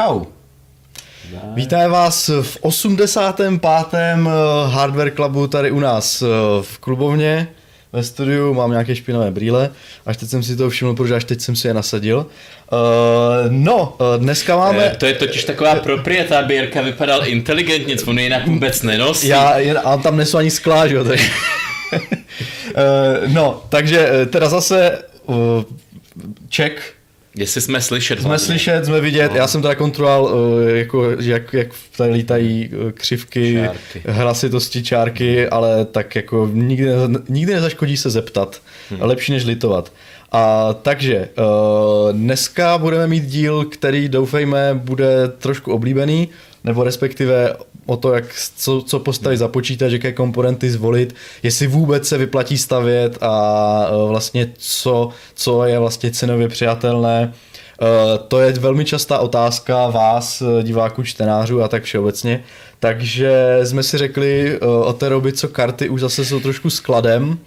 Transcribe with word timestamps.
Čau. 0.00 0.24
Vítáme 1.54 1.88
vás 1.88 2.30
v 2.42 2.58
85. 2.60 3.60
Hardware 4.66 5.10
Clubu 5.10 5.46
tady 5.46 5.70
u 5.70 5.80
nás 5.80 6.22
eh, 6.22 6.26
v 6.62 6.78
klubovně 6.78 7.48
ve 7.92 8.02
studiu, 8.02 8.54
mám 8.54 8.70
nějaké 8.70 8.96
špinavé 8.96 9.30
brýle, 9.30 9.70
až 10.06 10.16
teď 10.16 10.28
jsem 10.28 10.42
si 10.42 10.56
to 10.56 10.70
všiml, 10.70 10.94
protože 10.94 11.14
až 11.14 11.24
teď 11.24 11.40
jsem 11.40 11.56
si 11.56 11.68
je 11.68 11.74
nasadil. 11.74 12.26
Uh, 12.72 12.78
no, 13.48 13.96
uh, 14.00 14.22
dneska 14.22 14.56
máme... 14.56 14.84
Eh, 14.84 14.96
to 14.96 15.06
je 15.06 15.14
totiž 15.14 15.44
taková 15.44 15.74
proprieta, 15.74 16.38
aby 16.38 16.54
Jirka 16.54 16.82
vypadal 16.82 17.26
inteligentně, 17.26 17.96
on 18.06 18.18
jinak 18.18 18.46
vůbec 18.46 18.82
nenosí. 18.82 19.28
Já, 19.28 19.58
jen, 19.58 19.80
a 19.84 19.96
tam 19.96 20.16
nesu 20.16 20.38
ani 20.38 20.50
skla, 20.50 20.86
že 20.86 20.94
jo, 20.94 21.04
takže... 21.04 21.30
uh, 21.92 23.28
no, 23.32 23.62
takže 23.68 24.10
teda 24.30 24.48
zase 24.48 24.98
uh, 25.26 25.36
check 26.56 26.99
Jestli 27.40 27.60
jsme 27.60 27.80
slyšet. 27.80 28.18
Jsme 28.18 28.28
hlavně. 28.28 28.46
slyšet, 28.46 28.84
jsme 28.84 29.00
vidět. 29.00 29.30
No. 29.30 29.36
Já 29.36 29.46
jsem 29.46 29.62
teda 29.62 29.74
kontroloval, 29.74 30.30
jako, 30.74 31.10
jak, 31.20 31.52
jak 31.52 31.68
tady 31.96 32.12
lítají 32.12 32.70
křivky, 32.94 33.54
čárky. 33.54 34.02
hlasitosti, 34.06 34.82
čárky, 34.82 35.48
ale 35.48 35.84
tak 35.84 36.16
jako 36.16 36.50
nikdy, 36.52 36.90
nikdy 37.28 37.54
nezaškodí 37.54 37.96
se 37.96 38.10
zeptat. 38.10 38.60
Hmm. 38.90 39.02
Lepší 39.02 39.32
než 39.32 39.44
litovat. 39.44 39.92
A 40.32 40.72
takže 40.82 41.28
dneska 42.12 42.78
budeme 42.78 43.06
mít 43.06 43.24
díl, 43.24 43.64
který 43.64 44.08
doufejme 44.08 44.74
bude 44.74 45.28
trošku 45.28 45.72
oblíbený, 45.72 46.28
nebo 46.64 46.84
respektive 46.84 47.54
o 47.90 47.96
to, 47.96 48.14
jak, 48.14 48.24
co, 48.56 48.82
co 48.82 48.98
postavit 48.98 49.36
za 49.36 49.48
počítač, 49.48 49.92
jaké 49.92 50.12
komponenty 50.12 50.70
zvolit, 50.70 51.14
jestli 51.42 51.66
vůbec 51.66 52.08
se 52.08 52.18
vyplatí 52.18 52.58
stavět 52.58 53.18
a 53.20 53.86
e, 53.88 54.08
vlastně 54.08 54.52
co, 54.56 55.08
co 55.34 55.64
je 55.64 55.78
vlastně 55.78 56.10
cenově 56.10 56.48
přijatelné. 56.48 57.22
E, 57.22 58.18
to 58.28 58.40
je 58.40 58.52
velmi 58.52 58.84
častá 58.84 59.18
otázka 59.18 59.86
vás, 59.86 60.42
e, 60.42 60.62
diváků, 60.62 61.02
čtenářů 61.02 61.62
a 61.62 61.68
tak 61.68 61.82
všeobecně. 61.82 62.44
Takže 62.78 63.60
jsme 63.62 63.82
si 63.82 63.98
řekli 63.98 64.60
o 64.60 64.92
té 64.92 65.08
doby, 65.08 65.32
co 65.32 65.48
karty 65.48 65.88
už 65.88 66.00
zase 66.00 66.24
jsou 66.24 66.40
trošku 66.40 66.70
skladem, 66.70 67.38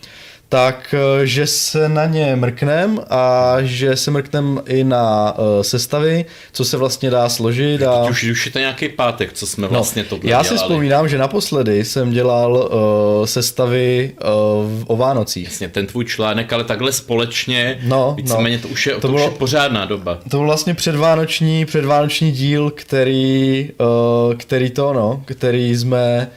tak 0.54 0.96
eh, 0.98 1.28
že 1.28 1.48
se 1.48 1.90
na 1.90 2.06
ně 2.06 2.36
mrknem 2.36 3.00
a 3.10 3.56
že 3.62 3.96
se 3.96 4.12
mrknem 4.12 4.62
i 4.66 4.84
na 4.84 5.38
uh, 5.38 5.62
sestavy, 5.62 6.26
co 6.52 6.66
se 6.66 6.78
vlastně 6.78 7.10
dá 7.10 7.30
složit. 7.30 7.84
A... 7.84 8.02
Teď 8.02 8.12
už, 8.12 8.24
už 8.24 8.46
je 8.46 8.52
to 8.52 8.60
nějaký 8.60 8.90
pátek, 8.90 9.34
co 9.34 9.48
jsme 9.48 9.64
no, 9.64 9.70
vlastně 9.70 10.04
to 10.04 10.20
Já 10.24 10.44
si 10.44 10.56
vzpomínám, 10.56 11.10
že 11.10 11.18
naposledy 11.18 11.86
jsem 11.86 12.12
dělal 12.12 12.54
uh, 12.54 13.26
sestavy 13.26 14.12
uh, 14.14 14.84
o 14.88 14.98
Vánocích. 14.98 15.46
Jasně, 15.46 15.70
ten 15.70 15.88
tvůj 15.88 16.06
článek, 16.06 16.54
ale 16.54 16.64
takhle 16.64 16.92
společně, 16.92 17.80
no, 17.84 18.14
víceméně 18.18 18.56
no. 18.56 18.62
to 18.62 18.68
už 18.68 18.88
je, 18.88 18.94
to, 18.94 19.02
to 19.02 19.08
bylo, 19.08 19.26
už 19.26 19.32
je 19.32 19.38
pořádná 19.38 19.86
doba. 19.86 20.16
To 20.16 20.38
byl 20.38 20.46
vlastně 20.46 20.74
předvánoční, 20.74 21.66
předvánoční 21.66 22.32
díl, 22.32 22.72
který, 22.72 23.70
uh, 24.28 24.36
který 24.36 24.70
to, 24.70 24.94
no, 24.94 25.24
který 25.26 25.76
jsme 25.76 26.30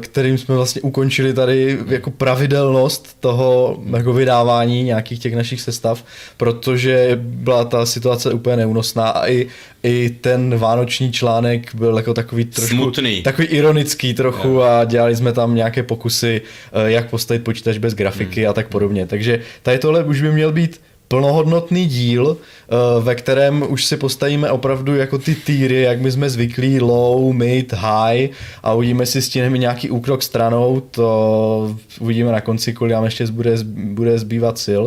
kterým 0.00 0.38
jsme 0.38 0.54
vlastně 0.54 0.82
ukončili 0.82 1.34
tady 1.34 1.78
jako 1.88 2.10
pravidelnost 2.10 3.20
toho 3.20 3.78
jako 3.96 4.12
vydávání 4.12 4.82
nějakých 4.82 5.18
těch 5.18 5.34
našich 5.34 5.60
sestav, 5.60 6.04
protože 6.36 7.18
byla 7.22 7.64
ta 7.64 7.86
situace 7.86 8.32
úplně 8.32 8.56
neúnosná 8.56 9.08
a 9.08 9.28
i, 9.28 9.46
i 9.82 10.10
ten 10.20 10.58
vánoční 10.58 11.12
článek 11.12 11.74
byl 11.74 11.96
jako 11.96 12.14
takový 12.14 12.44
trošku, 12.44 12.76
Smutný. 12.76 13.22
takový 13.22 13.48
ironický 13.48 14.14
trochu 14.14 14.62
a 14.62 14.84
dělali 14.84 15.16
jsme 15.16 15.32
tam 15.32 15.54
nějaké 15.54 15.82
pokusy, 15.82 16.40
eh, 16.72 16.90
jak 16.90 17.10
postavit 17.10 17.44
počítač 17.44 17.78
bez 17.78 17.94
grafiky 17.94 18.40
hmm. 18.40 18.50
a 18.50 18.52
tak 18.52 18.68
podobně. 18.68 19.06
Takže 19.06 19.40
tady 19.62 19.78
tohle 19.78 20.04
už 20.04 20.22
by 20.22 20.32
měl 20.32 20.52
být 20.52 20.80
plnohodnotný 21.08 21.86
díl, 21.86 22.36
eh, 22.36 23.00
ve 23.00 23.14
kterém 23.14 23.64
už 23.68 23.84
si 23.84 23.96
postavíme 23.96 24.50
opravdu 24.50 24.96
jako 24.96 25.18
ty 25.18 25.34
týry, 25.34 25.82
jak 25.82 26.00
my 26.00 26.12
jsme 26.12 26.30
zvyklí, 26.30 26.80
low, 26.80 27.32
mid, 27.32 27.72
high 27.72 28.28
a 28.62 28.72
uvidíme 28.72 29.06
si 29.06 29.22
stíneme 29.22 29.58
nějaký 29.58 29.90
úkrok 29.90 30.22
stranou, 30.22 30.82
to 30.90 31.76
uvidíme 32.00 32.32
na 32.32 32.40
konci, 32.40 32.72
kolik 32.72 32.92
nám 32.92 33.04
ještě 33.04 33.26
bude, 33.26 33.54
bude 33.74 34.18
zbývat 34.18 34.58
sil. 34.66 34.84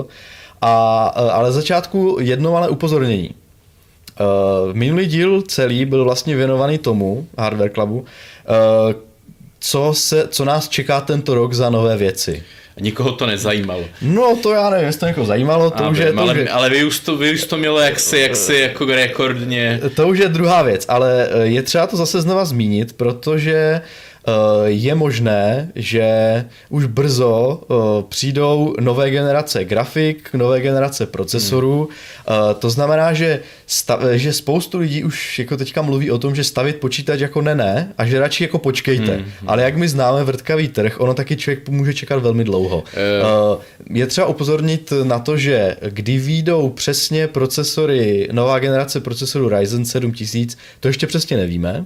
A, 0.62 1.14
eh, 1.16 1.32
ale 1.32 1.52
začátku 1.52 2.18
jedno 2.20 2.52
malé 2.52 2.70
upozornění. 2.70 3.32
Uh, 4.20 4.74
minulý 4.74 5.06
díl 5.06 5.42
celý 5.42 5.86
byl 5.86 6.04
vlastně 6.04 6.36
věnovaný 6.36 6.78
tomu, 6.78 7.28
Hardware 7.38 7.70
Clubu, 7.70 8.06
co, 9.60 9.94
se, 9.94 10.28
co 10.28 10.46
nás 10.46 10.70
čeká 10.70 11.02
tento 11.02 11.36
rok 11.36 11.54
za 11.54 11.70
nové 11.70 11.98
věci. 11.98 12.44
Nikoho 12.80 13.12
to 13.12 13.26
nezajímalo. 13.26 13.84
No 14.02 14.36
to 14.44 14.52
já 14.52 14.70
nevím, 14.70 14.86
jestli 14.86 15.00
to 15.00 15.06
někoho 15.06 15.26
zajímalo, 15.26 15.72
to 15.72 15.90
už 15.90 15.98
je... 15.98 16.14
To 16.14 16.20
ale, 16.20 16.34
už 16.34 16.40
je... 16.40 16.50
ale 16.50 16.70
vy, 16.70 16.84
už 16.84 17.00
to, 17.00 17.18
vy 17.18 17.34
už 17.34 17.44
to 17.44 17.58
mělo 17.58 17.80
jaksi, 17.80 18.20
jaksi 18.20 18.56
jako 18.56 18.86
rekordně... 18.86 19.80
To 19.96 20.08
už 20.08 20.20
je 20.20 20.28
druhá 20.28 20.62
věc, 20.62 20.86
ale 20.88 21.30
eh, 21.32 21.48
je 21.48 21.62
třeba 21.62 21.88
to 21.88 21.98
zase 21.98 22.22
znova 22.22 22.46
zmínit, 22.46 22.94
protože 22.94 23.82
Eh, 23.82 23.82
je 24.66 24.96
možné, 24.96 25.72
že 25.76 26.06
už 26.70 26.86
brzo 26.86 27.62
eh, 27.62 27.76
přijdou 28.10 28.76
nové 28.80 29.10
generace 29.10 29.66
grafik, 29.66 30.30
nové 30.34 30.62
generace 30.62 31.06
procesorů. 31.06 31.90
Hmm. 32.28 32.38
To 32.60 32.70
znamená, 32.70 33.14
že, 33.14 33.40
stav, 33.68 34.00
že 34.12 34.34
spoustu 34.34 34.78
lidí 34.78 35.04
už 35.04 35.40
jako 35.40 35.58
teďka 35.58 35.82
mluví 35.82 36.12
o 36.12 36.18
tom, 36.18 36.36
že 36.36 36.44
stavit 36.44 36.76
počítač 36.76 37.20
jako 37.20 37.42
ne 37.42 37.56
ne 37.56 37.94
a 37.98 38.06
že 38.06 38.20
radši 38.20 38.44
jako 38.44 38.58
počkejte. 38.58 39.16
Hmm. 39.16 39.26
Ale 39.48 39.64
jak 39.64 39.78
my 39.78 39.88
známe 39.88 40.24
vrtkavý 40.24 40.68
trh, 40.68 41.00
ono 41.00 41.14
taky 41.14 41.38
člověk 41.38 41.70
může 41.70 41.94
čekat 41.94 42.22
velmi 42.22 42.44
dlouho. 42.44 42.84
Uh. 43.54 43.62
Je 43.98 44.08
třeba 44.08 44.28
upozornit 44.28 44.94
na 45.04 45.20
to, 45.20 45.38
že 45.38 45.76
kdy 45.90 46.18
výjdou 46.18 46.70
přesně 46.70 47.28
procesory, 47.28 48.30
nová 48.32 48.60
generace 48.60 49.00
procesorů 49.00 49.50
Ryzen 49.50 49.86
7000, 49.86 50.58
to 50.80 50.88
ještě 50.88 51.08
přesně 51.08 51.38
nevíme. 51.38 51.86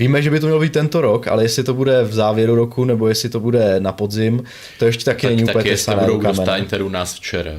Víme, 0.00 0.22
že 0.22 0.30
by 0.30 0.40
to 0.40 0.46
mělo 0.46 0.60
být 0.60 0.72
tento 0.72 1.00
rok, 1.00 1.28
ale 1.28 1.44
jestli 1.44 1.64
to 1.64 1.74
bude 1.74 2.02
v 2.04 2.14
závěru 2.14 2.54
roku, 2.54 2.84
nebo 2.84 3.08
jestli 3.08 3.28
to 3.28 3.40
bude 3.40 3.80
na 3.80 3.92
podzim, 3.92 4.42
to 4.78 4.84
ještě 4.84 5.04
taky 5.04 5.26
tak, 5.26 5.30
není 5.30 5.44
úplně 5.44 5.70
tesané 5.70 6.06
rukamen. 6.06 6.46
Tak 6.46 6.80
u 6.84 6.88
nás 6.88 7.14
včera. 7.14 7.50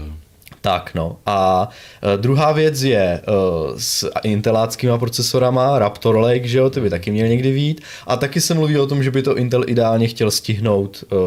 Tak 0.62 0.92
no. 0.96 1.18
A 1.26 1.70
uh, 2.04 2.22
druhá 2.22 2.52
věc 2.52 2.82
je 2.82 3.22
uh, 3.28 3.74
s 3.78 4.10
inteláckýma 4.24 4.98
procesorama, 4.98 5.80
Raptor 5.80 6.18
Lake, 6.18 6.48
že 6.48 6.58
jo, 6.58 6.70
ty 6.70 6.82
by 6.82 6.90
taky 6.90 7.12
měl 7.12 7.28
někdy 7.28 7.52
vít. 7.52 7.82
A 8.08 8.18
taky 8.18 8.42
se 8.42 8.54
mluví 8.54 8.78
o 8.78 8.88
tom, 8.88 9.04
že 9.04 9.12
by 9.12 9.22
to 9.22 9.38
Intel 9.38 9.64
ideálně 9.68 10.08
chtěl 10.08 10.32
stihnout 10.32 11.04
uh, 11.12 11.20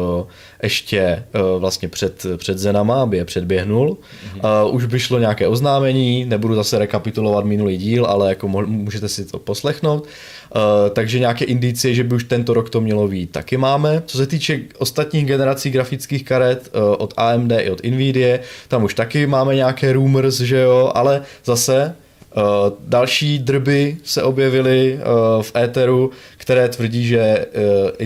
ještě 0.63 1.23
uh, 1.35 1.61
vlastně 1.61 1.87
před, 1.87 2.25
před 2.37 2.57
Zenama, 2.57 3.01
aby 3.01 3.17
je 3.17 3.25
předběhnul. 3.25 3.97
Mm-hmm. 3.97 4.65
Uh, 4.65 4.75
už 4.75 4.85
by 4.85 4.99
šlo 4.99 5.19
nějaké 5.19 5.47
oznámení, 5.47 6.25
nebudu 6.25 6.55
zase 6.55 6.79
rekapitulovat 6.79 7.45
minulý 7.45 7.77
díl, 7.77 8.05
ale 8.05 8.29
jako 8.29 8.47
můžete 8.47 9.09
si 9.09 9.25
to 9.25 9.39
poslechnout. 9.39 10.07
Uh, 10.55 10.89
takže 10.89 11.19
nějaké 11.19 11.45
indicie, 11.45 11.93
že 11.93 12.03
by 12.03 12.15
už 12.15 12.23
tento 12.23 12.53
rok 12.53 12.69
to 12.69 12.81
mělo 12.81 13.07
být, 13.07 13.31
taky 13.31 13.57
máme. 13.57 14.03
Co 14.05 14.17
se 14.17 14.27
týče 14.27 14.59
ostatních 14.77 15.25
generací 15.25 15.69
grafických 15.69 16.25
karet 16.25 16.71
uh, 16.75 16.95
od 16.97 17.13
AMD 17.17 17.51
i 17.51 17.69
od 17.69 17.83
Nvidia, 17.83 18.39
tam 18.67 18.83
už 18.83 18.93
taky 18.93 19.27
máme 19.27 19.55
nějaké 19.55 19.93
rumors, 19.93 20.35
že 20.39 20.59
jo, 20.59 20.91
ale 20.95 21.21
zase 21.45 21.95
uh, 22.37 22.43
další 22.79 23.39
drby 23.39 23.97
se 24.03 24.23
objevily 24.23 24.99
v 25.41 25.55
éteru, 25.55 26.11
které 26.37 26.69
tvrdí, 26.69 27.07
že 27.07 27.45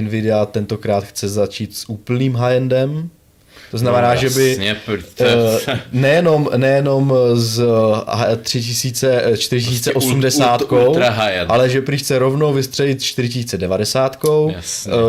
Nvidia 0.01 0.45
tentokrát 0.45 1.03
chce 1.03 1.29
začít 1.29 1.77
s 1.77 1.89
úplným 1.89 2.33
high-endem, 2.33 3.09
to 3.71 3.77
znamená, 3.77 4.09
no, 4.09 4.15
že 4.15 4.29
by 4.29 4.49
jasně, 4.49 4.77
uh, 4.87 5.77
nejenom, 5.91 6.49
nejenom 6.57 7.13
z 7.33 7.63
3000, 8.43 9.37
4080, 9.37 10.61
ale 11.47 11.69
že 11.69 11.81
prý 11.81 11.97
chce 11.97 12.19
rovnou 12.19 12.53
vystřelit 12.53 13.03
4090, 13.03 14.23
uh, 14.23 14.51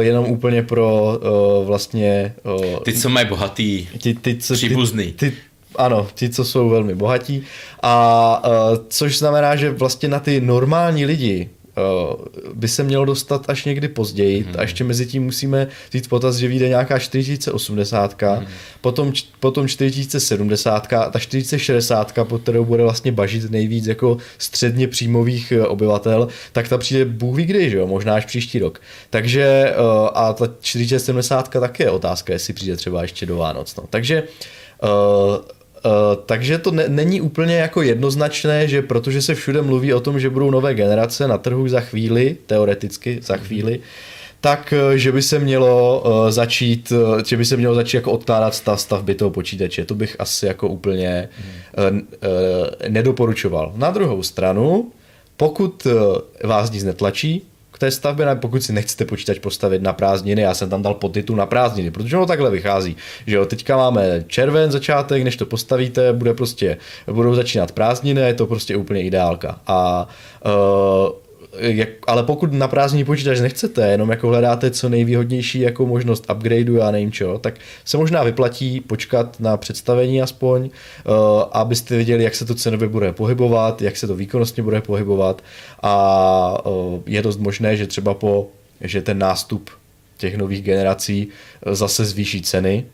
jenom 0.01 0.27
úplně 0.27 0.63
pro 0.63 1.19
vlastně... 1.65 2.35
Ty, 2.85 2.93
co 2.93 3.09
mají 3.09 3.27
bohatý 3.27 3.89
ty, 4.03 4.15
ty, 4.15 4.37
co, 4.37 4.55
příbuzný. 4.55 5.13
Ty, 5.13 5.31
ty, 5.31 5.37
ano, 5.77 6.09
ti, 6.15 6.29
co 6.29 6.45
jsou 6.45 6.69
velmi 6.69 6.95
bohatí. 6.95 7.43
A 7.83 8.43
což 8.89 9.19
znamená, 9.19 9.57
že 9.57 9.71
vlastně 9.71 10.09
na 10.09 10.21
ty 10.21 10.41
normální 10.41 11.07
lidi, 11.07 11.49
Eh, 11.60 11.60
by 12.55 12.69
se 12.69 12.83
mělo 12.83 13.05
dostat 13.05 13.45
až 13.49 13.65
někdy 13.65 13.89
později 13.89 14.43
hmm. 14.43 14.55
a 14.59 14.63
ještě 14.63 14.85
mezi 14.85 15.07
tím 15.07 15.25
musíme 15.25 15.67
říct 15.93 16.07
potaz, 16.07 16.37
že 16.37 16.49
vyjde 16.49 16.69
nějaká 16.69 16.99
4080, 16.99 18.23
hmm. 18.23 18.47
potom, 18.81 19.13
potom 19.41 19.69
4070 19.69 20.93
a 20.93 21.11
ta 21.11 21.19
4060, 21.19 22.19
pod 22.25 22.43
kterou 22.43 22.65
bude 22.65 22.83
vlastně 22.83 23.13
bažit 23.13 23.51
nejvíc 23.51 23.87
jako 23.87 24.17
středně 24.39 24.89
příjmových 24.89 25.53
eh, 25.53 25.67
obyvatel, 25.67 26.29
tak 26.53 26.69
ta 26.69 26.79
přijde 26.79 27.05
Bůh 27.05 27.37
ví 27.37 27.45
kdy, 27.45 27.71
že 27.71 27.77
jo? 27.77 27.87
možná 27.87 28.15
až 28.15 28.25
příští 28.25 28.59
rok. 28.59 28.81
Takže 29.11 29.43
eh, 29.43 29.75
a 30.15 30.33
ta 30.33 30.47
4070 30.61 31.49
taky 31.49 31.83
je 31.83 31.91
otázka, 31.91 32.33
jestli 32.33 32.53
přijde 32.53 32.77
třeba 32.77 33.03
ještě 33.03 33.27
do 33.27 33.37
Vánoc. 33.37 33.77
No. 33.77 33.85
Takže 33.91 34.23
Uh, 34.83 35.37
takže 36.27 36.59
to 36.59 36.71
ne, 36.71 36.85
není 36.89 37.21
úplně 37.21 37.57
jako 37.57 37.83
jednoznačné, 37.83 38.69
že 38.69 38.83
protože 38.83 39.23
se 39.23 39.35
všude 39.35 39.63
mluví 39.63 39.95
o 39.95 40.01
tom, 40.01 40.21
že 40.21 40.31
budou 40.31 40.51
nové 40.51 40.75
generace 40.75 41.29
na 41.29 41.39
trhu 41.39 41.69
za 41.69 41.81
chvíli, 41.81 42.37
teoreticky 42.47 43.19
za 43.23 43.37
chvíli, 43.37 43.81
tak 44.41 44.75
že 44.95 45.13
by 45.13 45.23
se 45.23 45.39
mělo 45.39 46.05
začít, 46.29 46.93
že 47.27 47.37
by 47.37 47.45
se 47.45 47.57
mělo 47.57 47.75
začít 47.75 47.97
jako 47.97 48.13
odkládat 48.13 48.55
stav 48.55 48.81
stavby 48.81 49.15
toho 49.15 49.31
počítače. 49.31 49.85
To 49.85 49.95
bych 49.95 50.17
asi 50.19 50.47
jako 50.47 50.69
úplně 50.69 51.29
hmm. 51.77 52.09
nedoporučoval. 52.89 53.73
Na 53.77 53.91
druhou 53.91 54.23
stranu, 54.23 54.93
pokud 55.37 55.87
vás 56.45 56.71
nic 56.71 56.85
netlačí, 56.85 57.43
té 57.81 57.91
stavbě, 57.91 58.27
pokud 58.35 58.63
si 58.63 58.73
nechcete 58.73 59.05
počítač 59.05 59.39
postavit 59.39 59.83
na 59.83 59.93
prázdniny, 59.93 60.43
já 60.43 60.55
jsem 60.55 60.71
tam 60.71 60.83
dal 60.83 60.95
podtitul 60.95 61.37
na 61.37 61.47
prázdniny, 61.47 61.91
protože 61.91 62.17
ono 62.17 62.27
takhle 62.27 62.51
vychází, 62.51 62.97
že 63.27 63.37
jo, 63.37 63.47
teďka 63.47 63.77
máme 63.77 64.25
červen 64.27 64.71
začátek, 64.71 65.25
než 65.25 65.37
to 65.37 65.47
postavíte, 65.47 66.13
bude 66.13 66.35
prostě, 66.35 66.77
budou 67.07 67.35
začínat 67.35 67.73
prázdniny, 67.73 68.21
je 68.21 68.35
to 68.35 68.47
prostě 68.47 68.77
úplně 68.77 69.03
ideálka. 69.03 69.61
A 69.67 70.09
uh, 70.45 71.30
jak, 71.59 71.89
ale 72.07 72.23
pokud 72.23 72.53
na 72.53 72.69
prázdný 72.69 73.05
počítač 73.05 73.41
nechcete, 73.41 73.91
jenom 73.91 74.11
jako 74.11 74.29
hledáte 74.29 74.71
co 74.71 74.89
nejvýhodnější 74.89 75.61
jako 75.61 75.87
možnost 75.87 76.31
upgradeu 76.31 76.81
a 76.81 76.91
nevím 76.91 77.13
čo, 77.13 77.39
tak 77.39 77.55
se 77.85 77.97
možná 77.97 78.23
vyplatí 78.23 78.81
počkat 78.81 79.41
na 79.41 79.57
představení 79.57 80.23
aspoň, 80.23 80.63
uh, 80.65 81.13
abyste 81.53 81.97
viděli, 81.97 82.25
jak 82.25 82.35
se 82.35 82.45
to 82.45 82.55
cenově 82.55 82.89
bude 82.89 83.13
pohybovat, 83.13 83.83
jak 83.83 83.97
se 83.97 84.07
to 84.07 84.15
výkonnostně 84.17 84.63
bude 84.63 84.81
pohybovat 84.81 85.43
a 85.83 86.67
uh, 86.67 87.01
je 87.07 87.23
dost 87.23 87.39
možné, 87.39 87.77
že 87.77 87.87
třeba 87.87 88.15
po, 88.15 88.49
že 88.81 89.03
ten 89.03 89.19
nástup 89.19 89.71
těch 90.17 90.37
nových 90.37 90.63
generací 90.63 91.29
eh, 91.67 91.75
zase 91.75 92.05
zvýší 92.05 92.43
ceny, 92.43 92.85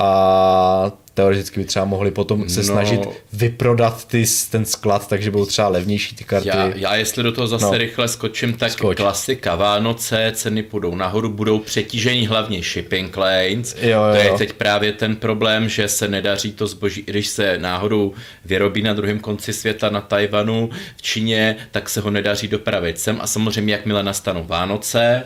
a 0.00 0.92
teoreticky 1.20 1.60
by 1.60 1.66
třeba 1.66 1.84
mohli 1.84 2.10
potom 2.10 2.48
se 2.48 2.60
no, 2.60 2.66
snažit 2.66 3.00
vyprodat 3.32 4.08
ty, 4.08 4.24
ten 4.50 4.64
sklad, 4.64 5.08
takže 5.08 5.30
budou 5.30 5.46
třeba 5.46 5.68
levnější 5.68 6.16
ty 6.16 6.24
karty. 6.24 6.48
Já, 6.48 6.72
já 6.74 6.96
jestli 6.96 7.22
do 7.22 7.32
toho 7.32 7.46
zase 7.46 7.64
no. 7.64 7.78
rychle 7.78 8.08
skočím, 8.08 8.52
tak 8.52 8.72
Skoč. 8.72 8.96
klasika 8.96 9.54
Vánoce, 9.54 10.32
ceny 10.34 10.62
půjdou 10.62 10.94
nahoru, 10.94 11.28
budou 11.28 11.58
přetížení 11.58 12.26
hlavně 12.26 12.62
shipping 12.62 13.16
lanes. 13.16 13.76
Jo, 13.80 13.90
jo. 13.90 14.12
To 14.12 14.16
je 14.16 14.32
teď 14.38 14.52
právě 14.52 14.92
ten 14.92 15.16
problém, 15.16 15.68
že 15.68 15.88
se 15.88 16.08
nedaří 16.08 16.52
to 16.52 16.66
zboží, 16.66 17.02
když 17.02 17.26
se 17.26 17.58
náhodou 17.58 18.12
vyrobí 18.44 18.82
na 18.82 18.94
druhém 18.94 19.18
konci 19.18 19.52
světa 19.52 19.90
na 19.90 20.00
Tajvanu, 20.00 20.70
v 20.96 21.02
Číně, 21.02 21.56
tak 21.70 21.88
se 21.88 22.00
ho 22.00 22.10
nedaří 22.10 22.48
dopravit 22.48 22.98
sem 22.98 23.18
a 23.20 23.26
samozřejmě 23.26 23.72
jakmile 23.72 24.02
nastanou 24.02 24.44
Vánoce, 24.44 25.24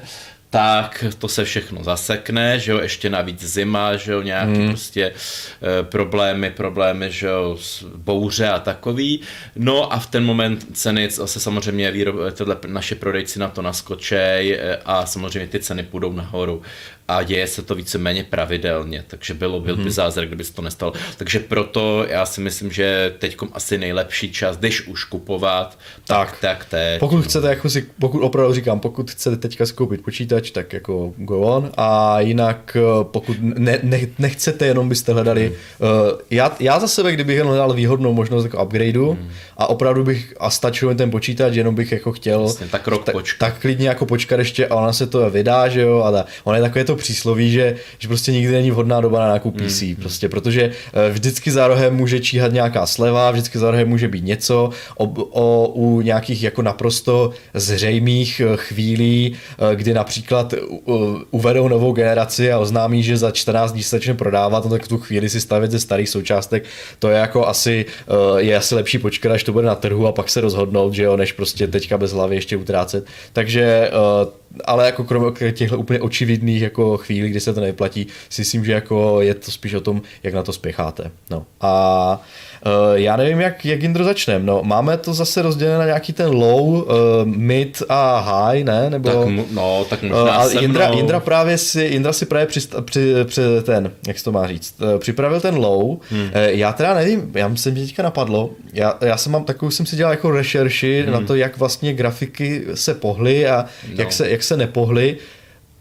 tak 0.54 1.04
to 1.18 1.28
se 1.28 1.44
všechno 1.44 1.84
zasekne, 1.84 2.58
že 2.58 2.72
jo, 2.72 2.78
ještě 2.78 3.10
navíc 3.10 3.44
zima, 3.44 3.96
že 3.96 4.12
jo, 4.12 4.22
nějaký 4.22 4.58
hmm. 4.58 4.68
prostě 4.68 5.04
e, 5.04 5.82
problémy, 5.82 6.50
problémy, 6.50 7.10
že 7.10 7.26
jo, 7.26 7.58
bouře 7.96 8.48
a 8.48 8.58
takový. 8.58 9.20
No 9.56 9.92
a 9.92 9.98
v 9.98 10.06
ten 10.06 10.24
moment 10.24 10.66
ceny 10.72 11.10
zase 11.10 11.40
samozřejmě 11.40 11.90
výrob, 11.90 12.16
tyhle 12.32 12.56
naše 12.66 12.94
prodejci 12.94 13.38
na 13.38 13.48
to 13.48 13.62
naskočej 13.62 14.54
e, 14.54 14.76
a 14.84 15.06
samozřejmě 15.06 15.48
ty 15.48 15.60
ceny 15.60 15.82
půjdou 15.82 16.12
nahoru 16.12 16.62
a 17.08 17.22
děje 17.22 17.46
se 17.46 17.62
to 17.62 17.74
víceméně 17.74 18.24
pravidelně, 18.24 19.04
takže 19.06 19.34
bylo, 19.34 19.60
byl 19.60 19.76
by 19.76 19.82
mhm. 19.82 19.90
zázrak, 19.90 20.26
kdyby 20.26 20.44
se 20.44 20.52
to 20.52 20.62
nestalo. 20.62 20.92
Takže 21.16 21.40
proto 21.40 22.06
já 22.08 22.26
si 22.26 22.40
myslím, 22.40 22.72
že 22.72 23.14
teď 23.18 23.36
asi 23.52 23.78
nejlepší 23.78 24.32
čas, 24.32 24.56
když 24.56 24.86
už 24.86 25.04
kupovat, 25.04 25.78
tak, 26.06 26.30
tak, 26.30 26.40
tak 26.40 26.64
teď. 26.64 27.00
Pokud 27.00 27.24
chcete, 27.24 27.48
jako 27.48 27.70
si, 27.70 27.86
pokud 28.00 28.20
opravdu 28.20 28.54
říkám, 28.54 28.80
pokud 28.80 29.10
chcete 29.10 29.36
teďka 29.36 29.66
skoupit 29.66 30.02
počítač, 30.02 30.50
tak 30.50 30.72
jako 30.72 31.12
go 31.16 31.40
on 31.40 31.70
a 31.76 32.20
jinak 32.20 32.76
eh, 32.76 33.04
pokud 33.04 33.36
ne, 33.40 33.78
ne, 33.82 34.00
nechcete, 34.18 34.66
jenom 34.66 34.88
byste 34.88 35.12
hledali, 35.12 35.46
hmm. 35.46 35.90
uh, 35.90 36.18
já, 36.30 36.56
já 36.60 36.80
za 36.80 36.88
sebe, 36.88 37.12
kdybych 37.12 37.36
jen 37.36 37.46
hledal 37.46 37.72
výhodnou 37.72 38.12
možnost 38.12 38.44
jako 38.44 38.64
upgradeu 38.64 39.12
hmm. 39.12 39.30
a 39.56 39.66
opravdu 39.66 40.04
bych, 40.04 40.34
a 40.40 40.50
stačil 40.50 40.94
ten 40.94 41.10
počítač, 41.10 41.54
jenom 41.54 41.74
bych 41.74 41.92
jako 41.92 42.12
chtěl, 42.12 42.40
Vlastně, 42.40 42.66
tak 42.66 42.88
rok 42.88 43.04
tak, 43.04 43.14
tak 43.38 43.58
klidně 43.60 43.88
jako 43.88 44.06
počkat 44.06 44.38
ještě 44.38 44.66
a 44.66 44.74
ona 44.74 44.92
se 44.92 45.06
to 45.06 45.30
vydá, 45.30 45.68
že 45.68 45.80
jo, 45.80 45.98
a 46.00 46.24
ona 46.44 46.56
je 46.56 46.62
takové 46.62 46.84
to 46.84 46.93
to 46.94 47.02
přísloví, 47.02 47.50
že, 47.50 47.76
že 47.98 48.08
prostě 48.08 48.32
nikdy 48.32 48.52
není 48.52 48.70
vhodná 48.70 49.00
doba 49.00 49.18
na 49.18 49.28
nákup 49.28 49.56
PC, 49.56 49.82
mm. 49.82 49.96
prostě, 49.96 50.28
protože 50.28 50.62
eh, 50.92 51.10
vždycky 51.10 51.50
za 51.50 51.68
rohem 51.68 51.96
může 51.96 52.20
číhat 52.20 52.52
nějaká 52.52 52.86
sleva, 52.86 53.30
vždycky 53.30 53.58
za 53.58 53.70
rohem 53.70 53.88
může 53.88 54.08
být 54.08 54.24
něco, 54.24 54.70
o, 54.96 55.04
o, 55.30 55.68
u 55.68 56.00
nějakých 56.00 56.42
jako 56.42 56.62
naprosto 56.62 57.30
zřejmých 57.54 58.40
eh, 58.40 58.56
chvílí, 58.56 59.36
eh, 59.72 59.76
kdy 59.76 59.94
například 59.94 60.54
uvedou 61.30 61.68
novou 61.68 61.92
generaci 61.92 62.52
a 62.52 62.58
oznámí, 62.58 63.02
že 63.02 63.16
za 63.16 63.30
14 63.30 63.72
dní 63.72 63.82
se 63.82 63.96
začne 63.96 64.14
prodávat, 64.14 64.64
no 64.64 64.70
tak 64.70 64.88
tu 64.88 64.98
chvíli 64.98 65.28
si 65.28 65.40
stavit 65.40 65.70
ze 65.70 65.80
starých 65.80 66.08
součástek, 66.08 66.64
to 66.98 67.08
je 67.08 67.16
jako 67.18 67.46
asi, 67.46 67.86
je 68.36 68.56
asi 68.56 68.74
lepší 68.74 68.98
počkat, 68.98 69.32
až 69.32 69.44
to 69.44 69.52
bude 69.52 69.66
na 69.66 69.74
trhu 69.74 70.06
a 70.06 70.12
pak 70.12 70.30
se 70.30 70.40
rozhodnout, 70.40 70.94
že 70.94 71.02
jo, 71.02 71.16
než 71.16 71.32
prostě 71.32 71.66
teďka 71.66 71.98
bez 71.98 72.12
hlavy 72.12 72.34
ještě 72.34 72.56
utrácet. 72.56 73.06
Takže 73.32 73.90
ale 74.64 74.86
jako 74.86 75.04
kromě 75.04 75.52
těchto 75.52 75.78
úplně 75.78 76.00
očividných 76.00 76.62
jako 76.62 76.96
chvílí, 76.96 77.28
kdy 77.28 77.40
se 77.40 77.54
to 77.54 77.60
neplatí, 77.60 78.06
si 78.28 78.40
myslím, 78.40 78.64
že 78.64 78.72
jako 78.72 79.20
je 79.20 79.34
to 79.34 79.50
spíš 79.50 79.74
o 79.74 79.80
tom, 79.80 80.02
jak 80.22 80.34
na 80.34 80.42
to 80.42 80.52
spěcháte. 80.52 81.10
No. 81.30 81.46
A 81.60 82.12
uh, 82.18 82.24
já 82.94 83.16
nevím, 83.16 83.40
jak, 83.40 83.64
jak 83.64 83.82
Indro 83.82 84.04
začneme. 84.04 84.44
No, 84.44 84.60
máme 84.62 84.96
to 84.96 85.14
zase 85.14 85.42
rozdělené 85.42 85.78
na 85.78 85.84
nějaký 85.84 86.12
ten 86.12 86.30
low, 86.30 86.68
uh, 86.68 86.84
mid 87.24 87.82
a 87.88 88.18
high, 88.18 88.64
ne? 88.64 88.90
Nebo, 88.90 89.10
tak, 89.10 89.28
no, 89.50 89.86
tak 89.90 90.02
možná 90.02 90.44
uh, 90.44 90.64
Indra, 90.64 90.86
Indra, 90.86 91.20
právě 91.20 91.58
si, 91.58 91.82
Indra 91.82 92.12
si 92.12 92.26
právě 92.26 92.46
při, 92.46 92.60
při, 92.84 93.14
při, 93.24 93.42
ten, 93.62 93.90
jak 94.06 94.18
se 94.18 94.24
to 94.24 94.32
má 94.32 94.46
říct, 94.46 94.74
uh, 94.82 94.98
připravil 94.98 95.40
ten 95.40 95.56
low. 95.56 95.98
Hmm. 96.10 96.22
Uh, 96.22 96.28
já 96.34 96.72
teda 96.72 96.94
nevím, 96.94 97.30
já 97.34 97.56
se 97.56 97.70
mě 97.70 97.82
teďka 97.82 98.02
napadlo, 98.02 98.50
já, 98.72 98.98
já 99.00 99.16
jsem 99.16 99.32
mám 99.32 99.44
takovou, 99.44 99.70
jsem 99.70 99.86
si 99.86 99.96
dělal 99.96 100.12
jako 100.12 100.30
rešerši 100.30 101.02
hmm. 101.02 101.12
na 101.12 101.20
to, 101.20 101.34
jak 101.34 101.58
vlastně 101.58 101.92
grafiky 101.92 102.64
se 102.74 102.94
pohly 102.94 103.46
a 103.46 103.64
no. 103.88 103.94
jak, 103.98 104.12
se, 104.12 104.30
jak 104.30 104.42
se 104.42 104.56
nepohly, 104.56 105.16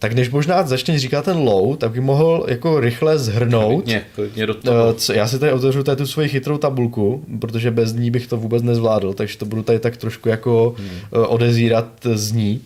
tak 0.04 0.14
než 0.14 0.30
možná 0.30 0.64
začne 0.64 1.00
říkat 1.00 1.26
ten 1.26 1.38
low, 1.38 1.78
tak 1.78 1.92
by 1.92 2.02
mohl 2.02 2.46
jako 2.48 2.80
rychle 2.80 3.18
zhrnout. 3.18 3.84
Klidně, 3.84 4.04
klidně 4.16 4.46
do 4.46 4.54
toho. 4.54 4.96
Eh, 5.10 5.18
já 5.18 5.28
si 5.28 5.40
tady 5.40 5.52
otevřu 5.52 5.84
tady 5.84 5.98
tu 5.98 6.08
svoji 6.08 6.30
chytrou 6.30 6.58
tabulku, 6.58 7.26
protože 7.40 7.72
bez 7.72 7.94
ní 7.94 8.12
bych 8.12 8.28
to 8.28 8.38
vůbec 8.38 8.64
nezvládl, 8.64 9.14
takže 9.14 9.38
to 9.38 9.46
budu 9.46 9.64
tady 9.64 9.80
tak 9.80 9.98
trošku 9.98 10.30
jako 10.30 10.76
hmm. 10.78 10.88
Eh, 11.14 11.18
odezírat 11.18 11.88
z 12.14 12.32
ní. 12.32 12.62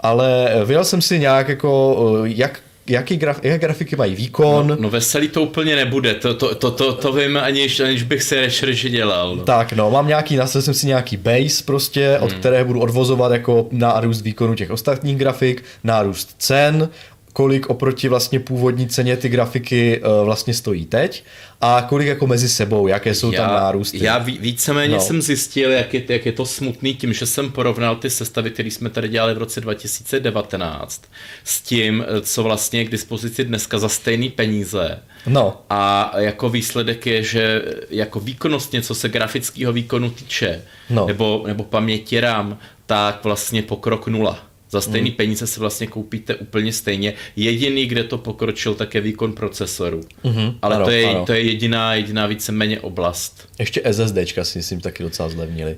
Ale 0.00 0.50
eh, 0.50 0.64
vyjel 0.64 0.84
jsem 0.84 1.02
si 1.02 1.18
nějak 1.18 1.48
jako, 1.48 1.96
jak 2.24 2.60
jaký 2.90 3.16
graf, 3.16 3.40
jaké 3.42 3.58
grafiky 3.58 3.96
mají 3.96 4.14
výkon. 4.14 4.66
No, 4.66 4.76
no 4.80 4.90
veselý 4.90 5.28
to 5.28 5.42
úplně 5.42 5.76
nebude, 5.76 6.14
to, 6.14 6.34
to, 6.34 6.54
to, 6.54 6.70
to, 6.70 6.92
to 6.92 7.12
vím, 7.12 7.36
aniž, 7.36 7.80
aniž 7.80 8.02
bych 8.02 8.22
si 8.22 8.40
rešerži 8.40 8.90
dělal. 8.90 9.36
No. 9.36 9.44
Tak 9.44 9.72
no, 9.72 9.90
mám 9.90 10.08
nějaký, 10.08 10.36
nastavil 10.36 10.62
jsem 10.62 10.74
si 10.74 10.86
nějaký 10.86 11.16
base 11.16 11.64
prostě, 11.64 12.18
od 12.20 12.30
hmm. 12.30 12.40
které 12.40 12.64
budu 12.64 12.80
odvozovat 12.80 13.32
jako 13.32 13.66
nárůst 13.70 14.20
výkonu 14.20 14.54
těch 14.54 14.70
ostatních 14.70 15.16
grafik, 15.16 15.64
nárůst 15.84 16.34
cen, 16.38 16.88
kolik 17.36 17.70
oproti 17.70 18.08
vlastně 18.08 18.40
původní 18.40 18.88
ceně 18.88 19.16
ty 19.16 19.28
grafiky 19.28 20.00
uh, 20.00 20.24
vlastně 20.24 20.54
stojí 20.54 20.86
teď 20.86 21.24
a 21.60 21.86
kolik 21.88 22.08
jako 22.08 22.26
mezi 22.26 22.48
sebou, 22.48 22.86
jaké 22.86 23.14
jsou 23.14 23.32
já, 23.32 23.46
tam 23.46 23.54
nárůsty. 23.54 24.04
Já 24.04 24.18
víceméně 24.18 24.94
no. 24.94 25.00
jsem 25.00 25.22
zjistil, 25.22 25.70
jak 25.70 25.94
je, 25.94 26.04
jak 26.08 26.26
je 26.26 26.32
to 26.32 26.46
smutný 26.46 26.94
tím, 26.94 27.12
že 27.12 27.26
jsem 27.26 27.52
porovnal 27.52 27.96
ty 27.96 28.10
sestavy, 28.10 28.50
které 28.50 28.70
jsme 28.70 28.90
tady 28.90 29.08
dělali 29.08 29.34
v 29.34 29.38
roce 29.38 29.60
2019 29.60 31.02
s 31.44 31.60
tím, 31.60 32.04
co 32.20 32.42
vlastně 32.42 32.80
je 32.80 32.84
k 32.84 32.90
dispozici 32.90 33.44
dneska 33.44 33.78
za 33.78 33.88
stejné 33.88 34.28
peníze. 34.28 34.98
No. 35.26 35.62
A 35.70 36.12
jako 36.18 36.48
výsledek 36.48 37.06
je, 37.06 37.22
že 37.22 37.62
jako 37.90 38.20
výkonnostně, 38.20 38.82
co 38.82 38.94
se 38.94 39.08
grafického 39.08 39.72
výkonu 39.72 40.10
týče, 40.10 40.62
no. 40.90 41.06
nebo, 41.06 41.44
nebo 41.46 41.64
paměti 41.64 42.20
RAM, 42.20 42.58
tak 42.86 43.24
vlastně 43.24 43.62
pokrok 43.62 44.06
nula. 44.06 44.46
Za 44.76 44.80
stejný 44.80 45.10
mm. 45.10 45.16
peníze 45.16 45.46
si 45.46 45.60
vlastně 45.60 45.86
koupíte 45.86 46.34
úplně 46.34 46.72
stejně. 46.72 47.14
Jediný, 47.36 47.86
kde 47.86 48.04
to 48.04 48.18
pokročil, 48.18 48.74
tak 48.74 48.94
je 48.94 49.00
výkon 49.00 49.32
procesoru. 49.32 50.00
Mm-hmm. 50.24 50.54
Ale 50.62 50.76
ano, 50.76 50.84
to, 50.84 50.90
je, 50.90 51.06
ano. 51.06 51.26
to 51.26 51.32
je 51.32 51.40
jediná, 51.40 51.94
jediná 51.94 52.26
víceméně 52.26 52.80
oblast. 52.80 53.48
Ještě 53.58 53.82
SSDčka 53.92 54.44
si 54.44 54.58
myslím 54.58 54.80
taky 54.80 55.02
docela 55.02 55.28
zlevnili. 55.28 55.76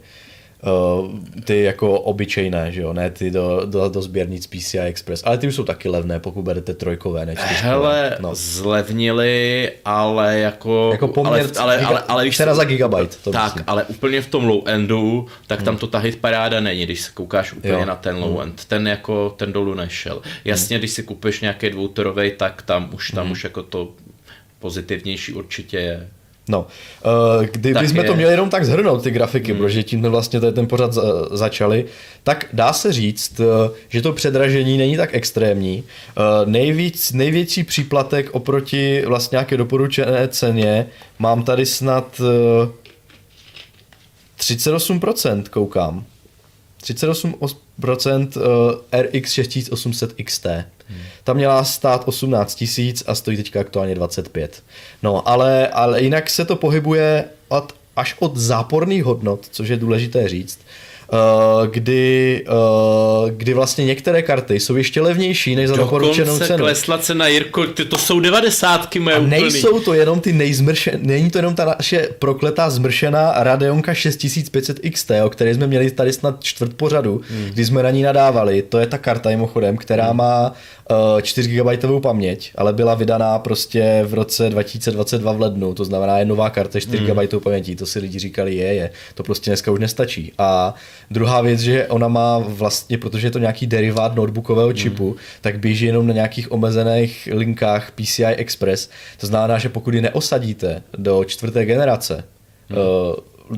Uh, 0.62 1.11
ty 1.45 1.62
jako 1.62 2.00
obyčejné, 2.00 2.73
že 2.73 2.81
jo, 2.83 2.93
ne 2.93 3.11
ty 3.11 3.31
do, 3.31 3.62
do, 3.65 3.88
do 3.88 4.03
sběrnic 4.03 4.47
PCI 4.47 4.79
Express, 4.79 5.23
ale 5.27 5.38
ty 5.38 5.49
už 5.49 5.55
jsou 5.55 5.65
taky 5.65 5.88
levné, 5.88 6.21
pokud 6.21 6.43
berete 6.43 6.75
trojkové, 6.75 7.27
ne 7.27 7.37
čtyřkové. 7.37 7.71
Hele, 7.71 8.17
no. 8.21 8.35
zlevnili, 8.35 9.71
ale 9.85 10.38
jako... 10.38 10.88
Jako 10.93 11.09
poměr, 11.09 11.50
ale, 11.59 11.77
ale, 11.77 11.87
ale, 11.87 12.03
ale 12.09 12.25
víš, 12.25 12.37
teda 12.37 12.55
za 12.55 12.65
gigabyte. 12.65 13.17
To 13.25 13.33
tak, 13.33 13.45
myslím. 13.45 13.65
ale 13.67 13.85
úplně 13.85 14.23
v 14.23 14.27
tom 14.27 14.45
low 14.45 14.62
endu, 14.69 15.27
tak 15.47 15.62
tam 15.62 15.77
to 15.77 15.87
tahit 15.87 16.21
paráda 16.21 16.61
není, 16.61 16.85
když 16.85 17.00
se 17.00 17.11
koukáš 17.15 17.53
úplně 17.53 17.73
jo. 17.73 17.85
na 17.85 17.97
ten 17.97 18.17
low 18.17 18.33
hmm. 18.33 18.43
end. 18.43 18.65
Ten 18.65 18.88
jako, 18.88 19.35
ten 19.37 19.53
dolů 19.53 19.75
nešel. 19.75 20.23
Jasně, 20.45 20.77
hmm. 20.77 20.81
když 20.81 20.91
si 20.91 21.03
kupuješ 21.03 21.41
nějaký 21.41 21.71
dvoutorovej, 21.71 22.31
tak 22.31 22.62
tam 22.62 22.91
už, 22.95 23.11
tam 23.11 23.25
hmm. 23.25 23.33
už 23.33 23.45
jako 23.45 23.62
to 23.62 23.93
pozitivnější 24.59 25.33
určitě 25.33 25.77
je. 25.77 26.09
No, 26.49 26.67
uh, 27.38 27.45
kdyby 27.45 27.88
jsme 27.88 28.05
to 28.05 28.17
měli 28.17 28.33
jenom 28.33 28.50
tak 28.50 28.64
zhrnout, 28.64 29.02
ty 29.02 29.11
grafiky, 29.11 29.52
hmm. 29.52 29.61
protože 29.61 29.83
tím 29.83 30.02
vlastně 30.02 30.40
ten 30.40 30.67
pořad 30.67 30.99
začali, 31.31 31.85
tak 32.23 32.47
dá 32.52 32.73
se 32.73 32.93
říct, 32.93 33.40
uh, 33.40 33.47
že 33.88 34.02
to 34.02 34.12
předražení 34.12 34.78
není 34.78 34.97
tak 34.97 35.11
extrémní. 35.12 35.83
Uh, 35.83 36.50
nejvíc, 36.50 37.12
největší 37.12 37.64
příplatek 37.64 38.31
oproti 38.33 39.02
vlastně 39.07 39.37
nějaké 39.37 39.57
doporučené 39.57 40.28
ceně 40.28 40.87
mám 41.19 41.43
tady 41.43 41.67
snad 41.67 42.21
38%, 44.38 45.43
koukám. 45.50 46.05
38% 46.83 48.41
RX 48.93 49.33
6800 49.33 50.15
XT. 50.25 50.47
Hmm. 50.89 51.01
Ta 51.25 51.33
měla 51.33 51.65
stát 51.65 52.03
18 52.07 52.55
tisíc 52.55 53.03
a 53.07 53.15
stojí 53.15 53.37
teďka 53.37 53.61
aktuálně 53.61 53.95
25. 53.95 54.63
No, 55.03 55.29
ale, 55.29 55.69
ale 55.69 56.03
jinak 56.03 56.31
se 56.31 56.45
to 56.45 56.57
pohybuje 56.57 57.25
od, 57.49 57.75
až 57.97 58.17
od 58.19 58.37
záporných 58.37 59.05
hodnot, 59.05 59.47
což 59.51 59.69
je 59.69 59.77
důležité 59.77 60.29
říct, 60.29 60.59
kdy, 61.71 62.45
uh, 62.49 63.31
kdy 63.31 63.55
vlastně 63.55 63.85
některé 63.85 64.23
karty 64.23 64.61
jsou 64.61 64.77
ještě 64.77 65.00
levnější 65.00 65.57
než 65.57 65.69
za 65.69 65.77
doporučenou 65.77 66.38
cenu. 66.38 66.59
klesla 66.59 66.99
cena, 66.99 67.27
Jirko, 67.27 67.67
ty 67.67 67.85
to 67.85 67.99
jsou 67.99 68.21
devadesátky 68.21 69.00
moje 69.00 69.17
A 69.17 69.21
nejsou 69.21 69.81
to 69.81 69.95
jenom 69.95 70.21
ty 70.21 70.33
nejzmršené, 70.33 70.99
není 71.03 71.31
to 71.31 71.38
jenom 71.38 71.55
ta 71.55 71.65
naše 71.65 72.09
prokletá 72.19 72.71
zmršená 72.71 73.33
Radeonka 73.37 73.95
6500 73.95 74.81
XT, 74.93 75.11
o 75.25 75.31
které 75.31 75.55
jsme 75.55 75.67
měli 75.67 75.91
tady 75.91 76.12
snad 76.12 76.45
čtvrt 76.45 76.75
pořadu, 76.75 77.21
hmm. 77.31 77.50
kdy 77.53 77.65
jsme 77.65 77.83
na 77.83 77.91
ní 77.91 78.03
nadávali. 78.03 78.62
To 78.62 78.79
je 78.79 78.87
ta 78.87 78.99
karta 78.99 79.29
mimochodem, 79.31 79.77
která 79.77 80.07
hmm. 80.07 80.17
má 80.17 80.53
4 81.23 81.50
GB 81.50 82.03
paměť, 82.03 82.53
ale 82.55 82.73
byla 82.73 82.95
vydaná 82.95 83.38
prostě 83.38 84.03
v 84.07 84.15
roce 84.15 84.50
2022 84.50 85.33
v 85.33 85.41
lednu, 85.41 85.75
to 85.75 85.85
znamená 85.85 86.19
je 86.19 86.25
nová 86.25 86.50
karta 86.50 86.81
4 86.81 87.03
mm. 87.03 87.07
GB 87.07 87.43
paměti, 87.43 87.77
to 87.77 87.87
si 87.87 87.99
lidi 87.99 88.19
říkali 88.19 88.55
je, 88.55 88.75
je, 88.75 88.91
to 89.15 89.23
prostě 89.23 89.50
dneska 89.50 89.71
už 89.71 89.81
nestačí. 89.81 90.33
A 90.38 90.75
druhá 91.11 91.41
věc, 91.41 91.61
že 91.61 91.87
ona 91.87 92.09
má 92.09 92.38
vlastně, 92.38 92.99
protože 92.99 93.27
je 93.27 93.31
to 93.31 93.38
nějaký 93.38 93.67
derivát 93.67 94.15
notebookového 94.15 94.73
čipu, 94.73 95.11
mm. 95.11 95.17
tak 95.41 95.59
běží 95.59 95.87
jenom 95.87 96.07
na 96.07 96.15
nějakých 96.15 96.53
omezených 96.53 97.29
linkách 97.33 97.91
PCI 97.91 98.25
Express, 98.25 98.91
to 99.21 99.27
znamená, 99.27 99.59
že 99.59 99.69
pokud 99.69 99.95
ji 99.95 100.00
neosadíte 100.00 100.83
do 100.99 101.25
čtvrté 101.25 101.65
generace, 101.65 102.25
mm. 102.71 102.77
uh, 102.79 102.85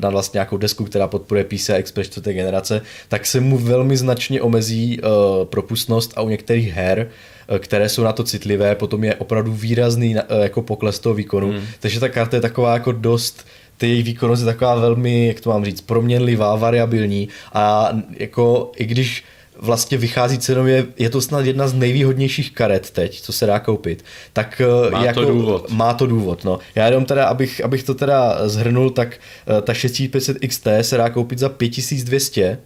na 0.01 0.11
vlastně 0.11 0.39
nějakou 0.39 0.57
desku, 0.57 0.85
která 0.85 1.07
podporuje 1.07 1.45
PCI 1.45 1.73
Express 1.73 2.11
čtvrté 2.11 2.33
generace, 2.33 2.83
tak 3.09 3.27
se 3.27 3.41
mu 3.41 3.59
velmi 3.59 3.97
značně 3.97 4.43
omezí 4.43 5.01
uh, 5.01 5.09
propustnost 5.45 6.13
a 6.17 6.23
u 6.23 6.29
některých 6.29 6.73
her 6.73 7.07
uh, 7.51 7.59
které 7.59 7.89
jsou 7.89 8.03
na 8.03 8.13
to 8.13 8.25
citlivé, 8.25 8.75
potom 8.75 9.05
je 9.05 9.15
opravdu 9.15 9.53
výrazný 9.53 10.15
uh, 10.15 10.21
jako 10.43 10.63
pokles 10.63 10.99
toho 10.99 11.15
výkonu. 11.15 11.51
Hmm. 11.51 11.61
Takže 11.81 12.01
ta 12.01 12.09
karta 12.09 12.37
je 12.37 12.41
taková 12.41 12.75
jako 12.75 12.93
dost 12.93 13.47
ty 13.81 13.89
její 13.89 14.03
výkonnost 14.03 14.41
je 14.41 14.47
taková 14.47 14.75
velmi, 14.75 15.27
jak 15.27 15.41
to 15.41 15.51
mám 15.51 15.65
říct, 15.65 15.81
proměnlivá, 15.81 16.57
variabilní 16.57 17.29
a 17.53 17.93
jako 18.19 18.73
i 18.77 18.85
když 18.85 19.25
vlastně 19.59 19.99
vychází 19.99 20.39
cenově, 20.39 20.87
je 20.99 21.11
to 21.11 21.21
snad 21.21 21.47
jedna 21.47 21.69
z 21.69 21.75
nejvýhodnějších 21.75 22.53
karet 22.53 22.91
teď, 22.91 23.21
co 23.21 23.33
se 23.33 23.47
dá 23.47 23.59
koupit. 23.59 24.05
Tak 24.33 24.63
eh, 24.89 24.91
má 24.91 25.05
jako, 25.05 25.21
to 25.21 25.33
důvod. 25.33 25.71
Má 25.71 25.95
to 25.95 26.07
důvod, 26.07 26.45
no. 26.45 26.59
Já 26.75 26.87
jenom 26.87 27.05
teda, 27.05 27.25
abych, 27.27 27.65
abych 27.65 27.83
to 27.83 27.95
teda 27.95 28.49
zhrnul, 28.49 28.91
tak 28.91 29.17
eh, 29.59 29.63
ta 29.63 29.75
6500 29.75 30.39
XT 30.49 30.67
se 30.81 30.97
dá 30.97 31.11
koupit 31.11 31.39
za 31.39 31.49
5200 31.49 32.59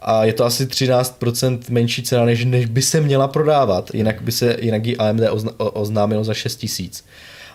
a 0.00 0.24
je 0.24 0.32
to 0.32 0.44
asi 0.44 0.66
13% 0.66 1.58
menší 1.68 2.02
cena, 2.02 2.24
než, 2.24 2.44
než 2.44 2.66
by 2.66 2.82
se 2.82 3.00
měla 3.00 3.28
prodávat, 3.28 3.90
jinak 3.94 4.22
by 4.22 4.32
se 4.32 4.56
jinak 4.60 4.86
ji 4.86 4.96
AMD 4.96 5.20
ozna, 5.30 5.52
oznámilo 5.58 6.24
za 6.24 6.34
6000. 6.34 7.04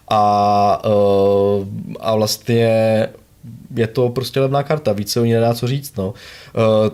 A, 0.10 0.82
eh, 0.86 1.66
a 2.00 2.16
vlastně 2.16 3.08
je 3.76 3.88
to 3.88 4.10
prostě 4.10 4.40
levná 4.40 4.64
karta, 4.64 4.94
víc 4.94 5.12
se 5.12 5.20
o 5.20 5.26
ní 5.26 5.34
nedá 5.34 5.54
co 5.54 5.68
říct, 5.68 5.98
no. 5.98 6.08
Uh, 6.08 6.14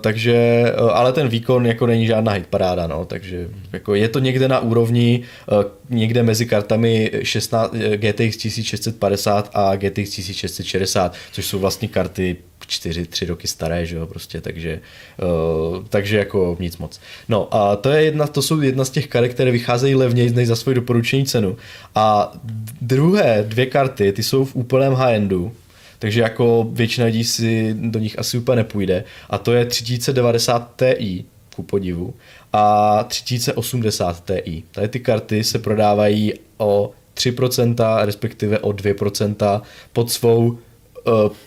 takže, 0.01 0.63
uh, 0.81 0.89
ale 0.93 1.13
ten 1.13 1.27
výkon 1.27 1.65
jako 1.65 1.87
není 1.87 2.07
žádná 2.07 2.31
hitparáda, 2.31 2.87
no, 2.87 3.05
takže 3.05 3.49
jako 3.73 3.95
je 3.95 4.09
to 4.09 4.19
někde 4.19 4.47
na 4.47 4.59
úrovni, 4.59 5.23
uh, 5.51 5.63
někde 5.89 6.23
mezi 6.23 6.45
kartami 6.45 7.11
16, 7.23 7.73
GTX 7.95 8.37
1650 8.37 9.49
a 9.53 9.75
GTX 9.75 10.09
1660, 10.09 11.13
což 11.31 11.45
jsou 11.45 11.59
vlastně 11.59 11.87
karty 11.87 12.37
4, 12.67 13.05
3 13.05 13.25
roky 13.25 13.47
staré, 13.47 13.85
že 13.85 13.95
jo, 13.95 14.07
prostě, 14.07 14.41
takže, 14.41 14.79
uh, 15.21 15.83
takže 15.89 16.17
jako 16.17 16.57
nic 16.59 16.77
moc. 16.77 16.99
No 17.29 17.55
a 17.55 17.75
to 17.75 17.89
je 17.89 18.03
jedna, 18.03 18.27
to 18.27 18.41
jsou 18.41 18.61
jedna 18.61 18.85
z 18.85 18.89
těch 18.89 19.07
karet, 19.07 19.33
které 19.33 19.51
vycházejí 19.51 19.95
levněji 19.95 20.31
než 20.31 20.47
za 20.47 20.55
svoji 20.55 20.75
doporučení 20.75 21.25
cenu. 21.25 21.57
A 21.95 22.33
druhé 22.81 23.45
dvě 23.47 23.65
karty, 23.65 24.11
ty 24.11 24.23
jsou 24.23 24.45
v 24.45 24.55
úplném 24.55 24.93
high-endu, 24.93 25.51
takže 25.99 26.21
jako 26.21 26.67
většina 26.71 27.05
lidí 27.05 27.23
si 27.23 27.75
do 27.79 27.99
nich 27.99 28.19
asi 28.19 28.37
úplně 28.37 28.55
nepůjde. 28.55 29.03
A 29.29 29.37
to 29.37 29.53
je 29.53 29.65
3090 29.65 30.81
Ti, 30.97 31.25
ku 31.55 31.63
podivu, 31.63 32.13
a 32.53 33.03
3080 33.03 34.31
Ti. 34.43 34.63
Tady 34.71 34.87
ty 34.87 34.99
karty 34.99 35.43
se 35.43 35.59
prodávají 35.59 36.33
o 36.57 36.91
3%, 37.15 38.05
respektive 38.05 38.59
o 38.59 38.69
2% 38.69 39.61
pod 39.93 40.11
svou 40.11 40.57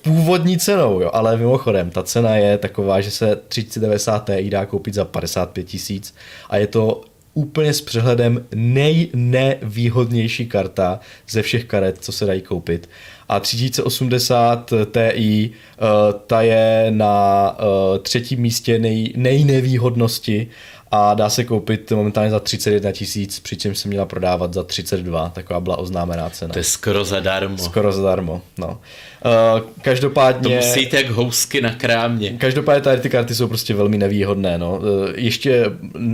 původní 0.03 0.59
cenou, 0.59 1.01
jo, 1.01 1.11
ale 1.13 1.37
mimochodem, 1.37 1.91
ta 1.91 2.03
cena 2.03 2.37
je 2.37 2.59
taková, 2.59 3.01
že 3.01 3.11
se 3.11 3.37
3090 3.49 4.25
Ti 4.25 4.51
dá 4.51 4.67
koupit 4.67 4.95
za 4.95 5.05
55 5.05 5.65
tisíc 5.65 6.15
a 6.51 6.57
je 6.57 6.67
to 6.67 7.01
úplně 7.35 7.75
s 7.75 7.81
přehledem 7.81 8.47
nejnevýhodnější 8.55 10.47
karta 10.47 11.01
ze 11.29 11.43
všech 11.43 11.65
karet, 11.65 11.97
co 12.01 12.13
se 12.13 12.27
dají 12.27 12.43
koupit 12.43 12.89
a 13.29 13.41
3080 13.41 14.73
Ti 14.93 15.51
uh, 15.51 15.87
ta 16.27 16.43
je 16.43 16.87
na 16.91 17.57
uh, 17.59 17.99
třetím 17.99 18.41
místě 18.41 18.79
nej, 18.79 19.13
nejnevýhodnosti 19.17 20.49
a 20.91 21.15
dá 21.15 21.31
se 21.31 21.45
koupit 21.45 21.91
momentálně 21.91 22.31
za 22.31 22.41
31 22.41 22.93
tisíc, 22.93 23.41
přičemž 23.41 23.79
se 23.79 23.89
měla 23.89 24.07
prodávat 24.07 24.55
za 24.55 24.65
32, 24.65 25.29
taková 25.29 25.61
byla 25.61 25.77
oznámená 25.77 26.31
cena. 26.31 26.53
To 26.53 26.59
je 26.59 26.65
skoro 26.65 27.05
zadarmo. 27.05 27.59
Skoro 27.59 27.93
zadarmo, 27.93 28.43
no. 28.59 28.81
Uh, 29.25 29.63
každopádně... 29.83 30.59
To 30.59 30.67
musí 30.67 30.81
jít 30.81 30.93
jak 30.93 31.11
housky 31.11 31.61
na 31.61 31.75
krámě. 31.75 32.31
Každopádně 32.39 32.81
tady 32.81 33.01
ty 33.01 33.11
karty 33.11 33.35
jsou 33.35 33.49
prostě 33.49 33.75
velmi 33.75 33.99
nevýhodné. 33.99 34.59
No. 34.59 34.79
Uh, 34.79 34.85
ještě 35.15 35.65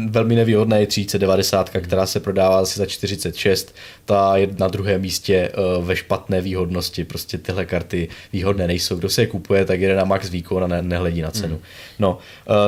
velmi 0.08 0.34
nevýhodné 0.34 0.80
je 0.80 0.86
3090, 0.86 1.70
která 1.70 2.06
se 2.06 2.20
prodává 2.20 2.58
asi 2.58 2.78
za 2.78 2.86
46. 2.86 3.74
Ta 4.04 4.36
je 4.36 4.48
na 4.58 4.68
druhém 4.68 5.00
místě 5.00 5.50
uh, 5.78 5.84
ve 5.84 5.96
špatné 5.96 6.40
výhodnosti. 6.40 7.04
Prostě 7.04 7.38
tyhle 7.38 7.66
karty 7.66 8.08
výhodné 8.32 8.66
nejsou. 8.66 8.96
Kdo 8.96 9.08
se 9.08 9.22
je 9.22 9.26
kupuje, 9.26 9.64
tak 9.64 9.80
jede 9.80 9.96
na 9.96 10.04
max 10.04 10.30
výkon 10.30 10.64
a 10.64 10.66
ne, 10.66 10.82
nehledí 10.82 11.22
na 11.22 11.30
cenu. 11.30 11.54
Hmm. 11.54 11.64
No, 11.98 12.18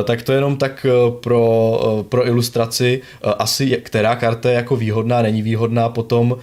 tak 0.05 0.23
to 0.23 0.33
jenom 0.33 0.57
tak 0.57 0.87
pro, 1.21 2.05
pro 2.09 2.27
ilustraci. 2.27 3.01
Asi 3.23 3.81
která 3.83 4.17
karta 4.17 4.49
je 4.49 4.55
jako 4.55 4.77
výhodná, 4.77 5.23
není 5.23 5.43
výhodná, 5.43 5.89
potom 5.89 6.37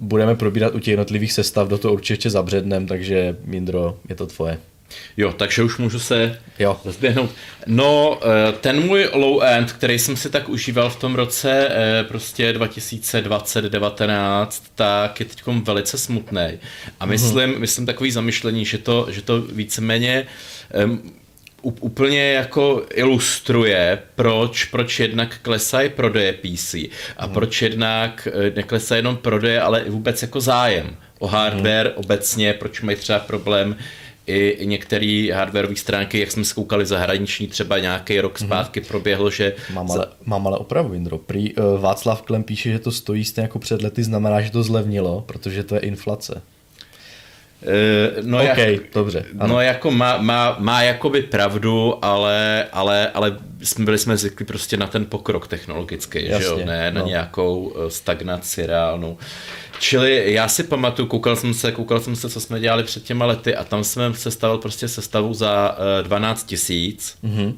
budeme 0.00 0.34
probírat 0.34 0.74
u 0.74 0.78
těch 0.78 0.92
jednotlivých 0.92 1.32
sestav, 1.32 1.68
do 1.68 1.78
toho 1.78 1.94
určitě 1.94 2.30
zabřednem, 2.30 2.86
takže 2.86 3.36
Mindro, 3.44 3.96
je 4.08 4.14
to 4.14 4.26
tvoje. 4.26 4.58
Jo, 5.16 5.32
takže 5.32 5.62
už 5.62 5.78
můžu 5.78 5.98
se 5.98 6.38
jo. 6.58 6.80
rozběhnout. 6.84 7.30
No, 7.66 8.20
eh, 8.22 8.52
ten 8.52 8.80
můj 8.80 9.08
low 9.12 9.42
end, 9.42 9.72
který 9.72 9.98
jsem 9.98 10.16
si 10.16 10.30
tak 10.30 10.48
užíval 10.48 10.90
v 10.90 10.96
tom 10.96 11.14
roce 11.14 11.68
eh, 11.70 12.04
prostě 12.04 12.52
2020-19, 12.52 14.48
tak 14.74 15.20
je 15.20 15.26
teď 15.26 15.42
velice 15.46 15.98
smutný. 15.98 16.48
A 17.00 17.06
mhm. 17.06 17.10
myslím, 17.10 17.50
mm-hmm. 17.50 17.58
myslím 17.58 17.86
takový 17.86 18.10
zamyšlení, 18.10 18.64
že 18.64 18.78
to, 18.78 19.06
že 19.10 19.22
to 19.22 19.40
víceméně 19.42 20.26
úplně 21.62 22.32
jako 22.32 22.86
ilustruje, 22.94 23.98
proč, 24.14 24.64
proč 24.64 25.00
jednak 25.00 25.38
klesají 25.42 25.88
prodeje 25.88 26.32
PC 26.32 26.74
a 27.16 27.24
hmm. 27.24 27.34
proč 27.34 27.62
jednak 27.62 28.28
eh, 28.32 28.52
neklesají 28.56 28.98
jenom 28.98 29.16
prodeje, 29.16 29.60
ale 29.60 29.80
i 29.80 29.90
vůbec 29.90 30.22
jako 30.22 30.40
zájem 30.40 30.96
o 31.18 31.26
hardware 31.26 31.86
hmm. 31.86 32.04
obecně, 32.04 32.52
proč 32.52 32.80
mají 32.80 32.96
třeba 32.96 33.18
problém 33.18 33.76
i 34.26 34.66
některé 34.66 35.28
hardwareové 35.34 35.76
stránky, 35.76 36.20
jak 36.20 36.30
jsme 36.30 36.44
zkoukali 36.44 36.86
zahraniční, 36.86 37.46
třeba 37.46 37.78
nějaký 37.78 38.20
rok 38.20 38.40
mhm. 38.40 38.48
zpátky 38.48 38.80
proběhlo, 38.80 39.30
že... 39.30 39.54
Mám 39.72 39.90
ale, 39.90 40.06
mám 40.24 40.46
ale 40.46 40.58
opravdu, 40.58 40.94
Indro. 40.94 41.18
Prý 41.18 41.54
uh, 41.54 41.80
Václav 41.80 42.22
Klem 42.22 42.42
píše, 42.42 42.72
že 42.72 42.78
to 42.78 42.92
stojí 42.92 43.24
stejně 43.24 43.44
jako 43.44 43.58
před 43.58 43.82
lety, 43.82 44.02
znamená, 44.02 44.40
že 44.40 44.50
to 44.50 44.62
zlevnilo, 44.62 45.24
protože 45.26 45.64
to 45.64 45.74
je 45.74 45.80
inflace. 45.80 46.42
Uh, 47.62 48.24
no 48.26 48.38
okay, 48.38 48.72
jak, 48.72 48.82
dobře. 48.94 49.24
Ano. 49.38 49.54
No 49.54 49.60
jako 49.60 49.90
má, 49.90 50.18
má, 50.18 50.56
má 50.58 50.82
jakoby 50.82 51.22
pravdu, 51.22 52.04
ale, 52.04 52.66
ale, 52.72 53.10
ale 53.10 53.36
jsme 53.62 53.84
byli 53.84 53.98
jsme 53.98 54.16
zvyklí 54.16 54.46
prostě 54.46 54.76
na 54.76 54.86
ten 54.86 55.06
pokrok 55.06 55.48
technologický, 55.48 56.28
Jasně, 56.28 56.44
že 56.44 56.46
jo? 56.46 56.60
ne 56.64 56.90
no. 56.90 57.00
na 57.00 57.06
nějakou 57.06 57.74
eh, 57.76 57.90
stagnaci 57.90 58.66
reálnou. 58.66 59.18
Čili 59.78 60.32
já 60.32 60.48
si 60.48 60.62
pamatuju, 60.62 61.08
koukal 61.08 61.36
jsem 61.36 61.54
se, 61.54 61.72
koukal 61.72 62.00
jsem 62.00 62.16
se, 62.16 62.30
co 62.30 62.40
jsme 62.40 62.60
dělali 62.60 62.82
před 62.82 63.02
těma 63.02 63.26
lety 63.26 63.56
a 63.56 63.64
tam 63.64 63.84
jsem 63.84 64.14
sestavil 64.14 64.58
prostě 64.58 64.88
sestavu 64.88 65.34
za 65.34 65.76
uh, 66.00 66.06
12 66.06 66.44
tisíc. 66.44 67.18
Mm-hmm. 67.24 67.54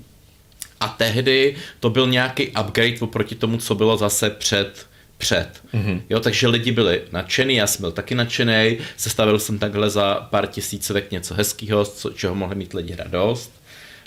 A 0.81 0.89
tehdy 0.89 1.57
to 1.81 1.91
byl 1.91 2.07
nějaký 2.07 2.49
upgrade 2.49 3.01
oproti 3.01 3.35
tomu, 3.35 3.57
co 3.57 3.75
bylo 3.75 3.97
zase 3.97 4.31
před 4.31 4.87
před. 5.23 5.49
Mm-hmm. 5.75 6.03
Jo, 6.11 6.21
takže 6.21 6.49
lidi 6.49 6.73
byli 6.73 7.03
nadšený, 7.13 7.55
já 7.55 7.67
jsem 7.67 7.81
byl 7.81 7.93
taky 7.93 8.15
nadšený, 8.15 8.79
sestavil 8.97 9.39
jsem 9.39 9.59
takhle 9.59 9.91
za 9.91 10.15
pár 10.31 10.47
tisícovek 10.47 11.11
něco 11.11 11.35
hezkého, 11.35 11.85
co, 11.85 12.11
čeho 12.11 12.35
mohli 12.35 12.55
mít 12.55 12.75
lidi 12.75 12.97
radost. 12.97 13.53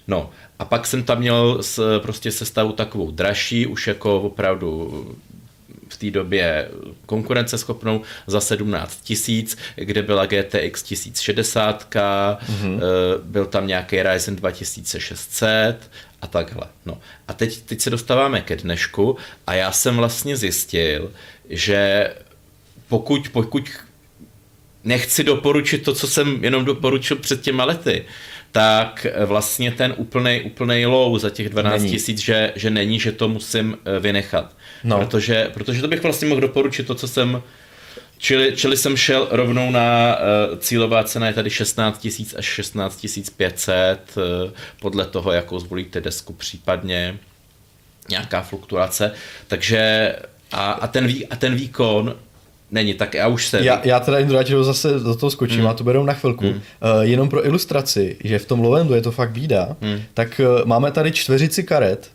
No 0.07 0.29
a 0.59 0.65
pak 0.65 0.87
jsem 0.87 1.03
tam 1.03 1.19
měl 1.19 1.57
s, 1.63 1.99
prostě 1.99 2.31
sestavu 2.31 2.71
takovou 2.71 3.11
dražší, 3.11 3.67
už 3.67 3.87
jako 3.87 4.21
opravdu 4.21 5.05
v 5.89 5.97
té 5.97 6.11
době 6.11 6.69
konkurenceschopnou 7.05 8.01
za 8.27 8.41
17 8.41 9.01
tisíc, 9.03 9.57
kde 9.75 10.01
byla 10.01 10.25
GTX 10.25 10.83
1060, 10.83 11.89
mm-hmm. 11.95 12.79
byl 13.23 13.45
tam 13.45 13.67
nějaký 13.67 14.03
Ryzen 14.03 14.35
2600 14.35 15.91
a 16.21 16.27
takhle. 16.27 16.67
No. 16.85 16.99
A 17.27 17.33
teď, 17.33 17.61
teď 17.61 17.81
se 17.81 17.89
dostáváme 17.89 18.41
ke 18.41 18.55
dnešku 18.55 19.17
a 19.47 19.53
já 19.53 19.71
jsem 19.71 19.97
vlastně 19.97 20.37
zjistil, 20.37 21.11
že 21.49 22.13
pokud, 22.87 23.29
pokud 23.29 23.69
nechci 24.83 25.23
doporučit 25.23 25.77
to, 25.83 25.93
co 25.93 26.07
jsem 26.07 26.43
jenom 26.43 26.65
doporučil 26.65 27.17
před 27.17 27.41
těma 27.41 27.65
lety, 27.65 28.05
tak 28.55 29.07
vlastně 29.25 29.71
ten 29.71 29.93
úplný 29.97 30.41
úplný 30.41 30.85
low 30.85 31.19
za 31.19 31.29
těch 31.29 31.49
12 31.49 31.83
tisíc, 31.83 32.19
že, 32.19 32.53
že 32.55 32.69
není, 32.69 32.99
že 32.99 33.11
to 33.11 33.27
musím 33.27 33.77
eh, 33.85 33.99
vynechat. 33.99 34.55
No. 34.83 34.99
Protože, 34.99 35.49
protože 35.53 35.81
to 35.81 35.87
bych 35.87 36.03
vlastně 36.03 36.27
mohl 36.27 36.41
doporučit 36.41 36.87
to, 36.87 36.95
co 36.95 37.07
jsem 37.07 37.43
Čili, 38.17 38.53
čili 38.55 38.77
jsem 38.77 38.97
šel 38.97 39.27
rovnou 39.31 39.71
na 39.71 40.17
uh, 40.17 40.57
cílová 40.59 41.03
cena 41.03 41.27
je 41.27 41.33
tady 41.33 41.49
16 41.49 41.99
tisíc 41.99 42.35
až 42.37 42.45
16 42.45 43.05
500 43.37 43.99
uh, 44.17 44.23
podle 44.79 45.05
toho, 45.05 45.31
jakou 45.31 45.59
zvolíte 45.59 46.01
desku 46.01 46.33
případně 46.33 47.19
nějaká 48.09 48.41
fluktuace. 48.41 49.11
Takže 49.47 50.15
a, 50.51 50.71
a, 50.71 50.87
ten, 50.87 51.07
vý, 51.07 51.27
a 51.27 51.35
ten 51.35 51.55
výkon 51.55 52.15
není, 52.75 52.93
tak 52.93 53.13
já 53.13 53.27
už 53.27 53.47
se... 53.47 53.63
Já, 53.63 53.81
já 53.83 53.99
teda 53.99 54.19
Indro, 54.19 54.63
zase 54.63 54.99
do 54.99 55.15
toho 55.15 55.29
skočím 55.29 55.61
mm. 55.61 55.67
a 55.67 55.73
to 55.73 55.83
beru 55.83 56.03
na 56.03 56.13
chvilku. 56.13 56.45
Mm. 56.45 56.51
Uh, 56.51 56.59
jenom 57.01 57.29
pro 57.29 57.45
ilustraci, 57.45 58.17
že 58.23 58.39
v 58.39 58.45
tom 58.45 58.59
Lowendu 58.59 58.93
je 58.93 59.01
to 59.01 59.11
fakt 59.11 59.31
bída, 59.31 59.75
mm. 59.81 60.01
tak 60.13 60.41
uh, 60.43 60.65
máme 60.65 60.91
tady 60.91 61.11
čtveřici 61.11 61.63
karet, 61.63 62.11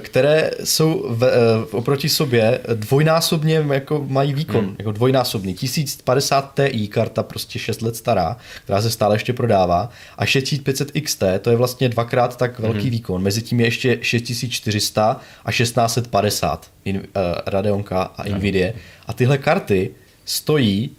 které 0.00 0.50
jsou 0.64 1.06
v, 1.08 1.18
v, 1.18 1.24
eh, 1.24 1.76
oproti 1.76 2.08
sobě 2.08 2.60
dvojnásobně 2.74 3.64
jako 3.72 4.04
mají 4.08 4.34
výkon, 4.34 4.64
hmm. 4.64 4.76
jako 4.78 4.92
dvojnásobný. 4.92 5.54
1050 5.54 6.54
Ti 6.54 6.88
karta, 6.88 7.22
prostě 7.22 7.58
6 7.58 7.82
let 7.82 7.96
stará, 7.96 8.36
která 8.64 8.82
se 8.82 8.90
stále 8.90 9.14
ještě 9.14 9.32
prodává 9.32 9.90
a 10.18 10.26
6500 10.26 10.90
XT, 11.00 11.22
to 11.40 11.50
je 11.50 11.56
vlastně 11.56 11.88
dvakrát 11.88 12.36
tak 12.36 12.58
velký 12.58 12.80
hmm. 12.80 12.90
výkon. 12.90 13.22
Mezi 13.22 13.42
tím 13.42 13.60
je 13.60 13.66
ještě 13.66 13.98
6400 14.02 15.20
a 15.44 15.52
1650 15.52 16.70
in, 16.84 16.96
uh, 16.96 17.02
Radeonka 17.46 18.02
a 18.02 18.24
Nvidia. 18.24 18.72
A 19.06 19.12
tyhle 19.12 19.38
karty 19.38 19.90
stojí 20.24 20.90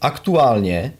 aktuálně 0.00 0.92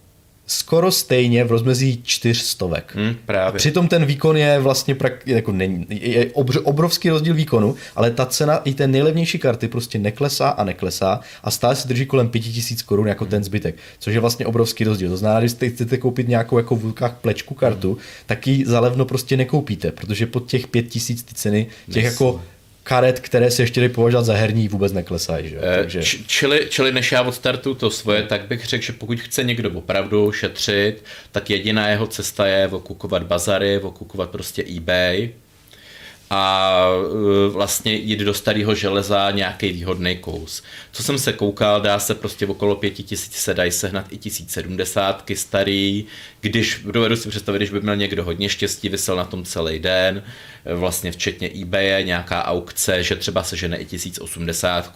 skoro 0.50 0.92
stejně 0.92 1.44
v 1.44 1.50
rozmezí 1.50 2.00
čtyřstovek. 2.02 2.92
Hmm, 2.96 3.16
právě. 3.26 3.58
Přitom 3.58 3.88
ten 3.88 4.04
výkon 4.04 4.36
je 4.36 4.58
vlastně 4.58 4.94
prak, 4.94 5.26
jako 5.26 5.52
není, 5.52 5.86
je 5.90 6.30
obrovský 6.64 7.10
rozdíl 7.10 7.34
výkonu, 7.34 7.76
ale 7.96 8.10
ta 8.10 8.26
cena 8.26 8.56
i 8.56 8.74
té 8.74 8.86
nejlevnější 8.86 9.38
karty 9.38 9.68
prostě 9.68 9.98
neklesá 9.98 10.48
a 10.48 10.64
neklesá 10.64 11.20
a 11.42 11.50
stále 11.50 11.76
se 11.76 11.88
drží 11.88 12.06
kolem 12.06 12.28
5000 12.28 12.82
korun 12.82 13.08
jako 13.08 13.24
hmm. 13.24 13.30
ten 13.30 13.44
zbytek, 13.44 13.74
což 13.98 14.14
je 14.14 14.20
vlastně 14.20 14.46
obrovský 14.46 14.84
rozdíl. 14.84 15.10
To 15.10 15.16
znamená, 15.16 15.40
když 15.40 15.52
chcete 15.52 15.98
koupit 15.98 16.28
nějakou 16.28 16.58
jako 16.58 16.76
v 16.76 16.84
rukách 16.84 17.12
plečku 17.20 17.54
kartu, 17.54 17.92
hmm. 17.92 18.00
tak 18.26 18.46
ji 18.46 18.66
za 18.66 18.80
levno 18.80 19.04
prostě 19.04 19.36
nekoupíte, 19.36 19.92
protože 19.92 20.26
pod 20.26 20.46
těch 20.46 20.66
5000 20.66 21.22
ty 21.22 21.34
ceny 21.34 21.66
těch 21.90 22.04
yes. 22.04 22.12
jako 22.12 22.40
karet, 22.90 23.20
které 23.20 23.50
se 23.50 23.62
ještě 23.62 23.88
považovat 23.88 24.22
za 24.22 24.34
herní, 24.34 24.68
vůbec 24.68 24.92
neklesají. 24.92 25.48
Že? 25.48 25.56
Eh, 25.62 25.76
Takže... 25.76 26.02
Č- 26.02 26.18
čili, 26.26 26.66
čili 26.70 26.92
než 26.92 27.12
já 27.12 27.22
odstartuju 27.22 27.74
to 27.74 27.90
svoje, 27.90 28.22
tak 28.22 28.46
bych 28.48 28.66
řekl, 28.66 28.84
že 28.84 28.92
pokud 28.92 29.20
chce 29.20 29.44
někdo 29.44 29.70
opravdu 29.70 30.32
šetřit, 30.32 31.04
tak 31.32 31.50
jediná 31.50 31.88
jeho 31.88 32.06
cesta 32.06 32.46
je 32.46 32.68
okukovat 32.68 33.22
bazary, 33.22 33.78
okukovat 33.78 34.30
prostě 34.30 34.64
eBay, 34.76 35.30
a 36.30 36.84
e, 37.46 37.48
vlastně 37.48 37.94
jít 37.94 38.18
do 38.20 38.34
starého 38.34 38.74
železa 38.74 39.30
nějaký 39.30 39.72
výhodný 39.72 40.16
kous. 40.16 40.62
Co 40.92 41.02
jsem 41.02 41.18
se 41.18 41.32
koukal, 41.32 41.80
dá 41.80 41.98
se 41.98 42.14
prostě 42.14 42.46
v 42.46 42.50
okolo 42.50 42.76
pěti 42.76 43.02
tisíc 43.02 43.36
se 43.36 43.54
dají 43.54 43.70
sehnat 43.70 44.06
i 44.12 44.18
1070 44.18 45.30
starý, 45.34 46.04
když, 46.40 46.80
dovedu 46.84 47.16
si 47.16 47.28
představit, 47.28 47.58
když 47.58 47.70
by 47.70 47.80
měl 47.80 47.96
někdo 47.96 48.24
hodně 48.24 48.48
štěstí, 48.48 48.88
vysel 48.88 49.16
na 49.16 49.24
tom 49.24 49.44
celý 49.44 49.78
den, 49.78 50.22
e, 50.64 50.74
vlastně 50.74 51.12
včetně 51.12 51.50
eBay, 51.62 52.04
nějaká 52.04 52.44
aukce, 52.44 53.02
že 53.02 53.16
třeba 53.16 53.42
se 53.42 53.56
žene 53.56 53.76
i 53.76 53.84
1080, 53.84 54.92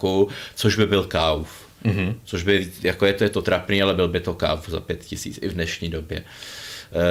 což 0.55 0.75
by 0.75 0.85
byl 0.85 1.03
kauf. 1.03 1.65
Mm-hmm. 1.85 2.15
Což 2.23 2.43
by, 2.43 2.71
jako 2.81 3.05
je 3.05 3.13
to, 3.13 3.23
je 3.23 3.29
to 3.29 3.41
trapný, 3.41 3.81
ale 3.81 3.93
byl 3.93 4.07
by 4.07 4.19
to 4.19 4.33
kauf 4.33 4.69
za 4.69 4.79
pět 4.79 5.05
tisíc 5.05 5.39
i 5.41 5.47
v 5.49 5.53
dnešní 5.53 5.89
době. 5.89 6.19
Uh, 6.19 6.25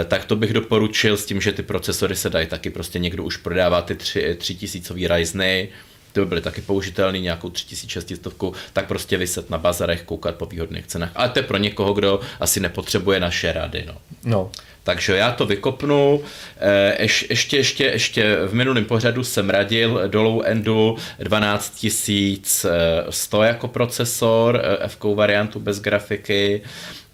tak 0.05 0.25
to 0.25 0.37
bych 0.37 0.53
doporučil 0.53 1.17
s 1.17 1.27
tím, 1.27 1.41
že 1.41 1.53
ty 1.53 1.63
procesory 1.63 2.17
se 2.17 2.31
dají 2.31 2.47
taky 2.47 2.71
prostě 2.71 2.99
někdo 2.99 3.25
už 3.25 3.37
prodává 3.37 3.83
ty 3.83 3.97
3000 4.37 4.95
Ryzeny, 4.95 5.69
ty 6.15 6.21
by 6.21 6.27
byly 6.27 6.41
taky 6.41 6.61
použitelný, 6.61 7.21
nějakou 7.21 7.51
3600, 7.51 8.35
tak 8.73 8.87
prostě 8.87 9.17
vyset 9.17 9.51
na 9.51 9.59
bazarech, 9.59 10.03
koukat 10.03 10.35
po 10.35 10.47
výhodných 10.47 10.87
cenách. 10.87 11.11
Ale 11.15 11.29
to 11.29 11.39
je 11.39 11.43
pro 11.43 11.57
někoho, 11.57 11.93
kdo 11.93 12.21
asi 12.41 12.61
nepotřebuje 12.61 13.21
naše 13.21 13.53
rady. 13.53 13.85
No. 13.87 13.97
no. 14.25 14.51
Takže 14.83 15.17
já 15.17 15.33
to 15.33 15.47
vykopnu. 15.47 16.23
Eh, 16.59 17.03
Ješ, 17.03 17.27
ještě, 17.31 17.57
ještě, 17.57 17.85
ještě 17.85 18.37
v 18.47 18.55
minulém 18.55 18.85
pořadu 18.85 19.25
jsem 19.25 19.51
radil 19.51 20.03
do 20.07 20.23
low 20.23 20.43
endu 20.45 20.97
12100 21.19 23.43
jako 23.43 23.69
procesor, 23.69 24.61
eh, 24.65 24.85
f 24.85 24.99
variantu 25.15 25.61
bez 25.61 25.81
grafiky, 25.81 26.63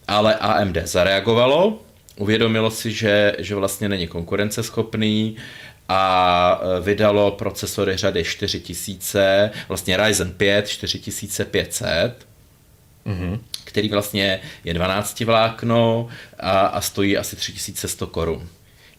ale 0.08 0.34
AMD 0.34 0.76
zareagovalo 0.84 1.78
uvědomilo 2.16 2.70
si, 2.70 2.92
že, 2.92 3.36
že 3.38 3.54
vlastně 3.54 3.88
není 3.88 4.06
konkurenceschopný 4.06 5.36
a 5.88 6.60
e, 6.62 6.80
vydalo 6.80 7.30
procesory 7.30 7.96
řady 7.96 8.24
4000, 8.24 9.50
vlastně 9.68 9.96
Ryzen 9.96 10.32
5 10.32 10.68
4500, 10.68 12.26
mm-hmm. 13.06 13.38
který 13.64 13.88
vlastně 13.88 14.40
je 14.64 14.74
12 14.74 15.20
vlákno 15.20 16.08
a, 16.40 16.50
a 16.60 16.80
stojí 16.80 17.18
asi 17.18 17.36
3100 17.36 18.06
korun. 18.06 18.48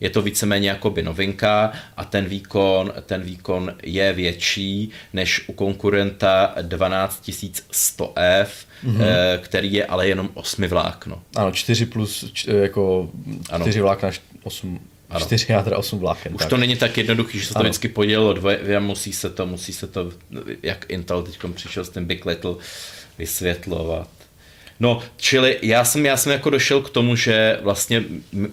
Je 0.01 0.09
to 0.09 0.21
víceméně 0.21 0.69
jakoby 0.69 1.03
novinka 1.03 1.71
a 1.97 2.05
ten 2.05 2.25
výkon, 2.25 2.93
ten 3.05 3.21
výkon 3.21 3.73
je 3.83 4.13
větší 4.13 4.89
než 5.13 5.43
u 5.47 5.53
konkurenta 5.53 6.55
12100F, 6.61 8.47
mm-hmm. 8.85 9.05
který 9.37 9.73
je 9.73 9.85
ale 9.85 10.07
jenom 10.07 10.29
8 10.33 10.67
vlákno. 10.67 11.21
Ano, 11.35 11.51
4 11.51 11.85
plus 11.85 12.25
č, 12.33 12.51
jako 12.51 13.09
4 13.61 13.79
ano. 13.79 13.83
vlákna 13.83 14.11
8 14.43 14.79
ano. 15.09 15.25
4 15.25 15.45
jádra, 15.51 15.77
8 15.77 15.99
vláken. 15.99 16.35
Už 16.35 16.39
tak. 16.39 16.49
to 16.49 16.57
není 16.57 16.75
tak 16.75 16.97
jednoduchý, 16.97 17.39
že 17.39 17.45
se 17.45 17.53
to 17.53 17.59
ano. 17.59 17.69
vždycky 17.69 17.87
podělilo 17.87 18.33
dvě, 18.33 18.79
musí 18.79 19.13
se 19.13 19.29
to, 19.29 19.45
musí 19.45 19.73
se 19.73 19.87
to, 19.87 20.11
jak 20.63 20.85
Intel 20.89 21.23
teď 21.23 21.39
přišel 21.53 21.85
s 21.85 21.89
tím 21.89 22.05
Big 22.05 22.25
Little, 22.25 22.55
vysvětlovat. 23.17 24.07
No, 24.81 24.99
čili 25.17 25.57
já 25.61 25.83
jsem, 25.83 26.05
já 26.05 26.17
jsem 26.17 26.31
jako 26.31 26.49
došel 26.49 26.81
k 26.81 26.89
tomu, 26.89 27.15
že 27.15 27.59
vlastně 27.61 28.03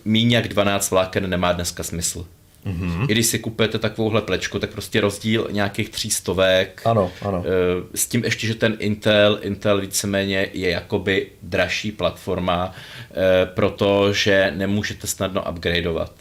míň 0.05 0.33
jak 0.33 0.49
12 0.49 0.91
vláken 0.91 1.31
nemá 1.31 1.53
dneska 1.53 1.83
smysl. 1.83 2.27
Mm-hmm. 2.67 3.05
I 3.09 3.13
když 3.13 3.27
si 3.27 3.39
kupujete 3.39 3.79
takovouhle 3.79 4.23
plečku, 4.23 4.59
tak 4.59 4.71
prostě 4.71 5.01
rozdíl 5.01 5.49
nějakých 5.51 5.89
tří 5.89 6.11
stovek. 6.11 6.83
Ano, 6.85 7.11
ano. 7.23 7.45
Eh, 7.47 7.83
s 7.95 8.07
tím 8.07 8.25
ještě, 8.25 8.47
že 8.47 8.55
ten 8.55 8.77
Intel, 8.79 9.39
Intel 9.43 9.81
víceméně 9.81 10.49
je 10.53 10.71
jakoby 10.71 11.27
dražší 11.43 11.93
platforma, 11.93 12.73
eh, 13.11 13.47
protože 13.47 14.53
nemůžete 14.57 15.07
snadno 15.07 15.45
upgradeovat. 15.51 16.13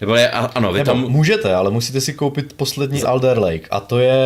Nebo 0.00 0.14
je, 0.14 0.30
ano, 0.30 0.72
vy 0.72 0.78
Nebo 0.78 0.90
tam... 0.90 1.00
Můžete, 1.00 1.54
ale 1.54 1.70
musíte 1.70 2.00
si 2.00 2.12
koupit 2.12 2.52
poslední 2.52 3.02
Alder 3.02 3.38
Lake 3.38 3.68
a 3.70 3.80
to 3.80 3.98
je, 3.98 4.22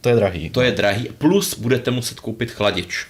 to 0.00 0.08
je 0.08 0.14
drahý. 0.14 0.50
To 0.50 0.62
je 0.62 0.72
drahý, 0.72 1.08
plus 1.18 1.58
budete 1.58 1.90
muset 1.90 2.20
koupit 2.20 2.50
chladič. 2.50 3.06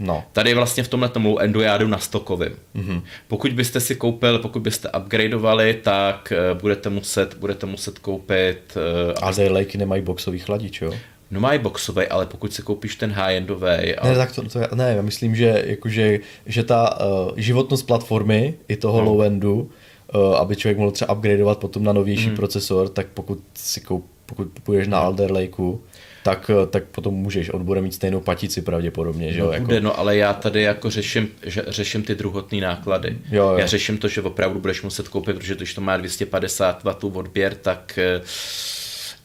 No. 0.00 0.24
Tady 0.32 0.54
vlastně 0.54 0.82
v 0.82 0.88
tomhle 0.88 1.08
tomu 1.08 1.40
endu 1.40 1.60
já 1.60 1.78
jdu 1.78 1.88
na 1.88 1.98
stokovým. 1.98 2.52
Mm-hmm. 2.76 3.02
Pokud 3.28 3.52
byste 3.52 3.80
si 3.80 3.94
koupil, 3.94 4.38
pokud 4.38 4.62
byste 4.62 4.88
upgradeovali, 4.98 5.74
tak 5.74 6.32
uh, 6.52 6.60
budete 6.60 6.90
muset, 6.90 7.36
budete 7.36 7.66
muset 7.66 7.98
koupit... 7.98 8.76
Uh, 9.20 9.28
a 9.28 9.52
Lakey 9.52 9.78
nemají 9.78 10.02
boxový 10.02 10.38
chladič, 10.38 10.80
jo? 10.80 10.92
No 11.30 11.40
mají 11.40 11.58
boxový, 11.58 12.06
ale 12.06 12.26
pokud 12.26 12.52
si 12.52 12.62
koupíš 12.62 12.96
ten 12.96 13.12
high-endový... 13.12 13.96
A... 13.96 14.08
Ne, 14.08 14.16
tak 14.16 14.34
to, 14.34 14.42
to, 14.42 14.60
ne, 14.74 14.94
já 14.96 15.02
myslím, 15.02 15.36
že, 15.36 15.64
jakože, 15.66 16.20
že 16.46 16.62
ta 16.62 17.00
uh, 17.00 17.32
životnost 17.36 17.86
platformy 17.86 18.54
i 18.68 18.76
toho 18.76 19.04
no. 19.04 19.12
low-endu, 19.12 19.70
uh, 20.14 20.36
aby 20.36 20.56
člověk 20.56 20.78
mohl 20.78 20.90
třeba 20.90 21.12
upgradeovat 21.12 21.58
potom 21.58 21.84
na 21.84 21.92
novější 21.92 22.28
mm. 22.28 22.36
procesor, 22.36 22.88
tak 22.88 23.06
pokud 23.14 23.38
si 23.54 23.80
koup, 23.80 24.06
pokud 24.26 24.48
půjdeš 24.62 24.88
na 24.88 24.98
Alder 24.98 25.32
Lakeu, 25.32 25.80
tak, 26.22 26.50
eh, 26.50 26.66
tak 26.66 26.84
potom 26.84 27.14
můžeš, 27.14 27.50
on 27.54 27.64
bude 27.64 27.80
mít 27.80 27.94
stejnou 27.94 28.20
patici 28.20 28.62
pravděpodobně. 28.62 29.32
Že? 29.32 29.40
No, 29.40 29.52
jako... 29.52 29.66
bude, 29.66 29.80
no 29.80 29.98
ale 29.98 30.16
já 30.16 30.32
tady 30.32 30.62
jako 30.62 30.90
řeším, 30.90 31.28
že, 31.42 31.64
řeším 31.68 32.02
ty 32.02 32.14
druhotné 32.14 32.60
náklady. 32.60 33.18
Jo, 33.30 33.48
jo. 33.48 33.58
Já 33.58 33.66
řeším 33.66 33.98
to, 33.98 34.08
že 34.08 34.22
opravdu 34.22 34.60
budeš 34.60 34.82
muset 34.82 35.08
koupit, 35.08 35.36
protože 35.36 35.54
když 35.54 35.74
to 35.74 35.80
má 35.80 35.96
250 35.96 36.84
W 36.84 37.18
odběr, 37.18 37.54
tak 37.54 37.98
eh, 37.98 38.20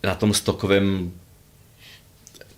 na 0.04 0.16
tom 0.16 0.34
stokovém 0.34 1.12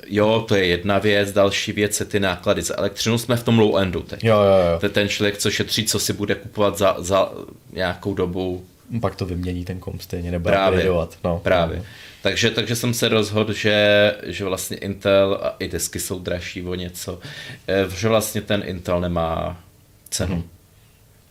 jo, 0.07 0.45
to 0.47 0.55
je 0.55 0.65
jedna 0.65 0.99
věc, 0.99 1.31
další 1.31 1.71
věc 1.71 1.99
je 1.99 2.05
ty 2.05 2.19
náklady 2.19 2.61
za 2.61 2.77
elektřinu. 2.77 3.17
Jsme 3.17 3.35
v 3.35 3.43
tom 3.43 3.59
low 3.59 3.77
endu 3.77 4.01
teď. 4.01 4.23
Jo, 4.23 4.35
jo, 4.35 4.71
jo. 4.73 4.79
To 4.79 4.85
je 4.85 4.89
ten 4.89 5.09
člověk, 5.09 5.37
co 5.37 5.51
šetří, 5.51 5.85
co 5.85 5.99
si 5.99 6.13
bude 6.13 6.35
kupovat 6.35 6.77
za, 6.77 6.95
za 6.99 7.31
nějakou 7.73 8.13
dobu 8.13 8.65
pak 9.01 9.15
to 9.15 9.25
vymění 9.25 9.65
ten 9.65 9.79
komp 9.79 10.01
stejně, 10.01 10.31
nebo 10.31 10.49
právě, 10.49 10.85
no. 11.23 11.39
Právě. 11.43 11.83
Takže, 12.21 12.51
takže 12.51 12.75
jsem 12.75 12.93
se 12.93 13.09
rozhodl, 13.09 13.53
že, 13.53 14.15
že 14.23 14.45
vlastně 14.45 14.77
Intel 14.77 15.39
a 15.43 15.55
i 15.59 15.67
desky 15.67 15.99
jsou 15.99 16.19
dražší 16.19 16.63
o 16.63 16.75
něco, 16.75 17.19
eh, 17.67 17.85
že 17.97 18.07
vlastně 18.07 18.41
ten 18.41 18.63
Intel 18.65 19.01
nemá 19.01 19.63
cenu. 20.09 20.35
Hmm. 20.35 20.49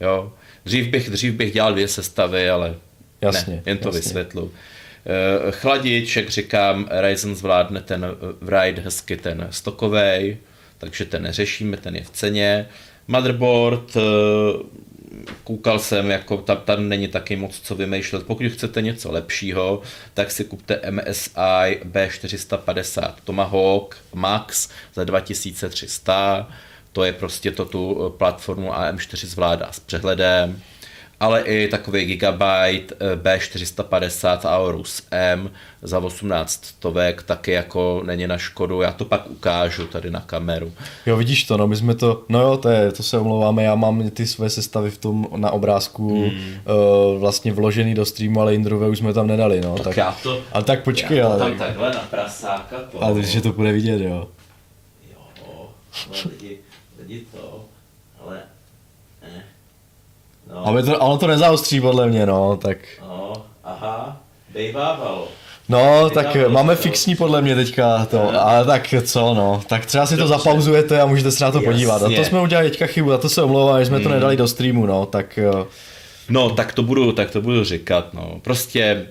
Jo. 0.00 0.32
Dřív 0.64 0.88
bych, 0.88 1.10
dřív 1.10 1.34
bych 1.34 1.52
dělal 1.52 1.72
dvě 1.72 1.88
sestavy, 1.88 2.50
ale 2.50 2.74
jasně, 3.20 3.54
ne, 3.54 3.62
jen 3.66 3.78
to 3.78 3.88
jasně. 3.88 4.00
vysvětlu. 4.00 4.52
Eh, 5.06 5.52
chladič, 5.52 6.16
jak 6.16 6.28
říkám, 6.28 6.88
Ryzen 6.90 7.36
zvládne 7.36 7.80
ten 7.80 8.06
Write 8.40 8.80
hezky 8.80 9.16
ten 9.16 9.46
stokový, 9.50 10.36
takže 10.78 11.04
ten 11.04 11.22
neřešíme, 11.22 11.76
ten 11.76 11.96
je 11.96 12.04
v 12.04 12.10
ceně. 12.10 12.66
Motherboard, 13.08 13.96
eh, 13.96 14.00
koukal 15.44 15.78
jsem, 15.78 16.10
jako 16.10 16.36
tam, 16.36 16.56
tam 16.64 16.88
není 16.88 17.08
taky 17.08 17.36
moc 17.36 17.60
co 17.60 17.74
vymýšlet. 17.74 18.26
Pokud 18.26 18.46
chcete 18.46 18.82
něco 18.82 19.12
lepšího, 19.12 19.82
tak 20.14 20.30
si 20.30 20.44
kupte 20.44 20.80
MSI 20.90 21.80
B450 21.84 23.14
Tomahawk 23.24 23.96
Max 24.14 24.68
za 24.94 25.04
2300. 25.04 26.48
To 26.92 27.04
je 27.04 27.12
prostě 27.12 27.50
to 27.50 27.64
tu 27.64 28.14
platformu 28.18 28.72
AM4 28.72 29.26
zvládá 29.26 29.72
s 29.72 29.80
přehledem 29.80 30.62
ale 31.20 31.42
i 31.42 31.68
takový 31.68 32.04
Gigabyte 32.04 32.94
eh, 33.00 33.16
B450 33.16 34.38
Aorus 34.44 35.02
M 35.10 35.50
za 35.82 35.98
18 35.98 36.64
stovek 36.64 37.22
taky 37.22 37.50
jako 37.50 38.02
není 38.06 38.26
na 38.26 38.38
škodu, 38.38 38.80
já 38.80 38.92
to 38.92 39.04
pak 39.04 39.30
ukážu 39.30 39.86
tady 39.86 40.10
na 40.10 40.20
kameru. 40.20 40.72
Jo, 41.06 41.16
vidíš 41.16 41.44
to, 41.44 41.56
no 41.56 41.66
my 41.66 41.76
jsme 41.76 41.94
to, 41.94 42.24
no 42.28 42.40
jo, 42.40 42.56
to, 42.56 42.68
je, 42.68 42.92
to 42.92 43.02
se 43.02 43.18
omlouváme, 43.18 43.62
já 43.62 43.74
mám 43.74 44.10
ty 44.10 44.26
své 44.26 44.50
sestavy 44.50 44.90
v 44.90 44.98
tom 44.98 45.28
na 45.36 45.50
obrázku 45.50 46.24
hmm. 46.24 46.40
uh, 46.64 47.20
vlastně 47.20 47.52
vložený 47.52 47.94
do 47.94 48.04
streamu, 48.04 48.40
ale 48.40 48.54
Indrové 48.54 48.88
už 48.88 48.98
jsme 48.98 49.12
tam 49.12 49.26
nedali, 49.26 49.60
no. 49.60 49.74
Tak, 49.74 49.84
tak 49.84 49.96
já 49.96 50.16
to, 50.22 50.42
ale 50.52 50.64
tak 50.64 50.82
počkej, 50.82 51.18
já 51.18 51.26
to 51.26 51.32
ale... 51.32 51.40
tam 51.40 51.58
takhle 51.58 51.90
na 51.90 52.00
prasáka. 52.10 52.76
Ale 53.00 53.22
že 53.22 53.40
to 53.40 53.52
bude 53.52 53.72
vidět, 53.72 54.00
jo. 54.00 54.28
Jo, 55.12 55.18
ale 56.10 56.22
lidi, 56.30 56.58
lidi 56.98 57.22
to, 57.32 57.64
No. 60.50 60.66
Aby 60.66 60.82
to, 60.82 60.98
ono 60.98 61.18
to 61.18 61.26
nezaostří 61.26 61.80
podle 61.80 62.06
mě, 62.06 62.26
no, 62.26 62.56
tak... 62.56 62.78
No, 63.00 63.32
aha, 63.64 64.20
bejvávalo. 64.54 65.28
No, 65.68 66.10
tak 66.10 66.36
máme 66.48 66.76
fixní 66.76 67.16
podle 67.16 67.42
mě 67.42 67.54
teďka 67.54 68.06
to, 68.06 68.16
no. 68.32 68.46
ale 68.46 68.64
tak 68.64 68.94
co 69.04 69.34
no, 69.34 69.62
tak 69.68 69.86
třeba 69.86 70.06
si 70.06 70.16
Dobře. 70.16 70.32
to 70.32 70.38
zapauzujete 70.38 71.00
a 71.00 71.06
můžete 71.06 71.30
se 71.30 71.44
na 71.44 71.50
to 71.50 71.58
Jasně. 71.58 71.72
podívat. 71.72 72.02
A 72.02 72.08
to 72.08 72.24
jsme 72.24 72.40
udělali 72.40 72.70
teďka 72.70 72.86
chybu, 72.86 73.12
a 73.12 73.18
to 73.18 73.28
se 73.28 73.42
omlouvám, 73.42 73.80
že 73.80 73.86
jsme 73.86 73.96
hmm. 73.96 74.04
to 74.04 74.10
nedali 74.10 74.36
do 74.36 74.48
streamu, 74.48 74.86
no, 74.86 75.06
tak... 75.06 75.38
No, 76.28 76.50
tak 76.50 76.72
to 76.72 76.82
budu, 76.82 77.12
tak 77.12 77.30
to 77.30 77.42
budu 77.42 77.64
říkat, 77.64 78.14
no, 78.14 78.40
prostě... 78.42 79.06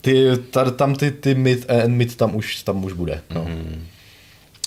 Ty, 0.00 0.30
tam 0.76 0.94
ty, 0.94 1.10
ty 1.10 1.34
mid, 1.34 1.70
and 1.70 1.88
mid 1.88 2.16
tam 2.16 2.36
už, 2.36 2.62
tam 2.62 2.84
už 2.84 2.92
bude, 2.92 3.20
no. 3.34 3.40
Hmm 3.40 3.86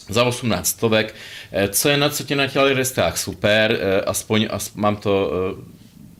za 0.09 0.23
18 0.23 0.67
stovek. 0.67 1.15
Eh, 1.51 1.67
co 1.67 1.89
je 1.89 1.97
na 1.97 2.09
co 2.09 2.23
ti 2.23 2.35
na 2.35 2.47
těch 2.47 2.61
listách 2.61 3.17
super, 3.17 3.79
eh, 3.81 4.01
aspoň, 4.01 4.47
as, 4.49 4.73
mám 4.73 4.95
to 4.95 5.31
eh, 5.31 5.78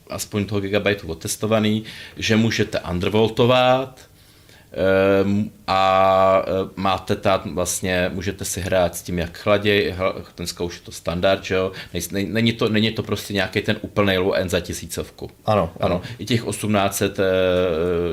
aspoň 0.09 0.45
toho 0.45 0.61
gigabajtu 0.61 1.07
otestovaný, 1.07 1.83
že 2.17 2.35
můžete 2.35 2.79
undervoltovat 2.79 3.99
ehm, 4.71 5.51
a 5.67 6.41
e, 6.41 6.43
máte 6.75 7.15
tam 7.15 7.55
vlastně, 7.55 8.11
můžete 8.13 8.45
si 8.45 8.61
hrát 8.61 8.95
s 8.95 9.01
tím, 9.01 9.19
jak 9.19 9.37
chladí, 9.37 9.83
dneska 10.37 10.63
už 10.63 10.75
je 10.75 10.81
to 10.81 10.91
standard, 10.91 11.43
že 11.43 11.55
jo? 11.55 11.71
Není 12.11 12.53
to, 12.53 12.69
není 12.69 12.91
to 12.91 13.03
prostě 13.03 13.33
nějaký 13.33 13.61
ten 13.61 13.77
úplný 13.81 14.17
low 14.17 14.33
end 14.35 14.51
za 14.51 14.59
tisícovku. 14.59 15.29
Ano, 15.45 15.71
ano. 15.79 15.95
ano. 15.95 16.01
I 16.19 16.25
těch 16.25 16.45
1800 16.45 17.19
e, 17.19 17.23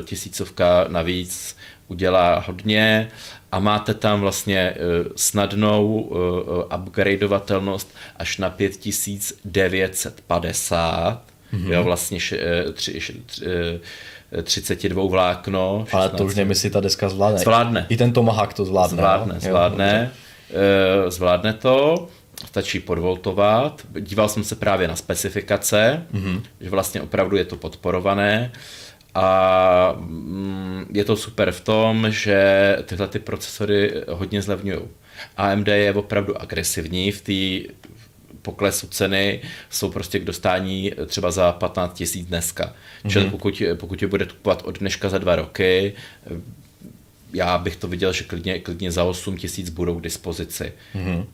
tisícovka 0.02 0.84
navíc 0.88 1.56
udělá 1.88 2.44
hodně 2.46 3.08
a 3.52 3.58
máte 3.58 3.94
tam 3.94 4.20
vlastně 4.20 4.58
e, 4.58 4.76
snadnou 5.16 6.10
upgradeovatelnost 6.76 7.94
až 8.16 8.38
na 8.38 8.50
5950 8.50 11.35
mm-hmm. 11.56 11.72
jo, 11.72 11.84
vlastně 11.84 12.20
š, 12.20 12.32
eh, 12.32 12.72
tři, 12.72 12.96
š, 12.96 13.12
tři, 14.42 14.62
32 14.62 15.04
eh, 15.04 15.08
vlákno. 15.08 15.84
16. 15.84 15.94
Ale 15.94 16.10
to 16.10 16.24
už 16.24 16.34
nevím, 16.34 16.50
jestli 16.50 16.70
ta 16.70 16.80
deska 16.80 17.08
zvládne. 17.08 17.38
Zvládne. 17.38 17.86
I 17.88 17.96
ten 17.96 18.12
Tomahawk 18.12 18.54
to 18.54 18.64
zvládne. 18.64 18.96
Zvládne, 18.96 19.34
jo? 19.34 19.40
zvládne. 19.40 20.10
Jo, 20.50 21.10
zvládne 21.10 21.52
to 21.52 22.08
stačí 22.44 22.80
podvoltovat. 22.80 23.82
Díval 24.00 24.28
jsem 24.28 24.44
se 24.44 24.56
právě 24.56 24.88
na 24.88 24.96
specifikace, 24.96 26.06
mm-hmm. 26.14 26.42
že 26.60 26.70
vlastně 26.70 27.02
opravdu 27.02 27.36
je 27.36 27.44
to 27.44 27.56
podporované 27.56 28.52
a 29.14 29.94
mm, 29.98 30.86
je 30.92 31.04
to 31.04 31.16
super 31.16 31.52
v 31.52 31.60
tom, 31.60 32.06
že 32.10 32.78
tyhle 32.84 33.08
ty 33.08 33.18
procesory 33.18 33.92
hodně 34.08 34.42
zlevňují. 34.42 34.80
AMD 35.36 35.68
je 35.68 35.92
opravdu 35.92 36.40
agresivní 36.42 37.12
v 37.12 37.20
té 37.20 37.72
poklesu 38.46 38.86
ceny 38.86 39.42
jsou 39.70 39.90
prostě 39.90 40.18
k 40.18 40.24
dostání 40.24 40.92
třeba 41.06 41.30
za 41.30 41.52
15 41.52 41.94
tisíc 41.94 42.26
dneska. 42.26 42.64
Mm-hmm. 42.64 43.10
Čili 43.10 43.30
pokud, 43.30 43.62
pokud 43.74 44.02
je 44.02 44.08
bude 44.08 44.26
kupovat 44.26 44.62
od 44.64 44.78
dneška 44.78 45.08
za 45.08 45.18
dva 45.18 45.36
roky, 45.36 45.92
já 47.32 47.58
bych 47.58 47.76
to 47.76 47.88
viděl, 47.88 48.12
že 48.12 48.24
klidně, 48.24 48.58
klidně 48.58 48.90
za 48.90 49.04
8 49.04 49.36
tisíc 49.36 49.70
budou 49.70 49.98
k 49.98 50.02
dispozici. 50.02 50.72
Mm-hmm 50.94 51.24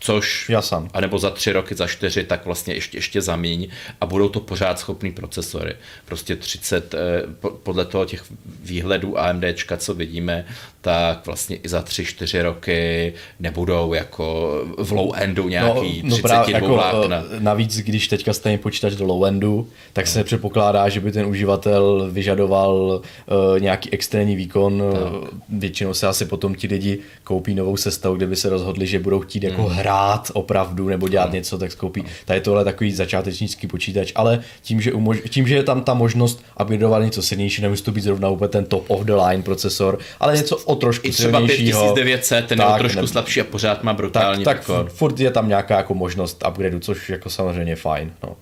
což, 0.00 0.48
Já 0.48 0.62
sám. 0.62 0.90
anebo 0.92 1.18
za 1.18 1.30
tři 1.30 1.52
roky, 1.52 1.74
za 1.74 1.86
čtyři, 1.86 2.24
tak 2.24 2.44
vlastně 2.44 2.74
ještě, 2.74 2.98
ještě 2.98 3.22
zamíň 3.22 3.68
a 4.00 4.06
budou 4.06 4.28
to 4.28 4.40
pořád 4.40 4.78
schopný 4.78 5.12
procesory. 5.12 5.76
Prostě 6.04 6.36
30, 6.36 6.94
eh, 6.94 7.22
podle 7.62 7.84
toho 7.84 8.04
těch 8.04 8.24
výhledů 8.62 9.18
AMDčka, 9.18 9.76
co 9.76 9.94
vidíme, 9.94 10.46
tak 10.80 11.26
vlastně 11.26 11.56
i 11.56 11.68
za 11.68 11.82
tři, 11.82 12.04
čtyři 12.04 12.42
roky 12.42 13.12
nebudou 13.40 13.94
jako 13.94 14.54
v 14.78 14.92
low 14.92 15.12
endu 15.14 15.48
nějaký 15.48 16.02
no, 16.04 16.08
no 16.08 16.16
32 16.16 16.48
jako, 16.48 16.68
vlákna. 16.74 17.24
Eh, 17.36 17.40
navíc, 17.40 17.78
když 17.78 18.08
teďka 18.08 18.32
stejně 18.32 18.58
počítač 18.58 18.94
do 18.94 19.04
low 19.04 19.24
endu, 19.24 19.68
tak 19.92 20.06
se 20.06 20.24
předpokládá, 20.24 20.88
že 20.88 21.00
by 21.00 21.12
ten 21.12 21.26
uživatel 21.26 22.08
vyžadoval 22.12 23.00
uh, 23.26 23.60
nějaký 23.60 23.92
extrémní 23.92 24.36
výkon. 24.36 24.82
Tak. 24.92 25.32
Většinou 25.48 25.94
se 25.94 26.06
asi 26.06 26.24
potom 26.24 26.54
ti 26.54 26.66
lidi 26.66 26.98
koupí 27.24 27.54
novou 27.54 27.76
sestavu, 27.76 28.16
kde 28.16 28.26
by 28.26 28.36
se 28.36 28.48
rozhodli, 28.48 28.86
že 28.86 28.98
budou 28.98 29.20
chtít 29.20 29.42
jako 29.42 29.62
hmm. 29.62 29.72
hrát 29.72 30.30
opravdu 30.34 30.88
nebo 30.88 31.08
dělat 31.08 31.30
no. 31.30 31.34
něco, 31.34 31.58
tak 31.58 31.72
skoupí. 31.72 32.04
Tady 32.24 32.36
je 32.36 32.40
tohle 32.40 32.64
takový 32.64 32.92
začátečnický 32.92 33.66
počítač, 33.66 34.12
ale 34.14 34.40
tím, 34.62 34.80
že, 34.80 34.92
umož- 34.92 35.28
tím, 35.28 35.46
že 35.46 35.54
je 35.54 35.62
tam 35.62 35.82
ta 35.82 35.94
možnost 35.94 36.42
upgradeovat 36.60 37.02
něco 37.02 37.22
silnější, 37.22 37.62
nemusí 37.62 37.82
to 37.82 37.92
být 37.92 38.04
zrovna 38.04 38.28
úplně 38.28 38.48
ten 38.48 38.64
top 38.64 38.84
of 38.90 39.00
the 39.00 39.14
line 39.14 39.42
procesor, 39.42 39.98
ale 40.20 40.36
něco 40.36 40.56
o 40.70 40.76
trošku 40.76 41.06
I 41.06 41.10
třeba 41.10 41.40
5900, 41.40 42.46
ten 42.46 42.58
tak, 42.58 42.72
je 42.72 42.78
trošku 42.78 43.00
ne, 43.00 43.06
slabší 43.06 43.40
a 43.40 43.44
pořád 43.44 43.82
má 43.82 43.92
brutální 43.92 44.44
Tak, 44.44 44.66
tak 44.66 44.88
furt 44.88 45.20
je 45.20 45.30
tam 45.30 45.48
nějaká 45.48 45.76
jako 45.76 45.94
možnost 45.94 46.44
upgradeu, 46.48 46.78
což 46.78 47.10
jako 47.10 47.30
samozřejmě 47.30 47.76
fajn. 47.76 48.12
No 48.22 48.36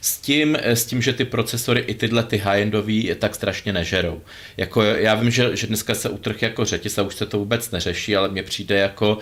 s 0.00 0.18
tím, 0.18 0.56
s 0.62 0.84
tím, 0.84 1.02
že 1.02 1.12
ty 1.12 1.24
procesory 1.24 1.80
i 1.80 1.94
tyhle 1.94 2.22
ty 2.22 2.36
high-endový 2.36 3.14
tak 3.18 3.34
strašně 3.34 3.72
nežerou. 3.72 4.20
Jako 4.56 4.82
já 4.82 5.14
vím, 5.14 5.30
že, 5.30 5.56
že 5.56 5.66
dneska 5.66 5.94
se 5.94 6.08
utrh 6.08 6.42
jako 6.42 6.64
řetěz 6.64 6.98
a 6.98 7.02
už 7.02 7.14
se 7.14 7.26
to 7.26 7.38
vůbec 7.38 7.70
neřeší, 7.70 8.16
ale 8.16 8.28
mně 8.28 8.42
přijde 8.42 8.78
jako 8.78 9.18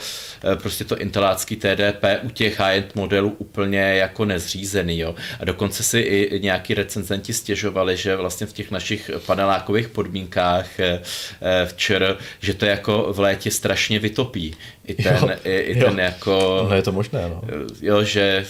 eh, 0.52 0.56
prostě 0.56 0.84
to 0.84 0.98
intelácký 0.98 1.56
TDP 1.56 2.04
u 2.22 2.30
těch 2.30 2.60
high-end 2.60 2.94
modelů 2.94 3.34
úplně 3.38 3.80
jako 3.80 4.24
nezřízený. 4.24 4.98
Jo. 4.98 5.14
A 5.40 5.44
dokonce 5.44 5.82
si 5.82 5.98
i 5.98 6.40
nějaký 6.40 6.74
recenzenti 6.74 7.32
stěžovali, 7.32 7.96
že 7.96 8.16
vlastně 8.16 8.46
v 8.46 8.52
těch 8.52 8.70
našich 8.70 9.10
panelákových 9.26 9.88
podmínkách 9.88 10.80
eh, 10.80 11.02
eh, 11.40 11.66
včer, 11.66 12.16
že 12.40 12.54
to 12.54 12.66
jako 12.66 13.12
v 13.12 13.20
létě 13.20 13.50
strašně 13.50 13.98
vytopí. 13.98 14.54
I 14.86 14.94
ten, 14.94 15.18
jo, 15.22 15.30
i, 15.44 15.58
i 15.58 15.74
ten 15.74 15.98
jo. 15.98 16.04
jako... 16.04 16.66
No 16.70 16.76
je 16.76 16.82
to 16.82 16.92
možné, 16.92 17.28
no. 17.28 17.42
Jo, 17.80 18.04
že 18.04 18.44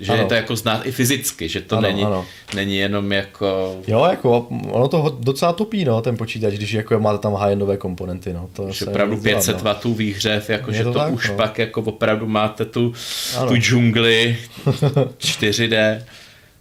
že 0.00 0.12
ano. 0.12 0.22
je 0.22 0.28
to 0.28 0.34
jako 0.34 0.56
znát 0.56 0.86
i 0.86 0.92
fyzicky, 0.92 1.48
že 1.48 1.60
to 1.60 1.76
ano, 1.76 1.88
není, 1.88 2.04
ano. 2.04 2.26
není 2.54 2.76
jenom 2.76 3.12
jako... 3.12 3.76
Jo, 3.86 4.06
jako 4.10 4.46
ono 4.70 4.88
to 4.88 5.16
docela 5.20 5.52
topí, 5.52 5.84
no, 5.84 6.02
ten 6.02 6.16
počítač, 6.16 6.54
když 6.54 6.72
jako 6.72 6.98
máte 6.98 7.18
tam 7.18 7.34
high-endové 7.34 7.76
komponenty, 7.76 8.32
no. 8.32 8.50
To 8.52 8.72
že 8.72 8.86
opravdu 8.86 9.16
500 9.16 9.64
no. 9.64 9.74
W 9.74 9.96
výhřev, 9.96 10.50
jako 10.50 10.72
že 10.72 10.84
to, 10.84 10.92
to 10.92 10.98
tak, 10.98 11.12
už 11.12 11.28
no. 11.28 11.36
pak 11.36 11.58
jako 11.58 11.80
opravdu 11.80 12.26
máte 12.26 12.64
tu, 12.64 12.92
tu 13.48 13.56
džungli 13.56 14.36
4D. 15.18 16.02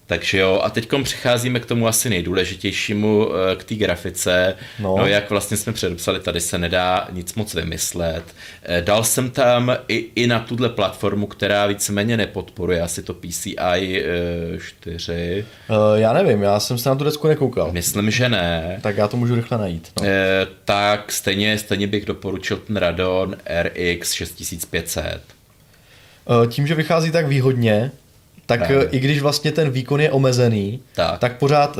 Takže 0.08 0.38
jo, 0.38 0.62
a 0.64 0.70
teď 0.70 0.90
přicházíme 1.04 1.60
k 1.60 1.66
tomu 1.66 1.88
asi 1.88 2.10
nejdůležitějšímu, 2.10 3.30
eh, 3.52 3.56
k 3.56 3.64
té 3.64 3.76
grafice. 3.76 4.56
No. 4.80 4.96
no, 4.98 5.08
jak 5.08 5.30
vlastně 5.30 5.58
jsme 5.58 5.74
předepsali, 5.74 6.20
tady 6.20 6.42
se 6.42 6.58
nedá 6.58 7.08
nic 7.12 7.34
moc 7.34 7.54
vymyslet. 7.54 8.24
Eh, 8.64 8.82
dal 8.82 9.04
jsem 9.04 9.30
tam 9.30 9.78
i, 9.88 10.06
i 10.16 10.28
na 10.28 10.40
tuhle 10.40 10.70
platformu, 10.70 11.28
která 11.28 11.66
víceméně 11.66 12.18
nepodporuje 12.18 12.82
asi 12.82 13.04
to 13.04 13.14
PCI 13.14 14.04
4. 14.60 15.46
Uh, 15.70 15.76
já 15.96 16.14
nevím, 16.14 16.42
já 16.42 16.60
jsem 16.60 16.78
se 16.78 16.90
na 16.90 16.96
tu 16.96 17.04
desku 17.04 17.28
nekoukal. 17.28 17.72
Myslím, 17.72 18.12
že 18.12 18.30
ne. 18.30 18.80
Tak 18.82 18.98
já 18.98 19.08
to 19.08 19.18
můžu 19.18 19.36
rychle 19.36 19.58
najít. 19.58 19.92
No. 20.02 20.04
Uh, 20.04 20.10
tak 20.66 21.12
stejně, 21.12 21.58
stejně 21.58 21.88
bych 21.88 22.06
doporučil 22.06 22.58
ten 22.58 22.78
Radeon 22.78 23.36
RX 23.62 24.14
6500. 24.14 25.22
Tím, 26.50 26.68
že 26.68 26.76
vychází 26.76 27.12
tak 27.12 27.28
výhodně, 27.28 27.92
tak 28.48 28.60
Právě. 28.60 28.88
i 28.92 29.00
když 29.00 29.22
vlastně 29.22 29.52
ten 29.52 29.70
výkon 29.70 30.02
je 30.02 30.12
omezený, 30.12 30.80
tak, 30.96 31.20
tak 31.20 31.38
pořád, 31.38 31.78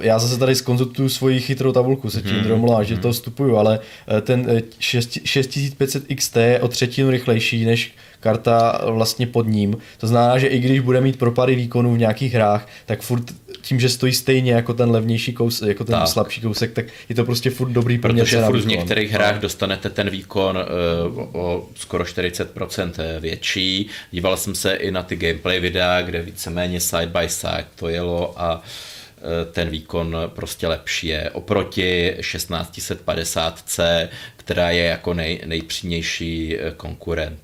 já 0.00 0.18
zase 0.18 0.38
tady 0.38 0.54
skonzultuju 0.54 1.08
svoji 1.08 1.40
chytrou 1.40 1.72
tabulku 1.72 2.10
se 2.10 2.22
tím 2.22 2.36
hmm. 2.36 2.70
a 2.70 2.82
že 2.82 2.94
hmm. 2.94 3.02
to 3.02 3.12
vstupuju, 3.12 3.56
ale 3.56 3.80
ten 4.22 4.62
6500 4.78 6.04
XT 6.14 6.36
je 6.36 6.60
o 6.60 6.68
třetinu 6.68 7.10
rychlejší 7.10 7.64
než 7.64 7.94
karta 8.22 8.80
vlastně 8.86 9.26
pod 9.26 9.46
ním. 9.46 9.76
To 9.98 10.06
znamená, 10.06 10.38
že 10.38 10.46
i 10.46 10.58
když 10.58 10.80
bude 10.80 11.00
mít 11.00 11.18
propady 11.18 11.54
výkonů 11.54 11.94
v 11.94 11.98
nějakých 11.98 12.34
hrách, 12.34 12.68
tak 12.86 13.02
furt 13.02 13.24
tím, 13.62 13.80
že 13.80 13.88
stojí 13.88 14.12
stejně 14.12 14.52
jako 14.52 14.74
ten 14.74 14.90
levnější 14.90 15.32
kousek, 15.32 15.68
jako 15.68 15.84
ten 15.84 15.92
tak. 15.94 16.08
slabší 16.08 16.40
kousek, 16.40 16.72
tak 16.72 16.86
je 17.08 17.14
to 17.14 17.24
prostě 17.24 17.50
furt 17.50 17.68
dobrý 17.68 17.98
Protože 17.98 18.42
furt 18.42 18.60
v 18.60 18.66
některých 18.66 19.10
hrách 19.10 19.40
dostanete 19.40 19.90
ten 19.90 20.10
výkon 20.10 20.56
uh, 20.56 21.28
o 21.32 21.68
skoro 21.74 22.04
40% 22.04 23.20
větší. 23.20 23.88
Díval 24.10 24.36
jsem 24.36 24.54
se 24.54 24.74
i 24.74 24.90
na 24.90 25.02
ty 25.02 25.16
gameplay 25.16 25.60
videa, 25.60 26.02
kde 26.02 26.22
víceméně 26.22 26.80
side 26.80 27.06
by 27.06 27.28
side 27.28 27.66
to 27.76 27.88
jelo 27.88 28.40
a 28.40 28.62
eh, 28.62 29.52
ten 29.52 29.68
výkon 29.68 30.16
prostě 30.26 30.66
lepší 30.66 31.06
je 31.06 31.30
oproti 31.30 32.14
1650C, 32.20 34.08
která 34.36 34.70
je 34.70 34.84
jako 34.84 35.14
nej, 35.14 35.40
nejpřímější 35.46 36.58
eh, 36.58 36.72
konkurent. 36.76 37.41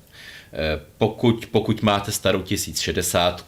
Pokud, 0.97 1.45
pokud 1.51 1.81
máte 1.81 2.11
starou 2.11 2.41
1060, 2.41 3.45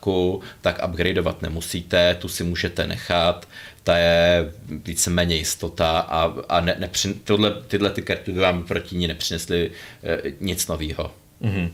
tak 0.62 0.88
upgradeovat 0.88 1.42
nemusíte, 1.42 2.16
tu 2.16 2.28
si 2.28 2.44
můžete 2.44 2.88
nechat, 2.88 3.48
ta 3.84 3.98
je 3.98 4.52
víceméně 4.70 5.36
jistota 5.36 6.00
a, 6.00 6.34
a 6.50 6.60
ne, 6.60 6.76
nepřin, 6.80 7.14
tohle, 7.24 7.62
tyhle 7.68 7.90
ty 7.90 8.02
karty 8.02 8.32
by 8.32 8.40
vám 8.40 8.64
proti 8.64 8.96
ní 8.96 9.08
nepřinesly 9.08 9.72
eh, 10.04 10.32
nic 10.40 10.68
nového. 10.68 11.12
Mm-hmm. 11.42 11.70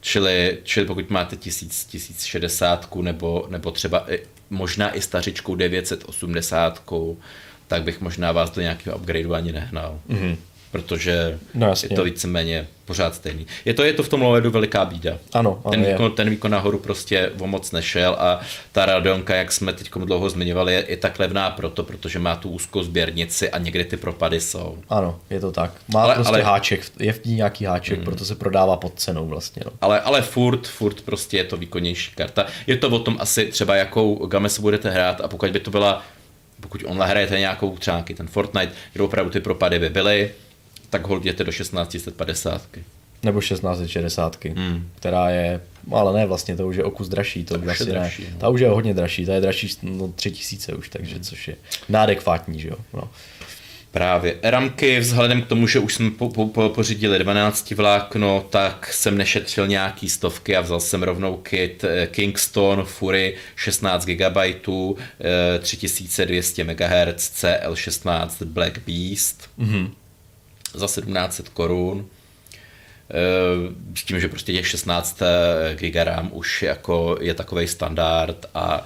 Čili, 0.00 0.58
čili 0.62 0.86
pokud 0.86 1.10
máte 1.10 1.36
1000, 1.36 1.84
1060 1.84 2.96
nebo, 2.96 3.46
nebo 3.50 3.70
třeba 3.70 4.12
i, 4.12 4.22
možná 4.50 4.96
i 4.96 5.00
stařičkou 5.00 5.54
980, 5.54 6.82
tak 7.68 7.82
bych 7.82 8.00
možná 8.00 8.32
vás 8.32 8.50
do 8.50 8.62
nějakého 8.62 8.96
upgradeu 8.96 9.34
ani 9.34 9.52
nehnal. 9.52 10.00
Mm-hmm 10.08 10.36
protože 10.70 11.38
no, 11.54 11.74
je 11.82 11.96
to 11.96 12.04
víceméně 12.04 12.66
pořád 12.84 13.14
stejný. 13.14 13.46
Je 13.64 13.74
to, 13.74 13.84
je 13.84 13.92
to 13.92 14.02
v 14.02 14.08
tom 14.08 14.22
lovedu 14.22 14.50
veliká 14.50 14.84
bída. 14.84 15.18
Ano, 15.32 15.60
ano 15.64 15.70
ten, 15.70 15.84
výkon, 15.84 16.12
ten 16.12 16.30
výkon 16.30 16.50
nahoru 16.50 16.78
prostě 16.78 17.32
o 17.40 17.46
moc 17.46 17.72
nešel 17.72 18.16
a 18.18 18.40
ta 18.72 18.86
Radeonka, 18.86 19.34
jak 19.34 19.52
jsme 19.52 19.72
teď 19.72 19.90
dlouho 19.90 20.30
zmiňovali, 20.30 20.74
je, 20.74 20.84
je 20.88 20.96
tak 20.96 21.18
levná 21.18 21.50
proto, 21.50 21.82
protože 21.82 22.18
má 22.18 22.36
tu 22.36 22.48
úzkou 22.48 22.82
sběrnici 22.82 23.50
a 23.50 23.58
někdy 23.58 23.84
ty 23.84 23.96
propady 23.96 24.40
jsou. 24.40 24.78
Ano, 24.88 25.18
je 25.30 25.40
to 25.40 25.52
tak. 25.52 25.70
Má 25.88 26.02
ale, 26.02 26.14
prostě 26.14 26.28
ale, 26.28 26.42
háček, 26.42 26.86
je 26.98 27.12
v 27.12 27.24
ní 27.24 27.34
nějaký 27.34 27.64
háček, 27.64 27.98
mm. 27.98 28.04
proto 28.04 28.24
se 28.24 28.34
prodává 28.34 28.76
pod 28.76 28.92
cenou 28.96 29.26
vlastně. 29.26 29.62
No. 29.64 29.72
Ale, 29.80 30.00
ale 30.00 30.22
furt, 30.22 30.66
furt 30.66 31.00
prostě 31.00 31.36
je 31.36 31.44
to 31.44 31.56
výkonnější 31.56 32.12
karta. 32.14 32.46
Je 32.66 32.76
to 32.76 32.88
o 32.88 32.98
tom 32.98 33.16
asi 33.20 33.46
třeba 33.46 33.76
jakou 33.76 34.26
gamesu 34.26 34.62
budete 34.62 34.90
hrát 34.90 35.20
a 35.20 35.28
pokud 35.28 35.50
by 35.50 35.60
to 35.60 35.70
byla 35.70 36.02
pokud 36.60 36.84
online 36.86 37.10
hrajete 37.10 37.38
nějakou 37.38 37.76
třeba 37.76 38.04
ten 38.16 38.26
Fortnite, 38.26 38.72
kde 38.92 39.04
opravdu 39.04 39.30
ty 39.30 39.40
propady 39.40 39.78
by 39.78 39.90
byly, 39.90 40.30
tak 40.98 41.06
hold 41.06 41.22
jděte 41.22 41.44
do 41.44 41.52
1650. 41.52 42.62
Nebo 43.22 43.40
1660, 43.40 44.44
hmm. 44.44 44.88
která 44.94 45.30
je, 45.30 45.60
ale 45.92 46.12
ne 46.12 46.26
vlastně, 46.26 46.56
to 46.56 46.66
už 46.66 46.76
je 46.76 46.84
o 46.84 46.90
kus 46.90 47.08
dražší, 47.08 47.44
to 47.44 47.58
už 47.58 47.66
asi 47.68 47.84
dražší, 47.84 48.22
ne. 48.22 48.28
No. 48.32 48.38
Ta 48.38 48.48
už 48.48 48.60
je 48.60 48.68
hodně 48.68 48.94
dražší, 48.94 49.26
ta 49.26 49.34
je 49.34 49.40
dražší 49.40 49.76
no, 49.82 50.08
3000 50.08 50.74
už, 50.74 50.88
takže 50.88 51.20
což 51.20 51.48
je 51.48 51.56
nádekvátní, 51.88 52.60
že 52.60 52.68
jo. 52.68 52.76
No. 52.94 53.08
Právě. 53.90 54.36
Ramky, 54.42 55.00
vzhledem 55.00 55.42
k 55.42 55.46
tomu, 55.46 55.66
že 55.66 55.78
už 55.78 55.94
jsme 55.94 56.10
po, 56.10 56.28
po, 56.28 56.46
po, 56.46 56.68
pořídili 56.68 57.18
12 57.18 57.70
vlákno, 57.70 58.46
tak 58.50 58.92
jsem 58.92 59.18
nešetřil 59.18 59.66
nějaký 59.66 60.08
stovky 60.08 60.56
a 60.56 60.60
vzal 60.60 60.80
jsem 60.80 61.02
rovnou 61.02 61.36
kit 61.36 61.84
eh, 61.84 62.06
Kingston 62.06 62.84
Fury 62.84 63.34
16 63.56 64.04
GB, 64.04 64.36
3200 65.60 66.64
MHz 66.64 67.42
CL16 67.42 68.44
Black 68.44 68.78
Beast. 68.86 69.48
Mm-hmm 69.58 69.90
za 70.74 70.86
1700 70.86 71.48
korun. 71.48 72.06
Eh, 73.10 73.74
s 73.98 74.04
tím, 74.04 74.20
že 74.20 74.28
prostě 74.28 74.52
těch 74.52 74.68
16 74.68 75.22
eh, 75.22 75.74
GB 75.74 75.96
RAM 76.04 76.30
už 76.32 76.62
jako 76.62 77.18
je 77.20 77.34
takový 77.34 77.68
standard 77.68 78.46
a 78.54 78.84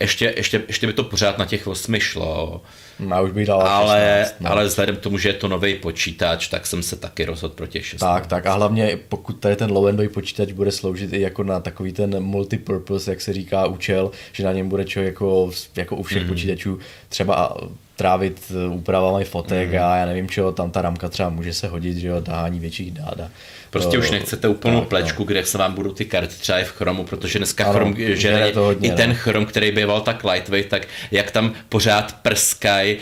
ještě, 0.00 0.34
ještě, 0.36 0.62
ještě 0.68 0.86
by 0.86 0.92
to 0.92 1.04
pořád 1.04 1.38
na 1.38 1.46
těch 1.46 1.66
8 1.66 1.98
šlo. 1.98 2.62
No, 2.98 3.24
už 3.24 3.32
bych 3.32 3.46
dal 3.46 3.62
ale, 3.62 4.24
16, 4.24 4.40
no. 4.40 4.50
ale 4.50 4.64
vzhledem 4.64 4.96
k 4.96 5.00
tomu, 5.00 5.18
že 5.18 5.28
je 5.28 5.32
to 5.32 5.48
nový 5.48 5.74
počítač, 5.74 6.48
tak 6.48 6.66
jsem 6.66 6.82
se 6.82 6.96
taky 6.96 7.24
rozhodl 7.24 7.54
pro 7.54 7.66
těch 7.66 7.86
16. 7.86 8.10
Tak, 8.10 8.26
tak 8.26 8.46
a 8.46 8.52
hlavně 8.52 8.98
pokud 9.08 9.32
tady 9.32 9.56
ten 9.56 9.70
low-endový 9.70 10.08
počítač 10.08 10.52
bude 10.52 10.72
sloužit 10.72 11.12
i 11.12 11.20
jako 11.20 11.42
na 11.42 11.60
takový 11.60 11.92
ten 11.92 12.20
multipurpose, 12.20 13.10
jak 13.10 13.20
se 13.20 13.32
říká, 13.32 13.66
účel, 13.66 14.10
že 14.32 14.44
na 14.44 14.52
něm 14.52 14.68
bude 14.68 14.84
člověk 14.84 15.14
jako, 15.14 15.50
jako 15.76 15.96
u 15.96 16.02
všech 16.02 16.22
mm. 16.22 16.28
počítačů 16.28 16.78
třeba 17.08 17.56
trávit 17.96 18.40
eh, 18.50 18.68
úpravami 18.68 19.24
fotek 19.24 19.68
mm. 19.68 19.78
a 19.78 19.96
já 19.96 20.06
nevím 20.06 20.28
čeho, 20.28 20.52
tam 20.52 20.70
ta 20.70 20.82
ramka 20.82 21.08
třeba 21.08 21.28
může 21.28 21.54
se 21.54 21.68
hodit, 21.68 21.96
že 21.96 22.08
jo, 22.08 22.20
dání 22.20 22.60
větších 22.60 22.90
dát. 22.90 23.20
A, 23.20 23.30
Prostě 23.70 23.98
uh, 23.98 24.04
už 24.04 24.10
nechcete 24.10 24.48
úplnou 24.48 24.80
tak, 24.80 24.88
plečku, 24.88 25.22
no. 25.22 25.26
kde 25.26 25.44
se 25.44 25.58
vám 25.58 25.74
budou 25.74 25.92
ty 25.92 26.04
karty 26.04 26.34
třeba 26.34 26.58
i 26.58 26.64
v 26.64 26.70
chromu, 26.70 27.04
protože 27.04 27.38
dneska 27.38 27.64
ano, 27.64 27.72
chrom, 27.72 27.94
že 27.98 28.50
to 28.54 28.60
hodně, 28.60 28.88
i 28.88 28.92
ten 28.92 29.10
no. 29.10 29.16
chrom, 29.16 29.46
který 29.46 29.72
býval 29.72 30.00
tak 30.00 30.24
lightweight, 30.24 30.70
tak 30.70 30.88
jak 31.10 31.30
tam 31.30 31.52
pořád 31.68 32.16
prskají 32.22 32.96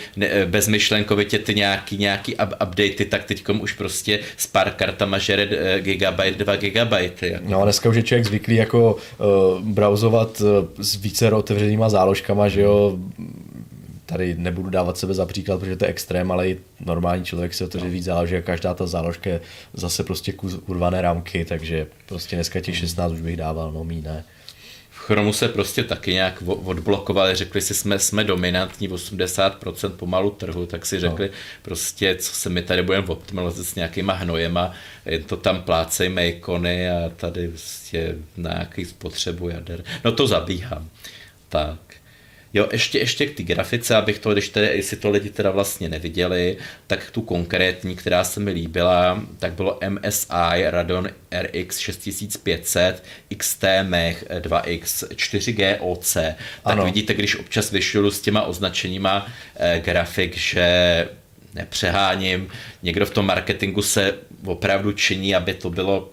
bezmyšlenkovitě 0.47 1.39
ty 1.39 1.55
nějaký, 1.55 1.99
nějaký 1.99 2.35
up, 2.35 2.55
updaty, 2.63 3.05
tak 3.09 3.25
teď 3.25 3.45
už 3.61 3.73
prostě 3.73 4.19
s 4.37 4.47
pár 4.47 4.71
kartama 4.71 5.19
žere 5.19 5.49
eh, 5.51 5.81
gigabyte, 5.81 6.45
2 6.45 6.57
gigabyte. 6.57 7.27
Jako. 7.27 7.45
No 7.49 7.63
dneska 7.63 7.89
už 7.89 7.97
je 7.97 8.03
člověk 8.03 8.27
zvyklý 8.27 8.57
jako 8.57 8.97
uh, 9.19 9.61
browsovat 9.61 10.43
s 10.79 10.97
více 10.97 11.33
otevřenýma 11.33 11.89
záložkama, 11.89 12.49
že 12.49 12.61
jo, 12.61 12.99
tady 14.15 14.35
nebudu 14.39 14.71
dávat 14.71 14.99
sebe 14.99 15.15
za 15.15 15.27
příklad, 15.27 15.61
protože 15.61 15.77
to 15.77 15.85
je 15.85 15.89
extrém, 15.89 16.33
ale 16.33 16.49
i 16.49 16.59
normální 16.81 17.25
člověk 17.25 17.55
si 17.55 17.65
o 17.65 17.69
to 17.69 17.79
no. 17.79 17.85
víc 17.85 18.05
záleží 18.05 18.37
a 18.37 18.43
každá 18.43 18.75
ta 18.75 18.87
záložka 18.87 19.31
je 19.31 19.41
zase 19.73 20.05
prostě 20.05 20.33
kus 20.33 20.55
urvané 20.67 21.03
rámky, 21.03 21.45
takže 21.45 21.87
prostě 22.07 22.37
dneska 22.37 22.61
těch 22.61 22.77
16 22.77 23.13
už 23.13 23.21
bych 23.21 23.37
dával, 23.37 23.73
no 23.73 23.85
mý 23.85 24.01
ne. 24.01 24.25
V 24.91 24.99
Chromu 24.99 25.33
se 25.33 25.49
prostě 25.49 25.85
taky 25.85 26.13
nějak 26.13 26.43
odblokovali, 26.47 27.35
řekli 27.35 27.61
si, 27.61 27.75
jsme, 27.75 27.99
jsme 27.99 28.25
dominantní 28.25 28.89
80% 28.89 29.91
pomalu 29.91 30.31
trhu, 30.31 30.67
tak 30.67 30.87
si 30.87 30.95
no. 30.95 31.01
řekli 31.01 31.27
no. 31.27 31.35
prostě, 31.63 32.15
co 32.15 32.35
se 32.35 32.51
my 32.51 32.63
tady 32.63 32.83
budeme 32.83 33.07
optimalizovat 33.07 33.67
s 33.67 33.75
nějakýma 33.75 34.13
hnojema, 34.13 34.73
jen 35.07 35.23
to 35.23 35.37
tam 35.37 35.63
plácej 35.63 36.17
ikony 36.21 36.91
a 36.91 37.09
tady 37.17 37.49
prostě 37.49 38.17
na 38.37 38.51
nějaký 38.51 38.85
spotřebu 38.85 39.49
jader. 39.49 39.85
No 40.05 40.13
to 40.13 40.27
zabíhám. 40.27 40.89
Tak. 41.49 41.94
Jo, 42.55 42.69
ještě, 42.73 42.99
ještě 42.99 43.27
k 43.27 43.37
té 43.37 43.43
grafice, 43.43 43.97
abych 43.97 44.19
to, 44.19 44.33
když 44.33 44.49
tedy, 44.49 44.67
jestli 44.67 44.97
to 44.97 45.11
lidi 45.11 45.31
teda 45.31 45.51
vlastně 45.51 45.89
neviděli, 45.89 46.57
tak 46.87 47.11
tu 47.11 47.23
konkrétní, 47.23 47.97
která 47.97 48.25
se 48.25 48.41
mi 48.41 48.51
líbila, 48.51 49.23
tak 49.39 49.53
bylo 49.53 49.79
MSI 49.89 50.65
Radeon 50.65 51.09
RX 51.41 51.79
6500 51.79 53.05
XT 53.37 53.65
Mech 53.83 54.25
2X 54.41 55.09
4G 55.09 55.77
OC. 55.81 56.15
Tak 56.15 56.35
ano. 56.65 56.85
vidíte, 56.85 57.15
když 57.15 57.37
občas 57.37 57.71
vyšlu 57.71 58.11
s 58.11 58.21
těma 58.21 58.43
označeníma 58.43 59.27
eh, 59.57 59.81
grafik, 59.85 60.37
že 60.37 61.09
nepřeháním, 61.55 62.49
někdo 62.83 63.07
v 63.07 63.11
tom 63.11 63.27
marketingu 63.27 63.83
se 63.83 64.15
opravdu 64.45 64.93
činí, 64.93 65.35
aby 65.35 65.55
to 65.55 65.71
bylo 65.71 66.11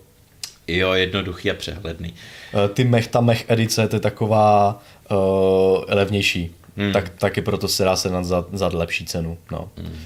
jo, 0.67 0.93
jednoduchý 0.93 1.51
a 1.51 1.53
přehledný. 1.53 2.13
Eh, 2.53 2.69
ty 2.69 2.83
mech, 2.83 3.07
ta 3.07 3.21
mech 3.21 3.45
edice, 3.47 3.87
to 3.87 3.95
je 3.95 3.99
taková 3.99 4.83
uh, 5.11 5.83
levnější. 5.87 6.55
Hmm. 6.77 6.93
Tak, 6.93 7.09
taky 7.09 7.41
proto 7.41 7.67
se 7.67 7.83
dá 7.83 7.95
se 7.95 8.09
za, 8.21 8.45
za 8.53 8.67
lepší 8.73 9.05
cenu. 9.05 9.37
No. 9.51 9.69
Hmm. 9.77 9.99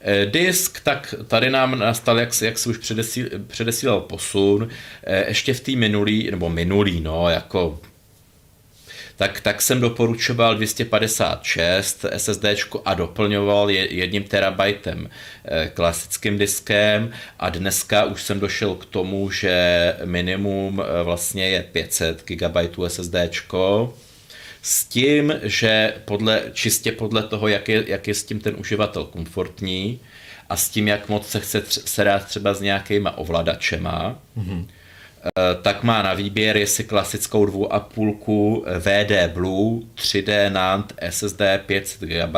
Eh, 0.00 0.26
disk, 0.26 0.80
tak 0.80 1.14
tady 1.26 1.50
nám 1.50 1.78
nastal, 1.78 2.18
jak, 2.20 2.42
jak 2.42 2.58
se 2.58 2.68
už 2.68 2.78
předesíl, 2.78 3.28
předesílal 3.46 4.00
posun, 4.00 4.68
eh, 5.04 5.28
ještě 5.28 5.54
v 5.54 5.60
té 5.60 5.72
minulý, 5.72 6.30
nebo 6.30 6.48
minulý, 6.48 7.00
no, 7.00 7.28
jako 7.28 7.80
tak, 9.16 9.40
tak 9.40 9.62
jsem 9.62 9.80
doporučoval 9.80 10.54
256 10.54 12.04
SSD 12.16 12.44
a 12.84 12.94
doplňoval 12.94 13.70
jedním 13.70 14.22
terabajtem 14.24 15.10
klasickým 15.74 16.38
diskem 16.38 17.10
a 17.38 17.50
dneska 17.50 18.04
už 18.04 18.22
jsem 18.22 18.40
došel 18.40 18.74
k 18.74 18.84
tomu, 18.84 19.30
že 19.30 19.94
minimum 20.04 20.82
vlastně 21.02 21.48
je 21.48 21.62
500 21.62 22.24
GB 22.24 22.56
SSD 22.88 23.14
s 24.62 24.84
tím, 24.84 25.32
že 25.42 25.94
podle, 26.04 26.42
čistě 26.52 26.92
podle 26.92 27.22
toho, 27.22 27.48
jak 27.48 27.68
je, 27.68 27.84
jak 27.86 28.08
je 28.08 28.14
s 28.14 28.24
tím 28.24 28.40
ten 28.40 28.56
uživatel 28.58 29.04
komfortní 29.04 30.00
a 30.48 30.56
s 30.56 30.68
tím, 30.68 30.88
jak 30.88 31.08
moc 31.08 31.28
se 31.28 31.40
chce 31.40 31.62
sedat 31.66 32.24
třeba 32.24 32.54
s 32.54 32.60
nějakýma 32.60 33.18
ovladačema, 33.18 34.18
mm-hmm. 34.38 34.66
tak 35.62 35.82
má 35.82 36.02
na 36.02 36.14
výběr, 36.14 36.56
jestli 36.56 36.84
klasickou 36.84 37.46
2,5 37.46 38.62
VD 38.78 39.32
Blue 39.32 39.82
3D 39.96 40.52
NAND 40.52 40.92
SSD 41.10 41.42
500 41.66 42.00
GB 42.00 42.34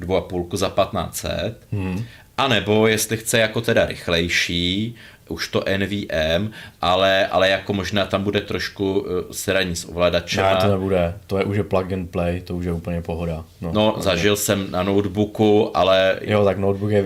2,5 0.00 0.56
za 0.56 0.68
1500, 0.68 1.60
mm-hmm. 1.72 2.04
a 2.38 2.48
nebo 2.48 2.86
jestli 2.86 3.16
chce 3.16 3.38
jako 3.38 3.60
teda 3.60 3.86
rychlejší, 3.86 4.96
už 5.30 5.48
to 5.48 5.64
NVM, 5.76 6.50
ale, 6.80 7.26
ale 7.26 7.48
jako 7.48 7.72
možná 7.72 8.06
tam 8.06 8.22
bude 8.22 8.40
trošku 8.40 9.00
uh, 9.00 9.06
sraní 9.30 9.76
s 9.76 9.88
ovladačem. 9.88 10.44
Ne, 10.44 10.56
to 10.56 10.70
nebude, 10.70 11.14
to 11.26 11.38
je 11.38 11.44
už 11.44 11.56
je 11.56 11.62
plug 11.62 11.92
and 11.92 12.06
play, 12.10 12.40
to 12.40 12.56
už 12.56 12.64
je 12.64 12.72
úplně 12.72 13.02
pohoda. 13.02 13.44
No, 13.60 13.72
no 13.72 13.94
zažil 13.98 14.36
jsem 14.36 14.70
na 14.70 14.82
notebooku, 14.82 15.76
ale... 15.76 16.18
Jo, 16.20 16.44
tak 16.44 16.58
notebook 16.58 16.90
je, 16.90 17.04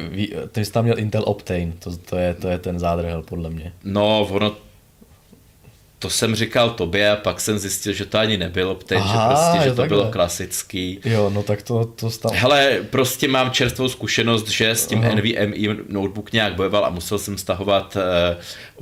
ty 0.52 0.64
jsi 0.64 0.72
tam 0.72 0.84
měl 0.84 0.98
Intel 0.98 1.22
Optane, 1.26 1.72
to, 1.78 1.96
to, 1.96 2.16
je, 2.16 2.34
to 2.34 2.48
je 2.48 2.58
ten 2.58 2.78
zádrhel 2.78 3.22
podle 3.22 3.50
mě. 3.50 3.72
No, 3.84 4.28
ono 4.30 4.52
to 6.04 6.10
jsem 6.10 6.34
říkal 6.34 6.70
tobě 6.70 7.10
a 7.10 7.16
pak 7.16 7.40
jsem 7.40 7.58
zjistil, 7.58 7.92
že 7.92 8.04
to 8.04 8.18
ani 8.18 8.36
nebylo 8.36 8.74
ptej, 8.74 8.98
že 8.98 9.18
prostě, 9.28 9.58
že 9.64 9.70
to 9.70 9.76
takhle. 9.76 9.88
bylo 9.88 10.10
klasický. 10.10 11.00
Jo, 11.04 11.30
no 11.34 11.42
tak 11.42 11.62
to, 11.62 11.84
to 11.84 12.10
stav... 12.10 12.32
Hele, 12.34 12.78
prostě 12.90 13.28
mám 13.28 13.50
čerstvou 13.50 13.88
zkušenost, 13.88 14.48
že 14.48 14.70
s 14.70 14.86
tím 14.86 14.98
Aha. 14.98 15.14
NVMe 15.14 15.76
notebook 15.88 16.32
nějak 16.32 16.54
bojoval 16.54 16.84
a 16.84 16.90
musel 16.90 17.18
jsem 17.18 17.38
stahovat 17.38 17.96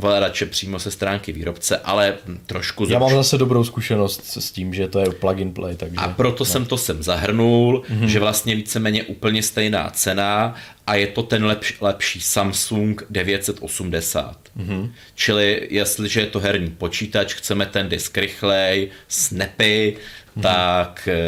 uh, 0.05 0.29
přímo 0.47 0.79
se 0.79 0.91
stránky 0.91 1.33
výrobce, 1.33 1.79
ale 1.79 2.15
trošku... 2.47 2.87
Já 2.89 2.99
mám 2.99 3.11
zase 3.11 3.39
dobrou 3.39 3.65
zkušenost 3.65 4.37
s 4.41 4.51
tím, 4.51 4.75
že 4.75 4.89
to 4.89 4.99
je 4.99 5.11
plug-in 5.11 5.53
play, 5.53 5.77
takže... 5.77 5.97
A 5.97 6.09
proto 6.09 6.45
no. 6.45 6.45
jsem 6.45 6.65
to 6.65 6.77
sem 6.77 7.03
zahrnul, 7.03 7.83
mm-hmm. 7.91 8.07
že 8.07 8.21
vlastně 8.21 8.55
víceméně 8.55 9.03
úplně 9.03 9.43
stejná 9.43 9.91
cena 9.91 10.55
a 10.87 10.95
je 10.95 11.07
to 11.07 11.23
ten 11.23 11.45
lepš, 11.45 11.81
lepší 11.81 12.21
Samsung 12.21 13.03
980. 13.11 14.37
Mm-hmm. 14.57 14.93
Čili 15.15 15.69
jestliže 15.71 16.21
je 16.21 16.27
to 16.27 16.41
herní 16.41 16.71
počítač, 16.71 17.35
chceme 17.35 17.67
ten 17.67 17.89
disk 17.89 18.19
rychlej, 18.19 18.91
snapy, 19.09 19.97
mm-hmm. 20.37 20.43
tak 20.43 21.09
e, 21.09 21.21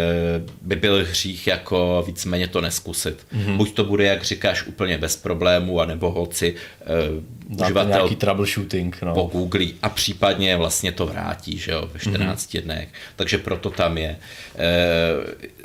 by 0.62 0.77
byl 0.77 1.05
hřích 1.05 1.47
jako 1.47 2.05
víceméně 2.07 2.49
to 2.49 2.61
neskusit. 2.61 3.27
Mm-hmm. 3.35 3.57
Buď 3.57 3.75
to 3.75 3.85
bude, 3.85 4.05
jak 4.05 4.25
říkáš, 4.25 4.67
úplně 4.67 4.99
bez 4.99 5.17
problémů, 5.17 5.81
anebo 5.81 6.11
holci 6.11 6.55
e, 6.81 7.64
uživatel 7.64 7.90
nějaký 7.90 8.17
troubleshooting 8.17 9.03
no. 9.03 9.14
po 9.14 9.23
Google 9.23 9.67
a 9.83 9.88
případně 9.88 10.57
vlastně 10.57 10.93
to 10.93 11.07
vrátí 11.07 11.59
že 11.59 11.73
jo, 11.73 11.88
ve 11.93 12.01
14 12.01 12.55
mm-hmm. 12.55 12.62
dnech. 12.62 12.88
Takže 13.17 13.38
proto 13.38 13.71
tam 13.71 13.99
je. 13.99 14.09
E, 14.09 14.19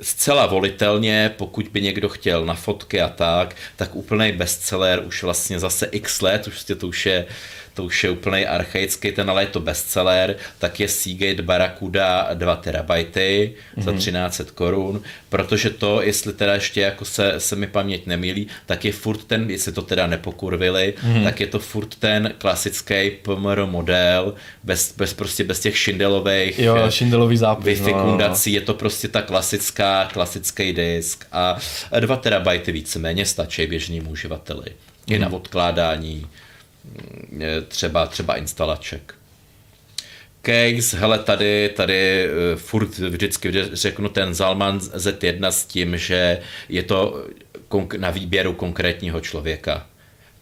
zcela 0.01 0.45
volitelně, 0.45 1.31
pokud 1.37 1.67
by 1.67 1.81
někdo 1.81 2.09
chtěl 2.09 2.45
na 2.45 2.53
fotky 2.53 3.01
a 3.01 3.09
tak, 3.09 3.55
tak 3.75 3.95
úplný 3.95 4.31
bestseller 4.31 5.03
už 5.05 5.23
vlastně 5.23 5.59
zase 5.59 5.85
x 5.85 6.21
let, 6.21 6.47
už 6.47 6.63
to 6.63 6.87
už 6.87 7.05
je 7.05 7.25
to 7.73 7.83
už 7.83 8.03
je 8.03 8.09
úplný 8.09 8.45
archaický, 8.45 9.11
ten 9.11 9.29
ale 9.29 9.43
je 9.43 9.47
to 9.47 9.59
bestseller, 9.59 10.35
tak 10.59 10.79
je 10.79 10.87
Seagate 10.87 11.41
Barracuda 11.41 12.29
2 12.33 12.55
terabajty 12.55 13.55
mm-hmm. 13.55 13.83
za 13.83 13.91
1300 13.91 14.43
mhm. 14.43 14.51
korun, 14.55 15.01
protože 15.29 15.69
to, 15.69 16.01
jestli 16.01 16.33
teda 16.33 16.53
ještě 16.53 16.81
jako 16.81 17.05
se, 17.05 17.33
se 17.37 17.55
mi 17.55 17.67
paměť 17.67 18.05
nemýlí, 18.05 18.47
tak 18.65 18.85
je 18.85 18.91
furt 18.91 19.23
ten, 19.23 19.49
jestli 19.49 19.71
to 19.71 19.81
teda 19.81 20.07
nepokurvili, 20.07 20.93
mm-hmm. 21.03 21.23
tak 21.23 21.39
je 21.39 21.47
to 21.47 21.59
furt 21.59 21.95
ten 21.95 22.33
klasický 22.37 23.11
PMR 23.21 23.65
model, 23.65 24.33
bez, 24.63 24.93
bez 24.97 25.13
prostě 25.13 25.43
bez 25.43 25.59
těch 25.59 25.77
šindelových 25.77 26.59
jo, 26.59 26.75
šindelový 26.89 27.37
zápis, 27.37 27.81
no, 27.81 27.87
no, 27.91 28.17
no. 28.17 28.35
je 28.45 28.61
to 28.61 28.73
prostě 28.73 29.07
ta 29.07 29.21
klasická, 29.21 30.09
klasický 30.13 30.73
disk 30.73 31.25
a 31.31 31.57
2 31.99 32.15
terabajty 32.15 32.71
víceméně 32.71 33.25
stačí 33.25 33.67
běžným 33.67 34.07
uživateli. 34.07 34.65
Je 35.07 35.17
mm. 35.17 35.21
na 35.21 35.33
odkládání, 35.33 36.27
třeba, 37.67 38.05
třeba 38.05 38.35
instalaček. 38.35 39.15
Case, 40.41 40.97
hele, 40.97 41.19
tady, 41.19 41.69
tady 41.75 42.25
eh, 42.25 42.55
furt 42.55 42.97
vždycky 42.97 43.51
řeknu 43.73 44.09
ten 44.09 44.33
Zalman 44.33 44.77
Z1 44.77 45.47
s 45.47 45.65
tím, 45.65 45.97
že 45.97 46.41
je 46.69 46.83
to 46.83 47.25
na 47.97 48.09
výběru 48.09 48.53
konkrétního 48.53 49.21
člověka. 49.21 49.87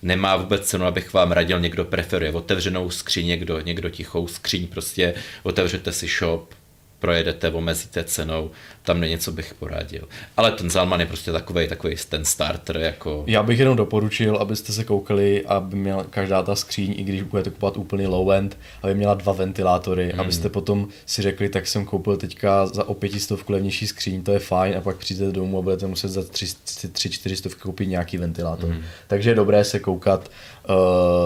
Nemá 0.01 0.35
vůbec 0.35 0.67
cenu, 0.67 0.85
abych 0.85 1.13
vám 1.13 1.31
radil, 1.31 1.59
někdo 1.59 1.85
preferuje 1.85 2.31
otevřenou 2.31 2.89
skříň, 2.89 3.27
někdo, 3.27 3.59
někdo 3.59 3.89
tichou 3.89 4.27
skříň, 4.27 4.67
prostě 4.67 5.13
otevřete 5.43 5.91
si 5.91 6.07
shop, 6.07 6.53
projedete, 6.99 7.51
omezíte 7.51 8.03
cenou, 8.03 8.51
tam 8.87 8.99
není 8.99 9.17
co 9.17 9.31
bych 9.31 9.53
poradil. 9.53 10.07
Ale 10.37 10.51
ten 10.51 10.69
Zalman 10.69 10.99
je 10.99 11.05
prostě 11.05 11.31
takový, 11.31 11.67
takový 11.67 11.95
ten 12.09 12.25
starter. 12.25 12.77
Jako... 12.77 13.23
Já 13.27 13.43
bych 13.43 13.59
jenom 13.59 13.77
doporučil, 13.77 14.35
abyste 14.35 14.73
se 14.73 14.83
koukali, 14.83 15.45
aby 15.45 15.75
měla 15.75 16.03
každá 16.03 16.43
ta 16.43 16.55
skříň, 16.55 16.95
i 16.97 17.03
když 17.03 17.21
budete 17.21 17.49
kupovat 17.49 17.77
úplně 17.77 18.07
low 18.07 18.31
end, 18.31 18.57
aby 18.81 18.95
měla 18.95 19.13
dva 19.13 19.33
ventilátory, 19.33 20.09
hmm. 20.11 20.19
abyste 20.19 20.49
potom 20.49 20.87
si 21.05 21.21
řekli, 21.21 21.49
tak 21.49 21.67
jsem 21.67 21.85
koupil 21.85 22.17
teďka 22.17 22.65
za 22.65 22.87
o 22.87 22.93
pětistovku 22.93 23.51
levnější 23.51 23.87
skříň, 23.87 24.23
to 24.23 24.31
je 24.31 24.39
fajn, 24.39 24.77
a 24.77 24.81
pak 24.81 24.97
přijdete 24.97 25.31
domů 25.31 25.57
a 25.57 25.61
budete 25.61 25.87
muset 25.87 26.07
za 26.07 26.23
tři, 26.23 26.45
tři 26.91 27.09
čtyři 27.09 27.35
stovky 27.35 27.61
koupit 27.61 27.85
nějaký 27.85 28.17
ventilátor. 28.17 28.69
Hmm. 28.69 28.83
Takže 29.07 29.29
je 29.29 29.35
dobré 29.35 29.63
se 29.63 29.79
koukat 29.79 30.31
uh, 30.69 30.75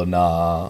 na, 0.06 0.28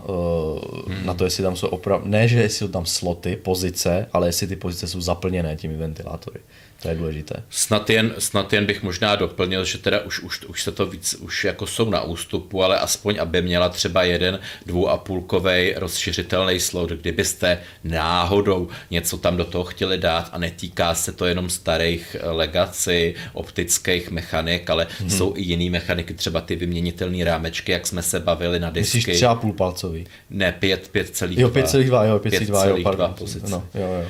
uh, 0.07 0.59
hmm. 0.87 1.05
na 1.05 1.13
to, 1.13 1.23
jestli 1.23 1.43
tam 1.43 1.55
jsou 1.55 1.67
opravdu, 1.67 2.07
ne, 2.07 2.27
že 2.27 2.41
jestli 2.41 2.57
jsou 2.57 2.67
tam 2.67 2.85
sloty, 2.85 3.35
pozice, 3.35 4.07
ale 4.13 4.27
jestli 4.27 4.47
ty 4.47 4.55
pozice 4.55 4.87
jsou 4.87 5.01
zaplněné 5.01 5.55
těmi 5.55 5.77
ventilátory. 5.77 6.39
To 6.81 6.87
je 6.87 6.95
důležité. 6.95 7.43
Snad 7.49 7.89
jen, 7.89 8.13
snad 8.17 8.53
jen 8.53 8.65
bych 8.65 8.83
možná 8.83 9.15
doplnil, 9.15 9.65
že 9.65 9.77
teda 9.77 9.99
už, 9.99 10.19
už, 10.19 10.45
už 10.45 10.63
se 10.63 10.71
to 10.71 10.85
víc, 10.85 11.13
už 11.13 11.43
jako 11.43 11.67
jsou 11.67 11.89
na 11.89 12.01
ústupu, 12.01 12.63
ale 12.63 12.79
aspoň, 12.79 13.17
aby 13.19 13.41
měla 13.41 13.69
třeba 13.69 14.03
jeden 14.03 14.39
dvou 14.65 14.87
a 14.87 14.97
půlkovej 14.97 15.75
rozšiřitelný 15.77 16.59
slot, 16.59 16.89
kdybyste 16.89 17.57
náhodou 17.83 18.69
něco 18.91 19.17
tam 19.17 19.37
do 19.37 19.45
toho 19.45 19.63
chtěli 19.63 19.97
dát 19.97 20.29
a 20.31 20.37
netýká 20.37 20.95
se 20.95 21.11
to 21.11 21.25
jenom 21.25 21.49
starých 21.49 22.15
legacy, 22.23 23.15
optických 23.33 24.11
mechanik, 24.11 24.69
ale 24.69 24.87
hmm. 24.99 25.09
jsou 25.09 25.33
i 25.35 25.41
jiný 25.41 25.69
mechaniky, 25.69 26.13
třeba 26.13 26.41
ty 26.41 26.55
vyměnitelné 26.55 27.25
rámečky, 27.25 27.71
jak 27.71 27.87
jsme 27.87 28.01
se 28.01 28.19
bavili 28.19 28.59
na 28.59 28.69
disky. 28.69 28.97
Myslíš 28.97 29.15
třeba 29.15 29.35
půlpalcový? 29.35 30.05
Ne, 30.29 30.55
5,2. 30.61 31.39
Jo, 31.39 31.49
5,2, 31.49 32.07
jo, 32.07 32.17
5,2, 32.17 32.69
jo, 32.69 32.77
pardon. 32.83 33.15
No, 33.49 33.63
jo, 33.73 33.81
jo. 33.81 34.05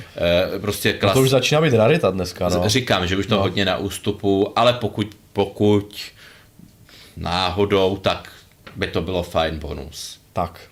E, 0.56 0.58
prostě 0.58 0.92
klas... 0.92 1.14
no 1.14 1.20
to 1.20 1.22
už 1.22 1.30
začíná 1.30 1.60
být 1.60 1.74
rarita 1.74 2.10
dneska, 2.10 2.48
no. 2.48 2.61
Říkám, 2.68 3.06
že 3.06 3.16
už 3.16 3.26
to 3.26 3.34
no. 3.34 3.40
hodně 3.40 3.64
na 3.64 3.76
ústupu, 3.76 4.58
ale 4.58 4.72
pokud, 4.72 5.16
pokud 5.32 6.00
náhodou, 7.16 7.96
tak 7.96 8.32
by 8.76 8.86
to 8.86 9.02
bylo 9.02 9.22
fajn 9.22 9.58
bonus. 9.58 10.20
Tak. 10.32 10.71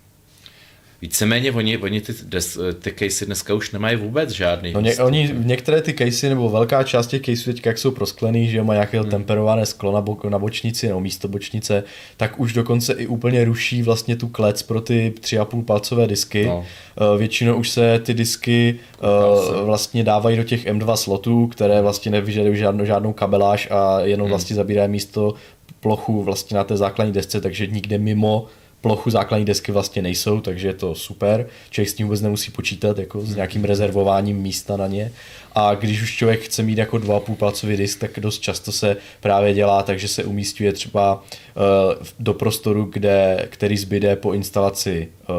Víceméně 1.02 1.52
oni, 1.52 1.78
oni 1.78 2.00
ty, 2.00 2.12
des, 2.22 2.58
ty 2.78 2.92
casey 2.98 3.26
dneska 3.26 3.54
už 3.54 3.70
nemají 3.70 3.96
vůbec 3.96 4.30
žádný. 4.30 4.72
No 4.72 4.80
ně, 4.80 4.96
oni, 4.96 5.30
některé 5.38 5.82
ty 5.82 5.92
casey, 5.92 6.30
nebo 6.30 6.48
velká 6.48 6.82
část 6.82 7.06
těch 7.06 7.22
caseů 7.22 7.52
teďka, 7.52 7.70
jak 7.70 7.78
jsou 7.78 7.90
prosklený, 7.90 8.48
že 8.48 8.62
mají 8.62 8.76
nějakého 8.76 9.04
hmm. 9.04 9.10
temperované 9.10 9.66
sklo 9.66 9.92
na, 9.92 10.00
bo, 10.00 10.18
na 10.28 10.38
bočnici 10.38 10.88
nebo 10.88 11.00
místo 11.00 11.28
bočnice, 11.28 11.84
tak 12.16 12.40
už 12.40 12.52
dokonce 12.52 12.92
i 12.92 13.06
úplně 13.06 13.44
ruší 13.44 13.82
vlastně 13.82 14.16
tu 14.16 14.28
klec 14.28 14.62
pro 14.62 14.80
ty 14.80 15.12
3,5 15.20 15.64
palcové 15.64 16.06
disky. 16.06 16.46
No. 16.46 16.58
Uh, 16.58 17.18
většinou 17.18 17.56
už 17.56 17.70
se 17.70 17.98
ty 17.98 18.14
disky 18.14 18.78
uh, 19.02 19.66
vlastně 19.66 20.04
dávají 20.04 20.36
do 20.36 20.44
těch 20.44 20.66
M2 20.66 20.94
slotů, 20.94 21.46
které 21.46 21.82
vlastně 21.82 22.10
nevyžadují 22.10 22.56
žádnou, 22.56 22.84
žádnou 22.84 23.12
kabeláž 23.12 23.68
a 23.70 24.00
jenom 24.00 24.24
hmm. 24.24 24.30
vlastně 24.30 24.56
zabírají 24.56 24.90
místo 24.90 25.34
plochu 25.80 26.22
vlastně 26.22 26.56
na 26.56 26.64
té 26.64 26.76
základní 26.76 27.12
desce, 27.12 27.40
takže 27.40 27.66
nikde 27.66 27.98
mimo 27.98 28.46
plochu 28.80 29.10
základní 29.10 29.44
desky 29.44 29.72
vlastně 29.72 30.02
nejsou, 30.02 30.40
takže 30.40 30.68
je 30.68 30.74
to 30.74 30.94
super. 30.94 31.46
Člověk 31.70 31.88
s 31.88 31.94
tím 31.94 32.06
vůbec 32.06 32.20
nemusí 32.20 32.50
počítat 32.50 32.98
jako 32.98 33.20
s 33.20 33.34
nějakým 33.34 33.64
rezervováním 33.64 34.36
místa 34.36 34.76
na 34.76 34.86
ně. 34.86 35.12
A 35.54 35.74
když 35.74 36.02
už 36.02 36.16
člověk 36.16 36.40
chce 36.40 36.62
mít 36.62 36.78
jako 36.78 36.96
2,5 36.96 37.36
palcový 37.36 37.76
disk, 37.76 37.98
tak 37.98 38.20
dost 38.20 38.38
často 38.38 38.72
se 38.72 38.96
právě 39.20 39.54
dělá, 39.54 39.82
takže 39.82 40.08
se 40.08 40.24
umístuje 40.24 40.72
třeba 40.72 41.14
uh, 41.14 42.06
do 42.18 42.34
prostoru, 42.34 42.88
kde, 42.92 43.46
který 43.50 43.76
zbyde 43.76 44.16
po 44.16 44.32
instalaci 44.32 45.08
uh, 45.28 45.36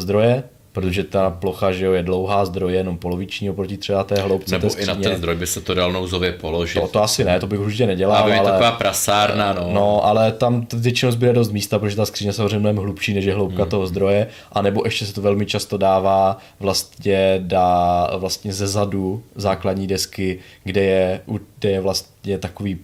zdroje, 0.00 0.42
protože 0.80 1.04
ta 1.04 1.30
plocha 1.30 1.72
že 1.72 1.84
jo, 1.84 1.92
je 1.92 2.02
dlouhá, 2.02 2.44
zdroj 2.44 2.72
je 2.72 2.78
jenom 2.78 2.98
poloviční 2.98 3.50
oproti 3.50 3.76
třeba 3.76 4.04
té 4.04 4.14
hloubce 4.14 4.54
Nebo 4.54 4.70
té 4.70 4.82
i 4.82 4.86
na 4.86 4.94
ten 4.94 5.16
zdroj 5.16 5.34
by 5.36 5.46
se 5.46 5.60
to 5.60 5.74
dal 5.74 5.92
nouzově 5.92 6.32
položit. 6.32 6.80
To, 6.80 6.88
to 6.88 7.02
asi 7.02 7.24
ne, 7.24 7.40
to 7.40 7.46
bych 7.46 7.60
určitě 7.60 7.86
nedělal. 7.86 8.16
Ale, 8.16 8.38
ale 8.38 8.50
taková 8.50 8.72
prasárna, 8.72 9.52
no. 9.52 9.70
No, 9.72 10.04
ale 10.04 10.32
tam 10.32 10.66
většinou 10.72 11.12
zbyde 11.12 11.32
dost 11.32 11.52
místa, 11.52 11.78
protože 11.78 11.96
ta 11.96 12.06
skříně 12.06 12.32
samozřejmě 12.32 12.58
mnohem 12.58 12.76
hlubší, 12.76 13.14
než 13.14 13.24
je 13.24 13.34
hloubka 13.34 13.62
hmm. 13.62 13.70
toho 13.70 13.86
zdroje, 13.86 14.26
a 14.52 14.62
nebo 14.62 14.82
ještě 14.84 15.06
se 15.06 15.14
to 15.14 15.22
velmi 15.22 15.46
často 15.46 15.76
dává 15.76 16.38
vlastně 16.60 17.40
dá 17.42 18.10
vlastně 18.16 18.52
ze 18.52 18.66
zadu 18.66 19.22
základní 19.34 19.86
desky, 19.86 20.38
kde 20.64 20.82
je, 20.82 21.20
kde 21.58 21.70
je 21.70 21.80
vlastně 21.80 22.38
takový 22.38 22.78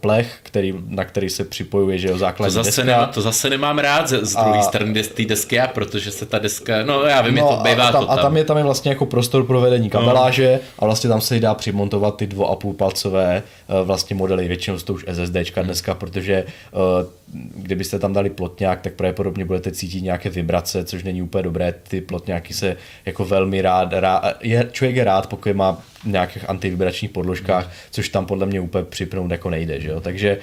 plech, 0.00 0.38
který, 0.42 0.74
na 0.86 1.04
který 1.04 1.30
se 1.30 1.44
připojuje, 1.44 1.98
že 1.98 2.08
jo, 2.08 2.18
základní 2.18 2.54
to 2.54 2.62
zase 2.62 2.82
deska. 2.82 2.84
Nemá, 2.84 3.06
to 3.06 3.20
zase 3.20 3.50
nemám 3.50 3.78
rád 3.78 4.08
z, 4.08 4.24
z 4.24 4.36
druhé 4.36 4.62
strany 4.62 5.02
té 5.02 5.24
desky, 5.24 5.60
protože 5.74 6.10
se 6.10 6.26
ta 6.26 6.38
deska, 6.38 6.84
no 6.84 7.02
já 7.02 7.22
vím, 7.22 7.34
no, 7.34 7.40
je 7.40 7.56
to, 7.56 7.62
bývá 7.62 7.88
a 7.88 7.92
tam, 7.92 8.02
to 8.02 8.06
tam. 8.06 8.18
A 8.18 8.22
tam 8.22 8.36
je 8.36 8.44
tam 8.44 8.56
je 8.56 8.62
vlastně 8.62 8.90
jako 8.90 9.06
prostor 9.06 9.46
pro 9.46 9.60
vedení 9.60 9.90
kabeláže 9.90 10.52
no. 10.62 10.68
a 10.78 10.84
vlastně 10.84 11.10
tam 11.10 11.20
se 11.20 11.40
dá 11.40 11.54
přimontovat 11.54 12.16
ty 12.16 12.26
2,5 12.26 12.74
palcové 12.74 13.42
uh, 13.68 13.86
vlastně 13.86 14.16
modely, 14.16 14.48
většinou 14.48 14.78
jsou 14.78 14.84
to 14.84 14.94
už 14.94 15.04
SSDčka 15.12 15.60
hmm. 15.60 15.66
dneska, 15.66 15.94
protože 15.94 16.44
uh, 16.72 17.06
kdybyste 17.54 17.98
tam 17.98 18.12
dali 18.12 18.30
plotňák, 18.30 18.80
tak 18.80 18.94
pravděpodobně 18.94 19.44
budete 19.44 19.72
cítit 19.72 20.00
nějaké 20.00 20.30
vibrace, 20.30 20.84
což 20.84 21.04
není 21.04 21.22
úplně 21.22 21.42
dobré, 21.42 21.74
ty 21.88 22.00
plotňáky 22.00 22.54
se 22.54 22.76
jako 23.06 23.24
velmi 23.24 23.62
rád, 23.62 23.88
rád 23.92 24.24
je, 24.40 24.68
člověk 24.72 24.96
je 24.96 25.04
rád, 25.04 25.26
pokud 25.26 25.52
má 25.52 25.82
nějakých 26.04 26.50
antivibračních 26.50 27.10
podložkách, 27.10 27.70
což 27.90 28.08
tam 28.08 28.19
tam 28.20 28.26
podle 28.26 28.46
mě 28.46 28.60
úplně 28.60 28.84
připnout 28.84 29.30
jako 29.30 29.50
nejde, 29.50 29.80
že 29.80 29.88
jo? 29.88 30.00
Takže, 30.00 30.38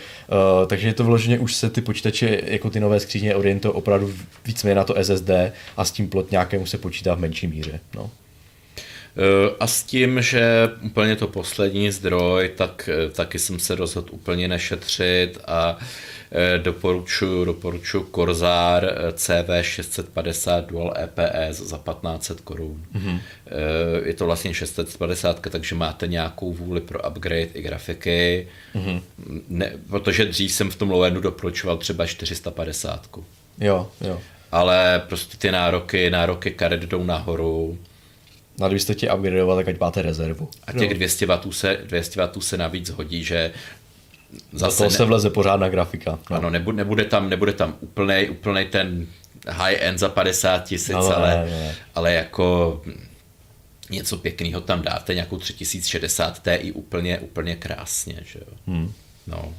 uh, 0.62 0.68
takže 0.68 0.88
je 0.88 0.94
to 0.94 1.04
vloženě 1.04 1.40
už 1.40 1.56
se 1.56 1.70
ty 1.70 1.82
počítače, 1.82 2.42
jako 2.46 2.70
ty 2.70 2.80
nové 2.80 3.00
skříně 3.00 3.36
orientují 3.36 3.74
opravdu 3.74 4.14
víc 4.46 4.64
na 4.64 4.84
to 4.84 4.96
SSD 5.04 5.30
a 5.78 5.86
s 5.86 5.92
tím 5.92 6.10
plot 6.10 6.32
nějakému 6.32 6.66
se 6.66 6.78
počítá 6.78 7.16
v 7.16 7.20
menší 7.20 7.48
míře. 7.48 7.80
No. 7.96 8.10
Eh, 9.18 9.56
a 9.60 9.68
s 9.68 9.84
tím, 9.84 10.22
že 10.22 10.70
úplně 10.82 11.16
to 11.16 11.28
poslední 11.28 11.92
zdroj, 11.92 12.52
tak 12.56 12.90
eh, 12.94 13.10
taky 13.10 13.40
jsem 13.40 13.60
se 13.60 13.76
rozhodl 13.76 14.10
úplně 14.12 14.48
nešetřit 14.48 15.40
a 15.48 15.78
eh, 16.32 16.58
doporučuji, 16.58 17.46
doporučuji 17.46 18.04
Corsair 18.16 19.12
CV650 19.12 20.66
Dual 20.66 20.94
EPS 20.98 21.58
za 21.60 21.78
1500 21.78 22.42
korun. 22.42 22.84
Mm-hmm. 22.96 23.20
Je 24.06 24.14
to 24.14 24.26
vlastně 24.26 24.54
650, 24.54 25.40
takže 25.50 25.76
máte 25.76 26.08
nějakou 26.08 26.54
vůli 26.54 26.82
pro 26.82 27.10
upgrade 27.10 27.42
i 27.54 27.62
grafiky, 27.62 28.48
mm-hmm. 28.76 29.02
ne, 29.50 29.72
protože 29.90 30.26
dřív 30.26 30.52
jsem 30.52 30.70
v 30.70 30.76
tom 30.76 30.90
low 30.90 31.14
doporučoval 31.14 31.78
třeba 31.78 32.06
450. 32.06 33.10
Jo, 33.60 33.92
jo. 34.02 34.22
Ale 34.52 35.02
prostě 35.08 35.38
ty 35.38 35.52
nároky, 35.52 36.10
nároky 36.10 36.52
karet 36.52 36.82
jdou 36.82 37.04
nahoru 37.04 37.78
No 38.60 38.66
a 38.66 38.68
kdybyste 38.68 38.96
ti 38.96 39.10
upgradeovat, 39.10 39.56
tak 39.56 39.68
ať 39.68 39.80
máte 39.80 40.02
rezervu. 40.02 40.50
A 40.68 40.72
těch 40.72 40.90
no. 40.90 40.96
200 40.96 41.26
W 41.26 41.52
se, 41.52 41.78
200 41.86 42.22
W 42.22 42.42
se 42.42 42.58
navíc 42.58 42.90
hodí, 42.90 43.24
že 43.24 43.52
Zase 44.52 44.78
toho 44.78 44.90
se 44.90 45.06
vleze 45.06 45.30
pořádná 45.30 45.70
grafika. 45.70 46.20
No. 46.30 46.38
Ano, 46.38 46.50
nebude, 46.50 46.78
nebude 46.78 47.06
tam, 47.06 47.30
nebude 47.30 47.54
tam 47.54 47.76
úplnej, 47.80 48.30
úplnej 48.30 48.66
ten 48.66 49.08
high-end 49.48 50.00
za 50.00 50.10
50 50.10 50.64
tisíc, 50.64 50.96
no, 50.96 51.16
ale, 51.16 51.30
ne, 51.30 51.52
ne. 51.52 51.76
ale 51.96 52.14
jako 52.14 52.82
něco 53.90 54.18
pěkného 54.18 54.62
tam 54.62 54.82
dáte, 54.82 55.14
nějakou 55.14 55.38
3060 55.38 56.44
Ti 56.44 56.72
úplně, 56.72 57.20
úplně 57.20 57.56
krásně, 57.56 58.20
že 58.26 58.40
jo. 58.40 58.58
Hmm. 58.68 58.94
No. 59.28 59.54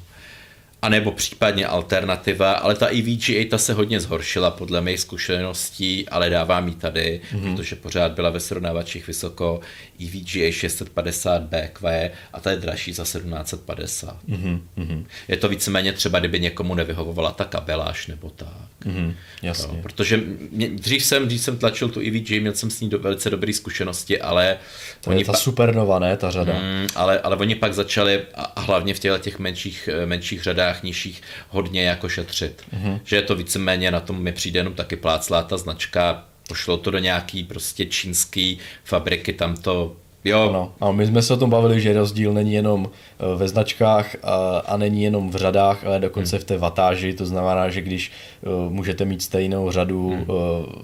A 0.83 0.89
nebo 0.89 1.13
případně 1.13 1.67
alternativa, 1.67 2.53
ale 2.53 2.75
ta 2.75 2.87
EVGA 2.87 3.49
ta 3.51 3.59
se 3.59 3.73
hodně 3.73 4.01
zhoršila 4.01 4.51
podle 4.51 4.81
mých 4.81 5.01
zkušeností, 5.01 6.09
ale 6.09 6.31
dávám 6.31 6.69
ji 6.69 6.75
tady, 6.75 7.21
mm-hmm. 7.33 7.57
protože 7.57 7.77
pořád 7.77 8.13
byla 8.13 8.31
ve 8.31 8.41
srovnávačích 8.41 9.07
vysoko 9.07 9.61
EVGA 10.05 10.51
650 10.51 11.43
BQ 11.43 12.11
a 12.33 12.41
ta 12.41 12.51
je 12.51 12.57
dražší 12.57 12.93
za 12.93 13.03
1750. 13.03 14.17
Mm-hmm. 14.29 15.05
Je 15.29 15.37
to 15.37 15.49
víceméně 15.49 15.93
třeba, 15.93 16.19
kdyby 16.19 16.41
někomu 16.41 16.75
nevyhovovala 16.75 17.31
ta 17.31 17.45
kabeláž 17.45 18.07
nebo 18.07 18.31
tak. 18.31 18.49
Mm-hmm. 18.85 19.15
Jasně. 19.43 19.77
No, 19.77 19.83
protože 19.83 20.21
mě, 20.51 20.69
dřív, 20.69 21.05
jsem, 21.05 21.29
dřív 21.29 21.41
jsem 21.41 21.59
tlačil 21.59 21.89
tu 21.89 22.01
EVGA, 22.01 22.41
měl 22.41 22.55
jsem 22.55 22.71
s 22.71 22.81
ní 22.81 22.89
do, 22.89 22.99
velice 22.99 23.31
dobré 23.31 23.53
zkušenosti, 23.53 24.21
ale... 24.21 24.57
To 25.01 25.11
oni 25.11 25.21
je 25.21 25.25
ta 25.25 25.33
pa... 25.33 25.39
supernova, 25.39 25.99
ne, 25.99 26.17
ta 26.17 26.31
řada. 26.31 26.53
Mm, 26.53 26.87
ale, 26.95 27.21
ale 27.21 27.37
oni 27.37 27.55
pak 27.55 27.75
začali, 27.75 28.23
a 28.35 28.61
hlavně 28.61 28.95
v 28.95 28.99
těchto 28.99 29.19
těch 29.19 29.39
menších, 29.39 29.89
menších 30.05 30.43
řadách, 30.43 30.68
cenách 30.69 30.83
nižších 30.83 31.23
hodně 31.49 31.83
jako 31.83 32.09
šetřit. 32.09 32.63
Mm-hmm. 32.73 33.01
Že 33.05 33.17
je 33.17 33.23
to 33.23 33.37
víceméně 33.37 33.91
na 33.91 34.01
tom 34.01 34.23
mi 34.23 34.33
přijde 34.33 34.61
jenom 34.61 34.75
taky 34.75 34.97
pláclá 34.97 35.43
ta 35.43 35.57
značka, 35.57 36.25
pošlo 36.49 36.77
to 36.77 36.91
do 36.91 36.99
nějaký 36.99 37.45
prostě 37.45 37.87
čínský 37.87 38.59
fabriky, 38.85 39.33
tam 39.33 39.57
to 39.57 39.97
Jo. 40.29 40.49
Ano. 40.49 40.73
A 40.81 40.93
my 40.93 41.07
jsme 41.07 41.23
se 41.23 41.35
o 41.35 41.37
tom 41.37 41.51
bavili, 41.51 41.81
že 41.81 41.93
rozdíl 41.93 42.33
není 42.33 42.53
jenom 42.53 42.91
eh, 42.91 43.37
ve 43.37 43.49
značkách 43.49 44.17
a, 44.23 44.63
a 44.67 44.77
není 44.77 45.03
jenom 45.03 45.31
v 45.31 45.37
řadách, 45.37 45.87
ale 45.87 46.01
dokonce 46.01 46.37
hmm. 46.37 46.43
v 46.43 46.45
té 46.45 46.59
vatáži. 46.59 47.13
To 47.13 47.27
znamená, 47.27 47.69
že 47.69 47.81
když 47.81 48.13
uh, 48.43 48.73
můžete 48.73 49.05
mít 49.05 49.23
stejnou 49.23 49.71
řadu 49.71 50.11
hmm. 50.11 50.25
uh, 50.29 50.37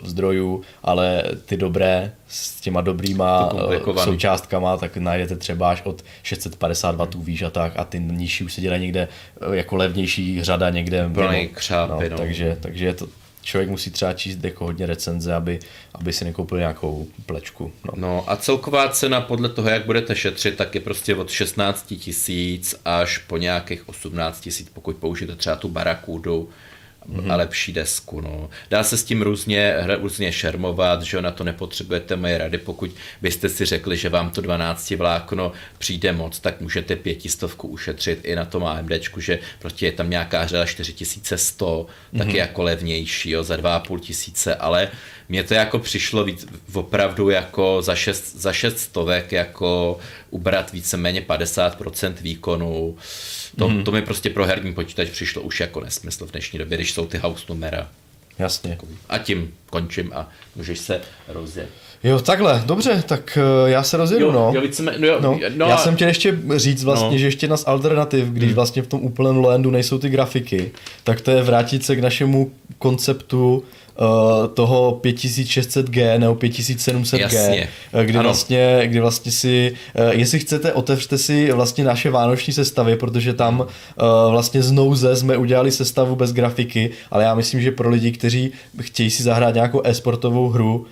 zdrojů, 0.04 0.62
ale 0.82 1.22
ty 1.46 1.56
dobré 1.56 2.12
s 2.28 2.60
těma 2.60 2.80
dobrýma 2.80 3.52
uh, 3.52 3.96
součástkama, 3.96 4.76
tak 4.76 4.96
najdete 4.96 5.36
třeba 5.36 5.70
až 5.70 5.82
od 5.84 6.02
650 6.22 7.14
W 7.14 7.24
výš 7.24 7.42
a 7.42 7.50
tak 7.50 7.72
a 7.76 7.84
ty 7.84 8.00
nižší 8.00 8.44
už 8.44 8.54
se 8.54 8.60
dělají 8.60 8.82
někde 8.82 9.08
jako 9.52 9.76
levnější 9.76 10.44
řada 10.44 10.70
někde. 10.70 11.10
Plný 11.14 11.48
křápy, 11.48 12.04
no, 12.04 12.10
no. 12.10 12.16
Takže, 12.16 12.56
takže 12.60 12.84
je 12.84 12.94
to, 12.94 13.06
člověk 13.44 13.70
musí 13.70 13.90
třeba 13.90 14.12
číst 14.12 14.44
jako 14.44 14.64
hodně 14.64 14.86
recenze, 14.86 15.34
aby, 15.34 15.58
aby 15.94 16.12
si 16.12 16.24
nekoupil 16.24 16.58
nějakou 16.58 17.06
plečku. 17.26 17.72
No. 17.84 17.92
no 17.96 18.24
a 18.26 18.36
celková 18.36 18.88
cena 18.88 19.20
podle 19.20 19.48
toho, 19.48 19.68
jak 19.68 19.86
budete 19.86 20.16
šetřit, 20.16 20.56
tak 20.56 20.74
je 20.74 20.80
prostě 20.80 21.14
od 21.14 21.30
16 21.30 21.86
tisíc 21.86 22.74
až 22.84 23.18
po 23.18 23.36
nějakých 23.36 23.88
18 23.88 24.40
tisíc, 24.40 24.68
pokud 24.72 24.96
použijete 24.96 25.36
třeba 25.36 25.56
tu 25.56 25.68
barakudu, 25.68 26.48
mm-hmm. 27.08 27.32
a 27.32 27.36
lepší 27.36 27.72
desku. 27.72 28.20
No. 28.20 28.50
Dá 28.70 28.84
se 28.84 28.96
s 28.96 29.04
tím 29.04 29.22
různě, 29.22 29.74
různě 30.00 30.32
šermovat, 30.32 31.02
že 31.02 31.22
na 31.22 31.30
to 31.30 31.44
nepotřebujete 31.44 32.16
moje 32.16 32.38
rady. 32.38 32.58
Pokud 32.58 32.90
byste 33.22 33.48
si 33.48 33.64
řekli, 33.64 33.96
že 33.96 34.08
vám 34.08 34.30
to 34.30 34.40
12 34.40 34.90
vlákno 34.90 35.52
přijde 35.78 36.12
moc, 36.12 36.40
tak 36.40 36.60
můžete 36.60 36.96
pětistovku 36.96 37.68
ušetřit 37.68 38.20
i 38.22 38.36
na 38.36 38.44
tom 38.44 38.64
AMD, 38.64 38.92
že 39.18 39.38
prostě 39.58 39.86
je 39.86 39.92
tam 39.92 40.10
nějaká 40.10 40.46
řada 40.46 40.64
4100, 40.66 41.86
mm-hmm. 41.86 42.18
tak 42.18 42.28
je 42.28 42.38
jako 42.40 42.62
levnější, 42.62 43.30
jo, 43.30 43.44
za 43.44 43.56
2,5 43.56 43.98
tisíce, 43.98 44.54
ale 44.54 44.88
mně 45.28 45.44
to 45.44 45.54
jako 45.54 45.78
přišlo 45.78 46.24
víc, 46.24 46.46
opravdu 46.72 47.30
jako 47.30 47.82
za 47.82 47.94
6, 47.94 48.36
za 48.36 48.52
6 48.52 48.78
stovek 48.78 49.32
jako 49.32 49.98
ubrat 50.30 50.72
víceméně 50.72 51.20
50% 51.20 52.14
výkonu. 52.20 52.96
To, 53.56 53.68
mm. 53.68 53.84
to 53.84 53.92
mi 53.92 54.02
prostě 54.02 54.30
pro 54.30 54.46
herní 54.46 54.74
počítač 54.74 55.08
přišlo 55.08 55.42
už 55.42 55.60
jako 55.60 55.80
nesmysl 55.80 56.26
v 56.26 56.30
dnešní 56.30 56.58
době, 56.58 56.78
když 56.78 56.92
jsou 56.92 57.06
ty 57.06 57.18
house 57.18 57.44
numera. 57.48 57.88
Jasně. 58.38 58.78
A 59.08 59.18
tím 59.18 59.54
končím 59.70 60.10
a 60.14 60.28
můžeš 60.56 60.78
se 60.78 61.00
rozjet. 61.28 61.68
Jo, 62.04 62.20
takhle, 62.20 62.62
dobře, 62.66 63.02
tak 63.06 63.38
uh, 63.62 63.70
já 63.70 63.82
se 63.82 63.96
rozjedu, 63.96 64.26
jo, 64.26 64.32
no. 64.32 64.52
Jo, 64.54 64.60
víceme, 64.60 64.94
no, 64.98 65.06
jo, 65.06 65.18
no. 65.20 65.40
no. 65.56 65.66
Já 65.66 65.76
jsem 65.76 65.94
chtěl 65.94 66.08
ještě 66.08 66.38
říct 66.56 66.84
vlastně, 66.84 67.10
no. 67.10 67.18
že 67.18 67.26
ještě 67.26 67.48
nás 67.48 67.64
alternativ, 67.66 68.26
když 68.26 68.48
hmm. 68.48 68.54
vlastně 68.54 68.82
v 68.82 68.86
tom 68.86 69.00
úplném 69.00 69.44
landu 69.44 69.70
nejsou 69.70 69.98
ty 69.98 70.08
grafiky, 70.08 70.72
tak 71.04 71.20
to 71.20 71.30
je 71.30 71.42
vrátit 71.42 71.84
se 71.84 71.96
k 71.96 72.00
našemu 72.00 72.52
konceptu 72.78 73.64
toho 74.54 75.00
5600G 75.02 76.18
nebo 76.18 76.34
5700G, 76.34 77.20
Jasně. 77.20 77.68
Eh, 77.92 78.04
kdy 78.04 78.18
vlastně, 78.18 78.82
kdy 78.86 79.00
vlastně 79.00 79.32
si, 79.32 79.74
uh, 79.94 80.18
jestli 80.18 80.38
chcete, 80.38 80.72
otevřte 80.72 81.18
si 81.18 81.52
vlastně 81.52 81.84
naše 81.84 82.10
vánoční 82.10 82.52
sestavy, 82.52 82.96
protože 82.96 83.32
tam 83.34 83.66
vlastně 84.30 84.62
z 84.62 84.72
nouze 84.72 85.16
jsme 85.16 85.36
udělali 85.36 85.70
sestavu 85.70 86.16
bez 86.16 86.32
grafiky, 86.32 86.90
ale 87.10 87.24
já 87.24 87.34
myslím, 87.34 87.60
že 87.60 87.70
pro 87.70 87.90
lidi, 87.90 88.12
kteří 88.12 88.52
chtějí 88.80 89.10
si 89.10 89.22
zahrát 89.22 89.54
nějakou 89.54 89.80
e-sportovou 89.84 90.48
hru, 90.48 90.86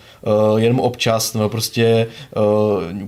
jenom 0.56 0.80
občas, 0.80 1.34
nebo 1.34 1.48
prostě 1.48 2.06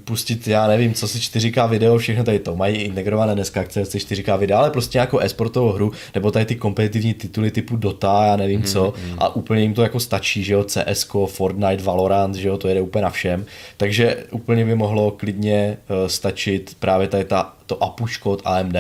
pustit, 0.05 0.49
já 0.49 0.67
nevím, 0.67 0.95
co 0.95 1.09
si 1.09 1.19
4K 1.19 1.69
video, 1.69 1.99
všechno 1.99 2.25
tady 2.25 2.39
to 2.39 2.57
mají 2.57 2.77
integrované 2.77 3.35
dneska, 3.35 3.61
akce 3.61 3.83
4K 3.83 4.39
video, 4.39 4.59
ale 4.59 4.71
prostě 4.71 4.99
nějakou 4.99 5.19
e-sportovou 5.19 5.73
hru, 5.73 5.93
nebo 6.15 6.31
tady 6.31 6.45
ty 6.45 6.55
kompetitivní 6.55 7.15
tituly 7.15 7.51
typu 7.51 7.77
Dota, 7.77 8.27
já 8.27 8.37
nevím 8.37 8.61
mm, 8.61 8.67
co, 8.67 8.95
mm. 9.07 9.15
a 9.19 9.37
úplně 9.37 9.63
jim 9.63 9.75
to 9.75 9.84
jako 9.85 10.01
stačí, 10.01 10.45
že 10.45 10.53
jo, 10.53 10.65
CS, 10.65 11.07
Fortnite, 11.27 11.83
Valorant, 11.83 12.35
že 12.35 12.49
jo, 12.49 12.57
to 12.57 12.69
jede 12.69 12.81
úplně 12.81 13.03
na 13.03 13.11
všem, 13.11 13.45
takže 13.77 14.17
úplně 14.31 14.65
by 14.65 14.75
mohlo 14.75 15.11
klidně 15.11 15.77
uh, 15.89 16.09
stačit 16.09 16.77
právě 16.81 17.09
tady 17.09 17.25
ta, 17.25 17.55
to 17.67 17.83
apuško 17.83 18.31
od 18.31 18.43
AMD, 18.45 18.77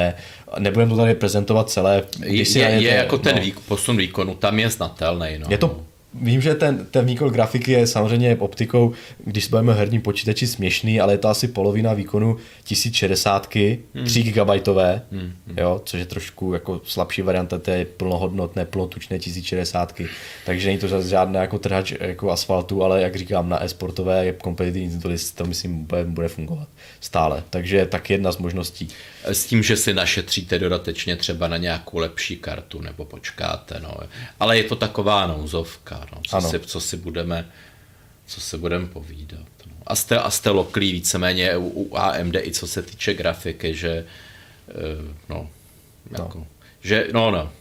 nebudeme 0.59 0.91
to 0.91 0.97
tady 0.97 1.15
prezentovat 1.15 1.71
celé. 1.71 2.03
Je, 2.23 2.59
je, 2.59 2.65
je 2.65 2.95
jako 2.95 3.19
ten 3.19 3.37
no, 3.37 3.43
výk, 3.43 3.61
posun 3.61 3.97
výkonu, 3.97 4.35
tam 4.35 4.59
je 4.59 4.71
znatelný. 4.71 5.39
No. 5.39 5.47
Je 5.51 5.59
to 5.59 5.81
Vím, 6.21 6.41
že 6.41 6.55
ten, 6.55 6.87
ten 6.91 7.07
výkon 7.07 7.31
grafiky 7.31 7.73
je 7.73 7.87
samozřejmě 7.87 8.37
optikou, 8.37 8.93
když 9.25 9.53
o 9.53 9.73
herním 9.73 10.01
počítači 10.01 10.47
směšný, 10.47 11.01
ale 11.01 11.13
je 11.13 11.19
to 11.19 11.29
asi 11.29 11.49
polovina 11.49 11.93
výkonu 11.93 12.37
1060, 12.65 13.55
hmm. 13.55 14.05
3 14.05 14.23
GB, 14.23 14.49
hmm. 15.13 15.33
jo, 15.57 15.83
což 15.85 16.01
je 16.01 16.07
trošku 16.07 16.53
jako 16.53 16.81
slabší 16.85 17.23
varianta 17.23 17.59
té 17.59 17.85
plnohodnotné, 17.85 18.65
plnotučné 18.65 19.19
1060. 19.19 20.01
Takže 20.47 20.67
není 20.67 20.79
to 20.79 21.03
žádné 21.03 21.39
jako 21.39 21.59
trhač 21.59 21.93
jako 22.01 22.31
asfaltu, 22.31 22.85
ale 22.85 23.03
jak 23.03 23.17
říkám, 23.17 23.49
na 23.49 23.65
e-sportové 23.65 24.33
kompetitivní 24.33 24.91
tituly 24.91 25.17
to 25.35 25.45
myslím 25.45 25.85
bude, 25.85 26.05
bude 26.05 26.29
fungovat 26.29 26.69
stále. 27.01 27.43
Takže 27.51 27.87
tak 27.87 28.11
jedna 28.11 28.33
z 28.33 28.39
možností. 28.39 28.89
S 29.25 29.47
tím, 29.47 29.63
že 29.63 29.77
si 29.77 29.95
našetříte 29.95 30.59
dodatečně 30.59 31.17
třeba 31.17 31.49
na 31.49 31.57
nějakou 31.57 31.99
lepší 31.99 32.37
kartu 32.37 32.81
nebo 32.81 33.05
počkáte. 33.05 33.81
No. 33.83 33.95
Ale 34.41 34.57
je 34.57 34.65
to 34.65 34.77
taková 34.77 35.27
nouzovka, 35.27 36.04
no. 36.13 36.21
co, 36.27 36.49
si, 36.49 36.61
co 36.61 36.81
si 36.81 36.97
budeme 36.97 37.47
co 38.27 38.41
se 38.41 38.59
budeme 38.59 38.87
povídat. 38.87 39.47
No. 39.67 39.73
A 39.87 39.97
jste, 39.97 40.19
a 40.19 40.31
jste 40.31 40.51
loklí 40.51 40.93
víceméně 40.93 41.57
u, 41.57 41.67
u 41.67 41.97
AMD 41.97 42.35
i 42.35 42.53
co 42.53 42.67
se 42.67 42.83
týče 42.83 43.15
grafiky, 43.15 43.75
že 43.75 44.05
eh, 44.69 44.75
no, 45.29 45.51
jako, 46.11 46.39
no. 46.39 46.47
že 46.81 47.09
no, 47.13 47.31
no, 47.31 47.53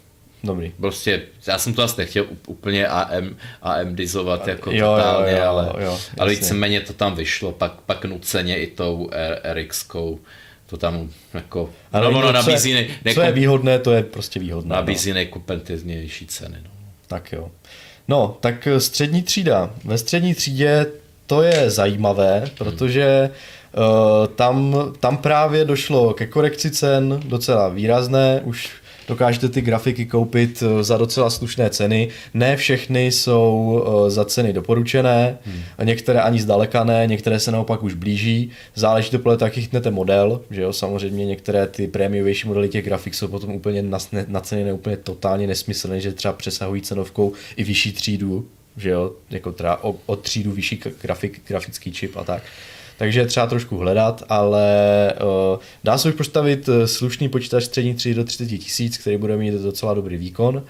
Dobrý. 0.44 0.74
Prostě, 0.80 1.22
já 1.48 1.58
jsem 1.58 1.74
to 1.74 1.84
asi 1.84 2.02
nechtěl 2.02 2.26
úplně 2.48 2.88
AM, 2.88 3.38
AMDizovat 3.62 4.48
jako 4.48 4.72
jo, 4.72 4.96
totálně, 4.96 5.32
jo, 5.32 5.38
jo, 5.38 5.44
ale, 5.44 5.74
jo, 5.84 6.00
ale 6.20 6.30
víceméně 6.30 6.82
to 6.82 6.94
tam 6.94 7.16
vyšlo, 7.16 7.52
pak, 7.52 7.82
pak 7.82 8.06
nuceně 8.06 8.58
i 8.58 8.68
tou 8.68 9.10
RXkou 9.54 10.20
to 10.66 10.78
tam 10.78 11.10
jako, 11.34 11.70
ano, 11.92 12.12
no, 12.12 12.22
no, 12.22 12.32
nabízí, 12.32 12.74
ne, 12.74 13.14
co 13.14 13.22
je 13.22 13.32
výhodné, 13.32 13.80
to 13.80 13.92
je 13.92 14.04
prostě 14.04 14.40
výhodné. 14.40 14.76
Nabízí 14.76 15.10
no. 15.10 15.14
nejkompetitivnější 15.14 16.28
ceny. 16.28 16.58
No. 16.64 16.70
Tak 17.08 17.32
jo. 17.32 17.52
No, 18.08 18.38
tak 18.40 18.68
střední 18.78 19.24
třída. 19.24 19.70
Ve 19.86 19.98
střední 19.98 20.36
třídě 20.36 20.86
to 21.28 21.42
je 21.42 21.70
zajímavé, 21.70 22.44
protože 22.58 23.30
uh, 23.78 24.28
tam, 24.28 24.76
tam 25.00 25.18
právě 25.18 25.66
došlo 25.66 26.14
ke 26.14 26.28
korekci 26.28 26.72
cen 26.72 27.22
docela 27.26 27.70
výrazné, 27.70 28.42
už 28.44 28.72
dokážete 29.08 29.50
ty 29.50 29.62
grafiky 29.62 30.06
koupit 30.06 30.64
eh, 30.64 30.84
za 30.84 30.98
docela 30.98 31.30
slušné 31.30 31.70
ceny. 31.70 32.10
Ne 32.34 32.58
všechny 32.58 33.06
jsou 33.06 33.84
eh, 33.86 34.10
za 34.10 34.26
ceny 34.26 34.54
doporučené, 34.54 35.38
hmm. 35.46 35.64
některé 35.84 36.22
ani 36.22 36.42
zdaleka 36.42 36.84
ne, 36.84 37.08
některé 37.08 37.40
se 37.40 37.52
naopak 37.52 37.84
už 37.84 37.94
blíží. 37.94 38.52
Záleží 38.76 39.10
to 39.10 39.20
podle 39.20 39.38
taky 39.38 39.62
chytnete 39.62 39.92
model, 39.92 40.42
že 40.52 40.62
jo, 40.62 40.74
samozřejmě 40.74 41.26
některé 41.26 41.68
ty 41.68 41.88
prémiovější 41.88 42.48
modely 42.48 42.70
těch 42.70 42.86
grafik 42.86 43.16
jsou 43.16 43.28
potom 43.28 43.56
úplně 43.56 43.82
na, 43.82 43.98
na 44.28 44.40
ceny 44.42 44.74
úplně 44.74 44.98
totálně 44.98 45.48
nesmyslné, 45.48 46.00
že 46.00 46.12
třeba 46.12 46.34
přesahují 46.34 46.82
cenovkou 46.82 47.34
i 47.56 47.64
vyšší 47.64 47.94
třídu, 47.94 48.48
že 48.78 48.90
jo, 48.90 49.12
jako 49.30 49.52
třeba 49.52 49.84
o, 49.84 49.96
o 50.06 50.16
třídu 50.16 50.52
vyšší 50.52 50.82
grafik, 51.02 51.42
grafický 51.48 51.92
čip 51.92 52.18
a 52.18 52.24
tak 52.24 52.44
takže 53.04 53.26
třeba 53.26 53.48
trošku 53.48 53.78
hledat, 53.78 54.24
ale 54.30 55.14
uh, 55.22 55.60
dá 55.84 55.98
se 55.98 56.10
už 56.10 56.16
postavit 56.16 56.70
eh, 56.70 56.88
slušný 56.88 57.30
počítač 57.30 57.64
střední 57.64 57.94
3 57.94 58.14
do 58.14 58.24
30 58.24 58.46
tisíc, 58.46 58.98
který 58.98 59.18
bude 59.18 59.38
mít 59.38 59.54
docela 59.54 59.94
dobrý 59.94 60.18
výkon 60.18 60.64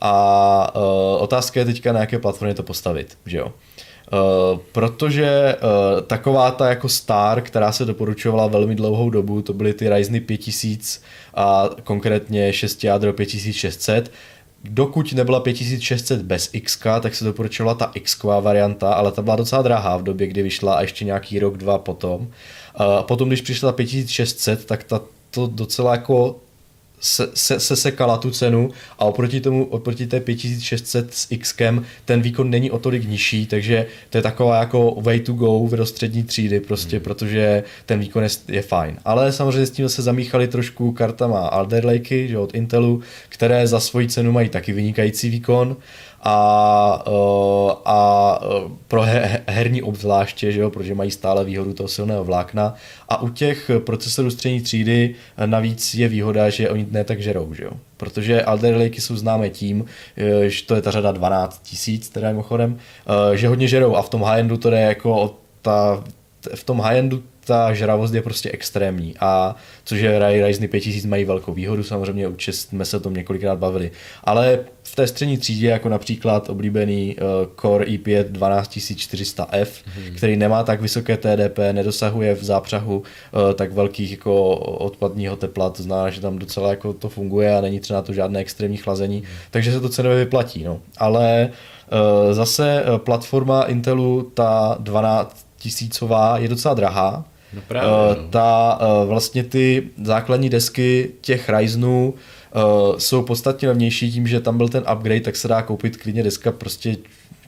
a 0.00 0.76
uh, 0.76 0.82
otázka 1.22 1.60
je 1.60 1.66
teďka, 1.66 1.92
na 1.92 2.00
jaké 2.00 2.18
platformě 2.18 2.54
to 2.54 2.62
postavit, 2.62 3.18
že 3.26 3.38
jo. 3.38 3.46
Uh, 3.46 4.58
protože 4.72 5.56
uh, 5.56 6.00
taková 6.00 6.50
ta 6.50 6.68
jako 6.68 6.88
Star, 6.88 7.40
která 7.40 7.72
se 7.72 7.84
doporučovala 7.84 8.46
velmi 8.46 8.74
dlouhou 8.74 9.10
dobu, 9.10 9.42
to 9.42 9.52
byly 9.52 9.72
ty 9.72 9.88
Ryzeny 9.88 10.20
5000 10.20 11.02
a 11.34 11.70
konkrétně 11.84 12.52
6 12.52 12.84
jádro 12.84 13.12
5600, 13.12 14.10
dokud 14.64 15.12
nebyla 15.12 15.40
5600 15.40 16.22
bez 16.22 16.50
X, 16.52 16.78
tak 17.00 17.14
se 17.14 17.24
doporučovala 17.24 17.74
ta 17.74 17.90
X 17.94 18.22
varianta, 18.22 18.92
ale 18.92 19.12
ta 19.12 19.22
byla 19.22 19.36
docela 19.36 19.62
drahá 19.62 19.96
v 19.96 20.02
době, 20.02 20.26
kdy 20.26 20.42
vyšla 20.42 20.74
a 20.74 20.80
ještě 20.80 21.04
nějaký 21.04 21.38
rok, 21.38 21.56
dva 21.56 21.78
potom. 21.78 22.28
A 22.74 23.02
potom, 23.02 23.28
když 23.28 23.40
přišla 23.40 23.72
ta 23.72 23.76
5600, 23.76 24.64
tak 24.64 24.84
ta 24.84 25.00
to 25.30 25.46
docela 25.46 25.92
jako 25.92 26.36
se, 27.00 27.30
se, 27.34 27.60
se 27.60 27.76
sekala 27.76 28.16
tu 28.16 28.30
cenu 28.30 28.70
a 28.98 29.04
oproti 29.04 29.40
tomu, 29.40 29.64
oproti 29.64 30.06
té 30.06 30.20
5600 30.20 31.14
s 31.14 31.26
X 31.30 31.56
ten 32.04 32.22
výkon 32.22 32.50
není 32.50 32.70
o 32.70 32.78
tolik 32.78 33.08
nižší, 33.08 33.46
takže 33.46 33.86
to 34.10 34.18
je 34.18 34.22
taková 34.22 34.58
jako 34.58 34.96
way 35.00 35.20
to 35.20 35.32
go 35.32 35.66
v 35.66 35.76
dostřední 35.76 36.22
třídy 36.22 36.60
prostě, 36.60 36.96
hmm. 36.96 37.04
protože 37.04 37.64
ten 37.86 38.00
výkon 38.00 38.22
je, 38.22 38.28
je 38.48 38.62
fajn. 38.62 38.96
Ale 39.04 39.32
samozřejmě 39.32 39.66
s 39.66 39.70
tím 39.70 39.88
se 39.88 40.02
zamíchali 40.02 40.48
trošku 40.48 40.92
kartama 40.92 41.46
Alder 41.46 41.86
Lakey, 41.86 42.28
že 42.28 42.38
od 42.38 42.54
Intelu, 42.54 43.02
které 43.28 43.66
za 43.66 43.80
svoji 43.80 44.08
cenu 44.08 44.32
mají 44.32 44.48
taky 44.48 44.72
vynikající 44.72 45.30
výkon 45.30 45.76
a, 46.22 47.04
eh, 47.06 47.74
a 47.84 48.38
eh, 48.42 48.70
pro 48.88 49.02
herní 49.46 49.82
obzvláště, 49.82 50.52
že 50.52 50.60
jo, 50.60 50.70
protože 50.70 50.94
mají 50.94 51.10
stále 51.10 51.44
výhodu 51.44 51.72
toho 51.72 51.88
silného 51.88 52.24
vlákna 52.24 52.74
a 53.08 53.22
u 53.22 53.28
těch 53.28 53.70
procesorů 53.84 54.30
střední 54.30 54.60
třídy 54.60 55.14
navíc 55.46 55.94
je 55.94 56.08
výhoda, 56.08 56.50
že 56.50 56.70
oni 56.70 56.86
ne 56.90 57.04
tak 57.04 57.22
žerou, 57.22 57.54
že 57.54 57.64
jo. 57.64 57.70
Protože 57.96 58.42
Alder 58.42 58.74
Lakey 58.74 59.00
jsou 59.00 59.16
známé 59.16 59.50
tím, 59.50 59.84
eh, 60.16 60.48
že 60.48 60.66
to 60.66 60.74
je 60.74 60.82
ta 60.82 60.90
řada 60.90 61.12
12 61.12 61.62
tisíc, 61.62 62.08
teda 62.08 62.28
mimochodem, 62.28 62.78
že 63.34 63.48
hodně 63.48 63.68
žerou 63.68 63.96
a 63.96 64.02
v 64.02 64.08
tom 64.08 64.22
high-endu 64.22 64.56
to 64.56 64.70
je 64.70 64.80
jako 64.80 65.34
ta, 65.62 66.04
v 66.54 66.64
tom 66.64 66.80
high-endu 66.80 67.22
ta 67.44 67.74
žravost 67.74 68.14
je 68.14 68.22
prostě 68.22 68.50
extrémní 68.50 69.14
a 69.20 69.56
což 69.84 70.00
je 70.00 70.18
Ryzen 70.46 70.68
5000 70.68 71.06
mají 71.06 71.24
velkou 71.24 71.52
výhodu, 71.52 71.82
samozřejmě 71.82 72.28
určitě 72.28 72.52
jsme 72.52 72.84
se 72.84 72.96
o 72.96 73.00
tom 73.00 73.14
několikrát 73.14 73.58
bavili, 73.58 73.90
ale 74.24 74.58
v 74.82 74.96
té 74.96 75.06
střední 75.06 75.38
třídě 75.38 75.68
jako 75.68 75.88
například 75.88 76.50
oblíbený 76.50 77.16
uh, 77.16 77.26
Core 77.60 77.84
i5 77.84 78.24
12400F, 78.24 79.68
hmm. 79.86 80.16
který 80.16 80.36
nemá 80.36 80.62
tak 80.62 80.80
vysoké 80.80 81.16
TDP, 81.16 81.58
nedosahuje 81.72 82.34
v 82.34 82.44
zápřahu 82.44 82.98
uh, 82.98 83.52
tak 83.54 83.72
velkých 83.72 84.10
jako 84.10 84.56
odpadního 84.56 85.36
tepla, 85.36 85.70
to 85.70 85.82
znamená, 85.82 86.10
že 86.10 86.20
tam 86.20 86.38
docela 86.38 86.70
jako 86.70 86.92
to 86.92 87.08
funguje 87.08 87.56
a 87.56 87.60
není 87.60 87.80
třeba 87.80 88.02
to 88.02 88.12
žádné 88.12 88.40
extrémní 88.40 88.76
chlazení, 88.76 89.16
hmm. 89.16 89.26
takže 89.50 89.72
se 89.72 89.80
to 89.80 89.88
cenově 89.88 90.18
vyplatí, 90.18 90.64
no. 90.64 90.80
ale 90.98 91.50
uh, 91.92 92.34
zase 92.34 92.84
platforma 93.04 93.62
Intelu, 93.62 94.30
ta 94.34 94.76
12 94.80 95.49
tisícová 95.60 96.38
je 96.38 96.48
docela 96.48 96.74
drahá, 96.74 97.24
No 97.52 97.62
právě, 97.68 97.90
uh, 97.90 98.22
no. 98.22 98.28
Ta 98.30 98.78
uh, 98.80 99.08
vlastně 99.08 99.44
ty 99.44 99.88
základní 100.04 100.48
desky 100.48 101.10
těch 101.20 101.48
Ryzenů 101.48 102.14
uh, 102.54 102.98
jsou 102.98 103.22
podstatně 103.22 103.68
levnější 103.68 104.12
tím, 104.12 104.26
že 104.26 104.40
tam 104.40 104.56
byl 104.56 104.68
ten 104.68 104.84
upgrade, 104.92 105.20
tak 105.20 105.36
se 105.36 105.48
dá 105.48 105.62
koupit 105.62 105.96
klidně 105.96 106.22
deska 106.22 106.52
prostě 106.52 106.96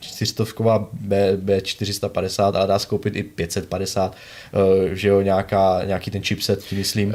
400 0.00 0.44
B, 0.92 1.36
B450, 1.36 2.56
ale 2.56 2.66
dá 2.66 2.78
se 2.78 2.86
koupit 2.86 3.16
i 3.16 3.22
550, 3.22 4.16
uh, 4.52 4.92
že 4.92 5.08
jo, 5.08 5.20
nějaká, 5.20 5.80
nějaký 5.84 6.10
ten 6.10 6.22
chipset, 6.22 6.64
tím 6.64 6.78
myslím. 6.78 7.14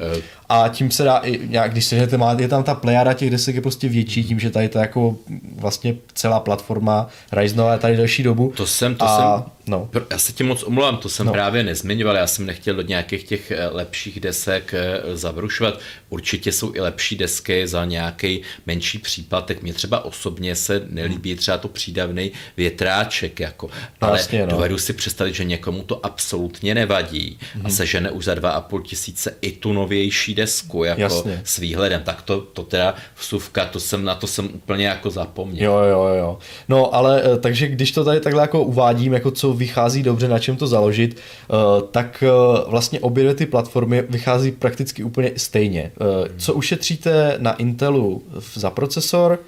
A 0.49 0.67
tím 0.67 0.91
se 0.91 1.03
dá 1.03 1.17
i 1.17 1.47
nějak, 1.47 1.71
když 1.71 1.85
se 1.85 2.17
má, 2.17 2.35
je 2.39 2.47
tam 2.47 2.63
ta 2.63 2.75
plejada 2.75 3.13
těch 3.13 3.29
desek 3.29 3.55
je 3.55 3.61
prostě 3.61 3.89
větší, 3.89 4.23
tím, 4.23 4.39
že 4.39 4.49
tady 4.49 4.69
to 4.69 4.79
jako 4.79 5.17
vlastně 5.55 5.95
celá 6.13 6.39
platforma 6.39 7.07
Ryzenová 7.31 7.73
je 7.73 7.79
tady 7.79 7.97
delší 7.97 8.23
dobu. 8.23 8.53
To 8.57 8.67
jsem, 8.67 8.95
to 8.95 9.05
a, 9.05 9.17
jsem, 9.17 9.51
no. 9.67 9.89
já 10.11 10.17
se 10.17 10.33
tím 10.33 10.47
moc 10.47 10.63
omlouvám, 10.63 10.97
to 10.97 11.09
jsem 11.09 11.25
no. 11.25 11.31
právě 11.31 11.63
nezmiňoval, 11.63 12.15
já 12.15 12.27
jsem 12.27 12.45
nechtěl 12.45 12.75
do 12.75 12.81
nějakých 12.81 13.23
těch 13.23 13.51
eh, 13.51 13.67
lepších 13.67 14.19
desek 14.19 14.73
eh, 14.73 15.17
zavrušovat. 15.17 15.79
Určitě 16.09 16.51
jsou 16.51 16.75
i 16.75 16.79
lepší 16.79 17.15
desky 17.15 17.67
za 17.67 17.85
nějaký 17.85 18.41
menší 18.65 18.99
příplatek. 18.99 19.63
Mně 19.63 19.73
třeba 19.73 20.05
osobně 20.05 20.55
se 20.55 20.81
nelíbí 20.89 21.35
třeba 21.35 21.57
to 21.57 21.67
přídavný 21.67 22.31
větráček, 22.57 23.39
jako. 23.39 23.69
ale 24.01 24.11
vlastně, 24.11 24.39
no. 24.41 24.47
dovedu 24.47 24.77
si 24.77 24.93
představit, 24.93 25.35
že 25.35 25.43
někomu 25.43 25.83
to 25.83 26.05
absolutně 26.05 26.75
nevadí 26.75 27.37
hmm. 27.53 27.65
a 27.65 27.67
mhm. 27.67 27.75
sežene 27.75 28.11
už 28.11 28.25
za 28.25 28.35
dva 28.35 28.51
a 28.51 28.61
půl 28.61 28.81
tisíce 28.81 29.35
i 29.41 29.51
tu 29.51 29.73
novější 29.73 30.36
desku 30.37 30.83
jako 30.83 31.01
Jasně. 31.01 31.41
s 31.43 31.57
výhledem, 31.57 32.01
tak 32.03 32.21
to, 32.21 32.41
to 32.41 32.63
teda 32.63 32.95
vsuvka, 33.19 33.65
to 33.65 33.79
jsem 33.79 34.05
na 34.05 34.15
to 34.15 34.27
jsem 34.27 34.49
úplně 34.53 34.87
jako 34.87 35.09
zapomněl. 35.09 35.71
Jo, 35.71 35.77
jo, 35.77 36.15
jo. 36.17 36.37
No 36.69 36.95
ale 36.95 37.21
eh, 37.25 37.37
takže 37.37 37.67
když 37.67 37.91
to 37.91 38.03
tady 38.03 38.19
takhle 38.19 38.41
jako 38.41 38.63
uvádím, 38.63 39.13
jako 39.13 39.31
co 39.31 39.53
vychází 39.53 40.03
dobře, 40.03 40.27
na 40.27 40.39
čem 40.39 40.55
to 40.55 40.67
založit, 40.67 41.17
eh, 41.17 41.53
tak 41.91 42.23
eh, 42.23 42.29
vlastně 42.67 42.99
obě 42.99 43.33
ty 43.35 43.45
platformy 43.45 44.03
vychází 44.09 44.51
prakticky 44.51 45.03
úplně 45.03 45.31
stejně. 45.37 45.91
Co 46.37 46.53
ušetříte 46.53 47.35
na 47.37 47.53
Intelu 47.53 48.23
za 48.53 48.69
procesor, 48.69 49.39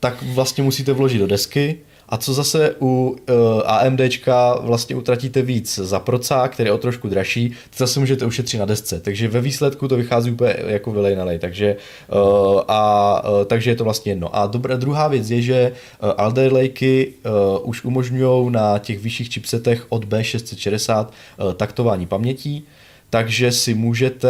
tak 0.00 0.22
vlastně 0.22 0.64
musíte 0.64 0.92
vložit 0.92 1.18
do 1.18 1.26
desky, 1.26 1.78
a 2.10 2.16
co 2.16 2.34
zase 2.34 2.74
u 2.80 3.08
uh, 3.08 3.16
eh, 3.28 3.62
AMDčka 3.62 4.54
vlastně 4.60 4.96
utratíte 4.96 5.42
víc 5.42 5.78
za 5.78 6.00
procák, 6.00 6.52
který 6.52 6.68
je 6.68 6.72
o 6.72 6.78
trošku 6.78 7.08
dražší, 7.08 7.50
to 7.50 7.76
zase 7.76 8.00
můžete 8.00 8.26
ušetřit 8.26 8.58
na 8.58 8.64
desce. 8.64 9.00
Takže 9.00 9.28
ve 9.28 9.40
výsledku 9.40 9.88
to 9.88 9.96
vychází 9.96 10.30
úplně 10.30 10.54
jako 10.66 10.92
vylej 10.92 11.16
na 11.16 11.24
lej. 11.24 11.38
Takže, 11.38 11.76
uh, 12.12 12.60
a, 12.68 13.22
uh, 13.24 13.44
takže 13.44 13.70
je 13.70 13.76
to 13.76 13.84
vlastně 13.84 14.12
jedno. 14.12 14.36
A 14.36 14.46
dobrá, 14.46 14.76
druhá 14.76 15.08
věc 15.08 15.30
je, 15.30 15.42
že 15.42 15.72
uh, 16.02 16.10
Alder 16.16 16.52
Lakey 16.52 17.06
uh, 17.06 17.68
už 17.68 17.84
umožňují 17.84 18.50
na 18.52 18.78
těch 18.78 18.98
vyšších 18.98 19.28
chipsetech 19.32 19.86
od 19.88 20.04
B660 20.04 21.06
uh, 21.06 21.52
taktování 21.52 22.06
pamětí 22.06 22.66
takže 23.10 23.52
si 23.52 23.74
můžete, 23.74 24.28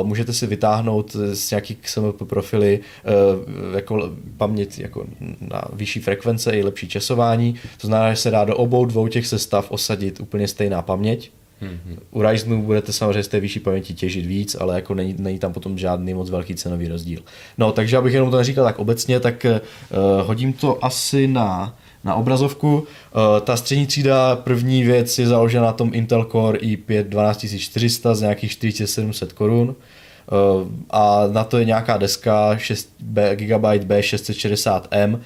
uh, 0.00 0.06
můžete 0.06 0.32
si 0.32 0.46
vytáhnout 0.46 1.16
z 1.32 1.50
nějakých 1.50 1.78
XMP 1.78 2.22
profily 2.28 2.80
uh, 2.80 3.76
jako 3.76 4.10
paměť 4.36 4.78
jako 4.78 5.04
na 5.40 5.62
vyšší 5.72 6.00
frekvence 6.00 6.50
i 6.50 6.62
lepší 6.62 6.88
časování. 6.88 7.54
To 7.80 7.86
znamená, 7.86 8.10
že 8.10 8.20
se 8.20 8.30
dá 8.30 8.44
do 8.44 8.56
obou 8.56 8.84
dvou 8.84 9.08
těch 9.08 9.26
sestav 9.26 9.70
osadit 9.70 10.20
úplně 10.20 10.48
stejná 10.48 10.82
paměť. 10.82 11.30
Mm-hmm. 11.62 11.98
U 12.10 12.22
Ryzenu 12.22 12.62
budete 12.62 12.92
samozřejmě 12.92 13.22
z 13.22 13.28
té 13.28 13.40
vyšší 13.40 13.60
paměti 13.60 13.94
těžit 13.94 14.26
víc, 14.26 14.56
ale 14.60 14.74
jako 14.74 14.94
není, 14.94 15.14
není 15.18 15.38
tam 15.38 15.52
potom 15.52 15.78
žádný 15.78 16.14
moc 16.14 16.30
velký 16.30 16.54
cenový 16.54 16.88
rozdíl. 16.88 17.20
No, 17.58 17.72
takže 17.72 17.96
abych 17.96 18.14
jenom 18.14 18.30
to 18.30 18.36
neříkal 18.36 18.64
tak 18.64 18.78
obecně, 18.78 19.20
tak 19.20 19.46
uh, 19.50 20.26
hodím 20.26 20.52
to 20.52 20.84
asi 20.84 21.28
na 21.28 21.78
na 22.04 22.14
obrazovku. 22.14 22.86
Eh, 22.86 23.40
ta 23.40 23.56
střední 23.56 23.86
třída, 23.86 24.36
první 24.36 24.82
věc 24.82 25.18
je 25.18 25.26
založena 25.26 25.64
na 25.64 25.72
tom 25.72 25.90
Intel 25.94 26.24
Core 26.24 26.58
i5 26.58 27.02
12400 27.02 28.14
z 28.14 28.20
nějakých 28.20 28.50
4700 28.50 29.32
korun 29.32 29.74
eh, 29.74 30.34
a 30.90 31.26
na 31.32 31.44
to 31.44 31.58
je 31.58 31.64
nějaká 31.64 31.96
deska 31.96 32.58
6 32.58 32.90
GB 33.34 33.64
B660M 33.64 35.20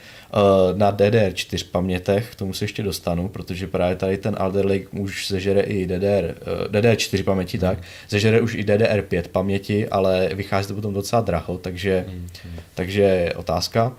na 0.76 0.92
DDR4 0.92 1.64
pamětech, 1.70 2.30
k 2.30 2.34
tomu 2.34 2.52
se 2.52 2.64
ještě 2.64 2.82
dostanu, 2.82 3.28
protože 3.28 3.66
právě 3.66 3.96
tady 3.96 4.16
ten 4.18 4.36
Alder 4.38 4.66
Lake 4.66 4.88
už 4.90 5.28
zežere 5.28 5.60
i 5.60 5.86
DDR, 5.86 6.34
eh, 6.40 6.68
DDR4 6.68 7.24
paměti, 7.24 7.58
tak, 7.58 7.78
zežere 8.08 8.40
už 8.40 8.54
i 8.54 8.64
DDR5 8.64 9.28
paměti, 9.28 9.88
ale 9.88 10.30
vychází 10.34 10.68
to 10.68 10.74
potom 10.74 10.94
docela 10.94 11.22
draho, 11.22 11.58
takže, 11.58 12.04
mm, 12.08 12.28
takže 12.74 13.32
otázka. 13.36 13.92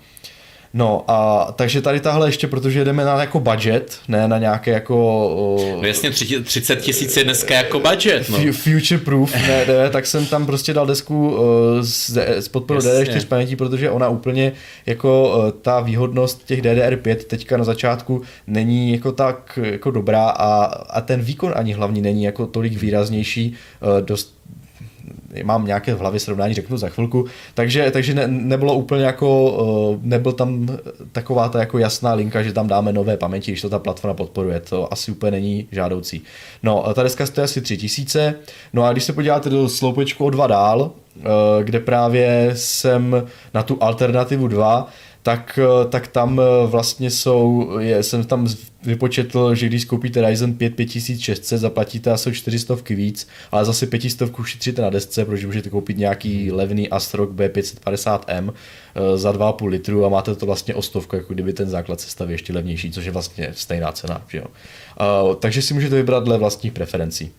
No 0.76 1.04
a 1.08 1.48
takže 1.56 1.82
tady 1.82 2.00
tahle 2.00 2.28
ještě, 2.28 2.46
protože 2.46 2.84
jdeme 2.84 3.04
na 3.04 3.20
jako 3.20 3.40
budget, 3.40 3.98
ne 4.08 4.28
na 4.28 4.38
nějaké 4.38 4.70
jako... 4.70 4.94
no 5.80 5.86
jasně, 5.86 6.10
30 6.44 6.76
tisíc 6.76 7.16
je 7.16 7.24
dneska 7.24 7.54
jako 7.54 7.80
budget, 7.80 8.28
no. 8.28 8.38
Future 8.52 8.98
proof, 9.04 9.34
ne, 9.34 9.66
ne, 9.66 9.90
tak 9.90 10.06
jsem 10.06 10.26
tam 10.26 10.46
prostě 10.46 10.74
dal 10.74 10.86
desku 10.86 11.38
z, 11.80 12.18
z 12.40 12.48
podporu 12.48 12.80
DDR4 12.80 13.26
pamětí, 13.26 13.56
protože 13.56 13.90
ona 13.90 14.08
úplně 14.08 14.52
jako 14.86 15.42
ta 15.62 15.80
výhodnost 15.80 16.44
těch 16.44 16.62
DDR5 16.62 17.16
teďka 17.16 17.56
na 17.56 17.64
začátku 17.64 18.22
není 18.46 18.92
jako 18.92 19.12
tak 19.12 19.58
jako 19.62 19.90
dobrá 19.90 20.28
a, 20.28 20.64
a 20.64 21.00
ten 21.00 21.20
výkon 21.20 21.52
ani 21.56 21.72
hlavně 21.72 22.02
není 22.02 22.24
jako 22.24 22.46
tolik 22.46 22.72
výraznější, 22.72 23.54
dost 24.00 24.34
mám 25.42 25.66
nějaké 25.66 25.94
v 25.94 25.98
hlavě 25.98 26.20
srovnání, 26.20 26.54
řeknu 26.54 26.76
za 26.76 26.88
chvilku, 26.88 27.26
takže, 27.54 27.90
takže 27.90 28.14
ne, 28.14 28.28
nebylo 28.28 28.74
úplně 28.74 29.04
jako, 29.04 29.58
eh, 29.94 29.98
nebyl 30.02 30.32
tam 30.32 30.68
taková 31.12 31.48
ta 31.48 31.60
jako 31.60 31.78
jasná 31.78 32.14
linka, 32.14 32.42
že 32.42 32.52
tam 32.52 32.68
dáme 32.68 32.92
nové 32.92 33.16
paměti, 33.16 33.50
když 33.50 33.62
to 33.62 33.68
ta 33.68 33.78
platforma 33.78 34.14
podporuje, 34.14 34.60
to 34.60 34.92
asi 34.92 35.10
úplně 35.10 35.30
není 35.30 35.66
žádoucí. 35.72 36.22
No, 36.62 36.84
ta 36.94 37.02
deska 37.02 37.26
stojí 37.26 37.44
asi 37.44 37.60
3000, 37.60 38.34
no 38.72 38.84
a 38.84 38.92
když 38.92 39.04
se 39.04 39.12
podíváte 39.12 39.50
do 39.50 39.68
sloupečku 39.68 40.24
o 40.24 40.30
dva 40.30 40.46
dál, 40.46 40.90
eh, 41.16 41.22
kde 41.62 41.80
právě 41.80 42.50
jsem 42.54 43.26
na 43.54 43.62
tu 43.62 43.78
alternativu 43.80 44.48
2, 44.48 44.88
tak, 45.24 45.58
eh, 45.62 45.88
tak 45.88 46.06
tam 46.06 46.40
eh, 46.40 46.66
vlastně 46.66 47.10
jsou, 47.10 47.70
je, 47.78 48.02
jsem 48.02 48.24
tam 48.24 48.48
vypočetl, 48.82 49.54
že 49.54 49.66
když 49.66 49.84
koupíte 49.84 50.28
Ryzen 50.28 50.54
5 50.54 50.74
5600, 50.74 51.60
zaplatíte 51.60 52.10
asi 52.10 52.32
400 52.32 52.76
víc, 52.90 53.28
ale 53.52 53.64
zase 53.64 53.86
500 53.86 54.38
ušetříte 54.38 54.82
na 54.82 54.90
desce, 54.90 55.24
protože 55.24 55.46
můžete 55.46 55.70
koupit 55.70 55.98
nějaký 55.98 56.52
levný 56.52 56.88
Astrok 56.88 57.30
B550M 57.30 58.52
eh, 58.94 59.18
za 59.18 59.32
2,5 59.32 59.68
litru 59.68 60.04
a 60.04 60.08
máte 60.08 60.34
to 60.34 60.46
vlastně 60.46 60.74
o 60.74 60.82
stovku, 60.82 61.16
jako 61.16 61.34
kdyby 61.34 61.52
ten 61.52 61.68
základ 61.68 62.00
sestavy 62.00 62.34
ještě 62.34 62.52
levnější, 62.52 62.90
což 62.90 63.04
je 63.04 63.12
vlastně 63.12 63.50
stejná 63.52 63.92
cena. 63.92 64.22
Že 64.28 64.38
jo? 64.38 64.46
Takže 65.40 65.62
si 65.62 65.74
můžete 65.74 65.96
vybrat 65.96 66.24
dle 66.24 66.38
vlastních 66.38 66.72
preferencí. 66.72 67.30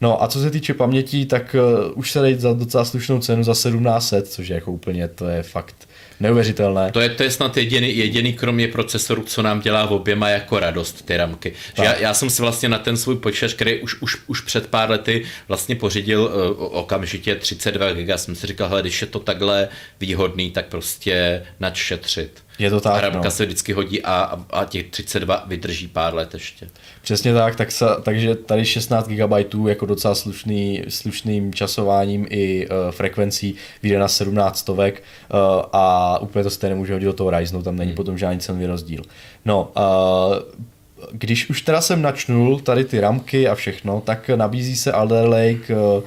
No 0.00 0.22
a 0.22 0.28
co 0.28 0.40
se 0.40 0.50
týče 0.50 0.74
paměti, 0.74 1.26
tak 1.26 1.56
už 1.94 2.10
se 2.10 2.20
dejte 2.20 2.40
za 2.40 2.52
docela 2.52 2.84
slušnou 2.84 3.18
cenu 3.18 3.44
za 3.44 3.52
1700, 3.52 4.28
což 4.28 4.48
je 4.48 4.54
jako 4.54 4.72
úplně, 4.72 5.08
to 5.08 5.28
je 5.28 5.42
fakt 5.42 5.88
neuvěřitelné. 6.20 6.92
To 6.92 7.00
je, 7.00 7.08
to 7.08 7.22
je 7.22 7.30
snad 7.30 7.56
jediný, 7.56 7.96
jediný 7.96 8.32
kromě 8.32 8.68
procesoru, 8.68 9.22
co 9.22 9.42
nám 9.42 9.60
dělá 9.60 9.86
v 9.86 9.92
oběma 9.92 10.28
jako 10.28 10.58
radost 10.58 11.06
ty 11.06 11.16
ramky. 11.16 11.52
Že 11.76 11.84
já, 11.84 11.96
já, 11.96 12.14
jsem 12.14 12.30
si 12.30 12.42
vlastně 12.42 12.68
na 12.68 12.78
ten 12.78 12.96
svůj 12.96 13.16
počítač, 13.16 13.54
který 13.54 13.80
už, 13.80 14.02
už, 14.02 14.16
už 14.26 14.40
před 14.40 14.66
pár 14.66 14.90
lety 14.90 15.24
vlastně 15.48 15.76
pořídil 15.76 16.22
uh, 16.22 16.30
okamžitě 16.58 17.34
32 17.34 17.92
GB, 17.92 18.10
jsem 18.16 18.34
si 18.34 18.46
říkal, 18.46 18.68
hele, 18.68 18.82
když 18.82 19.00
je 19.00 19.06
to 19.06 19.18
takhle 19.18 19.68
výhodný, 20.00 20.50
tak 20.50 20.66
prostě 20.66 21.42
nadšetřit. 21.60 22.43
Je 22.58 22.70
to 22.70 22.80
tak. 22.80 23.02
Ramka 23.02 23.20
no. 23.24 23.30
se 23.30 23.44
vždycky 23.44 23.72
hodí 23.72 24.02
a, 24.02 24.44
a 24.50 24.64
těch 24.64 24.90
32 24.90 25.44
vydrží 25.46 25.88
pár 25.88 26.14
let 26.14 26.34
ještě. 26.34 26.68
Přesně 27.02 27.34
tak, 27.34 27.56
tak 27.56 27.72
se, 27.72 27.84
takže 28.02 28.34
tady 28.34 28.64
16 28.64 29.08
GB 29.08 29.32
jako 29.68 29.86
docela 29.86 30.14
slušný, 30.14 30.82
slušným 30.88 31.54
časováním 31.54 32.26
i 32.30 32.68
uh, 32.68 32.74
frekvencí 32.90 33.54
vyjde 33.82 33.98
na 33.98 34.08
17 34.08 34.58
stovek 34.58 35.02
uh, 35.32 35.38
a 35.72 36.18
úplně 36.18 36.42
to 36.42 36.50
stejně 36.50 36.76
může 36.76 36.92
hodit 36.92 37.04
do 37.04 37.12
toho 37.12 37.30
Ryzenu, 37.30 37.62
tam 37.62 37.76
není 37.76 37.90
hmm. 37.90 37.96
potom 37.96 38.18
žádný 38.18 38.40
cenový 38.40 38.66
rozdíl. 38.66 39.02
No, 39.44 39.72
uh, 39.76 40.64
když 41.12 41.50
už 41.50 41.62
teda 41.62 41.80
jsem 41.80 42.02
načnul 42.02 42.60
tady 42.60 42.84
ty 42.84 43.00
ramky 43.00 43.48
a 43.48 43.54
všechno, 43.54 44.00
tak 44.00 44.28
nabízí 44.28 44.76
se 44.76 44.92
Alder 44.92 45.28
Lake, 45.28 45.76
uh, 45.76 46.02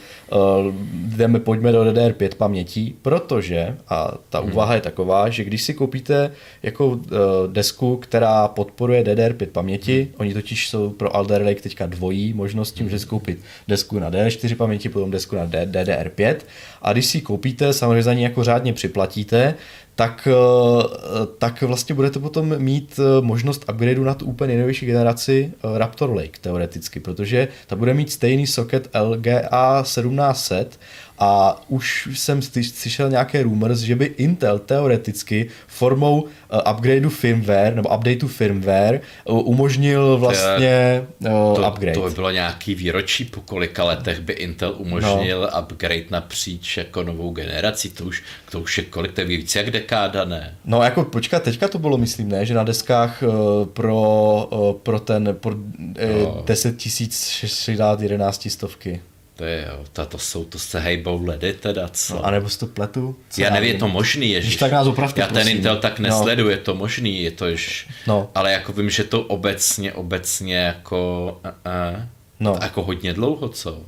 uh, 0.67 0.73
jdeme, 0.93 1.39
pojďme 1.39 1.71
do 1.71 1.83
DDR5 1.83 2.29
pamětí, 2.37 2.95
protože, 3.01 3.77
a 3.89 4.13
ta 4.29 4.39
hmm. 4.39 4.51
úvaha 4.51 4.75
je 4.75 4.81
taková, 4.81 5.29
že 5.29 5.43
když 5.43 5.63
si 5.63 5.73
koupíte 5.73 6.31
jako 6.63 6.87
uh, 6.87 6.99
desku, 7.51 7.97
která 7.97 8.47
podporuje 8.47 9.03
DDR5 9.03 9.47
paměti, 9.47 10.01
hmm. 10.01 10.13
oni 10.17 10.33
totiž 10.33 10.69
jsou 10.69 10.89
pro 10.89 11.15
Alder 11.15 11.41
Lake 11.41 11.61
teďka 11.61 11.85
dvojí 11.85 12.33
možností, 12.33 12.83
můžete 12.83 12.99
si 12.99 13.07
koupit 13.07 13.39
desku 13.67 13.99
na 13.99 14.11
DDR4 14.11 14.55
paměti, 14.55 14.89
potom 14.89 15.11
desku 15.11 15.35
na 15.35 15.47
DDR5 15.47 16.35
a 16.81 16.93
když 16.93 17.05
si 17.05 17.21
koupíte, 17.21 17.73
samozřejmě 17.73 18.03
za 18.03 18.13
ní 18.13 18.23
jako 18.23 18.43
řádně 18.43 18.73
připlatíte, 18.73 19.55
tak, 19.97 20.27
eh, 20.31 21.27
tak 21.37 21.61
vlastně 21.61 21.95
budete 21.95 22.19
potom 22.19 22.59
mít 22.59 22.99
eh, 22.99 23.21
možnost 23.21 23.65
upgradeu 23.69 24.03
na 24.03 24.13
tu 24.13 24.25
úplně 24.25 24.47
nejnovější 24.47 24.85
generaci 24.85 25.51
eh, 25.53 25.77
Raptor 25.77 26.15
Lake 26.15 26.39
teoreticky, 26.41 26.99
protože 26.99 27.47
ta 27.67 27.75
bude 27.75 27.93
mít 27.93 28.11
stejný 28.11 28.47
socket 28.47 28.89
LGA 29.01 29.81
1700 29.83 30.79
a 31.19 31.61
už 31.67 32.09
jsem 32.13 32.41
slyšel 32.41 33.09
nějaké 33.09 33.43
rumors, 33.43 33.79
že 33.79 33.95
by 33.95 34.05
Intel 34.05 34.59
teoreticky 34.59 35.49
formou 35.67 36.21
uh, 36.21 36.27
upgradeu 36.73 37.09
firmware 37.09 37.75
nebo 37.75 37.89
updateu 37.89 38.27
firmware 38.27 39.01
uh, 39.25 39.49
umožnil 39.49 40.17
vlastně 40.17 41.03
uh, 41.19 41.55
to, 41.55 41.67
upgrade. 41.67 41.93
To 41.93 42.01
by 42.01 42.11
bylo 42.11 42.31
nějaký 42.31 42.75
výročí, 42.75 43.25
po 43.25 43.41
kolika 43.41 43.83
letech 43.83 44.19
by 44.19 44.33
Intel 44.33 44.73
umožnil 44.77 45.41
no. 45.41 45.59
upgrade 45.59 46.05
napříč 46.09 46.77
jako 46.77 47.03
novou 47.03 47.31
generaci, 47.31 47.89
to 47.89 48.03
už, 48.03 48.23
to 48.51 48.59
už 48.59 48.77
je 48.77 48.83
kolik, 48.83 49.11
to 49.11 49.21
je 49.21 49.27
víc 49.27 49.55
jak 49.55 49.71
dekáda, 49.71 50.25
ne? 50.25 50.55
No 50.65 50.83
jako 50.83 51.03
počkat, 51.03 51.43
teďka 51.43 51.67
to 51.67 51.79
bylo 51.79 51.97
myslím, 51.97 52.29
ne, 52.29 52.45
že 52.45 52.53
na 52.53 52.63
deskách 52.63 53.23
uh, 53.23 53.65
pro, 53.65 54.47
uh, 54.51 54.73
pro 54.73 54.99
ten 54.99 55.37
pro, 55.39 55.55
uh, 55.55 56.23
no. 56.23 56.43
10 56.45 56.75
000 57.67 57.97
11 58.01 58.49
stovky. 58.49 59.01
To 59.37 59.45
je 59.45 59.65
jo, 59.69 59.85
to, 59.93 60.05
to 60.05 60.17
jsou, 60.17 60.45
to 60.45 60.59
se 60.59 60.79
hejbou 60.79 61.25
ledy 61.25 61.53
teda, 61.53 61.89
co? 61.89 62.15
No, 62.15 62.25
a 62.25 62.31
nebo 62.31 62.49
si 62.49 62.59
to 62.59 62.67
pletu? 62.67 63.15
Co 63.29 63.41
já 63.41 63.49
nevím, 63.49 63.73
je 63.73 63.79
to 63.79 63.87
možný, 63.87 64.31
ježiš. 64.31 64.55
tak 64.55 64.71
nás 64.71 64.87
opravdu, 64.87 65.13
Já 65.17 65.27
ten 65.27 65.47
Intel 65.47 65.77
tak 65.77 65.99
no. 65.99 66.09
nesledu, 66.09 66.43
no. 66.43 66.49
je 66.49 66.57
to 66.57 66.75
možný, 66.75 67.23
je 67.23 67.31
to 67.31 67.47
již, 67.47 67.87
no. 68.07 68.29
ale 68.35 68.51
jako 68.51 68.73
vím, 68.73 68.89
že 68.89 69.03
to 69.03 69.21
obecně, 69.21 69.93
obecně 69.93 70.57
jako, 70.57 71.31
uh, 71.45 71.51
uh, 71.95 72.01
no. 72.39 72.59
jako 72.61 72.83
hodně 72.83 73.13
dlouho, 73.13 73.49
co? 73.49 73.81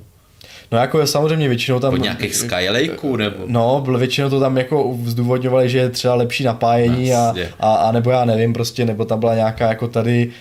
No 0.71 0.77
jako 0.77 0.99
je 0.99 1.07
samozřejmě 1.07 1.47
většinou 1.47 1.79
tam... 1.79 1.93
Od 1.93 2.01
nějakých 2.01 2.35
Skylakeů 2.35 3.15
nebo... 3.15 3.37
No, 3.47 3.85
většinou 3.97 4.29
to 4.29 4.39
tam 4.39 4.57
jako 4.57 4.97
zdůvodňovali, 5.05 5.69
že 5.69 5.77
je 5.77 5.89
třeba 5.89 6.15
lepší 6.15 6.43
napájení 6.43 7.13
a, 7.13 7.33
a, 7.59 7.73
a, 7.75 7.91
nebo 7.91 8.11
já 8.11 8.25
nevím 8.25 8.53
prostě, 8.53 8.85
nebo 8.85 9.05
tam 9.05 9.19
byla 9.19 9.35
nějaká 9.35 9.67
jako 9.67 9.87
tady... 9.87 10.31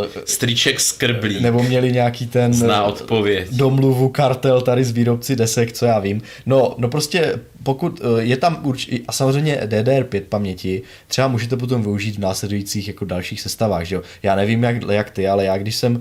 Uh, 0.00 0.06
Stříček 0.24 0.80
skrblí. 0.80 1.40
Nebo 1.40 1.62
měli 1.62 1.92
nějaký 1.92 2.26
ten... 2.26 2.54
Zná 2.54 2.84
odpověď. 2.84 3.48
Domluvu, 3.52 4.08
kartel 4.08 4.60
tady 4.60 4.84
z 4.84 4.90
výrobci 4.90 5.36
desek, 5.36 5.72
co 5.72 5.86
já 5.86 5.98
vím. 5.98 6.22
No, 6.46 6.74
no 6.78 6.88
prostě 6.88 7.40
pokud 7.62 8.00
je 8.18 8.36
tam 8.36 8.60
určitě, 8.62 8.98
a 9.08 9.12
samozřejmě 9.12 9.60
DDR5 9.64 10.22
paměti, 10.28 10.82
třeba 11.06 11.28
můžete 11.28 11.56
potom 11.56 11.82
využít 11.82 12.16
v 12.16 12.18
následujících 12.18 12.88
jako 12.88 13.04
dalších 13.04 13.40
sestavách, 13.40 13.84
že 13.84 13.94
jo. 13.94 14.02
Já 14.22 14.36
nevím 14.36 14.62
jak, 14.62 14.76
jak 14.90 15.10
ty, 15.10 15.28
ale 15.28 15.44
já 15.44 15.58
když 15.58 15.76
jsem, 15.76 16.00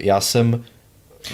já 0.00 0.20
jsem 0.20 0.64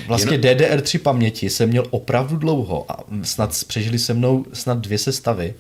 Vlastně 0.07 0.33
Jen... 0.35 0.41
DDR3 0.41 0.99
paměti 0.99 1.51
jsem 1.51 1.69
měl 1.69 1.87
opravdu 1.91 2.37
dlouho 2.37 2.93
a 2.93 3.05
snad 3.23 3.65
přežili 3.67 3.99
se 3.99 4.15
mnou 4.15 4.45
snad 4.53 4.79
dvě 4.79 4.99
sestavy 4.99 5.55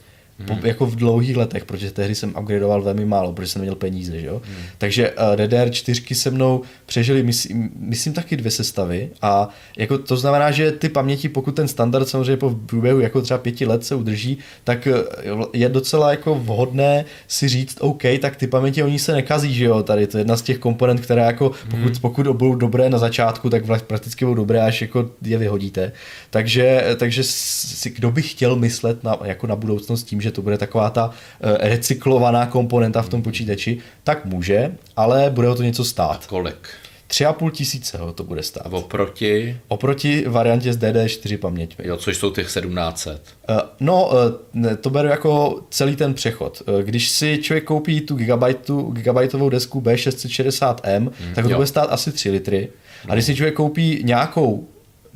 hmm. 0.48 0.66
jako 0.66 0.86
v 0.86 0.96
dlouhých 0.96 1.36
letech, 1.36 1.64
protože 1.64 1.90
tehdy 1.90 2.14
jsem 2.14 2.34
upgradeoval 2.40 2.82
velmi 2.82 3.04
málo, 3.04 3.32
protože 3.32 3.48
jsem 3.48 3.62
neměl 3.62 3.74
peníze, 3.74 4.20
že 4.20 4.26
jo? 4.26 4.42
Hmm. 4.44 4.56
Takže 4.78 5.10
uh, 5.10 5.16
DDR4 5.16 6.14
se 6.14 6.30
mnou 6.30 6.62
přežili, 6.86 7.22
myslím, 7.22 7.70
myslím 7.76 8.12
taky 8.12 8.36
dvě 8.36 8.50
sestavy 8.50 9.10
a 9.22 9.48
jako 9.76 9.98
to 9.98 10.16
znamená, 10.16 10.50
že 10.50 10.72
ty 10.72 10.88
paměti, 10.88 11.28
pokud 11.28 11.56
ten 11.56 11.68
standard 11.68 12.08
samozřejmě 12.08 12.36
po 12.36 12.50
průběhu 12.50 13.00
jako 13.00 13.22
třeba 13.22 13.38
pěti 13.38 13.66
let 13.66 13.84
se 13.84 13.94
udrží, 13.94 14.38
tak 14.64 14.88
uh, 15.36 15.44
je 15.52 15.68
docela 15.68 16.10
jako 16.10 16.34
vhodné 16.34 17.04
si 17.28 17.48
říct, 17.48 17.76
OK, 17.80 18.02
tak 18.20 18.36
ty 18.36 18.46
paměti 18.46 18.82
oni 18.82 18.98
se 18.98 19.12
nekazí, 19.12 19.54
že 19.54 19.64
jo, 19.64 19.82
tady 19.82 20.06
to 20.06 20.18
je 20.18 20.20
jedna 20.20 20.36
z 20.36 20.42
těch 20.42 20.58
komponent, 20.58 21.00
která 21.00 21.24
jako 21.24 21.50
pokud, 21.70 21.92
hmm. 21.92 22.00
pokud 22.00 22.26
budou 22.26 22.54
dobré 22.54 22.90
na 22.90 22.98
začátku, 22.98 23.50
tak 23.50 23.64
prakticky 23.86 24.24
budou 24.24 24.34
dobré, 24.34 24.62
až 24.62 24.82
jako 24.82 25.10
je 25.22 25.38
vyhodíte. 25.38 25.92
Takže, 26.30 26.96
takže 26.96 27.22
si, 27.24 27.90
kdo 27.90 28.10
by 28.10 28.22
chtěl 28.22 28.56
myslet 28.56 29.04
na, 29.04 29.18
jako 29.24 29.46
na 29.46 29.56
budoucnost 29.56 30.04
tím, 30.04 30.20
že 30.20 30.29
že 30.30 30.34
to 30.34 30.42
bude 30.42 30.58
taková 30.58 30.90
ta 30.90 31.10
eh, 31.40 31.68
recyklovaná 31.68 32.46
komponenta 32.46 33.02
v 33.02 33.08
tom 33.08 33.22
počítači, 33.22 33.78
tak 34.04 34.24
může, 34.24 34.72
ale 34.96 35.30
bude 35.30 35.48
o 35.48 35.54
to 35.54 35.62
něco 35.62 35.84
stát. 35.84 36.20
A 36.24 36.28
kolik? 36.28 36.68
Tři 37.06 37.26
a 37.26 37.32
půl 37.32 37.50
tisíce 37.50 37.98
ho 37.98 38.12
to 38.12 38.24
bude 38.24 38.42
stát. 38.42 38.66
A 38.66 38.70
oproti? 38.70 39.56
Oproti 39.68 40.24
variantě 40.28 40.72
s 40.72 40.78
DD4 40.78 41.38
paměťmi. 41.38 41.88
Jo, 41.88 41.96
což 41.96 42.16
jsou 42.16 42.30
těch 42.30 42.46
1700. 42.46 43.12
Uh, 43.12 43.56
eh, 43.56 43.62
no, 43.80 44.10
uh, 44.54 44.74
to 44.80 44.90
beru 44.90 45.08
jako 45.08 45.60
celý 45.70 45.96
ten 45.96 46.14
přechod. 46.14 46.62
Když 46.82 47.10
si 47.10 47.38
člověk 47.42 47.64
koupí 47.64 48.00
tu 48.00 48.16
gigabajtu, 48.16 48.90
gigabajtovou 48.90 49.48
desku 49.48 49.80
B660M, 49.80 50.98
hmm, 50.98 51.34
tak 51.34 51.44
to 51.44 51.50
jo. 51.50 51.56
bude 51.56 51.66
stát 51.66 51.92
asi 51.92 52.12
3 52.12 52.30
litry. 52.30 52.68
A 53.08 53.14
když 53.14 53.24
si 53.24 53.36
člověk 53.36 53.54
koupí 53.54 54.00
nějakou 54.04 54.68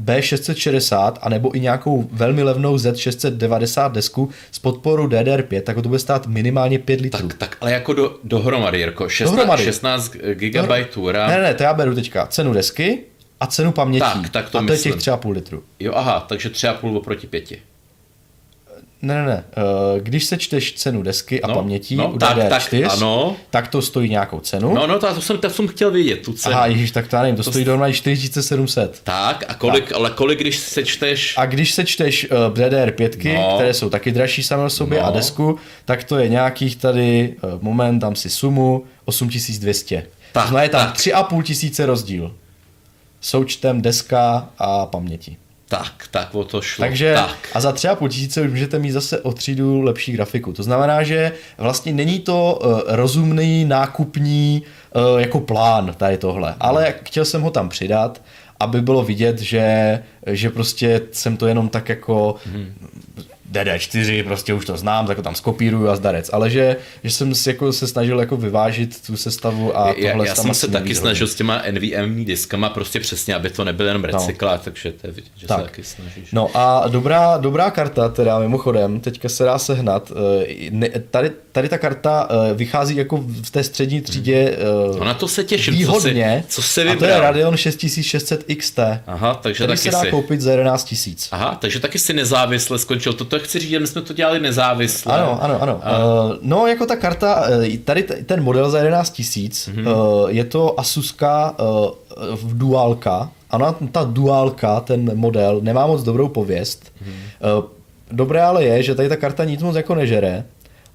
B660 0.05 1.13
a 1.21 1.29
nebo 1.29 1.57
i 1.57 1.61
nějakou 1.61 2.09
velmi 2.13 2.43
levnou 2.43 2.77
Z690 2.77 3.93
desku 3.93 4.31
s 4.53 4.59
podporou 4.59 5.09
DDR5, 5.09 5.61
tak 5.61 5.77
to 5.77 5.89
bude 5.89 5.99
stát 5.99 6.27
minimálně 6.27 6.79
5 6.79 7.01
litrů. 7.01 7.29
Tak, 7.29 7.39
tak 7.39 7.57
ale 7.61 7.73
jako 7.73 7.93
do, 7.93 8.17
dohromady, 8.25 8.79
Jirko, 8.79 9.09
16, 9.09 9.37
dohromady. 9.37 9.65
16 9.65 10.13
GB 10.35 10.71
RAM. 11.11 11.31
Ne, 11.31 11.43
ne, 11.43 11.55
to 11.55 11.63
já 11.63 11.75
beru 11.75 11.95
teďka 11.95 12.27
cenu 12.27 12.53
desky 12.53 12.99
a 13.41 13.47
cenu 13.47 13.73
paměti. 13.73 14.07
Tak, 14.15 14.31
tak 14.31 14.51
to 14.51 14.59
a 14.59 14.63
to 14.67 14.73
je 14.73 14.79
těch 14.79 14.97
3,5 14.97 15.31
litru. 15.33 15.63
Jo, 15.81 15.93
aha, 15.95 16.25
takže 16.29 16.49
3,5 16.49 16.97
oproti 16.97 17.27
5. 17.27 17.53
Ne, 19.05 19.15
ne, 19.15 19.27
ne. 19.27 19.45
Eh, 19.57 20.01
když 20.01 20.25
se 20.25 20.39
čteš 20.39 20.73
cenu 20.73 21.03
desky 21.03 21.43
a 21.43 21.47
no, 21.49 21.55
paměti 21.55 21.97
no, 21.97 22.13
u 22.13 22.19
tak, 22.19 22.39
DDR4, 22.39 22.83
tak, 22.83 22.93
ano. 22.93 23.37
tak 23.51 23.69
to 23.69 23.83
stojí 23.83 24.11
nějakou 24.11 24.41
cenu. 24.41 24.75
No, 24.75 24.87
no, 24.87 24.99
to, 24.99 25.15
to, 25.15 25.21
jsem, 25.21 25.39
to 25.39 25.51
jsem 25.51 25.69
chtěl 25.69 25.91
vidět, 25.91 26.17
tu 26.17 26.33
cenu. 26.33 26.55
Aha, 26.55 26.67
ježiš, 26.67 26.91
tak 26.91 27.09
to 27.09 27.17
já 27.17 27.23
nevím, 27.23 27.37
to, 27.37 27.43
to 27.43 27.51
stojí 27.51 27.65
dohromady 27.65 27.93
4700. 27.93 29.01
Tak, 29.05 29.45
a 29.49 29.55
kolik, 29.55 29.85
tak. 29.85 29.97
ale 29.97 30.11
kolik, 30.11 30.41
když 30.41 30.57
se 30.57 30.85
čteš... 30.85 31.35
A 31.37 31.47
když 31.47 31.73
se 31.73 31.85
čteš 31.85 32.31
uh, 32.31 32.37
DDR5, 32.37 33.35
no. 33.35 33.55
které 33.55 33.75
jsou 33.75 33.91
taky 33.91 34.13
dražší 34.13 34.43
samé 34.43 34.65
o 34.65 34.71
sobě, 34.71 35.01
no. 35.01 35.07
a 35.07 35.11
desku, 35.11 35.59
tak 35.85 36.05
to 36.05 36.19
je 36.19 36.29
nějakých 36.29 36.77
tady, 36.77 37.37
uh, 37.43 37.63
moment, 37.63 37.99
dám 37.99 38.17
si 38.17 38.31
sumu, 38.31 38.85
8200. 39.05 40.07
Tak, 40.33 40.49
znamená, 40.49 40.63
je 40.63 40.69
tam 40.69 40.93
3,5 40.93 41.43
tisíce 41.43 41.87
rozdíl. 41.87 42.35
Součtem 43.21 43.83
deska 43.83 44.49
a 44.59 44.87
paměti. 44.87 45.37
Tak, 45.79 46.09
tak 46.11 46.35
o 46.35 46.45
to 46.45 46.63
šlo. 46.63 46.83
Takže 46.83 47.15
tak. 47.15 47.49
a 47.55 47.61
za 47.61 47.73
třeba 47.73 47.95
půl 47.95 48.09
tisíce 48.09 48.41
už 48.41 48.51
můžete 48.51 48.79
mít 48.79 48.91
zase 48.91 49.21
o 49.21 49.33
třídu 49.33 49.81
lepší 49.83 50.13
grafiku. 50.13 50.53
To 50.53 50.63
znamená, 50.63 51.03
že 51.03 51.33
vlastně 51.59 51.93
není 51.93 52.21
to 52.21 52.59
uh, 52.65 52.81
rozumný 52.87 53.65
nákupní 53.65 54.63
uh, 54.95 55.21
jako 55.21 55.41
plán 55.41 55.95
tady 55.97 56.19
tohle, 56.19 56.55
ale 56.61 56.95
chtěl 57.05 57.25
jsem 57.25 57.43
ho 57.43 57.51
tam 57.51 57.69
přidat, 57.69 58.23
aby 58.61 58.81
bylo 58.81 59.03
vidět, 59.03 59.39
že, 59.39 59.99
že 60.27 60.51
prostě 60.51 61.01
jsem 61.13 61.37
to 61.37 61.47
jenom 61.47 61.69
tak 61.69 61.89
jako 61.89 62.35
hmm 62.47 62.75
DD4, 63.53 64.25
prostě 64.25 64.55
už 64.55 64.65
to 64.65 64.77
znám, 64.77 65.07
tak 65.07 65.17
to 65.17 65.23
tam 65.23 65.35
skopíruju 65.35 65.89
a 65.89 65.97
zdarec. 65.97 66.31
Ale 66.33 66.51
že, 66.51 66.77
že 67.05 67.11
jsem 67.11 67.35
si 67.35 67.49
jako 67.49 67.73
se 67.73 67.87
snažil 67.87 68.21
jako 68.21 68.37
vyvážit 68.37 69.07
tu 69.07 69.17
sestavu 69.17 69.79
a 69.79 69.95
já, 69.97 70.11
tohle 70.11 70.27
Já 70.27 70.35
jsem 70.35 70.55
se 70.55 70.69
taky 70.69 70.95
snažil 70.95 71.27
s 71.27 71.35
těma 71.35 71.63
NVMe 71.71 72.25
diskama 72.25 72.69
prostě 72.69 73.01
přesně, 73.01 73.35
aby 73.35 73.51
to 73.51 73.65
nebyl 73.65 73.87
jenom 73.87 74.03
no. 74.03 74.09
recyklát, 74.09 74.61
no. 74.61 74.65
takže 74.65 74.93
to 74.93 75.07
je 75.07 75.13
vidět, 75.13 75.31
že 75.37 75.47
tak. 75.47 75.59
se 75.59 75.65
taky 75.65 75.85
snažíš. 75.85 76.29
No 76.33 76.51
a 76.55 76.89
dobrá, 76.89 77.37
dobrá 77.37 77.71
karta, 77.71 78.09
teda 78.09 78.39
mimochodem, 78.39 79.01
teďka 79.01 79.29
se 79.29 79.45
dá 79.45 79.59
sehnat. 79.59 80.13
Eh, 80.85 81.01
tady, 81.11 81.31
tady 81.53 81.69
ta 81.69 81.79
karta 81.79 82.29
eh, 82.31 82.55
vychází 82.55 82.97
jako 82.97 83.17
v 83.17 83.51
té 83.51 83.65
střední 83.65 84.01
třídě 84.01 84.57
hmm. 84.91 84.99
No 84.99 85.05
na 85.05 85.15
to 85.15 85.29
se 85.29 85.45
těším, 85.45 85.75
výhodně, 85.75 86.45
co, 86.49 86.63
si, 86.63 86.69
co 86.69 86.73
se 86.73 86.85
vybral? 86.85 86.97
A 86.97 86.99
to 86.99 87.05
je 87.05 87.21
Radeon 87.21 87.57
6600 87.57 88.45
XT, 88.59 88.79
Aha, 89.07 89.35
takže 89.35 89.67
taky 89.67 89.79
se 89.79 89.91
dá 89.91 90.01
si... 90.01 90.11
koupit 90.11 90.41
za 90.41 90.51
11 90.51 90.95
000. 91.07 91.17
Aha, 91.31 91.59
takže 91.61 91.81
taky 91.81 91.99
si 91.99 92.13
nezávisle 92.13 92.79
skončil. 92.79 93.13
Toto 93.13 93.34
chci 93.39 93.59
říct, 93.59 93.71
že 93.71 93.81
my 93.81 93.87
jsme 93.87 94.03
to 94.03 94.13
dělali 94.13 94.41
nezávisle. 94.41 95.15
Ano, 95.15 95.43
ano, 95.43 95.63
ano. 95.63 95.81
A... 95.83 95.99
Uh, 95.99 96.33
no, 96.43 96.67
jako 96.67 96.87
ta 96.87 96.97
karta, 96.97 97.47
eh, 97.65 97.79
tady 97.79 98.03
ten 98.03 98.43
model 98.43 98.71
za 98.71 98.79
11 98.79 99.11
tisíc, 99.11 99.69
mm-hmm. 99.69 99.97
uh, 99.97 100.29
je 100.31 100.45
to 100.45 100.81
Asuska 100.81 101.55
uh, 101.59 102.37
v 102.37 102.59
duálka. 102.59 103.31
Ano, 103.51 103.77
ta 103.93 104.05
duálka, 104.05 104.81
ten 104.81 105.19
model, 105.19 105.61
nemá 105.63 105.87
moc 105.87 106.03
dobrou 106.03 106.29
pověst. 106.29 106.93
Mm-hmm. 107.03 107.59
Uh, 107.59 107.65
dobré 108.11 108.43
ale 108.43 108.65
je, 108.65 108.83
že 108.83 108.95
tady 108.95 109.09
ta 109.09 109.17
karta 109.17 109.45
nic 109.45 109.63
moc 109.63 109.77
jako 109.77 109.95
nežere 109.95 110.45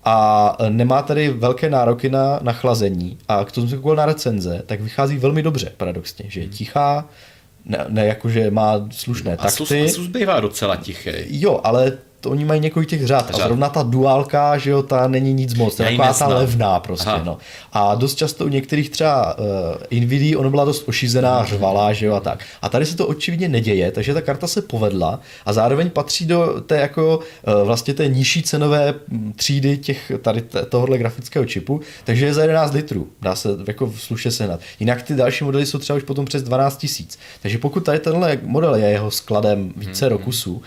a 0.03 0.57
nemá 0.69 1.01
tady 1.01 1.29
velké 1.29 1.69
nároky 1.69 2.09
na, 2.09 2.39
na 2.41 2.53
chlazení. 2.53 3.17
A 3.27 3.45
k 3.45 3.51
tomu 3.51 3.67
jsem 3.67 3.81
koukal 3.81 3.95
na 3.95 4.05
recenze, 4.05 4.63
tak 4.65 4.81
vychází 4.81 5.17
velmi 5.17 5.43
dobře, 5.43 5.71
paradoxně, 5.77 6.25
že 6.27 6.39
je 6.39 6.45
mhm. 6.47 6.55
tichá, 6.55 7.05
ne, 7.65 7.85
ne 7.87 8.05
jakože 8.05 8.51
má 8.51 8.87
slušné 8.91 9.37
takty. 9.37 9.47
Asus, 9.47 9.71
Asus 9.71 10.07
bývá 10.07 10.39
docela 10.39 10.75
tichý. 10.75 11.11
Jo, 11.27 11.61
ale 11.63 11.97
to 12.21 12.29
oni 12.29 12.45
mají 12.45 12.61
několik 12.61 12.89
těch 12.89 13.07
řád. 13.07 13.31
A 13.33 13.37
zrovna 13.37 13.69
ta 13.69 13.83
duálka, 13.83 14.57
že 14.57 14.69
jo, 14.69 14.83
ta 14.83 15.07
není 15.07 15.33
nic 15.33 15.53
moc. 15.53 15.75
To 15.75 15.83
je 15.83 15.89
taková 15.89 16.13
ta 16.13 16.27
levná 16.27 16.79
prostě, 16.79 17.09
Aha. 17.09 17.21
no. 17.25 17.37
A 17.73 17.95
dost 17.95 18.15
často 18.15 18.45
u 18.45 18.47
některých 18.47 18.89
třeba 18.89 19.37
uh, 19.37 19.99
Nvidia, 19.99 20.39
ona 20.39 20.49
byla 20.49 20.65
dost 20.65 20.83
ošizená, 20.87 21.39
mm. 21.39 21.45
řvalá, 21.45 21.93
že 21.93 22.05
jo, 22.05 22.13
a 22.13 22.19
tak. 22.19 22.43
A 22.61 22.69
tady 22.69 22.85
se 22.85 22.97
to 22.97 23.07
očividně 23.07 23.49
neděje, 23.49 23.91
takže 23.91 24.13
ta 24.13 24.21
karta 24.21 24.47
se 24.47 24.61
povedla 24.61 25.19
a 25.45 25.53
zároveň 25.53 25.89
patří 25.89 26.25
do 26.25 26.61
té 26.65 26.77
jako 26.77 27.17
uh, 27.17 27.53
vlastně 27.65 27.93
té 27.93 28.07
nižší 28.07 28.43
cenové 28.43 28.93
třídy 29.35 29.77
těch 29.77 30.11
tady 30.21 30.41
tohohle 30.69 30.97
grafického 30.97 31.45
čipu, 31.45 31.81
takže 32.03 32.25
je 32.25 32.33
za 32.33 32.41
11 32.41 32.73
litrů. 32.73 33.07
Dá 33.21 33.35
se 33.35 33.49
jako 33.67 33.93
slušně 33.97 34.31
sehnat. 34.31 34.59
Jinak 34.79 35.01
ty 35.01 35.15
další 35.15 35.43
modely 35.43 35.65
jsou 35.65 35.77
třeba 35.79 35.97
už 35.97 36.03
potom 36.03 36.25
přes 36.25 36.43
12 36.43 36.77
tisíc. 36.77 37.19
Takže 37.41 37.57
pokud 37.57 37.79
tady 37.79 37.99
tenhle 37.99 38.39
model 38.41 38.75
je 38.75 38.89
jeho 38.89 39.11
skladem 39.11 39.73
více 39.75 40.09
mm. 40.09 40.17
kusů, 40.17 40.53
uh, 40.53 40.61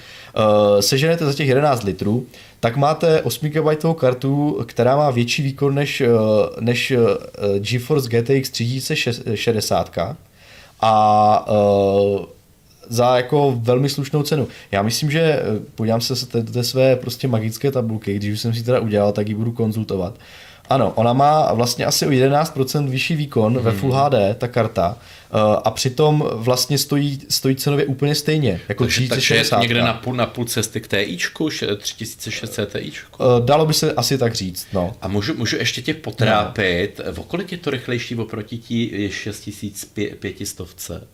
seženete 0.80 1.24
za 1.24 1.33
těch 1.33 1.43
těch 1.43 1.49
11 1.49 1.83
litrů, 1.83 2.26
tak 2.61 2.76
máte 2.76 3.22
8 3.22 3.49
GB 3.49 3.95
kartu, 3.99 4.64
která 4.66 4.97
má 4.97 5.11
větší 5.11 5.43
výkon 5.43 5.74
než, 5.74 6.01
eh, 6.01 6.09
než 6.61 6.91
eh, 6.91 6.99
GeForce 7.59 8.09
GTX 8.09 8.51
3060 8.51 10.16
a 10.80 11.47
za 12.89 13.16
jako 13.16 13.55
velmi 13.57 13.89
slušnou 13.89 14.22
cenu. 14.22 14.49
Já 14.72 14.83
myslím, 14.83 15.11
že 15.11 15.43
podívám 15.74 16.01
se 16.01 16.41
do 16.41 16.53
té 16.53 16.64
své 16.64 16.97
prostě 16.97 17.28
magické 17.28 17.70
tabulky, 17.70 18.14
když 18.14 18.33
už 18.33 18.41
jsem 18.41 18.55
si 18.55 18.62
teda 18.62 18.80
udělal, 18.80 19.12
tak 19.12 19.28
ji 19.28 19.35
budu 19.35 19.53
konzultovat. 19.53 20.14
Ano, 20.70 20.93
ona 20.95 21.12
má 21.12 21.53
vlastně 21.53 21.87
asi 21.87 22.07
o 22.07 22.11
11% 22.11 22.89
vyšší 22.89 23.16
výkon 23.16 23.55
hmm. 23.55 23.64
ve 23.64 23.72
Full 23.72 23.93
HD, 23.93 24.14
ta 24.39 24.49
karta, 24.49 24.97
a 25.64 25.70
přitom 25.70 26.28
vlastně 26.33 26.78
stojí, 26.78 27.20
stojí 27.28 27.57
cenově 27.57 27.87
úplně 27.87 28.14
stejně. 28.14 28.61
Jako 28.68 28.85
takže, 28.85 29.09
takže 29.09 29.35
je 29.35 29.45
někde 29.61 29.83
na 29.83 29.95
půl, 29.95 30.14
na 30.14 30.26
půl 30.26 30.45
cesty 30.45 30.80
k 30.80 30.89
TIčku, 30.89 31.49
3600 31.78 32.72
TIčku? 32.72 33.22
Dalo 33.45 33.66
by 33.66 33.74
se 33.74 33.93
asi 33.93 34.18
tak 34.18 34.35
říct, 34.35 34.66
no. 34.72 34.97
A 35.01 35.09
můžu, 35.09 35.35
můžu 35.35 35.57
ještě 35.57 35.83
tě 35.83 35.95
potrápit, 35.95 37.01
no. 37.16 37.22
kolik 37.22 37.53
je 37.53 37.59
to 37.59 37.70
rychlejší 37.70 38.16
oproti 38.16 38.59
tí 38.59 39.11
6500? 39.11 41.09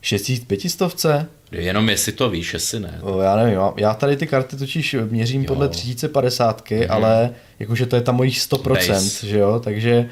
6500? 0.00 1.28
Jenom 1.52 1.88
jestli 1.88 2.12
to 2.12 2.30
víš, 2.30 2.54
jestli 2.54 2.80
ne. 2.80 2.98
O, 3.02 3.20
já 3.20 3.36
nevím, 3.36 3.58
já 3.76 3.94
tady 3.94 4.16
ty 4.16 4.26
karty 4.26 4.56
totiž 4.56 4.96
měřím 5.10 5.42
jo. 5.42 5.48
podle 5.48 5.68
3050, 5.68 6.62
mm-hmm. 6.62 6.86
ale 6.88 7.30
jakože 7.58 7.86
to 7.86 7.96
je 7.96 8.02
tam 8.02 8.16
mojich 8.16 8.38
100%, 8.38 8.68
Base. 8.68 9.26
že 9.26 9.38
jo, 9.38 9.60
takže 9.64 10.10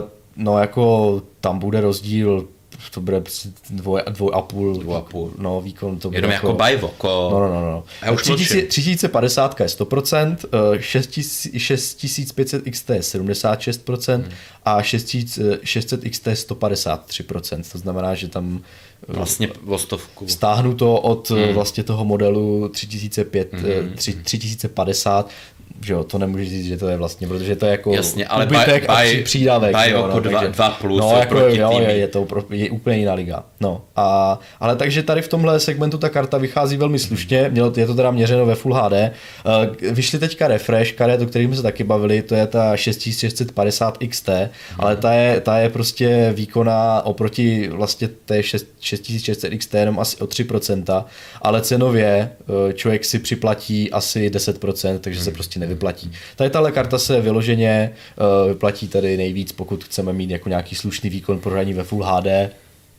uh, 0.00 0.08
no 0.36 0.58
jako 0.58 1.22
tam 1.40 1.58
bude 1.58 1.80
rozdíl 1.80 2.48
to 2.90 3.00
bude 3.00 3.20
prostě 3.20 3.48
dvoj, 3.70 4.02
dvoj 4.10 4.30
a 4.34 4.42
půl, 4.42 4.74
dvoj 4.74 4.96
a 4.96 5.00
půl. 5.00 5.32
No, 5.38 5.60
výkon 5.60 5.98
to 5.98 6.08
bude 6.08 6.18
Jenom 6.18 6.30
jako, 6.30 6.46
jako 6.46 6.58
bajvo. 6.58 6.88
Jako... 6.88 7.28
No, 7.32 7.40
no, 7.40 7.48
no. 7.48 7.60
no. 7.60 7.84
Já 8.02 8.12
už 8.12 8.22
3050 8.22 9.60
je 9.60 9.66
100%, 9.66 10.36
6500 11.56 12.64
XT 12.70 12.90
je 12.90 13.00
76% 13.00 14.14
hmm. 14.14 14.30
a 14.64 14.82
6600 14.82 16.00
XT 16.10 16.26
je 16.26 16.34
153%. 16.34 17.72
To 17.72 17.78
znamená, 17.78 18.14
že 18.14 18.28
tam 18.28 18.60
eh, 19.08 19.12
vlastně 19.12 19.48
o 19.66 19.78
stovku. 19.78 20.28
Stáhnu 20.28 20.74
to 20.74 21.00
od 21.00 21.30
hmm. 21.30 21.54
vlastně 21.54 21.84
toho 21.84 22.04
modelu 22.04 22.68
3005, 22.68 23.52
hmm. 23.52 23.94
3050, 24.22 25.30
že 25.84 25.92
jo, 25.92 26.04
to 26.04 26.18
nemůžeš 26.18 26.48
říct, 26.48 26.66
že 26.66 26.76
to 26.76 26.88
je 26.88 26.96
vlastně, 26.96 27.28
protože 27.28 27.56
to 27.56 27.66
je 27.66 27.72
jako 27.72 27.94
Jasně, 27.94 28.26
ale 28.26 28.46
ubytek 28.46 28.82
by, 28.82 28.88
a 28.88 29.24
přídavek. 29.24 29.76
By 29.76 29.90
jo, 29.90 29.96
jako 29.96 30.08
no, 30.08 30.20
dva, 30.20 30.40
takže, 30.40 30.52
dva 30.52 30.70
plus 30.70 31.00
no, 31.00 31.18
jako, 31.18 31.38
jo, 31.38 31.80
je, 31.80 31.96
je, 31.96 32.08
to 32.08 32.24
pro, 32.24 32.44
je 32.50 32.70
úplně 32.70 32.96
jiná 32.96 33.14
liga. 33.14 33.44
No, 33.60 33.82
a, 33.96 34.38
ale 34.60 34.76
takže 34.76 35.02
tady 35.02 35.22
v 35.22 35.28
tomhle 35.28 35.60
segmentu 35.60 35.98
ta 35.98 36.08
karta 36.08 36.38
vychází 36.38 36.76
velmi 36.76 36.98
slušně, 36.98 37.48
mělo, 37.48 37.72
je 37.76 37.86
to 37.86 37.94
teda 37.94 38.10
měřeno 38.10 38.46
ve 38.46 38.54
Full 38.54 38.74
HD. 38.74 38.92
Uh, 38.92 39.92
vyšly 39.92 40.18
teďka 40.18 40.48
refresh 40.48 40.92
karet, 40.92 41.22
o 41.22 41.26
kterých 41.26 41.46
jsme 41.46 41.56
se 41.56 41.62
taky 41.62 41.84
bavili, 41.84 42.22
to 42.22 42.34
je 42.34 42.46
ta 42.46 42.76
6650 42.76 43.98
XT, 44.08 44.28
hmm. 44.28 44.48
ale 44.78 44.96
ta 44.96 45.12
je, 45.12 45.40
ta 45.40 45.58
je 45.58 45.70
prostě 45.70 46.32
výkonná 46.34 47.02
oproti 47.06 47.68
vlastně 47.68 48.08
té 48.08 48.42
6600 48.42 49.58
XT 49.58 49.74
jenom 49.74 49.98
asi 49.98 50.16
o 50.16 50.26
3%, 50.26 51.04
ale 51.42 51.62
cenově 51.62 52.30
uh, 52.46 52.72
člověk 52.72 53.04
si 53.04 53.18
připlatí 53.18 53.92
asi 53.92 54.30
10%, 54.30 54.98
takže 54.98 55.18
hmm. 55.18 55.24
se 55.24 55.30
prostě 55.30 55.60
nevyplatí. 55.66 56.12
Tady 56.36 56.50
tahle 56.50 56.72
karta 56.72 56.98
se 56.98 57.20
vyloženě 57.20 57.92
uh, 58.42 58.48
vyplatí 58.48 58.88
tady 58.88 59.16
nejvíc, 59.16 59.52
pokud 59.52 59.84
chceme 59.84 60.12
mít 60.12 60.30
jako 60.30 60.48
nějaký 60.48 60.74
slušný 60.74 61.10
výkon 61.10 61.40
pro 61.40 61.50
hraní 61.50 61.74
ve 61.74 61.82
Full 61.84 62.04
HD 62.04 62.26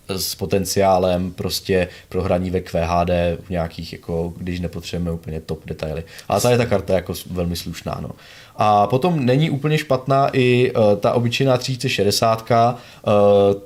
s 0.09 0.35
potenciálem 0.35 1.31
prostě 1.31 1.87
pro 2.09 2.21
hraní 2.21 2.49
ve 2.49 2.61
QHD 2.61 3.09
v 3.45 3.49
nějakých, 3.49 3.93
jako, 3.93 4.33
když 4.37 4.59
nepotřebujeme 4.59 5.11
úplně 5.11 5.39
top 5.39 5.65
detaily. 5.65 6.03
Ale 6.27 6.41
tady 6.41 6.57
ta 6.57 6.65
karta 6.65 6.93
je 6.93 6.95
jako 6.95 7.13
velmi 7.31 7.55
slušná. 7.55 7.99
No. 8.01 8.09
A 8.59 8.87
potom 8.87 9.25
není 9.25 9.49
úplně 9.49 9.77
špatná 9.77 10.29
i 10.33 10.71
uh, 10.71 10.95
ta 10.99 11.13
obyčejná 11.13 11.57
3060, 11.57 12.51
uh, 12.51 13.13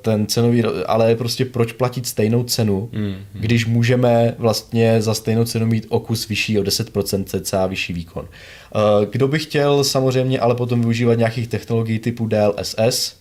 ten 0.02 0.28
cenový, 0.28 0.64
ale 0.86 1.16
prostě 1.16 1.46
proč 1.46 1.72
platit 1.72 2.08
stejnou 2.08 2.44
cenu, 2.44 2.89
mm, 2.92 3.02
mm. 3.02 3.16
když 3.34 3.66
můžeme 3.66 4.36
vlastně 4.38 5.02
za 5.02 5.14
stejnou 5.14 5.46
cenu 5.46 5.66
mít 5.66 5.86
o 5.89 6.00
kus 6.00 6.28
vyšší 6.28 6.60
o 6.60 6.64
10% 6.64 7.42
cca 7.42 7.68
vyšší 7.68 7.94
výkon. 7.94 8.28
Uh, 8.76 8.82
kdo 9.12 9.28
by 9.28 9.39
chtěl 9.39 9.84
samozřejmě 9.84 10.39
ale 10.39 10.56
potom 10.56 10.82
využívat 10.82 11.18
nějakých 11.18 11.48
technologií 11.48 12.00
typu 12.00 12.28
DLSS, 12.28 13.20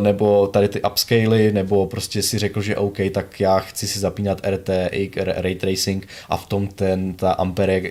nebo 0.00 0.46
tady 0.46 0.68
ty 0.68 0.82
upscaly, 0.82 1.52
nebo 1.52 1.86
prostě 1.86 2.22
si 2.22 2.38
řekl, 2.38 2.62
že 2.62 2.76
OK, 2.76 2.98
tak 3.14 3.40
já 3.40 3.58
chci 3.58 3.88
si 3.88 3.98
zapínat 3.98 4.40
RTX, 4.46 5.16
Ray 5.16 5.54
Tracing 5.54 6.08
a 6.28 6.36
v 6.36 6.46
tom 6.46 6.66
ten, 6.66 7.14
ta 7.14 7.32
Ampere 7.32 7.76
eh, 7.76 7.90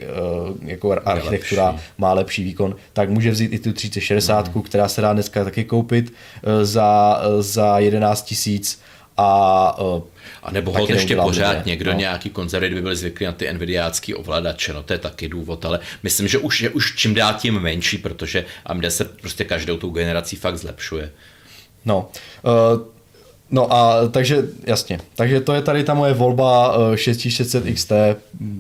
jako 0.62 0.96
architektura 1.06 1.70
lepší. 1.70 1.86
má 1.98 2.14
lepší 2.14 2.44
výkon, 2.44 2.76
tak 2.94 3.10
může 3.10 3.32
vzít 3.32 3.54
i 3.54 3.60
tu 3.60 3.74
3060, 3.74 4.56
mm. 4.56 4.62
která 4.62 4.88
se 4.88 5.02
dá 5.02 5.14
dneska 5.14 5.44
taky 5.44 5.64
koupit 5.64 6.14
eh, 6.44 6.66
za, 6.66 7.22
za 7.40 7.80
11 7.80 8.22
tisíc 8.22 8.82
a 9.18 9.78
a 10.44 10.52
nebo 10.52 10.72
ho 10.72 10.88
ještě 10.90 11.16
pořád 11.16 11.54
dobře, 11.54 11.70
někdo, 11.70 11.92
no. 11.92 12.00
nějaký 12.00 12.30
konzervy, 12.30 12.68
kdyby 12.68 12.82
byli 12.82 12.96
zvyklí 12.96 13.26
na 13.26 13.32
ty 13.32 13.54
NVIDIácký 13.54 14.16
ovladače, 14.16 14.74
no 14.74 14.84
to 14.84 14.94
je 14.94 15.00
taky 15.00 15.30
důvod, 15.30 15.66
ale 15.66 15.80
myslím, 16.04 16.28
že 16.28 16.38
už, 16.38 16.62
je 16.62 16.70
už 16.70 16.96
čím 16.96 17.14
dál 17.14 17.34
tím 17.34 17.60
menší, 17.60 17.98
protože 17.98 18.46
AMD 18.66 18.86
se 18.90 19.06
prostě 19.06 19.44
každou 19.44 19.78
tou 19.78 19.90
generací 19.90 20.36
fakt 20.36 20.58
zlepšuje. 20.58 21.12
No, 21.86 22.10
uh, 22.44 22.92
No 23.52 23.74
a 23.74 24.08
takže 24.08 24.44
jasně, 24.68 25.00
takže 25.16 25.42
to 25.42 25.54
je 25.54 25.62
tady 25.62 25.84
ta 25.84 25.94
moje 25.94 26.14
volba 26.14 26.76
6600 26.96 27.66
eh, 27.66 27.72
XT, 27.74 27.92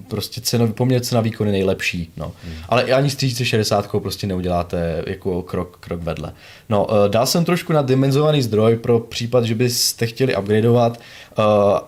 prostě 0.07 0.41
ceno, 0.41 0.67
poměr 0.67 1.01
cena 1.01 1.21
výkon 1.21 1.47
nejlepší, 1.47 2.11
no. 2.17 2.31
Hmm. 2.43 2.53
Ale 2.69 2.83
ani 2.83 3.09
s 3.09 3.15
3060 3.15 3.89
prostě 3.99 4.27
neuděláte 4.27 5.03
jako 5.07 5.41
krok, 5.41 5.77
krok 5.79 6.01
vedle. 6.03 6.33
No, 6.69 6.87
eh, 6.91 7.09
dal 7.09 7.25
jsem 7.25 7.45
trošku 7.45 7.73
na 7.73 7.81
dimenzovaný 7.81 8.41
zdroj 8.41 8.75
pro 8.75 8.99
případ, 8.99 9.43
že 9.43 9.55
byste 9.55 10.07
chtěli 10.07 10.35
upgradeovat 10.35 10.99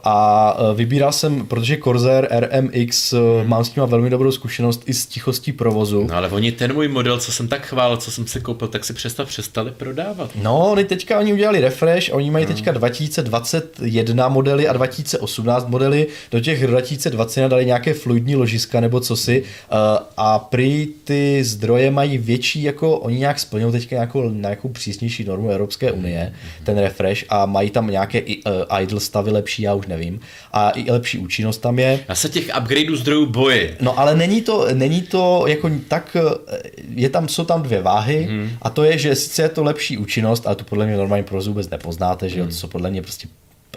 a 0.04 0.58
vybíral 0.74 1.12
jsem, 1.12 1.46
protože 1.46 1.78
Corsair 1.78 2.28
RMX 2.32 3.14
hmm. 3.14 3.50
mám 3.50 3.66
s 3.66 3.70
tím 3.70 3.84
velmi 3.84 4.10
dobrou 4.10 4.32
zkušenost 4.32 4.84
i 4.86 4.94
s 4.94 5.06
tichostí 5.06 5.52
provozu. 5.52 6.08
No 6.10 6.16
ale 6.16 6.30
oni 6.30 6.52
ten 6.52 6.74
můj 6.74 6.88
model, 6.88 7.20
co 7.20 7.32
jsem 7.32 7.48
tak 7.48 7.66
chválil, 7.66 7.98
co 7.98 8.12
jsem 8.12 8.28
si 8.28 8.42
koupil, 8.42 8.68
tak 8.68 8.86
si 8.86 8.94
přestav 8.94 9.28
přestali 9.28 9.72
prodávat. 9.72 10.30
No, 10.42 10.72
oni 10.72 10.84
teďka 10.84 11.20
oni 11.20 11.34
udělali 11.34 11.60
refresh, 11.60 12.10
oni 12.14 12.32
mají 12.32 12.46
hmm. 12.46 12.56
teďka 12.56 12.72
2021 12.72 14.28
modely 14.28 14.68
a 14.68 14.74
2018 14.74 15.68
modely, 15.68 16.08
do 16.32 16.40
těch 16.40 16.68
2020 16.68 17.50
dali 17.50 17.66
nějaké 17.66 17.94
fluidní 17.94 18.36
ložiska 18.36 18.80
nebo 18.80 19.00
cosi 19.00 19.44
eh, 19.44 19.76
a 20.18 20.40
prý 20.40 20.88
ty 21.04 21.44
zdroje 21.44 21.92
mají 21.92 22.18
větší, 22.18 22.64
jako 22.64 22.98
oni 22.98 23.20
nějak 23.20 23.40
splňují 23.40 23.72
teďka 23.72 23.96
nějakou, 23.96 24.30
nějakou 24.30 24.70
přísnější 24.70 25.24
normu 25.24 25.50
Evropské 25.50 25.92
unie, 25.92 26.34
ten 26.64 26.78
refresh 26.78 27.26
a 27.30 27.46
mají 27.46 27.70
tam 27.70 27.88
nějaké 27.88 28.22
uh, 28.22 28.80
idle 28.82 29.00
stavy 29.00 29.32
lepší, 29.44 29.62
já 29.62 29.74
už 29.74 29.88
nevím, 29.88 30.20
a 30.54 30.72
i 30.76 30.92
lepší 30.92 31.20
účinnost 31.20 31.58
tam 31.58 31.80
je. 31.80 32.00
Já 32.10 32.16
se 32.16 32.30
těch 32.30 32.52
upgradeů 32.60 32.96
zdrojů 32.96 33.26
boji. 33.26 33.78
No 33.82 34.00
ale 34.00 34.16
není 34.16 34.42
to, 34.42 34.68
není 34.74 35.02
to 35.02 35.46
jako 35.48 35.70
tak, 35.88 36.18
eh, 36.20 36.60
je 36.96 37.10
tam, 37.10 37.28
jsou 37.28 37.46
tam 37.46 37.62
dvě 37.62 37.82
váhy 37.82 38.24
hmm. 38.24 38.50
a 38.62 38.70
to 38.70 38.84
je, 38.84 38.98
že 38.98 39.16
sice 39.16 39.42
je 39.42 39.50
to 39.50 39.64
lepší 39.64 39.98
účinnost, 39.98 40.48
ale 40.48 40.56
to 40.56 40.64
podle 40.64 40.86
mě 40.86 40.98
normální 40.98 41.24
provoz 41.24 41.48
vůbec 41.48 41.70
nepoznáte, 41.70 42.30
že 42.30 42.40
jo, 42.40 42.46
to 42.46 42.52
jsou 42.52 42.68
podle 42.68 42.90
mě 42.90 43.02
prostě 43.02 43.28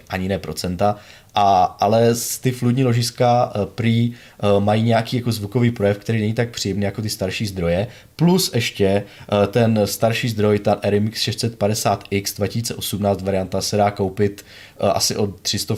ani 0.09 0.29
ne 0.29 0.39
procenta, 0.39 0.97
a, 1.35 1.65
ale 1.81 2.15
ty 2.41 2.53
fludní 2.53 2.85
ložiska 2.85 3.53
uh, 3.57 3.65
prý 3.65 4.11
uh, 4.11 4.65
mají 4.65 4.83
nějaký 4.83 5.17
jako 5.17 5.33
zvukový 5.33 5.71
projev, 5.71 5.99
který 5.99 6.21
není 6.21 6.35
tak 6.35 6.51
příjemný 6.51 6.85
jako 6.85 7.03
ty 7.03 7.11
starší 7.11 7.47
zdroje, 7.47 7.87
plus 8.17 8.51
ještě 8.55 9.03
ten 9.51 9.81
starší 9.85 10.29
zdroj, 10.29 10.59
ta 10.59 10.81
RMX 10.85 11.21
650X 11.21 12.37
2018 12.37 13.23
varianta 13.23 13.61
se 13.61 13.77
dá 13.77 13.91
koupit 13.91 14.45
asi 14.81 15.17
od 15.17 15.41
300 15.41 15.75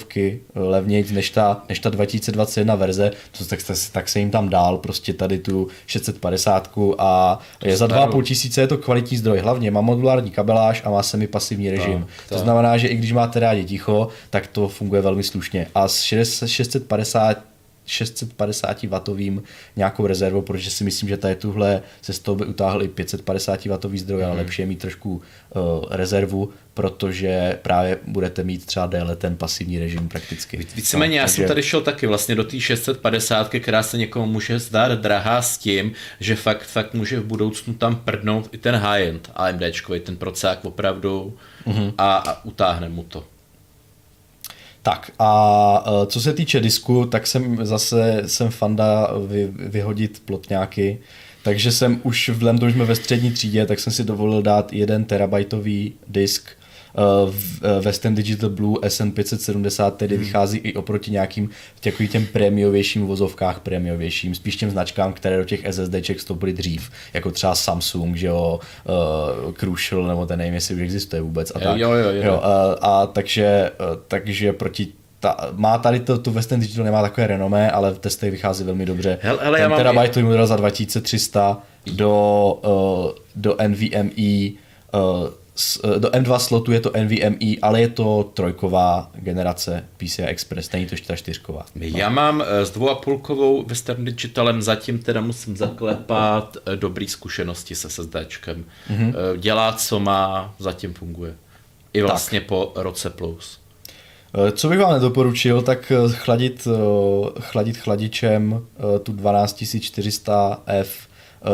levněji 0.54 1.06
než 1.12 1.30
ta, 1.30 1.62
než 1.68 1.78
ta 1.78 1.90
2021 1.90 2.74
verze, 2.74 3.10
to, 3.38 3.44
tak, 3.44 3.58
tak 3.92 4.08
se 4.08 4.18
jim 4.18 4.30
tam 4.30 4.48
dál 4.48 4.78
prostě 4.78 5.12
tady 5.12 5.38
tu 5.38 5.68
650 5.86 6.70
a 6.98 7.38
je 7.64 7.76
za 7.76 7.86
2,5 7.86 8.22
tisíce 8.22 8.60
je 8.60 8.66
to 8.66 8.78
kvalitní 8.78 9.16
zdroj, 9.16 9.38
hlavně 9.38 9.70
má 9.70 9.80
modulární 9.80 10.30
kabeláž 10.30 10.82
a 10.84 10.90
má 10.90 11.02
semi 11.02 11.26
pasivní 11.26 11.70
režim. 11.70 12.00
No, 12.00 12.06
to. 12.28 12.34
to 12.34 12.40
znamená, 12.40 12.76
že 12.76 12.88
i 12.88 12.96
když 12.96 13.12
máte 13.12 13.40
rádi 13.40 13.64
ticho, 13.64 14.08
tak 14.30 14.46
to 14.46 14.68
funguje 14.68 15.02
velmi 15.02 15.22
slušně 15.22 15.66
a 15.74 15.88
s 15.88 16.02
650 16.46 17.47
650 17.88 18.82
W 18.82 19.42
nějakou 19.76 20.06
rezervou, 20.06 20.42
protože 20.42 20.70
si 20.70 20.84
myslím, 20.84 21.08
že 21.08 21.16
tady 21.16 21.34
tuhle 21.34 21.82
se 22.02 22.12
z 22.12 22.18
toho 22.18 22.34
by 22.34 22.44
utáhl 22.44 22.82
i 22.82 22.88
550 22.88 23.64
W 23.64 23.98
zdroj, 23.98 24.24
ale 24.24 24.32
mm. 24.32 24.38
lepší 24.38 24.62
je 24.62 24.66
mít 24.66 24.78
trošku 24.78 25.10
uh, 25.12 25.84
rezervu, 25.90 26.50
protože 26.74 27.58
právě 27.62 27.98
budete 28.06 28.44
mít 28.44 28.66
třeba 28.66 28.86
déle 28.86 29.16
ten 29.16 29.36
pasivní 29.36 29.78
režim 29.78 30.08
prakticky. 30.08 30.56
Víceméně 30.76 31.10
no, 31.10 31.16
já 31.16 31.22
takže... 31.22 31.34
jsem 31.34 31.48
tady 31.48 31.62
šel 31.62 31.80
taky 31.80 32.06
vlastně 32.06 32.34
do 32.34 32.44
té 32.44 32.60
650, 32.60 33.48
která 33.48 33.82
se 33.82 33.98
někomu 33.98 34.26
může 34.26 34.58
zdát 34.58 34.92
drahá 34.92 35.42
s 35.42 35.58
tím, 35.58 35.92
že 36.20 36.36
fakt, 36.36 36.62
fakt 36.62 36.94
může 36.94 37.20
v 37.20 37.24
budoucnu 37.24 37.74
tam 37.74 37.96
prdnout 37.96 38.48
i 38.52 38.58
ten 38.58 38.74
high-end 38.74 39.30
AMDčkový, 39.34 40.00
ten 40.00 40.16
procák 40.16 40.64
opravdu 40.64 41.36
mm-hmm. 41.66 41.94
a, 41.98 42.16
a 42.16 42.44
utáhne 42.44 42.88
mu 42.88 43.02
to. 43.02 43.24
Tak 44.82 45.10
a 45.18 45.84
e, 45.86 46.06
co 46.06 46.20
se 46.20 46.32
týče 46.32 46.60
disku, 46.60 47.06
tak 47.06 47.26
jsem 47.26 47.66
zase 47.66 48.22
jsem 48.26 48.50
fanda 48.50 49.10
vy, 49.26 49.48
vyhodit 49.52 50.22
plotňáky, 50.24 50.98
takže 51.42 51.72
jsem 51.72 52.00
už 52.02 52.28
v 52.28 52.42
že 52.42 52.72
jsme 52.72 52.84
ve 52.84 52.96
střední 52.96 53.30
třídě, 53.30 53.66
tak 53.66 53.80
jsem 53.80 53.92
si 53.92 54.04
dovolil 54.04 54.42
dát 54.42 54.72
jeden 54.72 55.04
terabajtový 55.04 55.94
disk 56.08 56.50
Western 57.80 58.14
Digital 58.14 58.50
Blue 58.50 58.78
SN570 58.80 59.90
tedy 59.90 60.16
hmm. 60.16 60.24
vychází 60.24 60.58
i 60.58 60.74
oproti 60.74 61.10
nějakým 61.10 61.50
takovým 61.80 62.08
těm 62.08 62.26
prémiovějším 62.26 63.06
vozovkách, 63.06 63.60
prémiovějším, 63.60 64.34
spíš 64.34 64.56
těm 64.56 64.70
značkám, 64.70 65.12
které 65.12 65.36
do 65.36 65.44
těch 65.44 65.60
SSDček 65.70 66.18
vstoupily 66.18 66.52
dřív, 66.52 66.90
jako 67.14 67.30
třeba 67.30 67.54
Samsung, 67.54 68.16
že 68.16 68.26
jo, 68.26 68.60
uh, 69.44 69.52
Crucial, 69.52 70.06
nebo 70.06 70.26
ten 70.26 70.38
nevím, 70.38 70.54
jestli 70.54 70.74
už 70.74 70.80
existuje 70.80 71.22
vůbec. 71.22 71.52
A, 71.54 71.58
tak. 71.58 71.78
Jo, 71.78 71.92
jo, 71.92 72.10
jo. 72.10 72.22
jo 72.22 72.40
a, 72.42 72.72
a 72.80 73.06
takže, 73.06 73.70
uh, 73.80 73.86
takže 74.08 74.52
proti 74.52 74.88
ta, 75.20 75.36
má 75.52 75.78
tady 75.78 76.00
to, 76.00 76.18
tu 76.18 76.30
Western 76.30 76.60
Digital 76.60 76.84
nemá 76.84 77.02
takové 77.02 77.26
renomé, 77.26 77.70
ale 77.70 77.90
v 77.90 77.98
testech 77.98 78.30
vychází 78.30 78.64
velmi 78.64 78.86
dobře. 78.86 79.18
Hele, 79.22 79.38
hele, 79.42 79.58
Ten 79.58 79.72
terabajtový 79.72 80.22
mám... 80.22 80.32
model 80.32 80.46
za 80.46 80.56
2300 80.56 81.62
do, 81.92 82.58
uh, 82.64 83.10
do 83.36 83.56
NVMe 83.68 84.50
uh, 84.50 84.58
Eh, 84.94 85.30
do 85.98 86.08
M2 86.08 86.38
slotu 86.38 86.72
je 86.72 86.80
to 86.80 86.92
NVMe, 87.02 87.56
ale 87.62 87.80
je 87.80 87.88
to 87.88 88.30
trojková 88.34 89.10
generace 89.14 89.84
PCI 89.96 90.22
Express, 90.22 90.72
není 90.72 90.86
to 90.86 90.96
ta 91.06 91.16
čtyřková. 91.16 91.66
Já 91.74 92.08
mám 92.08 92.42
eh, 92.46 92.64
s 92.64 92.70
dvouapůlkovou 92.70 93.64
Western 93.66 94.04
Digitalem 94.04 94.62
zatím 94.62 94.98
teda 94.98 95.20
musím 95.20 95.56
zaklepat 95.56 96.56
eh, 96.66 96.76
dobrý 96.76 97.08
zkušenosti 97.08 97.74
se 97.74 97.90
SSDčkem. 97.90 98.64
Mm-hmm. 98.90 99.12
Dělá, 99.36 99.72
co 99.72 100.00
má, 100.00 100.54
zatím 100.58 100.94
funguje. 100.94 101.34
I 101.92 102.02
vlastně 102.02 102.40
tak. 102.40 102.48
po 102.48 102.72
roce 102.74 103.10
plus. 103.10 103.60
Co 104.52 104.68
bych 104.68 104.78
vám 104.78 104.92
nedoporučil, 104.92 105.62
tak 105.62 105.92
chladit, 106.08 106.68
chladit 107.40 107.76
chladičem 107.76 108.66
tu 109.02 109.12
12400F 109.12 110.86
Eh, 110.86 111.07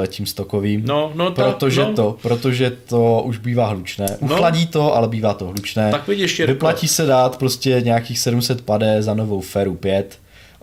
tím 0.07 0.27
stokovým. 0.27 0.83
No, 0.87 1.13
no, 1.15 1.31
ta, 1.31 1.53
protože 1.53 1.81
no. 1.81 1.95
to, 1.95 2.17
protože 2.23 2.71
to 2.71 3.23
už 3.25 3.39
bývá 3.39 3.67
hlučné. 3.67 4.07
No. 4.21 4.35
Uchladí 4.35 4.65
no. 4.65 4.71
to, 4.71 4.95
ale 4.95 5.09
bývá 5.09 5.35
to 5.35 5.45
hlučné. 5.45 5.91
Tak 5.91 6.09
vidíš, 6.09 6.41
Vyplatí 6.41 6.89
se 6.89 7.07
dát 7.07 7.39
prostě 7.39 7.81
nějakých 7.85 8.19
700 8.19 8.61
padé 8.61 9.03
za 9.03 9.15
novou 9.15 9.41
Feru 9.41 9.75
5 9.75 10.19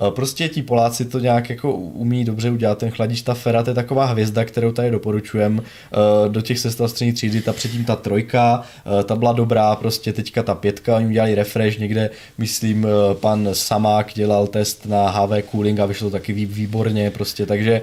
Prostě 0.09 0.49
ti 0.49 0.61
Poláci 0.61 1.05
to 1.05 1.19
nějak 1.19 1.49
jako 1.49 1.73
umí 1.73 2.25
dobře 2.25 2.51
udělat. 2.51 2.77
Ten 2.77 2.91
chladič, 2.91 3.21
ta 3.21 3.33
Fera, 3.33 3.63
to 3.63 3.69
je 3.69 3.73
taková 3.73 4.05
hvězda, 4.05 4.45
kterou 4.45 4.71
tady 4.71 4.91
doporučujem 4.91 5.63
eh, 5.63 6.29
do 6.29 6.41
těch 6.41 6.59
sestav 6.59 6.91
střední 6.91 7.13
třídy. 7.13 7.41
Ta 7.41 7.53
předtím 7.53 7.85
ta 7.85 7.95
trojka, 7.95 8.63
eh, 8.99 9.03
ta 9.03 9.15
byla 9.15 9.31
dobrá, 9.31 9.75
prostě 9.75 10.13
teďka 10.13 10.43
ta 10.43 10.55
pětka, 10.55 10.95
oni 10.95 11.05
udělali 11.07 11.35
refresh 11.35 11.79
někde, 11.79 12.09
myslím, 12.37 12.85
eh, 12.85 13.15
pan 13.15 13.49
Samák 13.53 14.13
dělal 14.13 14.47
test 14.47 14.85
na 14.85 15.09
HV 15.09 15.43
cooling 15.51 15.79
a 15.79 15.85
vyšlo 15.85 16.09
to 16.09 16.11
taky 16.11 16.33
výborně, 16.33 17.11
prostě, 17.11 17.45
takže 17.45 17.81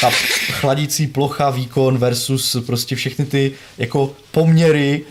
ta 0.00 0.10
chladící 0.50 1.06
plocha, 1.06 1.50
výkon 1.50 1.98
versus 1.98 2.56
prostě 2.66 2.96
všechny 2.96 3.24
ty 3.24 3.52
jako 3.78 4.14
poměry, 4.32 5.02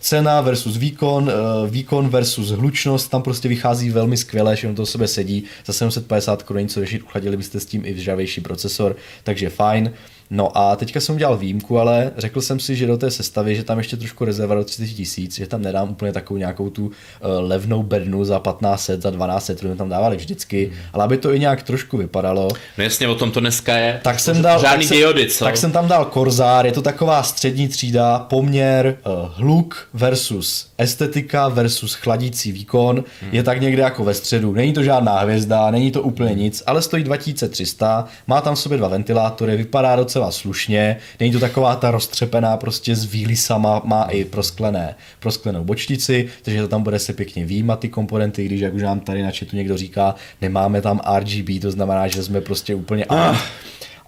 cena 0.00 0.40
versus 0.40 0.76
výkon, 0.76 1.32
výkon 1.68 2.08
versus 2.08 2.50
hlučnost, 2.50 3.10
tam 3.10 3.22
prostě 3.22 3.48
vychází 3.48 3.90
velmi 3.90 4.16
skvěle, 4.16 4.56
že 4.56 4.68
to 4.68 4.74
do 4.74 4.86
sebe 4.86 5.08
sedí 5.08 5.44
za 5.66 5.72
750 5.72 6.42
korun 6.42 6.62
něco 6.62 6.80
řešit, 6.80 7.02
uchladili 7.02 7.36
byste 7.36 7.60
s 7.60 7.66
tím 7.66 7.82
i 7.84 7.92
vžavější 7.92 8.40
procesor, 8.40 8.96
takže 9.24 9.50
fajn. 9.50 9.92
No 10.30 10.58
a 10.58 10.76
teďka 10.76 11.00
jsem 11.00 11.14
udělal 11.14 11.36
výjimku, 11.36 11.78
ale 11.78 12.12
řekl 12.16 12.40
jsem 12.40 12.60
si, 12.60 12.76
že 12.76 12.86
do 12.86 12.96
té 12.96 13.10
sestavy, 13.10 13.56
že 13.56 13.64
tam 13.64 13.78
ještě 13.78 13.96
trošku 13.96 14.24
rezerva 14.24 14.54
do 14.54 14.64
30 14.64 14.86
tisíc, 14.86 15.36
že 15.36 15.46
tam 15.46 15.62
nedám 15.62 15.90
úplně 15.90 16.12
takovou 16.12 16.38
nějakou 16.38 16.70
tu 16.70 16.86
uh, 16.86 16.92
levnou 17.22 17.82
bednu 17.82 18.24
za 18.24 18.38
1500, 18.38 19.02
za 19.02 19.10
1200, 19.10 19.54
kterou 19.54 19.74
tam 19.74 19.88
dávali 19.88 20.16
vždycky, 20.16 20.70
mm. 20.72 20.78
ale 20.92 21.04
aby 21.04 21.16
to 21.16 21.34
i 21.34 21.38
nějak 21.38 21.62
trošku 21.62 21.96
vypadalo. 21.96 22.48
No 22.78 22.84
jasně, 22.84 23.08
o 23.08 23.14
tom 23.14 23.30
to 23.30 23.40
dneska 23.40 23.76
je. 23.76 24.00
Tak 24.02 24.20
jsem 24.20 24.42
dal, 24.42 24.60
tak 24.60 24.80
diody, 24.80 25.30
co? 25.30 25.44
Tak 25.44 25.56
jsem 25.56 25.72
tam 25.72 25.88
dal 25.88 26.04
Korzár, 26.04 26.66
je 26.66 26.72
to 26.72 26.82
taková 26.82 27.22
střední 27.22 27.68
třída, 27.68 28.18
poměr 28.18 28.96
uh, 29.06 29.12
hluk 29.34 29.88
versus 29.94 30.66
estetika 30.78 31.48
versus 31.48 31.94
chladící 31.94 32.52
výkon 32.52 32.96
mm. 32.96 33.28
je 33.32 33.42
tak 33.42 33.60
někde 33.60 33.82
jako 33.82 34.04
ve 34.04 34.14
středu. 34.14 34.52
Není 34.52 34.72
to 34.72 34.82
žádná 34.82 35.18
hvězda, 35.18 35.70
není 35.70 35.90
to 35.90 36.02
úplně 36.02 36.34
nic, 36.34 36.62
ale 36.66 36.82
stojí 36.82 37.04
2300, 37.04 38.04
má 38.26 38.40
tam 38.40 38.54
v 38.54 38.58
sobě 38.58 38.78
dva 38.78 38.88
ventilátory, 38.88 39.56
vypadá 39.56 39.96
docela 39.96 40.13
docela 40.14 40.30
slušně, 40.30 40.96
není 41.20 41.32
to 41.32 41.40
taková 41.40 41.76
ta 41.76 41.90
roztřepená 41.90 42.56
prostě 42.56 42.96
s 42.96 43.04
výlisama, 43.04 43.82
má 43.84 44.02
i 44.02 44.24
prosklené, 44.24 44.94
prosklenou 45.20 45.64
bočnici, 45.64 46.28
takže 46.42 46.62
to 46.62 46.68
tam 46.68 46.82
bude 46.82 46.98
se 46.98 47.12
pěkně 47.12 47.44
výjímat 47.44 47.80
ty 47.80 47.88
komponenty, 47.88 48.44
když 48.44 48.60
jak 48.60 48.74
už 48.74 48.82
nám 48.82 49.00
tady 49.00 49.22
na 49.22 49.30
chatu 49.30 49.56
někdo 49.56 49.76
říká, 49.76 50.14
nemáme 50.40 50.82
tam 50.82 51.00
RGB, 51.18 51.62
to 51.62 51.70
znamená, 51.70 52.08
že 52.08 52.22
jsme 52.22 52.40
prostě 52.40 52.74
úplně... 52.74 53.04
Ah 53.08 53.38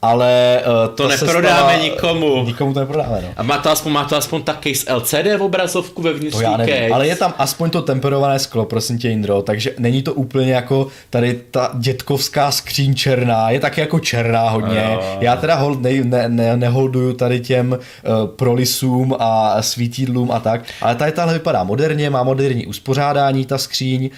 ale 0.02 0.62
uh, 0.66 0.94
to, 0.94 1.02
to 1.02 1.08
neprodáme 1.08 1.72
stala, 1.72 1.76
nikomu. 1.76 2.44
Nikomu 2.44 2.74
to 2.74 2.80
neprodáme, 2.80 3.22
no. 3.22 3.28
A 3.36 3.42
má 3.42 3.58
to 3.58 3.70
aspoň, 3.70 3.92
má 3.92 4.04
to 4.04 4.16
aspoň 4.16 4.42
ta 4.42 4.58
case 4.62 4.92
LCD 4.92 5.38
v 5.38 5.42
obrazovku 5.42 6.02
vevnitř 6.02 6.36
to 6.36 6.42
já 6.42 6.56
nevím, 6.56 6.74
case. 6.74 6.88
ale 6.94 7.06
je 7.06 7.16
tam 7.16 7.34
aspoň 7.38 7.70
to 7.70 7.82
temperované 7.82 8.38
sklo, 8.38 8.64
prosím 8.64 8.98
tě 8.98 9.10
Indro, 9.10 9.42
takže 9.42 9.74
není 9.78 10.02
to 10.02 10.14
úplně 10.14 10.52
jako 10.52 10.86
tady 11.10 11.40
ta 11.50 11.70
dětkovská 11.74 12.50
skříň 12.50 12.94
černá, 12.94 13.50
je 13.50 13.60
taky 13.60 13.80
jako 13.80 14.00
černá 14.00 14.48
hodně. 14.48 14.88
Jo. 14.92 15.18
Já 15.20 15.36
teda 15.36 15.54
hold, 15.54 15.82
ne, 15.82 15.90
ne, 16.04 16.28
ne, 16.28 16.56
neholduju 16.56 17.12
tady 17.12 17.40
těm 17.40 17.72
uh, 17.72 18.26
prolisům 18.26 19.16
a 19.18 19.62
svítidlům 19.62 20.30
a 20.30 20.40
tak, 20.40 20.60
ale 20.82 20.94
tady 20.94 21.12
tahle 21.12 21.34
vypadá 21.34 21.64
moderně, 21.64 22.10
má 22.10 22.22
moderní 22.22 22.66
uspořádání 22.66 23.46
ta 23.46 23.58
skříň, 23.58 24.10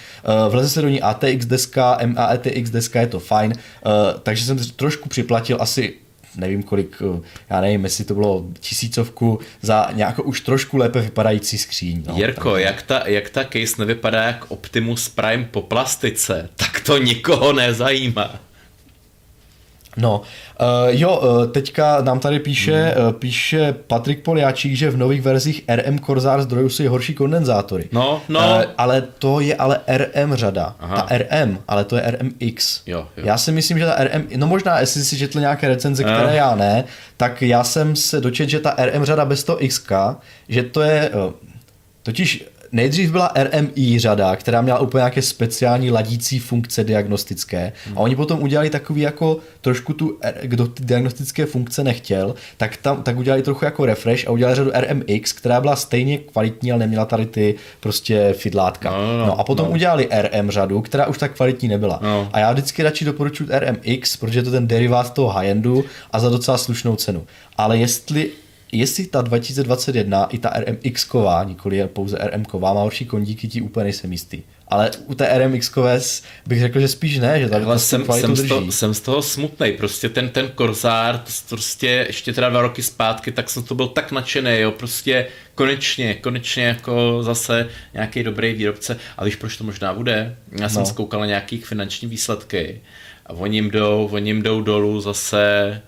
uh, 0.45 0.51
vleze 0.51 0.69
se 0.69 0.81
do 0.81 0.89
ní 0.89 1.01
ATX 1.01 1.45
deska, 1.45 1.97
MATX 2.05 2.69
deska, 2.69 3.01
je 3.01 3.07
to 3.07 3.19
fajn, 3.19 3.53
uh, 3.85 3.91
takže 4.23 4.45
jsem 4.45 4.57
trošku 4.75 5.09
připlatil 5.09 5.57
asi 5.69 5.93
nevím 6.35 6.63
kolik, 6.63 6.97
eh, 7.01 7.21
já 7.49 7.61
nevím, 7.61 7.83
jestli 7.83 8.05
to 8.05 8.13
bylo 8.13 8.45
tisícovku 8.59 9.39
za 9.61 9.89
nějakou 9.93 10.23
už 10.23 10.41
trošku 10.41 10.77
lépe 10.77 11.01
vypadající 11.01 11.57
skříň. 11.57 12.03
No, 12.07 12.15
Jirko, 12.17 12.51
tak... 12.51 12.61
jak, 12.61 12.81
ta, 12.81 13.03
jak 13.05 13.29
ta 13.29 13.43
case 13.43 13.75
nevypadá 13.79 14.23
jak 14.23 14.51
Optimus 14.51 15.09
Prime 15.09 15.47
po 15.51 15.61
plastice, 15.61 16.49
tak 16.55 16.79
to 16.79 16.97
nikoho 16.97 17.53
nezajímá. 17.53 18.39
No, 19.99 20.21
uh, 20.21 20.65
jo, 20.87 21.17
uh, 21.17 21.45
teďka 21.45 22.01
nám 22.01 22.19
tady 22.19 22.39
píše, 22.39 22.93
hmm. 22.97 23.07
uh, 23.07 23.13
píše 23.13 23.75
Patrik 23.87 24.23
Poliáčík, 24.23 24.73
že 24.73 24.89
v 24.89 24.97
nových 24.97 25.21
verzích 25.21 25.63
RM 25.75 25.99
Corsair 25.99 26.41
zdrojů 26.41 26.69
jsou 26.69 26.87
horší 26.87 27.13
kondenzátory. 27.13 27.89
No, 27.91 28.21
no. 28.29 28.39
Uh, 28.39 28.63
ale 28.77 29.01
to 29.19 29.39
je 29.39 29.55
ale 29.55 29.79
RM 29.87 30.35
řada. 30.35 30.75
Aha. 30.79 31.01
Ta 31.01 31.17
RM, 31.17 31.59
ale 31.67 31.83
to 31.83 31.95
je 31.95 32.03
RMX. 32.11 32.81
Jo, 32.85 33.07
jo. 33.17 33.23
Já 33.25 33.37
si 33.37 33.51
myslím, 33.51 33.79
že 33.79 33.85
ta 33.85 34.03
RM, 34.03 34.27
no 34.35 34.47
možná, 34.47 34.79
jestli 34.79 35.03
si 35.03 35.17
četl 35.17 35.39
nějaké 35.39 35.67
recenze, 35.67 36.03
které 36.03 36.27
uh. 36.27 36.33
já 36.33 36.55
ne, 36.55 36.83
tak 37.17 37.41
já 37.41 37.63
jsem 37.63 37.95
se 37.95 38.21
dočet, 38.21 38.49
že 38.49 38.59
ta 38.59 38.75
RM 38.85 39.05
řada 39.05 39.25
bez 39.25 39.43
toho 39.43 39.59
XK, 39.67 39.91
že 40.49 40.63
to 40.63 40.81
je, 40.81 41.09
uh, 41.09 41.33
totiž 42.03 42.45
nejdřív 42.71 43.11
byla 43.11 43.31
RMI 43.35 43.99
řada, 43.99 44.35
která 44.35 44.61
měla 44.61 44.79
úplně 44.79 44.99
nějaké 44.99 45.21
speciální 45.21 45.91
ladící 45.91 46.39
funkce 46.39 46.83
diagnostické 46.83 47.73
hmm. 47.85 47.97
a 47.97 48.01
oni 48.01 48.15
potom 48.15 48.41
udělali 48.41 48.69
takový 48.69 49.01
jako 49.01 49.37
trošku 49.61 49.93
tu, 49.93 50.19
kdo 50.43 50.67
ty 50.67 50.85
diagnostické 50.85 51.45
funkce 51.45 51.83
nechtěl, 51.83 52.35
tak 52.57 52.77
tam 52.77 53.03
tak 53.03 53.17
udělali 53.17 53.41
trochu 53.41 53.65
jako 53.65 53.85
refresh 53.85 54.27
a 54.27 54.31
udělali 54.31 54.55
řadu 54.55 54.71
RMX, 54.75 55.33
která 55.33 55.61
byla 55.61 55.75
stejně 55.75 56.17
kvalitní, 56.17 56.71
ale 56.71 56.79
neměla 56.79 57.05
tady 57.05 57.25
ty 57.25 57.55
prostě 57.79 58.33
fidlátka. 58.37 58.91
No, 58.91 58.97
no, 58.97 59.17
no, 59.17 59.25
no 59.25 59.39
a 59.39 59.43
potom 59.43 59.65
no. 59.65 59.71
udělali 59.71 60.09
RM 60.11 60.51
řadu, 60.51 60.81
která 60.81 61.05
už 61.05 61.17
tak 61.17 61.35
kvalitní 61.35 61.67
nebyla. 61.67 61.99
No. 62.01 62.29
A 62.33 62.39
já 62.39 62.51
vždycky 62.51 62.83
radši 62.83 63.05
doporučuji 63.05 63.49
RMX, 63.51 64.17
protože 64.17 64.39
je 64.39 64.43
to 64.43 64.51
ten 64.51 64.67
derivát 64.67 65.13
toho 65.13 65.29
high-endu 65.29 65.83
a 66.11 66.19
za 66.19 66.29
docela 66.29 66.57
slušnou 66.57 66.95
cenu. 66.95 67.25
Ale 67.57 67.77
jestli 67.77 68.31
jestli 68.71 69.05
ta 69.05 69.21
2021 69.21 70.25
i 70.25 70.37
ta 70.37 70.49
RMX 70.49 71.03
ková, 71.03 71.43
nikoli 71.43 71.77
je 71.77 71.87
pouze 71.87 72.17
RM 72.17 72.45
ková, 72.45 72.73
má 72.73 72.81
horší 72.81 73.05
kondíky, 73.05 73.47
ti 73.47 73.61
úplně 73.61 73.83
nejsem 73.83 74.11
jistý. 74.11 74.41
Ale 74.67 74.91
u 75.05 75.15
té 75.15 75.37
RMX 75.37 75.71
bych 76.47 76.59
řekl, 76.59 76.79
že 76.79 76.87
spíš 76.87 77.19
ne, 77.19 77.39
že 77.39 77.49
tady 77.49 77.65
Ale 77.65 77.79
jsem, 77.79 78.05
jsem, 78.05 78.35
z 78.35 78.47
toho, 78.47 78.71
jsem 78.71 78.93
z 78.93 78.99
toho 78.99 79.21
smutný. 79.21 79.71
Prostě 79.71 80.09
ten, 80.09 80.29
ten 80.29 80.51
Corsair, 80.55 81.19
prostě 81.49 82.05
ještě 82.07 82.33
teda 82.33 82.49
dva 82.49 82.61
roky 82.61 82.83
zpátky, 82.83 83.31
tak 83.31 83.49
jsem 83.49 83.63
to 83.63 83.75
byl 83.75 83.87
tak 83.87 84.11
nadšený, 84.11 84.59
jo, 84.59 84.71
prostě 84.71 85.27
konečně, 85.55 86.13
konečně 86.13 86.63
jako 86.63 87.23
zase 87.23 87.67
nějaký 87.93 88.23
dobrý 88.23 88.53
výrobce. 88.53 88.97
A 89.17 89.25
víš, 89.25 89.35
proč 89.35 89.57
to 89.57 89.63
možná 89.63 89.93
bude? 89.93 90.35
Já 90.59 90.69
jsem 90.69 90.79
no. 90.79 90.85
zkoukal 90.85 91.19
na 91.19 91.25
nějakých 91.25 91.65
finanční 91.65 92.07
výsledky 92.07 92.81
a 93.25 93.33
oni 93.33 93.57
jim 93.57 93.71
jdou, 93.71 94.09
oni 94.11 94.29
jim 94.29 94.41
jdou 94.41 94.61
dolů 94.61 95.01
zase 95.01 95.81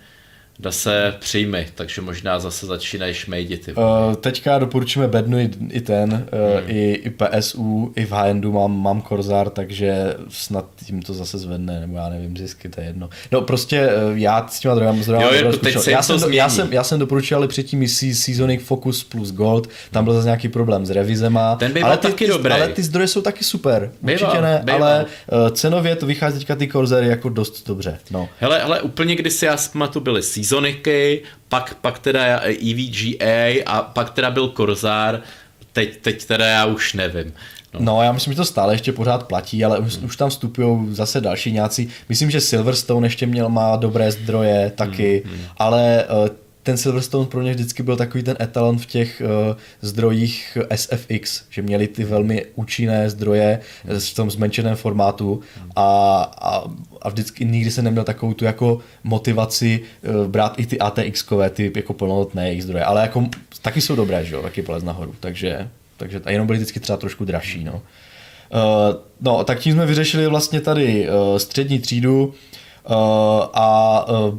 Dá 0.58 0.72
se 0.72 1.14
přijmy, 1.20 1.66
takže 1.74 2.02
možná 2.02 2.38
zase 2.38 2.66
začínají 2.66 3.14
šmejdit. 3.14 3.68
Uh, 3.68 4.14
teďka 4.14 4.58
doporučíme 4.58 5.08
bednu 5.08 5.38
i, 5.38 5.50
i 5.70 5.80
ten, 5.80 6.12
uh, 6.12 6.60
hmm. 6.60 6.70
i, 6.70 6.92
i 6.92 7.10
PSU, 7.10 7.92
i 7.96 8.04
v 8.04 8.12
high-endu 8.12 8.52
mám, 8.52 8.82
mám 8.82 9.02
Korzár, 9.02 9.50
takže 9.50 10.14
snad 10.28 10.64
tím 10.86 11.02
to 11.02 11.14
zase 11.14 11.38
zvedne, 11.38 11.80
nebo 11.80 11.96
já 11.96 12.08
nevím, 12.08 12.36
zisky, 12.36 12.68
to 12.68 12.80
je 12.80 12.86
jedno. 12.86 13.08
No 13.32 13.40
prostě 13.40 13.88
uh, 13.88 14.18
já 14.18 14.46
s 14.48 14.60
těma 14.60 14.74
druhým 14.74 15.02
zdrojem 15.02 15.52
já, 15.86 16.02
jsem, 16.02 16.32
já, 16.32 16.48
jsem, 16.48 16.72
já 16.72 16.84
jsem 16.84 16.98
doporučil 16.98 17.36
ale 17.36 17.48
předtím 17.48 17.82
i 17.82 17.88
Seasonic 17.88 18.62
Focus 18.62 19.04
plus 19.04 19.32
Gold, 19.32 19.68
tam 19.90 20.04
byl 20.04 20.14
zase 20.14 20.26
nějaký 20.26 20.48
problém 20.48 20.86
s 20.86 20.90
revizema. 20.90 21.56
Ten 21.56 21.84
ale 21.84 21.96
taky 21.96 22.24
ty, 22.24 22.30
dobrý. 22.30 22.52
Ale 22.52 22.68
ty 22.68 22.82
zdroje 22.82 23.08
jsou 23.08 23.20
taky 23.20 23.44
super, 23.44 23.92
býval, 24.02 24.30
určitě 24.30 24.42
ne, 24.42 24.62
býval. 24.64 24.84
ale 24.84 25.04
uh, 25.04 25.48
cenově 25.48 25.96
to 25.96 26.06
vychází 26.06 26.38
teďka 26.38 26.56
ty 26.56 26.68
Corsair 26.68 27.04
jako 27.04 27.28
dost 27.28 27.66
dobře. 27.66 27.98
No. 28.10 28.28
Hele, 28.38 28.58
hele, 28.58 28.80
úplně 28.80 29.16
kdysi 29.16 29.44
já 29.44 29.56
tu 29.92 30.00
byli 30.00 30.22
Seasonicy, 30.52 31.22
pak, 31.48 31.74
pak 31.80 31.98
teda 31.98 32.40
EVGA 32.40 33.62
a 33.66 33.82
pak 33.82 34.10
teda 34.10 34.30
byl 34.30 34.48
Corsair, 34.48 35.20
teď, 35.72 35.96
teď 35.96 36.24
teda 36.24 36.46
já 36.46 36.64
už 36.64 36.94
nevím. 36.94 37.32
No. 37.74 37.80
no, 37.80 38.02
já 38.02 38.12
myslím, 38.12 38.32
že 38.32 38.36
to 38.36 38.44
stále 38.44 38.74
ještě 38.74 38.92
pořád 38.92 39.22
platí, 39.22 39.64
ale 39.64 39.78
už, 39.78 39.96
hmm. 39.96 40.04
už 40.04 40.16
tam 40.16 40.30
vstupují 40.30 40.94
zase 40.94 41.20
další 41.20 41.52
nějací. 41.52 41.88
Myslím, 42.08 42.30
že 42.30 42.40
Silverstone 42.40 43.06
ještě 43.06 43.26
měl, 43.26 43.48
má 43.48 43.76
dobré 43.76 44.12
zdroje 44.12 44.72
taky, 44.74 45.22
hmm. 45.26 45.44
ale 45.56 46.04
uh, 46.04 46.28
ten 46.62 46.76
Silverstone 46.76 47.26
pro 47.26 47.40
mě 47.40 47.50
vždycky 47.54 47.82
byl 47.82 47.96
takový 47.96 48.22
ten 48.22 48.36
etalon 48.40 48.78
v 48.78 48.86
těch 48.86 49.22
uh, 49.24 49.56
zdrojích 49.80 50.58
SFX, 50.74 51.42
že 51.50 51.62
měli 51.62 51.88
ty 51.88 52.04
velmi 52.04 52.46
účinné 52.54 53.10
zdroje 53.10 53.60
v 53.98 54.14
tom 54.14 54.30
zmenšeném 54.30 54.76
formátu 54.76 55.40
a, 55.76 56.16
a, 56.38 56.64
a 57.02 57.08
vždycky 57.08 57.44
nikdy 57.44 57.70
jsem 57.70 57.84
neměl 57.84 58.04
takovou 58.04 58.34
tu 58.34 58.44
jako 58.44 58.80
motivaci 59.04 59.80
uh, 59.80 60.26
brát 60.26 60.54
i 60.58 60.66
ty 60.66 60.78
ATX-kové, 60.78 61.50
ty 61.50 61.72
jako 61.76 61.94
plnohodnotné 61.94 62.48
jejich 62.48 62.62
zdroje, 62.62 62.84
ale 62.84 63.00
jako 63.00 63.28
taky 63.62 63.80
jsou 63.80 63.96
dobré, 63.96 64.24
že 64.24 64.34
jo, 64.34 64.42
taky 64.42 64.62
polez 64.62 64.82
nahoru, 64.82 65.14
takže, 65.20 65.68
takže 65.96 66.20
a 66.24 66.30
jenom 66.30 66.46
byly 66.46 66.58
vždycky 66.58 66.80
třeba 66.80 66.96
trošku 66.96 67.24
dražší, 67.24 67.64
no. 67.64 67.72
Uh, 67.72 69.00
no, 69.20 69.44
tak 69.44 69.58
tím 69.58 69.72
jsme 69.72 69.86
vyřešili 69.86 70.26
vlastně 70.26 70.60
tady 70.60 71.08
uh, 71.08 71.38
střední 71.38 71.78
třídu 71.78 72.24
uh, 72.26 72.94
a 73.52 74.06
uh, 74.08 74.38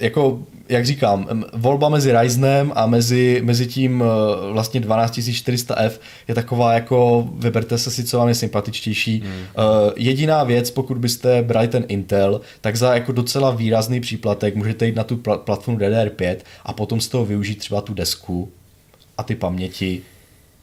jako 0.00 0.42
jak 0.68 0.86
říkám, 0.86 1.44
volba 1.52 1.88
mezi 1.88 2.20
Ryzenem 2.20 2.72
a 2.74 2.86
mezi, 2.86 3.40
mezi 3.44 3.66
tím 3.66 4.02
eh, 4.02 4.52
vlastně 4.52 4.80
12400F 4.80 5.90
je 6.28 6.34
taková 6.34 6.72
jako 6.72 7.28
vyberte 7.34 7.78
se 7.78 7.90
si, 7.90 8.04
co 8.04 8.18
vám 8.18 8.28
je 8.28 8.34
sympatičtější. 8.34 9.20
Hmm. 9.20 9.30
Uh, 9.30 9.92
jediná 9.96 10.44
věc, 10.44 10.70
pokud 10.70 10.98
byste 10.98 11.42
brali 11.42 11.68
ten 11.68 11.84
Intel, 11.88 12.40
tak 12.60 12.76
za 12.76 12.94
jako 12.94 13.12
docela 13.12 13.50
výrazný 13.50 14.00
příplatek 14.00 14.54
můžete 14.54 14.86
jít 14.86 14.96
na 14.96 15.04
tu 15.04 15.16
pl- 15.16 15.38
platformu 15.38 15.80
DDR5 15.80 16.36
a 16.64 16.72
potom 16.72 17.00
z 17.00 17.08
toho 17.08 17.24
využít 17.24 17.58
třeba 17.58 17.80
tu 17.80 17.94
desku 17.94 18.48
a 19.18 19.22
ty 19.22 19.34
paměti 19.34 20.02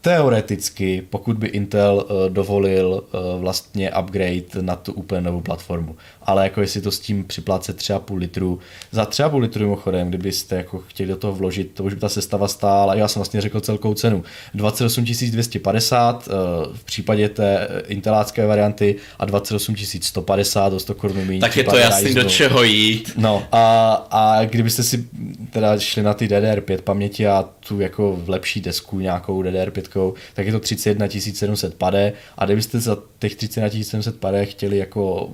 teoreticky, 0.06 1.03
pokud 1.10 1.38
by 1.38 1.47
Intel 1.47 2.06
uh, 2.10 2.34
dovolil 2.34 3.03
uh, 3.03 3.41
vlastně 3.41 3.91
upgrade 3.99 4.62
na 4.62 4.76
tu 4.76 4.93
úplně 4.93 5.22
novou 5.22 5.41
platformu. 5.41 5.95
Ale 6.22 6.43
jako 6.43 6.62
jestli 6.62 6.82
to 6.82 6.91
s 6.91 6.99
tím 6.99 7.24
připlácet 7.24 7.78
3,5 7.78 8.18
litru, 8.18 8.60
za 8.91 9.03
3,5 9.03 9.39
litru 9.39 9.64
mimochodem, 9.64 10.10
kdybyste 10.10 10.56
jako 10.56 10.80
chtěli 10.80 11.10
do 11.10 11.18
toho 11.18 11.34
vložit, 11.34 11.72
to 11.74 11.84
už 11.84 11.93
by 11.93 11.99
ta 11.99 12.10
sestava 12.10 12.47
stála, 12.47 12.95
já 12.95 13.08
jsem 13.08 13.20
vlastně 13.20 13.41
řekl 13.41 13.60
celkou 13.60 13.93
cenu, 13.93 14.24
28 14.53 15.06
250 15.32 16.28
uh, 16.28 16.34
v 16.74 16.84
případě 16.84 17.30
té 17.30 17.68
intelácké 17.88 18.45
varianty 18.47 18.95
a 19.20 19.26
28 19.26 19.76
150 20.01 20.70
do 20.70 20.80
100 20.80 20.95
korun 20.95 21.18
méně. 21.28 21.39
Tak 21.39 21.58
je 21.58 21.64
to 21.64 21.78
jasný, 21.78 22.14
do 22.14 22.24
čeho 22.24 22.64
jít. 22.64 23.12
No 23.18 23.43
a, 23.51 23.93
a 24.12 24.45
kdybyste 24.45 24.84
si 24.84 25.08
teda 25.51 25.80
šli 25.80 26.03
na 26.03 26.14
ty 26.14 26.28
DDR5 26.28 26.82
paměti 26.82 27.28
a 27.28 27.49
tu 27.68 27.82
jako 27.82 28.16
v 28.16 28.30
lepší 28.30 28.62
desku 28.62 28.99
nějakou 28.99 29.43
DDR5, 29.43 29.95
tak 30.34 30.46
je 30.46 30.52
to 30.52 30.60
31 30.60 31.08
700 31.10 31.76
pade 31.76 32.14
a 32.38 32.46
kdybyste 32.46 32.80
za 32.80 32.98
těch 33.20 33.36
31 33.36 33.84
700 33.84 34.20
pade 34.20 34.46
chtěli 34.46 34.78
jako 34.78 35.30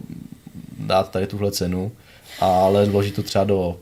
dát 0.80 1.12
tady 1.12 1.28
tuhle 1.28 1.52
cenu, 1.52 1.92
ale 2.40 2.86
vložit 2.86 3.16
to 3.16 3.24
třeba 3.24 3.44
do 3.44 3.80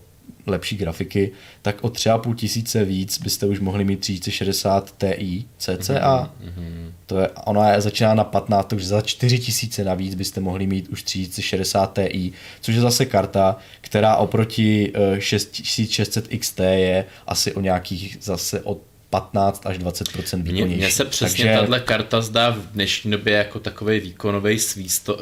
lepší 0.50 0.78
grafiky, 0.78 1.32
tak 1.62 1.84
o 1.84 1.88
3,5 1.88 2.36
tisíce 2.36 2.86
víc 2.86 3.18
byste 3.18 3.46
už 3.46 3.60
mohli 3.60 3.84
mít 3.84 4.00
3060 4.00 4.94
Ti 4.98 5.46
cca. 5.58 6.34
Mm-hmm. 6.44 6.92
To 7.06 7.20
je, 7.20 7.30
ona 7.46 7.72
je, 7.72 7.82
začíná 7.82 8.14
na 8.14 8.24
15, 8.24 8.68
takže 8.68 8.88
za 8.88 9.02
4 9.02 9.40
tisíce 9.40 9.84
navíc 9.84 10.16
byste 10.16 10.42
mohli 10.42 10.68
mít 10.68 10.88
už 10.88 11.04
3060 11.04 12.00
Ti, 12.12 12.32
což 12.62 12.76
je 12.76 12.82
zase 12.82 13.06
karta, 13.06 13.58
která 13.82 14.16
oproti 14.16 14.94
6600 15.20 16.28
eh, 16.32 16.38
XT 16.38 16.60
je 16.60 17.06
asi 17.28 17.54
o 17.54 17.62
nějakých 17.62 18.18
zase 18.22 18.62
o 18.62 18.78
15 19.10 19.66
až 19.66 19.78
20 19.78 20.08
výkonnější. 20.16 20.78
Mně 20.78 20.92
se 20.92 21.06
přesně 21.06 21.46
Takže... 21.46 21.60
tahle 21.60 21.80
karta 21.80 22.22
zdá 22.22 22.50
v 22.50 22.58
dnešní 22.58 23.12
době 23.12 23.34
jako 23.34 23.60
takový 23.60 24.00
výkonový 24.00 24.60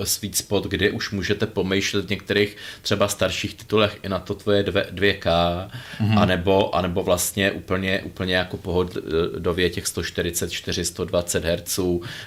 sweet 0.04 0.36
spot, 0.36 0.64
kde 0.64 0.92
už 0.92 1.12
můžete 1.12 1.46
pomýšlet 1.46 2.06
v 2.06 2.10
některých 2.10 2.58
třeba 2.82 3.08
starších 3.08 3.54
titulech 3.54 3.98
i 4.04 4.10
na 4.10 4.20
to 4.20 4.34
tvoje 4.34 4.64
2K, 4.64 5.22
mm-hmm. 5.22 6.20
anebo, 6.20 6.76
anebo 6.76 7.04
vlastně 7.04 7.52
úplně, 7.52 8.02
úplně 8.02 8.36
jako 8.36 8.58
pohodově 8.58 9.70
těch 9.70 9.88
144, 9.88 10.86
120 10.86 11.46
Hz, 11.46 11.80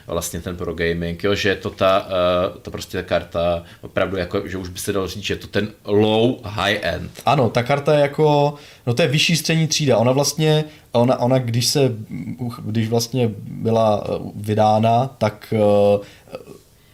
vlastně 0.07 0.41
ten 0.41 0.57
pro 0.57 0.75
gaming, 0.75 1.25
jo, 1.25 1.35
že 1.35 1.49
je 1.49 1.57
to 1.57 1.71
ta, 1.71 2.07
uh, 2.07 2.61
to 2.63 2.71
prostě 2.71 2.97
ta 2.97 3.03
karta 3.03 3.65
opravdu 3.81 4.17
jako, 4.17 4.49
že 4.49 4.59
už 4.59 4.69
by 4.69 4.79
se 4.79 4.93
dalo 4.93 5.09
říct, 5.09 5.25
že 5.25 5.35
je 5.35 5.39
to 5.39 5.47
ten 5.47 5.69
low 5.85 6.45
high 6.45 6.79
end. 6.83 7.11
Ano, 7.27 7.51
ta 7.51 7.63
karta 7.63 7.95
je 7.95 8.01
jako, 8.01 8.55
no 8.87 8.95
to 8.95 9.03
je 9.03 9.09
vyšší 9.09 9.37
střední 9.37 9.67
třída, 9.67 9.97
ona 9.97 10.13
vlastně 10.13 10.65
ona, 10.93 11.21
ona 11.21 11.39
když 11.39 11.67
se, 11.67 11.93
když 12.65 12.89
vlastně 12.89 13.31
byla 13.47 14.05
eh, 14.05 14.19
vydána, 14.35 15.07
tak 15.19 15.55
eh, 15.57 16.39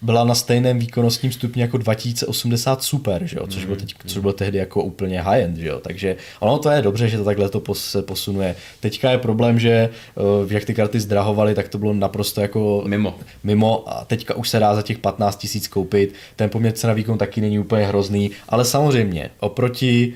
byla 0.03 0.25
na 0.25 0.35
stejném 0.35 0.79
výkonnostním 0.79 1.33
stupni 1.33 1.63
jako 1.63 1.79
2080 1.79 2.83
Super, 2.83 3.27
že 3.27 3.37
jo? 3.37 3.47
Což, 3.47 3.65
bylo 3.65 3.77
teď, 3.77 3.95
což 4.07 4.19
bylo 4.19 4.33
tehdy 4.33 4.59
jako 4.59 4.83
úplně 4.83 5.23
high-end, 5.23 5.57
že 5.57 5.69
jo? 5.69 5.81
takže 5.81 6.17
ono 6.41 6.59
to 6.59 6.71
je 6.71 6.83
dobře, 6.83 7.09
že 7.09 7.19
to 7.19 7.25
takhle 7.25 7.49
to 7.49 7.75
se 7.75 8.03
posunuje. 8.03 8.57
Teďka 8.81 9.11
je 9.11 9.19
problém, 9.19 9.59
že 9.59 9.71
eh, 9.71 10.55
jak 10.55 10.65
ty 10.65 10.75
karty 10.75 11.01
zdrahovaly, 11.01 11.55
tak 11.55 11.69
to 11.69 11.79
bylo 11.79 11.95
naprosto 11.95 12.41
jako 12.41 12.85
mimo. 12.87 13.15
mimo 13.45 13.85
a 13.87 14.05
teďka 14.05 14.35
už 14.35 14.49
se 14.49 14.59
dá 14.59 14.75
za 14.75 14.83
těch 14.83 14.99
15 14.99 15.37
tisíc 15.37 15.69
koupit, 15.69 16.15
ten 16.37 16.51
poměr 16.51 16.73
cena 16.73 16.93
výkon 16.93 17.19
taky 17.19 17.41
není 17.41 17.59
úplně 17.59 17.87
hrozný, 17.87 18.31
ale 18.49 18.65
samozřejmě 18.65 19.31
oproti 19.41 20.15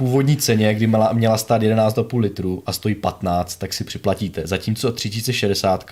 původní 0.00 0.36
ceně, 0.36 0.74
kdy 0.74 0.86
měla, 0.86 1.12
měla 1.12 1.38
stát 1.38 1.62
11,5 1.62 2.18
litru 2.18 2.62
a 2.66 2.72
stojí 2.72 2.94
15, 2.94 3.56
tak 3.56 3.72
si 3.72 3.84
připlatíte. 3.84 4.42
Zatímco 4.44 4.92
3060 4.92 5.90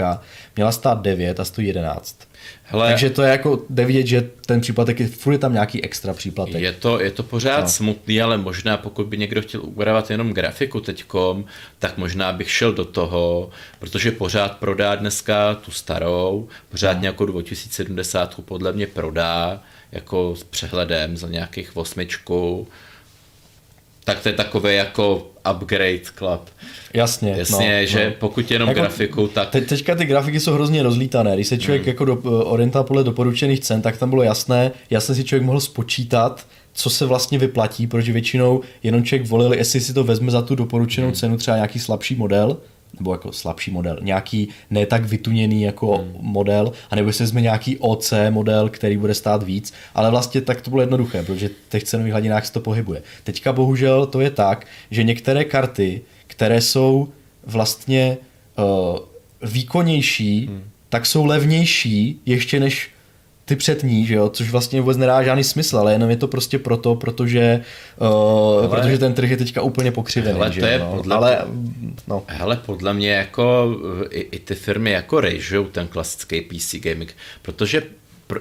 měla 0.57 0.73
stát 0.73 1.03
9 1.03 1.41
a 1.41 1.45
stojí 1.45 1.67
11. 1.67 2.19
Hele, 2.63 2.89
Takže 2.89 3.11
to 3.11 3.23
je 3.23 3.31
jako, 3.31 3.63
jde 3.71 3.85
vidět, 3.85 4.07
že 4.07 4.31
ten 4.47 4.61
příplatek 4.61 5.01
je, 5.01 5.09
furt 5.09 5.33
je 5.33 5.39
tam 5.39 5.53
nějaký 5.53 5.85
extra 5.85 6.15
příplatek. 6.15 6.63
Je 6.63 6.73
to, 6.73 7.01
je 7.01 7.11
to 7.11 7.23
pořád 7.23 7.61
no. 7.61 7.69
smutný, 7.69 8.21
ale 8.21 8.39
možná 8.39 8.77
pokud 8.77 9.07
by 9.07 9.19
někdo 9.19 9.43
chtěl 9.43 9.61
upravovat 9.63 10.11
jenom 10.11 10.33
grafiku 10.33 10.81
teďkom, 10.81 11.45
tak 11.79 11.99
možná 11.99 12.33
bych 12.33 12.51
šel 12.51 12.73
do 12.73 12.85
toho, 12.85 13.51
protože 13.79 14.11
pořád 14.11 14.57
prodá 14.57 14.95
dneska 14.95 15.55
tu 15.55 15.71
starou, 15.71 16.49
pořád 16.69 16.93
no. 16.93 17.01
nějakou 17.01 17.25
2070 17.25 18.41
podle 18.41 18.73
mě 18.73 18.87
prodá, 18.87 19.63
jako 19.93 20.37
s 20.37 20.45
přehledem 20.45 21.17
za 21.17 21.29
nějakých 21.29 21.77
osmičku, 21.77 22.69
tak 24.09 24.21
to 24.21 24.29
je 24.29 24.33
takový 24.33 24.75
jako 24.75 25.31
upgrade 25.51 26.01
club. 26.19 26.41
Jasně. 26.95 27.35
Jasně, 27.39 27.81
no, 27.81 27.87
že 27.87 28.07
no. 28.07 28.13
pokud 28.19 28.51
jenom 28.51 28.69
jako, 28.69 28.81
grafiku, 28.81 29.29
tak... 29.29 29.51
Te, 29.51 29.61
teďka 29.61 29.95
ty 29.95 30.05
grafiky 30.05 30.41
jsou 30.41 30.53
hrozně 30.53 30.83
rozlítané. 30.83 31.35
Když 31.35 31.47
se 31.47 31.59
člověk 31.59 31.83
hmm. 31.83 31.89
jako 31.89 32.05
do, 32.05 32.17
orientoval 32.45 32.85
podle 32.85 33.05
doporučených 33.05 33.61
cen, 33.61 33.83
tak 33.83 33.97
tam 33.97 34.11
bylo 34.11 34.23
jasné, 34.23 34.71
jasně 34.91 35.15
si 35.15 35.25
člověk 35.25 35.47
mohl 35.47 35.61
spočítat, 35.61 36.47
co 36.73 36.91
se 36.91 37.07
vlastně 37.07 37.39
vyplatí, 37.39 37.87
protože 37.87 38.13
většinou 38.13 38.61
jenom 38.83 39.05
člověk 39.05 39.29
volil, 39.29 39.53
jestli 39.53 39.81
si 39.81 39.95
to 39.95 40.05
vezme 40.05 40.31
za 40.31 40.43
tu 40.43 40.55
doporučenou 40.55 41.07
hmm. 41.07 41.17
cenu 41.17 41.37
třeba 41.37 41.57
nějaký 41.57 41.79
slabší 41.79 42.15
model, 42.15 42.57
nebo 42.99 43.13
jako 43.13 43.33
slabší 43.33 43.71
model, 43.71 43.99
nějaký 44.03 44.49
ne 44.71 44.87
tak 44.87 45.05
vytuněný 45.05 45.63
jako 45.63 45.97
hmm. 45.97 46.13
model, 46.21 46.73
anebo 46.91 47.13
si 47.13 47.23
vezme 47.23 47.41
nějaký 47.41 47.79
OC 47.79 48.13
model, 48.31 48.69
který 48.69 48.97
bude 48.97 49.15
stát 49.15 49.43
víc, 49.43 49.73
ale 49.95 50.11
vlastně 50.11 50.41
tak 50.41 50.61
to 50.61 50.71
bylo 50.71 50.83
jednoduché, 50.83 51.23
protože 51.23 51.49
v 51.49 51.71
těch 51.71 51.85
cenových 51.85 52.13
hladinách 52.13 52.47
se 52.47 52.53
to 52.53 52.61
pohybuje. 52.61 53.03
Teďka 53.25 53.53
bohužel 53.53 54.07
to 54.07 54.21
je 54.21 54.31
tak, 54.31 54.67
že 54.91 55.03
některé 55.03 55.45
karty, 55.45 56.01
které 56.27 56.61
jsou 56.61 57.09
vlastně 57.47 58.17
uh, 58.59 58.99
výkonnější, 59.43 60.47
hmm. 60.47 60.65
tak 60.89 61.07
jsou 61.07 61.25
levnější 61.25 62.21
ještě 62.27 62.61
než 62.61 62.91
ty 63.49 63.57
před 63.57 63.83
ní, 63.83 64.07
že 64.07 64.15
jo? 64.15 64.29
což 64.29 64.51
vlastně 64.51 64.81
vůbec 64.81 64.97
nedá 64.97 65.23
žádný 65.23 65.45
smysl, 65.45 65.79
ale 65.79 65.93
jenom 65.93 66.11
je 66.11 66.17
to 66.17 66.29
prostě 66.29 66.59
proto, 66.59 66.95
protože, 66.95 67.61
uh, 68.01 68.07
ale, 68.59 68.69
protože 68.69 68.99
ten 68.99 69.15
trh 69.15 69.31
je 69.31 69.37
teďka 69.37 69.63
úplně 69.63 69.93
pokřivený. 69.93 70.39
Hele, 70.39 70.53
že, 70.53 70.61
to 70.61 70.67
je 70.67 70.79
no? 70.79 70.93
podle, 70.97 71.17
ale, 71.17 71.39
no. 72.09 72.23
hele, 72.27 72.61
podle 72.67 72.95
mě 72.95 73.11
jako 73.11 73.77
i, 74.11 74.21
i 74.21 74.39
ty 74.39 74.55
firmy 74.55 74.91
jako 74.91 75.21
rejžou 75.21 75.65
ten 75.65 75.87
klasický 75.87 76.41
PC 76.41 76.75
gaming, 76.75 77.17
protože 77.43 77.83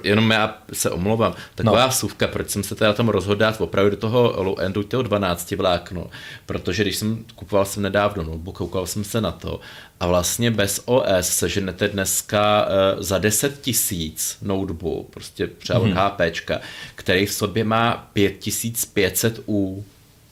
jenom 0.04 0.30
já 0.30 0.58
se 0.72 0.90
omlouvám, 0.90 1.34
taková 1.54 1.86
no. 1.86 1.92
suvka, 1.92 2.26
proč 2.26 2.50
jsem 2.50 2.62
se 2.62 2.74
teda 2.74 2.92
tam 2.92 3.08
rozhodl 3.08 3.40
dát 3.40 3.60
opravdu 3.60 3.90
do 3.90 3.96
toho 3.96 4.34
low 4.36 4.60
endu 4.60 4.82
toho 4.82 5.02
12 5.02 5.50
vlákno, 5.50 6.06
protože 6.46 6.82
když 6.82 6.96
jsem 6.96 7.24
kupoval 7.34 7.64
jsem 7.64 7.82
nedávno 7.82 8.22
notebook, 8.22 8.56
koukal 8.56 8.86
jsem 8.86 9.04
se 9.04 9.20
na 9.20 9.32
to 9.32 9.60
a 10.00 10.06
vlastně 10.06 10.50
bez 10.50 10.82
OS 10.84 11.28
seženete 11.28 11.88
dneska 11.88 12.66
uh, 12.66 13.02
za 13.02 13.18
10 13.18 13.60
tisíc 13.60 14.38
notebook, 14.42 15.10
prostě 15.10 15.46
třeba 15.46 15.80
mm-hmm. 15.80 16.10
HPčka, 16.10 16.60
který 16.94 17.26
v 17.26 17.32
sobě 17.32 17.64
má 17.64 18.10
5500 18.12 19.40
U 19.48 19.84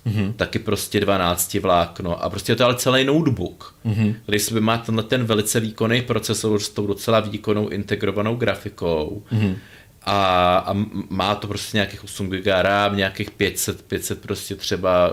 mm-hmm. 0.07 0.33
taky 0.33 0.59
prostě 0.59 1.01
12 1.01 1.55
vlákno 1.55 2.25
a 2.25 2.31
prostě 2.31 2.53
je 2.53 2.57
to 2.57 2.65
ale 2.65 2.75
celý 2.75 3.05
notebook, 3.05 3.75
mm-hmm. 3.87 4.15
když 4.27 4.43
si 4.43 4.61
má 4.61 4.79
tenhle 4.79 5.03
ten 5.03 5.25
velice 5.25 5.61
výkonný 5.61 6.03
procesor 6.03 6.61
s 6.61 6.69
tou 6.69 6.87
docela 6.87 7.21
výkonnou 7.21 7.69
integrovanou 7.69 8.37
grafikou 8.37 9.23
mm-hmm. 9.33 9.57
a, 10.03 10.57
a 10.57 10.75
má 11.11 11.35
to 11.35 11.49
prostě 11.49 11.77
nějakých 11.77 12.05
8 12.05 12.29
GB 12.29 12.47
RAM, 12.47 12.97
nějakých 12.97 13.31
500, 13.31 13.83
500 13.83 14.21
prostě 14.21 14.55
třeba 14.55 15.13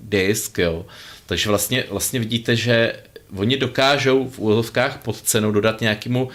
disk, 0.00 0.58
jo. 0.58 0.86
Takže 1.26 1.48
vlastně, 1.48 1.84
vlastně 1.90 2.20
vidíte, 2.20 2.56
že 2.56 2.92
oni 3.36 3.56
dokážou 3.56 4.28
v 4.28 4.38
úlovkách 4.38 4.98
pod 4.98 5.22
cenou 5.22 5.52
dodat 5.52 5.80
nějakému 5.80 6.28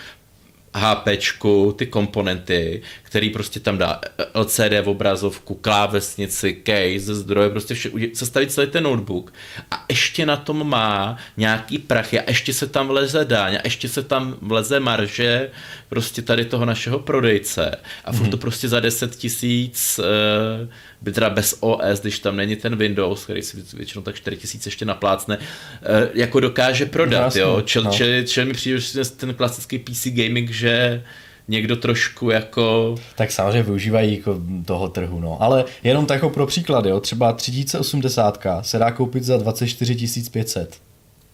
HPčku, 0.76 1.76
ty 1.78 1.86
komponenty, 1.86 2.82
který 3.14 3.30
prostě 3.30 3.60
tam 3.60 3.78
dá 3.78 4.02
LCD 4.34 4.74
v 4.84 4.90
obrazovku, 4.90 5.56
klávesnici, 5.56 6.62
case, 6.66 7.16
zdroje, 7.16 7.50
prostě 7.50 7.74
vše, 7.74 7.90
sestavit 8.14 8.52
celý 8.52 8.68
ten 8.68 8.84
notebook 8.84 9.34
a 9.72 9.86
ještě 9.90 10.26
na 10.26 10.38
tom 10.38 10.70
má 10.70 11.18
nějaký 11.38 11.78
prachy 11.78 12.20
a 12.20 12.24
ještě 12.28 12.54
se 12.54 12.68
tam 12.68 12.88
vleze 12.88 13.26
dáň 13.26 13.56
a 13.56 13.60
ještě 13.64 13.90
se 13.90 14.04
tam 14.04 14.38
vleze 14.42 14.80
marže 14.80 15.50
prostě 15.90 16.22
tady 16.22 16.46
toho 16.46 16.66
našeho 16.66 17.00
prodejce 17.00 17.76
a 18.06 18.12
furt 18.12 18.28
mm-hmm. 18.28 18.32
to 18.32 18.38
prostě 18.38 18.68
za 18.68 18.80
10 18.80 19.16
tisíc 19.16 20.00
uh, 20.00 20.70
by 21.02 21.12
teda 21.12 21.30
bez 21.30 21.58
OS, 21.60 22.00
když 22.02 22.20
tam 22.20 22.36
není 22.36 22.56
ten 22.56 22.76
Windows, 22.76 23.24
který 23.24 23.42
si 23.42 23.64
většinou 23.74 24.04
tak 24.04 24.16
4000 24.16 24.68
ještě 24.68 24.86
naplácne, 24.86 25.38
eh, 25.38 26.10
jako 26.14 26.40
dokáže 26.40 26.86
prodat, 26.86 27.24
Jasně, 27.24 27.42
jo. 27.42 27.62
Čel, 27.66 27.84
no. 27.84 27.92
čel, 27.92 28.24
čel 28.24 28.46
mi 28.46 28.54
přijde 28.54 28.82
ten 29.18 29.34
klasický 29.34 29.80
PC 29.80 30.08
gaming, 30.08 30.50
že 30.50 31.04
někdo 31.48 31.76
trošku 31.76 32.30
jako... 32.30 32.96
Tak 33.16 33.32
samozřejmě 33.32 33.64
využívají 33.64 34.18
jako 34.18 34.42
toho 34.66 34.90
trhu, 34.90 35.20
no. 35.20 35.42
Ale 35.42 35.66
jenom 35.84 36.06
tak 36.06 36.16
jako 36.16 36.30
pro 36.30 36.48
příklad, 36.48 36.86
jo, 36.86 37.00
třeba 37.00 37.34
3080 37.34 38.48
se 38.62 38.78
dá 38.78 38.92
koupit 38.92 39.24
za 39.24 39.38
24 39.38 40.30
500. 40.30 40.78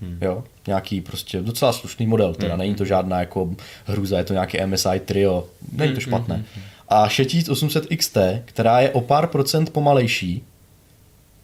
Hmm. 0.01 0.17
Jo, 0.21 0.43
nějaký 0.67 1.01
prostě 1.01 1.41
docela 1.41 1.73
slušný 1.73 2.07
model, 2.07 2.33
teda 2.33 2.49
hmm. 2.49 2.59
není 2.59 2.75
to 2.75 2.85
žádná 2.85 3.19
jako 3.19 3.55
hruza, 3.85 4.17
je 4.17 4.23
to 4.23 4.33
nějaký 4.33 4.65
MSI 4.65 4.99
Trio, 5.05 5.47
není 5.71 5.91
to 5.91 5.99
hmm, 5.99 6.01
špatné. 6.01 6.35
Hmm. 6.35 6.45
Hmm. 6.55 6.63
A 6.89 7.09
6800 7.09 7.87
XT, 7.97 8.17
která 8.45 8.79
je 8.79 8.89
o 8.89 9.01
pár 9.01 9.27
procent 9.27 9.69
pomalejší, 9.69 10.43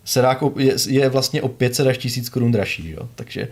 se 0.06 0.22
dá 0.22 0.36
koup, 0.36 0.60
je, 0.60 0.76
je 0.88 1.10
vlastně 1.10 1.42
o 1.42 1.48
500 1.48 1.88
až 1.88 1.98
1000 1.98 2.30
korun 2.30 2.52
dražší, 2.52 2.90
jo? 2.90 3.10
takže 3.16 3.48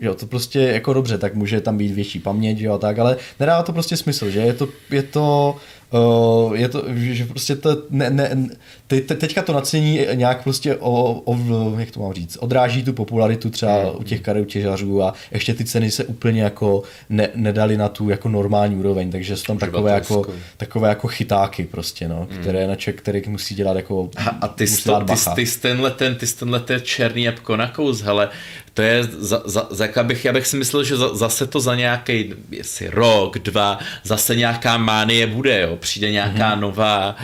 jo, 0.00 0.14
to 0.14 0.26
prostě 0.26 0.60
jako 0.60 0.92
dobře, 0.92 1.18
tak 1.18 1.34
může 1.34 1.60
tam 1.60 1.76
být 1.78 1.92
větší 1.92 2.18
paměť, 2.18 2.58
jo, 2.58 2.78
tak, 2.78 2.98
ale 2.98 3.16
nedává 3.40 3.62
to 3.62 3.72
prostě 3.72 3.96
smysl, 3.96 4.30
že 4.30 4.40
je 4.40 4.52
to, 4.52 4.68
je 4.90 5.02
to 5.02 5.56
Uh, 5.90 6.56
je 6.56 6.68
to, 6.68 6.84
že 6.96 7.24
prostě 7.24 7.56
to, 7.56 7.82
ne, 7.90 8.10
ne, 8.10 8.48
te, 8.86 9.00
te, 9.00 9.14
teďka 9.14 9.42
to 9.42 9.52
nacení 9.52 10.00
nějak 10.14 10.42
prostě 10.42 10.76
o, 10.76 11.22
o, 11.24 11.38
jak 11.78 11.90
to 11.90 12.00
mám 12.00 12.12
říct, 12.12 12.36
odráží 12.40 12.82
tu 12.82 12.92
popularitu 12.92 13.50
třeba 13.50 13.82
mm. 13.82 13.90
u 13.98 14.02
těch 14.02 14.20
karet 14.20 14.48
těžařů 14.48 15.02
a 15.02 15.14
ještě 15.30 15.54
ty 15.54 15.64
ceny 15.64 15.90
se 15.90 16.04
úplně 16.04 16.42
jako 16.42 16.82
ne, 17.08 17.28
nedali 17.34 17.76
na 17.76 17.88
tu 17.88 18.10
jako 18.10 18.28
normální 18.28 18.76
úroveň, 18.76 19.10
takže 19.10 19.36
jsou 19.36 19.44
tam 19.44 19.58
takové 19.58 19.92
jako, 19.92 20.26
takové 20.56 20.88
jako 20.88 21.08
chytáky 21.08 21.64
prostě, 21.64 22.08
no, 22.08 22.28
mm. 22.30 22.38
které 22.38 22.66
na 22.66 22.76
člověk, 22.76 23.02
který 23.02 23.22
musí 23.26 23.54
dělat 23.54 23.76
jako 23.76 24.10
A, 24.16 24.28
a 24.40 24.48
ty, 24.48 24.66
sto, 24.66 25.00
ty, 25.00 25.12
ty, 25.34 25.44
ty, 25.44 25.60
tenhle 25.60 25.90
ten, 25.90 26.14
ty 26.14 26.26
tenhle 26.26 26.60
ten 26.60 26.80
černý 26.80 27.22
jabko 27.22 27.56
na 27.56 27.68
kous, 27.68 28.00
hele, 28.00 28.28
to 28.76 28.82
je, 28.82 29.04
za, 29.04 29.42
za, 29.44 29.66
za, 29.70 29.86
já, 29.96 30.02
bych, 30.02 30.24
já 30.24 30.32
bych 30.32 30.46
si 30.46 30.56
myslel, 30.56 30.84
že 30.84 30.96
za, 30.96 31.14
zase 31.14 31.46
to 31.46 31.60
za 31.60 31.74
nějaký, 31.74 32.34
jestli 32.50 32.88
rok, 32.88 33.38
dva, 33.38 33.78
zase 34.04 34.36
nějaká 34.36 34.76
mánie 34.76 35.26
bude, 35.26 35.60
jo, 35.60 35.76
přijde 35.76 36.10
nějaká 36.10 36.56
mm-hmm. 36.56 36.60
nová 36.60 37.16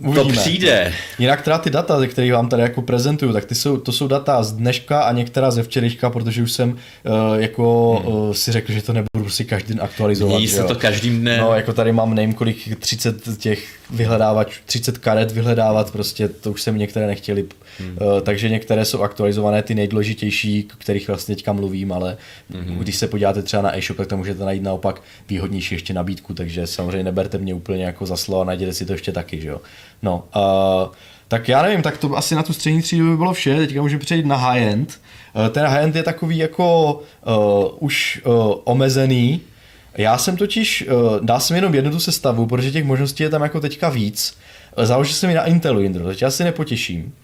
Uvidíme. 0.00 0.34
To 0.34 0.40
přijde. 0.40 0.92
Jinak 1.18 1.42
teda 1.42 1.58
ty 1.58 1.70
data, 1.70 2.06
které 2.06 2.32
vám 2.32 2.48
tady 2.48 2.62
jako 2.62 2.82
prezentuju, 2.82 3.32
tak 3.32 3.44
ty 3.44 3.54
jsou, 3.54 3.76
to 3.76 3.92
jsou 3.92 4.08
data 4.08 4.42
z 4.42 4.52
dneška 4.52 5.00
a 5.00 5.12
některá 5.12 5.50
ze 5.50 5.62
včerejška, 5.62 6.10
protože 6.10 6.42
už 6.42 6.52
jsem 6.52 6.70
uh, 6.70 6.76
jako 7.40 7.96
hmm. 8.04 8.14
uh, 8.14 8.32
si 8.32 8.52
řekl, 8.52 8.72
že 8.72 8.82
to 8.82 8.92
nebudu 8.92 9.24
prostě 9.24 9.44
každý 9.44 9.74
den 9.74 9.82
aktualizovat. 9.82 10.32
Mění 10.32 10.48
se 10.48 10.64
to 10.64 10.74
každým 10.74 11.20
dnem. 11.20 11.40
No, 11.40 11.54
jako 11.54 11.72
tady 11.72 11.92
mám 11.92 12.14
nevím 12.14 12.34
kolik, 12.34 12.76
30 12.76 13.38
těch 13.38 13.68
vyhledávač, 13.90 14.52
30 14.66 14.98
karet 14.98 15.32
vyhledávat, 15.32 15.90
prostě 15.90 16.28
to 16.28 16.50
už 16.50 16.62
jsem 16.62 16.78
některé 16.78 17.06
nechtěli. 17.06 17.44
Hmm. 17.80 17.96
Uh, 18.00 18.20
takže 18.20 18.48
některé 18.48 18.84
jsou 18.84 19.02
aktualizované, 19.02 19.62
ty 19.62 19.74
nejdůležitější, 19.74 20.68
o 20.74 20.76
kterých 20.78 21.08
vlastně 21.08 21.34
teďka 21.34 21.52
mluvím, 21.52 21.92
ale 21.92 22.16
hmm. 22.50 22.78
když 22.78 22.96
se 22.96 23.06
podíváte 23.06 23.42
třeba 23.42 23.62
na 23.62 23.78
e-shop, 23.78 23.96
tak 23.96 24.06
tam 24.06 24.18
můžete 24.18 24.44
najít 24.44 24.62
naopak 24.62 25.02
výhodnější 25.28 25.74
ještě 25.74 25.94
nabídku, 25.94 26.34
takže 26.34 26.66
samozřejmě 26.66 27.04
neberte 27.04 27.38
mě 27.38 27.54
úplně 27.54 27.84
jako 27.84 28.06
za 28.06 28.16
slovo 28.16 28.40
a 28.40 28.44
najděte 28.44 28.72
si 28.72 28.86
to 28.86 28.92
ještě 28.92 29.12
taky, 29.12 29.40
že 29.40 29.48
jo. 29.48 29.60
No, 30.02 30.24
uh, 30.36 30.92
tak 31.28 31.48
já 31.48 31.62
nevím, 31.62 31.82
tak 31.82 31.98
to 31.98 32.16
asi 32.16 32.34
na 32.34 32.42
tu 32.42 32.52
střední 32.52 32.82
třídu 32.82 33.10
by 33.10 33.16
bylo 33.16 33.32
vše, 33.32 33.56
teďka 33.56 33.82
můžeme 33.82 34.00
přejít 34.00 34.26
na 34.26 34.36
high-end. 34.36 35.00
Uh, 35.34 35.48
ten 35.48 35.66
high-end 35.66 35.96
je 35.96 36.02
takový 36.02 36.38
jako 36.38 36.92
uh, 37.26 37.64
už 37.78 38.22
uh, 38.24 38.54
omezený, 38.64 39.40
já 39.96 40.18
jsem 40.18 40.36
totiž, 40.36 40.88
uh, 40.88 41.24
dal 41.24 41.40
jsem 41.40 41.56
jenom 41.56 41.74
jednu 41.74 41.90
tu 41.90 42.00
sestavu, 42.00 42.46
protože 42.46 42.70
těch 42.70 42.84
možností 42.84 43.22
je 43.22 43.30
tam 43.30 43.42
jako 43.42 43.60
teďka 43.60 43.88
víc. 43.88 44.36
Založil 44.76 45.14
jsem 45.14 45.30
ji 45.30 45.36
na 45.36 45.44
Intelu 45.44 45.80
Indro, 45.80 46.04
takže 46.04 46.26
já 46.26 46.30
si 46.30 46.44
nepotěším. 46.44 47.14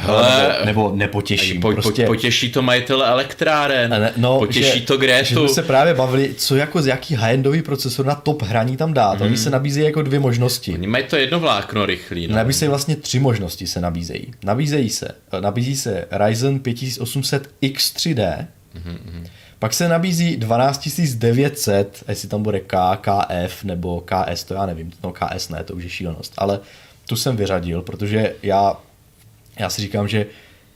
Hele, 0.00 0.56
nebo, 0.64 0.64
nebo 0.64 0.96
nepotěší. 0.96 1.58
Po, 1.58 1.72
prostě. 1.72 2.06
Potěší 2.06 2.52
to 2.52 2.62
majitele 2.62 3.08
elektráren, 3.08 3.90
ne, 3.90 4.12
no, 4.16 4.38
potěší 4.38 4.80
že, 4.80 4.86
to 4.86 4.96
Grétu. 4.96 5.28
Že 5.28 5.34
jsme 5.34 5.48
se 5.48 5.62
právě 5.62 5.94
bavili, 5.94 6.34
co 6.34 6.56
jako 6.56 6.82
z 6.82 6.86
jaký 6.86 7.16
high-endový 7.16 7.62
procesor 7.62 8.06
na 8.06 8.14
top 8.14 8.42
hraní 8.42 8.76
tam 8.76 8.94
dát. 8.94 9.18
Mm. 9.18 9.26
Oni 9.26 9.36
se 9.36 9.50
nabízejí 9.50 9.86
jako 9.86 10.02
dvě 10.02 10.20
možnosti. 10.20 10.72
Oni 10.72 10.86
mají 10.86 11.04
to 11.04 11.16
jedno 11.16 11.40
vlákno 11.40 11.86
rychlý. 11.86 12.26
No. 12.28 12.36
Nabízejí 12.36 12.68
vlastně 12.68 12.96
tři 12.96 13.18
možnosti 13.18 13.66
se 13.66 13.80
nabízejí. 13.80 14.32
Nabízejí 14.44 14.90
se, 14.90 15.08
nabízí 15.40 15.76
se 15.76 16.04
Ryzen 16.10 16.60
5800 16.60 17.50
X3D, 17.62 18.46
mm-hmm. 18.76 19.26
Pak 19.58 19.74
se 19.74 19.88
nabízí 19.88 20.36
12900, 20.36 22.04
jestli 22.08 22.28
tam 22.28 22.42
bude 22.42 22.60
K, 22.60 22.96
KF 22.96 23.64
nebo 23.64 24.00
KS, 24.00 24.44
to 24.44 24.54
já 24.54 24.66
nevím, 24.66 24.92
no 25.04 25.12
KS 25.12 25.48
ne, 25.48 25.64
to 25.64 25.74
už 25.74 25.84
je 25.84 25.90
šílenost, 25.90 26.32
ale 26.38 26.60
tu 27.08 27.16
jsem 27.16 27.36
vyřadil, 27.36 27.82
protože 27.82 28.34
já 28.42 28.76
já 29.58 29.70
si 29.70 29.82
říkám, 29.82 30.08
že 30.08 30.26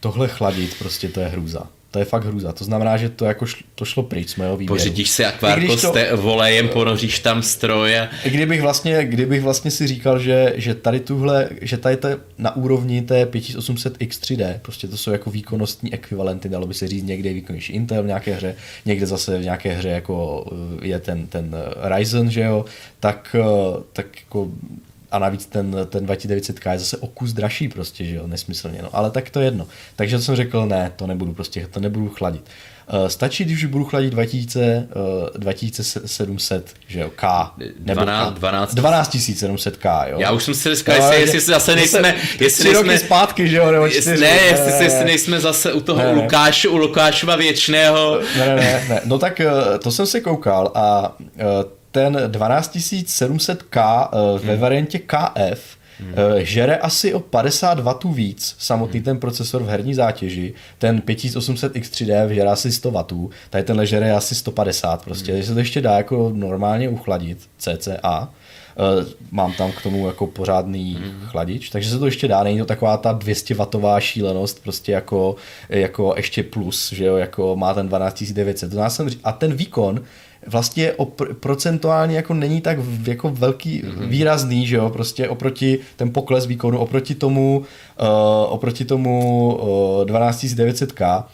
tohle 0.00 0.28
chladit 0.28 0.78
prostě 0.78 1.08
to 1.08 1.20
je 1.20 1.26
hrůza. 1.26 1.66
To 1.92 1.98
je 1.98 2.04
fakt 2.04 2.24
hrůza. 2.24 2.52
To 2.52 2.64
znamená, 2.64 2.96
že 2.96 3.08
to 3.08 3.24
jako 3.24 3.46
šlo, 3.46 3.62
to 3.74 3.84
šlo 3.84 4.02
pryč 4.02 4.28
z 4.28 4.36
mého 4.36 4.56
výběru. 4.56 4.78
Pořídíš 4.78 5.10
si 5.10 5.24
akvárko 5.24 5.76
to, 5.76 5.94
s 5.94 6.20
volejem, 6.20 6.68
ponoříš 6.68 7.18
tam 7.18 7.42
stroje. 7.42 8.08
I 8.24 8.30
kdybych 8.30 8.62
vlastně, 8.62 9.04
kdybych 9.04 9.42
vlastně 9.42 9.70
si 9.70 9.86
říkal, 9.86 10.18
že, 10.18 10.52
že 10.56 10.74
tady 10.74 11.00
tuhle, 11.00 11.48
že 11.60 11.76
tady 11.76 11.96
to 11.96 12.08
na 12.38 12.56
úrovni 12.56 13.02
té 13.02 13.26
5800 13.26 13.98
X3D, 13.98 14.58
prostě 14.62 14.88
to 14.88 14.96
jsou 14.96 15.10
jako 15.10 15.30
výkonnostní 15.30 15.94
ekvivalenty, 15.94 16.48
dalo 16.48 16.66
by 16.66 16.74
se 16.74 16.88
říct, 16.88 17.04
někde 17.04 17.28
je 17.28 17.34
výkonnější 17.34 17.72
Intel 17.72 18.02
v 18.02 18.06
nějaké 18.06 18.34
hře, 18.34 18.54
někde 18.84 19.06
zase 19.06 19.38
v 19.38 19.42
nějaké 19.42 19.72
hře 19.74 19.88
jako 19.88 20.46
je 20.82 20.98
ten, 20.98 21.26
ten 21.26 21.56
Ryzen, 21.96 22.30
že 22.30 22.40
jo, 22.40 22.64
tak, 23.00 23.36
tak 23.92 24.06
jako 24.20 24.50
a 25.12 25.18
navíc 25.18 25.46
ten, 25.46 25.76
ten 25.86 26.06
2900K 26.06 26.72
je 26.72 26.78
zase 26.78 26.96
o 26.96 27.06
kus 27.06 27.32
dražší 27.32 27.68
prostě, 27.68 28.04
že 28.04 28.16
jo, 28.16 28.26
nesmyslně, 28.26 28.82
no, 28.82 28.88
ale 28.92 29.10
tak 29.10 29.30
to 29.30 29.40
je 29.40 29.46
jedno. 29.46 29.66
Takže 29.96 30.18
jsem 30.18 30.36
řekl, 30.36 30.66
ne, 30.66 30.92
to 30.96 31.06
nebudu 31.06 31.34
prostě, 31.34 31.68
to 31.70 31.80
nebudu 31.80 32.08
chladit. 32.08 32.50
Uh, 32.92 33.06
stačí, 33.06 33.44
když 33.44 33.64
budu 33.64 33.84
chladit 33.84 34.10
2000, 34.10 34.88
uh, 34.96 35.40
2700, 35.40 36.74
že 36.86 37.00
jo, 37.00 37.10
K. 37.16 37.52
Nebo 37.78 38.00
12, 38.00 38.34
12, 38.34 38.74
12 38.74 39.14
700K, 39.14 40.08
jo. 40.08 40.20
Já 40.20 40.32
už 40.32 40.44
jsem 40.44 40.54
si 40.54 40.74
říkal, 40.74 40.94
jestli, 40.96 41.20
jestli 41.20 41.40
zase 41.40 41.76
nejsme... 41.76 42.14
Jestli 42.40 42.72
nejsme, 42.72 42.98
zpátky, 42.98 43.48
že 43.48 43.56
jo, 43.56 43.72
nebo 43.72 43.88
čtyři. 43.88 44.20
Ne, 44.20 44.36
jestli, 44.36 44.72
ne, 44.72 44.84
jestli 44.84 45.04
nejsme 45.04 45.40
zase 45.40 45.72
u 45.72 45.80
toho 45.80 45.98
ne, 45.98 46.12
Lukáše, 46.12 46.68
u 46.68 46.76
Lukášova 46.76 47.36
věčného. 47.36 48.20
Ne, 48.38 48.46
ne, 48.46 48.56
ne, 48.56 48.86
ne. 48.88 49.00
No 49.04 49.18
tak 49.18 49.40
uh, 49.44 49.78
to 49.78 49.90
jsem 49.92 50.06
se 50.06 50.20
koukal 50.20 50.72
a 50.74 51.16
uh, 51.18 51.81
ten 51.92 52.16
12700K 52.16 54.08
uh, 54.08 54.40
ve 54.40 54.52
hmm. 54.52 54.60
variantě 54.60 54.98
KF 54.98 55.76
hmm. 55.98 56.08
uh, 56.08 56.38
žere 56.38 56.76
asi 56.76 57.14
o 57.14 57.20
50 57.20 57.78
W 57.78 58.14
víc 58.14 58.54
samotný 58.58 58.98
hmm. 58.98 59.04
ten 59.04 59.18
procesor 59.18 59.62
v 59.62 59.68
herní 59.68 59.94
zátěži. 59.94 60.54
Ten 60.78 61.00
5800 61.00 61.74
X3D 61.74 62.28
žere 62.28 62.50
asi 62.50 62.72
100 62.72 62.90
W, 62.90 63.28
tady 63.50 63.64
tenhle 63.64 63.86
žere 63.86 64.12
asi 64.12 64.34
150 64.34 65.04
prostě, 65.04 65.32
hmm. 65.32 65.42
se 65.42 65.52
to 65.52 65.58
ještě 65.58 65.80
dá 65.80 65.96
jako 65.96 66.30
normálně 66.34 66.88
uchladit, 66.88 67.38
CCA. 67.58 68.28
Uh, 68.76 69.08
mám 69.30 69.52
tam 69.52 69.72
k 69.72 69.82
tomu 69.82 70.06
jako 70.06 70.26
pořádný 70.26 70.98
mm. 71.00 71.26
chladič, 71.26 71.70
takže 71.70 71.90
se 71.90 71.98
to 71.98 72.06
ještě 72.06 72.28
dá, 72.28 72.42
není 72.42 72.58
to 72.58 72.64
taková 72.64 72.96
ta 72.96 73.12
200 73.12 73.54
watová 73.54 74.00
šílenost, 74.00 74.62
prostě 74.62 74.92
jako, 74.92 75.36
jako 75.68 76.14
ještě 76.16 76.42
plus, 76.42 76.92
že 76.92 77.04
jo, 77.04 77.16
jako 77.16 77.56
má 77.56 77.74
ten 77.74 77.88
12900. 77.88 78.72
To 78.72 78.90
jsem. 78.90 79.08
A 79.24 79.32
ten 79.32 79.54
výkon 79.54 80.04
vlastně 80.46 80.92
opr- 80.92 81.34
procentuálně 81.34 82.16
jako 82.16 82.34
není 82.34 82.60
tak 82.60 82.78
jako 83.06 83.30
velký, 83.30 83.82
mm-hmm. 83.82 84.08
výrazný, 84.08 84.66
že 84.66 84.76
jo, 84.76 84.90
prostě 84.90 85.28
oproti 85.28 85.78
ten 85.96 86.12
pokles 86.12 86.46
výkonu, 86.46 86.78
oproti 86.78 87.14
tomu, 87.14 87.58
uh, 87.58 88.06
oproti 88.52 88.84
tomu 88.84 89.46
uh, 89.54 90.04
12900K 90.04 91.24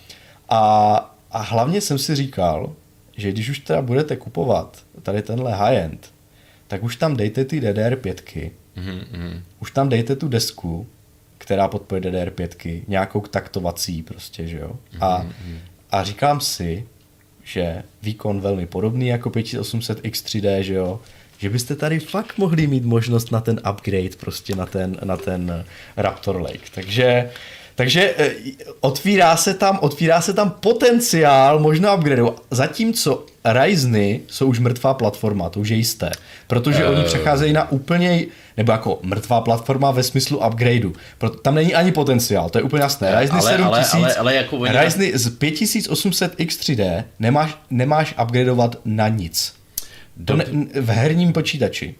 a, 0.48 1.14
a 1.30 1.38
hlavně 1.38 1.80
jsem 1.80 1.98
si 1.98 2.14
říkal, 2.14 2.72
že 3.16 3.32
když 3.32 3.50
už 3.50 3.58
teda 3.58 3.82
budete 3.82 4.16
kupovat 4.16 4.78
tady 5.02 5.22
tenhle 5.22 5.54
high-end, 5.54 6.12
tak 6.68 6.82
už 6.82 6.96
tam 6.96 7.16
dejte 7.16 7.44
ty 7.44 7.60
DDR5, 7.60 8.14
mm-hmm. 8.76 9.40
už 9.60 9.70
tam 9.70 9.88
dejte 9.88 10.16
tu 10.16 10.28
desku, 10.28 10.86
která 11.38 11.68
podporuje 11.68 12.12
DDR5, 12.12 12.82
nějakou 12.88 13.20
taktovací 13.20 14.02
prostě, 14.02 14.46
že 14.46 14.58
jo. 14.58 14.76
A, 15.00 15.22
mm-hmm. 15.22 15.58
a 15.90 16.04
říkám 16.04 16.40
si, 16.40 16.86
že 17.48 17.82
výkon 18.02 18.40
velmi 18.40 18.66
podobný 18.66 19.06
jako 19.06 19.30
5800 19.30 20.00
X3D, 20.00 20.58
že 20.58 20.74
jo, 20.74 21.00
že 21.38 21.50
byste 21.50 21.76
tady 21.76 22.00
fakt 22.00 22.38
mohli 22.38 22.66
mít 22.66 22.84
možnost 22.84 23.32
na 23.32 23.40
ten 23.40 23.60
upgrade, 23.70 24.16
prostě 24.20 24.56
na 24.56 24.66
ten, 24.66 24.96
na 25.04 25.16
ten 25.16 25.64
Raptor 25.96 26.40
Lake. 26.40 26.68
Takže 26.74 27.30
takže 27.74 28.14
eh, 28.18 28.34
otvírá 28.80 29.36
se 29.36 29.54
tam, 29.54 29.78
otvírá 29.82 30.20
se 30.20 30.32
tam 30.32 30.50
potenciál 30.50 31.58
možná 31.58 31.94
upgrade. 31.94 32.22
Zatímco 32.50 33.26
Ryzeny 33.44 34.20
jsou 34.26 34.46
už 34.46 34.58
mrtvá 34.58 34.94
platforma, 34.94 35.50
to 35.50 35.60
už 35.60 35.68
je 35.68 35.76
jisté. 35.76 36.10
Protože 36.46 36.86
uh... 36.86 36.94
oni 36.94 37.04
přecházejí 37.04 37.52
na 37.52 37.70
úplně, 37.72 38.24
nebo 38.58 38.72
jako 38.72 38.98
mrtvá 39.02 39.40
platforma 39.40 39.90
ve 39.90 40.02
smyslu 40.02 40.38
upgradeu. 40.46 40.92
Tam 41.42 41.54
není 41.54 41.74
ani 41.74 41.92
potenciál, 41.92 42.50
to 42.50 42.58
je 42.58 42.62
úplně 42.62 42.82
jasné. 42.82 43.20
Ryzeny 43.20 43.40
ale, 43.40 43.50
7000, 43.50 43.94
ale, 43.94 44.04
ale, 44.04 44.14
ale 44.14 44.34
jako 44.34 44.56
oni... 44.56 44.72
Ryzeny 44.72 45.18
z 45.18 45.30
5800 45.30 46.38
X3D 46.38 47.04
nemáš, 47.18 47.58
nemáš 47.70 48.14
upgradeovat 48.22 48.76
na 48.84 49.08
nic. 49.08 49.54
To 50.24 50.36
ne, 50.36 50.44
v 50.80 50.88
herním 50.88 51.32
počítači. 51.32 51.94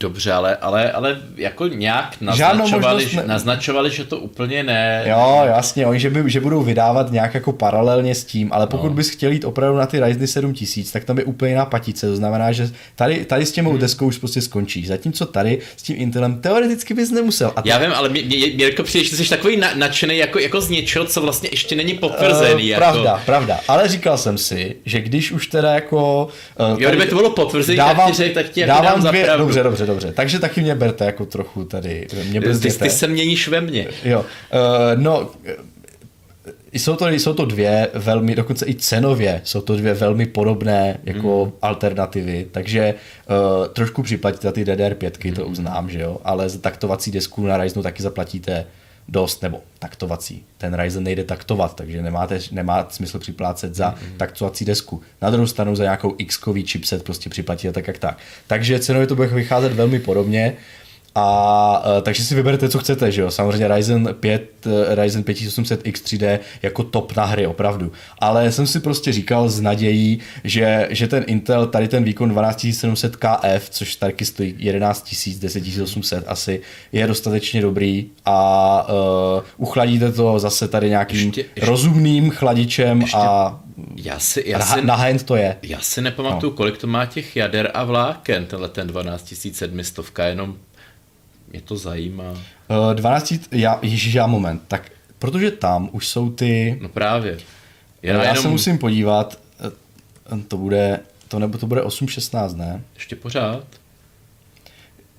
Dobře, 0.00 0.32
ale, 0.32 0.56
ale, 0.56 0.92
ale 0.92 1.18
jako 1.36 1.68
nějak 1.68 2.16
naznačovali, 2.20 3.08
že, 3.08 3.16
ne... 3.16 3.22
naznačovali, 3.26 3.90
že 3.90 4.04
to 4.04 4.18
úplně 4.18 4.62
ne. 4.62 5.04
Jo, 5.06 5.42
jasně, 5.44 5.86
oni, 5.86 6.00
že, 6.00 6.10
by, 6.10 6.30
že 6.30 6.40
budou 6.40 6.62
vydávat 6.62 7.12
nějak 7.12 7.34
jako 7.34 7.52
paralelně 7.52 8.14
s 8.14 8.24
tím, 8.24 8.48
ale 8.52 8.66
pokud 8.66 8.88
no. 8.88 8.94
bys 8.94 9.10
chtěl 9.10 9.32
jít 9.32 9.44
opravdu 9.44 9.78
na 9.78 9.86
ty 9.86 10.00
Ryzen 10.00 10.26
7000, 10.26 10.92
tak 10.92 11.04
tam 11.04 11.18
je 11.18 11.24
úplně 11.24 11.52
jiná 11.52 11.66
patice, 11.66 12.06
to 12.06 12.16
znamená, 12.16 12.52
že 12.52 12.70
tady, 12.96 13.24
tady 13.24 13.46
s 13.46 13.52
těmou 13.52 13.70
hmm. 13.70 13.78
deskou 13.78 14.06
už 14.06 14.18
prostě 14.18 14.40
skončíš, 14.40 14.88
zatímco 14.88 15.26
tady 15.26 15.58
s 15.76 15.82
tím 15.82 15.96
Intelem 15.98 16.40
teoreticky 16.40 16.94
bys 16.94 17.10
nemusel. 17.10 17.52
A 17.56 17.62
Já 17.64 17.78
vím, 17.78 17.92
ale 17.92 18.08
mě, 18.08 18.22
mě, 18.22 18.36
mě 18.54 18.64
jako 18.64 18.82
přijde, 18.82 19.08
že 19.08 19.16
jsi 19.16 19.30
takový 19.30 19.56
na, 19.56 19.74
nadšený 19.74 20.16
jako, 20.18 20.38
jako 20.38 20.60
z 20.60 20.70
něčeho, 20.70 21.04
co 21.04 21.20
vlastně 21.20 21.48
ještě 21.52 21.76
není 21.76 21.94
potvrzený. 21.94 22.62
Uh, 22.62 22.68
jako. 22.68 22.80
Pravda, 22.80 23.22
pravda, 23.26 23.60
ale 23.68 23.88
říkal 23.88 24.18
jsem 24.18 24.38
si, 24.38 24.76
že 24.84 25.00
když 25.00 25.32
už 25.32 25.46
teda 25.46 25.74
jako... 25.74 26.28
Uh, 26.72 26.82
jo, 26.82 26.88
kdyby 26.88 27.06
to 27.06 27.16
bylo 27.16 27.30
potvrzený, 27.30 27.76
dávám, 27.76 27.96
tak 27.96 28.06
ti, 28.06 28.12
řek, 28.12 28.34
tak 28.34 28.48
ti 28.48 28.66
dávám 28.66 28.84
jako 28.84 29.00
dám 29.00 29.12
dvě, 29.12 29.30
dobře, 29.38 29.62
dobře, 29.62 29.83
dobře. 29.86 30.12
Takže 30.12 30.38
taky 30.38 30.60
mě 30.60 30.74
berte 30.74 31.04
jako 31.04 31.26
trochu 31.26 31.64
tady. 31.64 32.06
Mě 32.28 32.40
ty, 32.40 32.70
ty 32.70 32.90
se 32.90 33.06
měníš 33.06 33.48
ve 33.48 33.60
mně. 33.60 33.88
Jo. 34.04 34.20
Uh, 34.20 34.26
no, 35.02 35.30
jsou 36.72 36.96
to, 36.96 37.08
jsou 37.08 37.34
to 37.34 37.44
dvě 37.44 37.88
velmi, 37.94 38.34
dokonce 38.34 38.66
i 38.66 38.74
cenově, 38.74 39.40
jsou 39.44 39.60
to 39.60 39.76
dvě 39.76 39.94
velmi 39.94 40.26
podobné 40.26 41.00
jako 41.04 41.44
mm. 41.44 41.52
alternativy, 41.62 42.46
takže 42.50 42.94
uh, 42.94 43.66
trošku 43.66 44.02
připlatíte 44.02 44.52
ty 44.52 44.64
DDR5, 44.64 45.28
mm. 45.28 45.34
to 45.34 45.46
uznám, 45.46 45.90
že 45.90 46.00
jo, 46.00 46.18
ale 46.24 46.48
za 46.48 46.58
taktovací 46.58 47.10
desku 47.10 47.46
na 47.46 47.56
Ryzenu 47.56 47.82
taky 47.82 48.02
zaplatíte 48.02 48.66
dost, 49.08 49.42
nebo 49.42 49.60
taktovací. 49.78 50.44
Ten 50.58 50.74
Ryzen 50.74 51.04
nejde 51.04 51.24
taktovat, 51.24 51.76
takže 51.76 52.02
nemáte, 52.02 52.38
nemá 52.52 52.86
smysl 52.90 53.18
připlácet 53.18 53.74
za 53.74 53.90
mm-hmm. 53.90 54.16
taktovací 54.16 54.64
desku. 54.64 55.02
Na 55.22 55.30
druhou 55.30 55.46
stranu 55.46 55.76
za 55.76 55.82
nějakou 55.82 56.14
x 56.18 56.40
chipset 56.66 57.02
prostě 57.02 57.30
připlatíte 57.30 57.72
tak 57.72 57.86
jak 57.86 57.98
tak. 57.98 58.18
Takže 58.46 58.78
cenově 58.78 59.06
to 59.06 59.16
bude 59.16 59.28
vycházet 59.28 59.72
velmi 59.72 59.98
podobně. 59.98 60.56
A 61.14 61.82
uh, 61.96 62.02
takže 62.02 62.24
si 62.24 62.34
vyberete, 62.34 62.68
co 62.68 62.78
chcete, 62.78 63.12
že 63.12 63.22
jo. 63.22 63.30
Samozřejmě 63.30 63.68
Ryzen 63.68 64.08
5 64.20 64.66
Ryzen 64.88 65.22
5800 65.22 65.82
X3D 65.82 66.38
jako 66.62 66.82
top 66.82 67.16
na 67.16 67.24
hry, 67.24 67.46
opravdu. 67.46 67.92
Ale 68.18 68.52
jsem 68.52 68.66
si 68.66 68.80
prostě 68.80 69.12
říkal 69.12 69.48
s 69.48 69.60
nadějí, 69.60 70.18
že, 70.44 70.88
že 70.90 71.08
ten 71.08 71.24
Intel, 71.26 71.66
tady 71.66 71.88
ten 71.88 72.04
výkon 72.04 72.30
12700 72.30 73.16
KF, 73.16 73.70
což 73.70 73.96
taky 73.96 74.24
stojí 74.24 74.54
11 74.58 75.14
000, 75.26 75.38
10 75.40 75.62
800 75.82 76.24
asi, 76.26 76.60
je 76.92 77.06
dostatečně 77.06 77.62
dobrý 77.62 78.10
a 78.24 78.88
uh, 78.88 79.42
uchladíte 79.56 80.12
to 80.12 80.38
zase 80.38 80.68
tady 80.68 80.88
nějakým 80.88 81.18
ještě, 81.18 81.40
ještě, 81.40 81.66
rozumným 81.66 82.30
chladičem 82.30 83.00
ještě, 83.00 83.16
a 83.16 83.60
já 83.96 84.18
si, 84.18 84.42
já 84.46 84.58
na, 84.58 84.64
si, 84.66 84.82
na 84.82 84.94
hand 84.94 85.22
to 85.22 85.36
je. 85.36 85.56
Já 85.62 85.80
si 85.80 86.02
nepamatuju, 86.02 86.52
no. 86.52 86.56
kolik 86.56 86.78
to 86.78 86.86
má 86.86 87.06
těch 87.06 87.36
jader 87.36 87.70
a 87.74 87.84
vláken, 87.84 88.46
tenhle 88.46 88.68
ten 88.68 88.86
12700, 88.86 90.18
jenom 90.24 90.56
mě 91.54 91.62
to 91.62 91.76
zajímá. 91.76 92.30
Uh, 92.30 92.94
12, 92.94 93.34
já, 93.52 93.78
ježiš, 93.82 94.14
já 94.14 94.26
moment, 94.26 94.62
tak 94.68 94.90
protože 95.18 95.50
tam 95.50 95.88
už 95.92 96.08
jsou 96.08 96.30
ty... 96.30 96.78
No 96.82 96.88
právě. 96.88 97.38
Já, 98.02 98.14
já 98.14 98.22
jenom... 98.22 98.42
se 98.42 98.48
musím 98.48 98.78
podívat, 98.78 99.38
eh, 99.60 100.42
to 100.48 100.56
bude, 100.56 101.00
to 101.28 101.38
nebo 101.38 101.58
to 101.58 101.66
bude 101.66 101.80
8.16, 101.80 102.56
ne? 102.56 102.82
Ještě 102.94 103.16
pořád. 103.16 103.64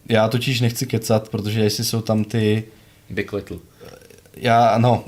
Já 0.10 0.28
totiž 0.28 0.62
nechci 0.62 0.86
kecat, 0.86 1.30
protože 1.30 1.62
jestli 1.62 1.84
jsou 1.84 2.02
tam 2.02 2.24
ty... 2.24 2.64
Big 3.10 3.34
Little. 3.34 3.58
Já, 4.36 4.78
no, 4.78 5.06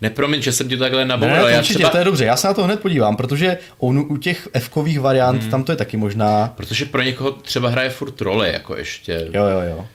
Nepromiň, 0.00 0.42
že 0.42 0.52
jsem 0.52 0.68
ti 0.68 0.76
takhle 0.76 1.04
naboural. 1.04 1.46
Ne, 1.46 1.52
ne, 1.52 1.58
určitě, 1.58 1.74
třeba... 1.74 1.90
to 1.90 1.98
je 1.98 2.04
dobře, 2.04 2.24
já 2.24 2.36
se 2.36 2.46
na 2.46 2.54
to 2.54 2.64
hned 2.64 2.80
podívám, 2.80 3.16
protože 3.16 3.58
u, 3.78 3.88
u 3.88 4.16
těch 4.16 4.48
f 4.52 4.70
variant 5.00 5.42
hmm. 5.42 5.50
tam 5.50 5.64
to 5.64 5.72
je 5.72 5.76
taky 5.76 5.96
možná. 5.96 6.52
Protože 6.56 6.84
pro 6.84 7.02
někoho 7.02 7.30
třeba 7.30 7.68
hraje 7.68 7.90
furt 7.90 8.20
roli, 8.20 8.52
jako 8.52 8.76
ještě. 8.76 9.28
Jo, 9.32 9.44
jo, 9.46 9.60
jo. 9.60 9.86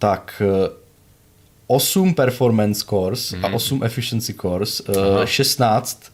Tak, 0.00 0.42
8 1.66 2.08
eh, 2.08 2.14
performance 2.14 2.84
cores 2.84 3.32
hmm. 3.32 3.44
a 3.44 3.48
8 3.48 3.84
efficiency 3.84 4.34
cores, 4.34 4.82
eh, 4.88 5.00
Aha. 5.00 5.26
16, 5.26 6.12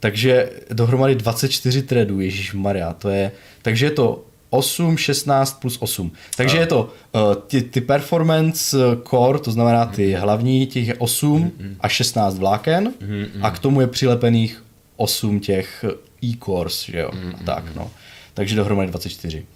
takže 0.00 0.50
dohromady 0.72 1.14
24 1.14 1.82
threadů, 1.82 2.20
Ježíš 2.20 2.54
Maria, 2.54 2.92
to 2.92 3.08
je, 3.08 3.32
takže 3.62 3.86
je 3.86 3.90
to 3.90 4.24
8, 4.50 4.96
16 4.96 5.60
plus 5.60 5.76
8. 5.80 6.12
Takže 6.36 6.58
a. 6.58 6.60
je 6.60 6.66
to 6.66 6.80
uh, 7.12 7.34
ty, 7.46 7.62
ty 7.62 7.80
performance 7.80 8.76
core, 9.08 9.38
to 9.38 9.50
znamená 9.50 9.86
ty 9.86 10.14
mm. 10.14 10.20
hlavní, 10.20 10.66
těch 10.66 10.88
je 10.88 10.94
8 10.94 11.42
mm. 11.42 11.76
a 11.80 11.88
16 11.88 12.38
vláken 12.38 12.94
mm. 13.00 13.26
a 13.42 13.50
k 13.50 13.58
tomu 13.58 13.80
je 13.80 13.86
přilepených 13.86 14.64
8 14.96 15.40
těch 15.40 15.84
e-cores, 16.24 16.84
že 16.84 16.98
jo, 16.98 17.10
mm. 17.14 17.32
tak 17.44 17.64
no. 17.74 17.90
Takže 18.34 18.56
dohromady 18.56 18.88
24. 18.88 19.46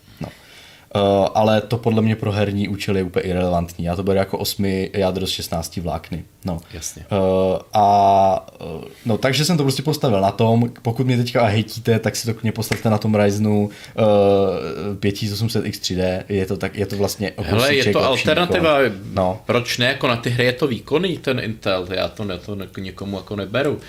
Uh, 0.94 1.26
ale 1.34 1.60
to 1.60 1.76
podle 1.76 2.02
mě 2.02 2.16
pro 2.16 2.32
herní 2.32 2.68
účely 2.68 3.00
je 3.00 3.04
úplně 3.04 3.22
irrelevantní. 3.22 3.84
Já 3.84 3.96
to 3.96 4.02
beru 4.02 4.18
jako 4.18 4.38
8 4.38 4.64
jádro 4.92 5.26
z 5.26 5.30
16 5.30 5.76
vlákny. 5.76 6.24
No. 6.44 6.60
Jasně. 6.72 7.04
Uh, 7.12 7.58
a 7.72 8.46
uh, 8.76 8.84
no, 9.06 9.18
takže 9.18 9.44
jsem 9.44 9.56
to 9.56 9.62
prostě 9.62 9.82
postavil 9.82 10.20
na 10.20 10.30
tom. 10.30 10.72
Pokud 10.82 11.06
mě 11.06 11.16
teďka 11.16 11.44
hejtíte, 11.46 11.98
tak 11.98 12.16
si 12.16 12.34
to 12.34 12.40
mě 12.42 12.52
postavte 12.52 12.90
na 12.90 12.98
tom 12.98 13.14
Ryzenu 13.14 13.64
uh, 13.64 14.96
5800 15.00 15.64
X3D. 15.64 16.22
Je 16.28 16.46
to, 16.46 16.56
tak, 16.56 16.76
je 16.76 16.86
to 16.86 16.96
vlastně 16.96 17.32
Hele, 17.38 17.74
je 17.74 17.92
to 17.92 18.04
alternativa. 18.04 18.78
No. 19.12 19.40
Proč 19.46 19.78
ne? 19.78 19.86
Jako 19.86 20.08
na 20.08 20.16
ty 20.16 20.30
hry 20.30 20.44
je 20.44 20.52
to 20.52 20.66
výkonný 20.66 21.18
ten 21.18 21.40
Intel. 21.40 21.86
Já 21.90 22.08
to, 22.08 22.24
ne, 22.24 22.38
to 22.38 22.56
někomu 22.80 23.16
jako 23.16 23.36
neberu. 23.36 23.80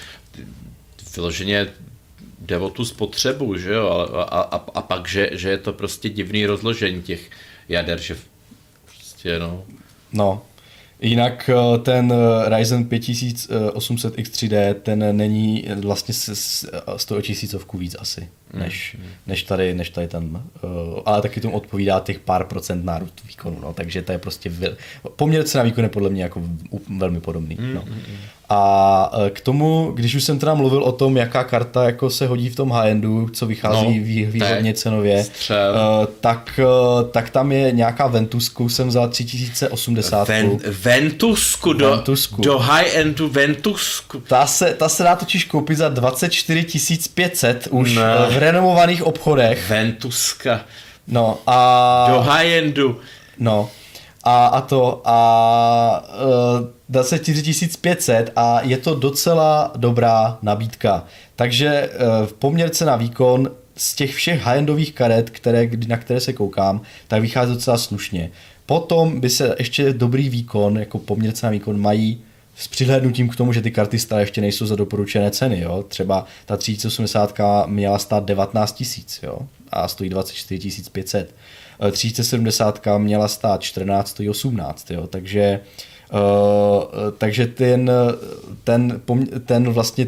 Vyloženě 1.15 1.67
jde 2.41 2.57
o 2.57 2.69
tu 2.69 2.85
spotřebu, 2.85 3.57
že 3.57 3.73
jo, 3.73 3.89
a, 3.89 4.23
a, 4.23 4.41
a, 4.41 4.65
a 4.75 4.81
pak, 4.81 5.07
že, 5.07 5.29
že 5.31 5.49
je 5.49 5.57
to 5.57 5.73
prostě 5.73 6.09
divný 6.09 6.45
rozložení 6.45 7.01
těch 7.01 7.29
jader, 7.69 7.99
že 7.99 8.17
prostě, 8.85 9.39
no. 9.39 9.63
No, 10.13 10.41
Jinak 11.01 11.49
eh, 11.49 11.77
ten 11.77 12.13
eh, 12.13 12.57
Ryzen 12.57 12.85
5800 12.85 14.15
X3D, 14.17 14.73
ten 14.73 15.17
není 15.17 15.65
vlastně 15.75 16.13
z 16.97 17.05
toho 17.07 17.21
tisícovku 17.21 17.77
víc 17.77 17.95
asi, 17.99 18.21
hmm, 18.21 18.61
než, 18.61 18.95
mm. 18.99 19.05
než, 19.27 19.43
tady, 19.43 19.73
než 19.73 19.89
tady 19.89 20.07
ten, 20.07 20.41
eh, 20.55 20.59
ale 21.05 21.21
taky 21.21 21.41
tomu 21.41 21.55
odpovídá 21.55 21.99
těch 21.99 22.19
pár 22.19 22.45
procent 22.45 22.85
nárůst 22.85 23.21
výkonu, 23.27 23.59
no, 23.61 23.73
takže 23.73 24.01
to 24.01 24.11
je 24.11 24.17
prostě, 24.17 24.51
poměr 25.15 25.43
cena 25.43 25.63
výkon 25.63 25.83
je 25.83 25.89
podle 25.89 26.09
mě 26.09 26.23
jako 26.23 26.43
velmi 26.97 27.19
podobný. 27.19 27.57
Mm, 27.59 27.73
no. 27.73 27.85
A 28.53 29.11
e, 29.25 29.29
k 29.29 29.41
tomu, 29.41 29.91
když 29.95 30.15
už 30.15 30.23
jsem 30.23 30.39
teda 30.39 30.53
mluvil 30.53 30.83
o 30.83 30.91
tom, 30.91 31.17
jaká 31.17 31.43
karta 31.43 31.83
jako 31.83 32.09
se 32.09 32.27
hodí 32.27 32.49
v 32.49 32.55
tom 32.55 32.71
high-endu, 32.71 33.29
co 33.33 33.45
vychází 33.45 33.99
no, 33.99 34.31
výhodně 34.31 34.73
cenově, 34.73 35.23
střel. 35.23 35.75
E, 35.75 36.07
tak, 36.19 36.59
e, 36.59 36.63
tak 37.11 37.29
tam 37.29 37.51
je 37.51 37.71
nějaká 37.71 38.07
Ventusku, 38.07 38.69
jsem 38.69 38.87
vzal 38.87 39.09
3080. 39.09 40.27
Ven, 40.27 40.59
Ventusku, 40.83 41.73
do, 41.73 41.89
Ventusku. 41.89 42.41
do 42.41 42.59
high-endu 42.59 43.29
Ventusku. 43.29 44.19
Ta 44.19 44.47
se, 44.47 44.73
ta 44.73 44.89
se 44.89 45.03
dá 45.03 45.15
totiž 45.15 45.45
koupit 45.45 45.77
za 45.77 45.89
24 45.89 46.65
500 47.13 47.67
už 47.71 47.95
no. 47.95 48.01
v 48.29 48.37
renomovaných 48.37 49.03
obchodech. 49.03 49.69
Ventuska. 49.69 50.61
No 51.07 51.39
a... 51.47 52.07
Do 52.09 52.21
high-endu. 52.21 52.97
No 53.39 53.69
a, 54.23 54.45
a 54.47 54.61
to 54.61 55.01
a 55.05 56.03
uh, 56.59 56.67
dá 56.89 57.03
se 57.03 57.19
4500 57.19 58.31
a 58.35 58.61
je 58.61 58.77
to 58.77 58.95
docela 58.95 59.71
dobrá 59.75 60.37
nabídka. 60.41 61.05
Takže 61.35 61.89
uh, 61.89 62.25
v 62.25 62.33
poměrce 62.33 62.85
na 62.85 62.95
výkon 62.95 63.51
z 63.77 63.95
těch 63.95 64.15
všech 64.15 64.41
high-endových 64.41 64.93
karet, 64.93 65.29
které, 65.29 65.69
na 65.87 65.97
které 65.97 66.19
se 66.19 66.33
koukám, 66.33 66.81
tak 67.07 67.21
vychází 67.21 67.53
docela 67.53 67.77
slušně. 67.77 68.31
Potom 68.65 69.19
by 69.19 69.29
se 69.29 69.55
ještě 69.59 69.93
dobrý 69.93 70.29
výkon, 70.29 70.77
jako 70.77 70.99
poměrce 70.99 71.45
na 71.45 71.51
výkon, 71.51 71.81
mají 71.81 72.21
s 72.55 72.67
přihlédnutím 72.67 73.29
k 73.29 73.35
tomu, 73.35 73.53
že 73.53 73.61
ty 73.61 73.71
karty 73.71 73.99
stále 73.99 74.21
ještě 74.21 74.41
nejsou 74.41 74.65
za 74.65 74.75
doporučené 74.75 75.31
ceny. 75.31 75.59
Jo? 75.59 75.83
Třeba 75.87 76.25
ta 76.45 76.57
3080 76.57 77.37
měla 77.65 77.99
stát 77.99 78.25
19 78.25 78.83
000 79.23 79.35
jo? 79.35 79.47
a 79.71 79.87
stojí 79.87 80.09
24 80.09 80.89
500. 80.91 81.35
3070 81.91 82.87
měla 82.97 83.27
stát 83.27 83.61
14 83.61 84.21
18, 84.29 84.91
jo, 84.91 85.07
takže 85.07 85.59
Uh, 86.13 87.11
takže 87.17 87.47
ten, 87.47 87.91
ten, 88.63 89.01
ten 89.45 89.73
vlastně 89.73 90.07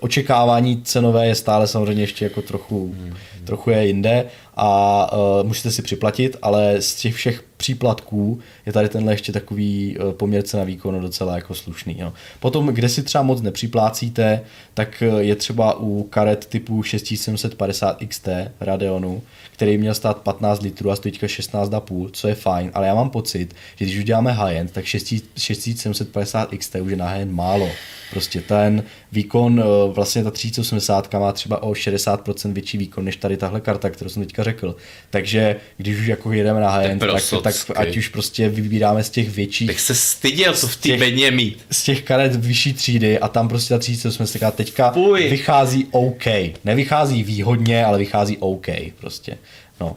očekávání 0.00 0.82
cenové 0.82 1.26
je 1.26 1.34
stále 1.34 1.66
samozřejmě 1.66 2.02
ještě 2.02 2.24
jako 2.24 2.42
trochu, 2.42 2.94
hmm. 2.98 3.14
trochu 3.44 3.70
je 3.70 3.86
jinde 3.86 4.24
a 4.56 5.12
uh, 5.12 5.46
musíte 5.48 5.70
si 5.70 5.82
připlatit, 5.82 6.36
ale 6.42 6.76
z 6.82 6.94
těch 6.94 7.14
všech 7.14 7.44
příplatků 7.60 8.40
je 8.66 8.72
tady 8.72 8.88
tenhle 8.88 9.12
ještě 9.12 9.32
takový 9.32 9.98
uh, 9.98 10.12
poměr 10.12 10.42
cena 10.42 10.64
výkonu 10.64 11.00
docela 11.00 11.34
jako 11.36 11.54
slušný. 11.54 11.96
No. 12.00 12.12
Potom, 12.40 12.66
kde 12.66 12.88
si 12.88 13.02
třeba 13.02 13.22
moc 13.22 13.42
nepřiplácíte, 13.42 14.40
tak 14.74 15.02
je 15.18 15.36
třeba 15.36 15.80
u 15.80 16.02
karet 16.02 16.46
typu 16.46 16.82
6750 16.82 17.98
XT 18.08 18.28
Radeonu, 18.60 19.22
který 19.52 19.78
měl 19.78 19.94
stát 19.94 20.16
15 20.18 20.62
litrů 20.62 20.90
a 20.90 20.96
stojí 20.96 21.12
16,5, 21.12 22.08
co 22.12 22.28
je 22.28 22.34
fajn, 22.34 22.70
ale 22.74 22.86
já 22.86 22.94
mám 22.94 23.10
pocit, 23.10 23.54
že 23.76 23.84
když 23.84 23.98
už 23.98 24.04
high-end, 24.30 24.72
tak 24.72 24.84
6750 24.84 26.50
XT 26.58 26.74
už 26.74 26.90
je 26.90 26.96
na 26.96 27.08
high-end 27.08 27.32
málo. 27.32 27.68
Prostě 28.10 28.40
ten 28.40 28.82
výkon, 29.12 29.60
eh, 29.60 29.92
vlastně 29.92 30.24
ta 30.24 30.30
3080 30.30 31.20
má 31.20 31.32
třeba 31.32 31.62
o 31.62 31.74
60% 31.74 32.52
větší 32.52 32.78
výkon 32.78 33.04
než 33.04 33.16
tady 33.16 33.36
tahle 33.36 33.60
karta, 33.60 33.90
kterou 33.90 34.10
jsem 34.10 34.22
teďka 34.22 34.42
řekl. 34.42 34.76
Takže 35.10 35.56
když 35.76 35.98
už 35.98 36.06
jako 36.06 36.32
jedeme 36.32 36.60
na 36.60 36.70
high-end, 36.70 37.00
tak, 37.00 37.42
tak 37.42 37.54
ať 37.74 37.96
už 37.96 38.08
prostě 38.08 38.48
vybíráme 38.48 39.04
z 39.04 39.10
těch 39.10 39.30
větších. 39.30 39.66
Tak 39.66 39.80
se 39.80 39.94
styděl, 39.94 40.54
co 40.54 40.68
v 40.68 40.76
té 40.76 40.96
bedně 40.96 41.30
mít. 41.30 41.66
Z 41.70 41.82
těch 41.82 42.02
karet 42.02 42.36
vyšší 42.36 42.72
třídy 42.72 43.18
a 43.18 43.28
tam 43.28 43.48
prostě 43.48 43.74
ta 43.74 43.78
3080 43.78 44.54
teďka 44.54 44.90
Fuj. 44.90 45.28
vychází 45.28 45.86
OK. 45.90 46.24
Nevychází 46.64 47.22
výhodně, 47.22 47.84
ale 47.84 47.98
vychází 47.98 48.36
OK 48.38 48.66
prostě. 49.00 49.38
No. 49.80 49.96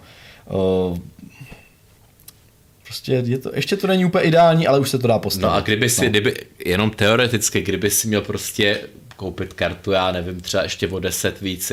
Uh, 0.49 0.97
prostě 2.93 3.23
je 3.25 3.37
to, 3.37 3.51
ještě 3.55 3.77
to 3.77 3.87
není 3.87 4.05
úplně 4.05 4.25
ideální, 4.25 4.67
ale 4.67 4.79
už 4.79 4.89
se 4.89 4.99
to 4.99 5.07
dá 5.07 5.19
postavit. 5.19 5.43
No 5.43 5.53
a 5.53 5.61
kdyby 5.61 5.89
si, 5.89 6.01
no. 6.01 6.09
kdyby, 6.09 6.35
jenom 6.65 6.91
teoreticky, 6.91 7.61
kdyby 7.61 7.89
si 7.89 8.07
měl 8.07 8.21
prostě 8.21 8.81
koupit 9.23 9.53
kartu, 9.53 9.91
já 9.91 10.11
nevím, 10.11 10.39
třeba 10.39 10.63
ještě 10.63 10.87
o 10.87 10.99
10 10.99 11.41
víc, 11.41 11.71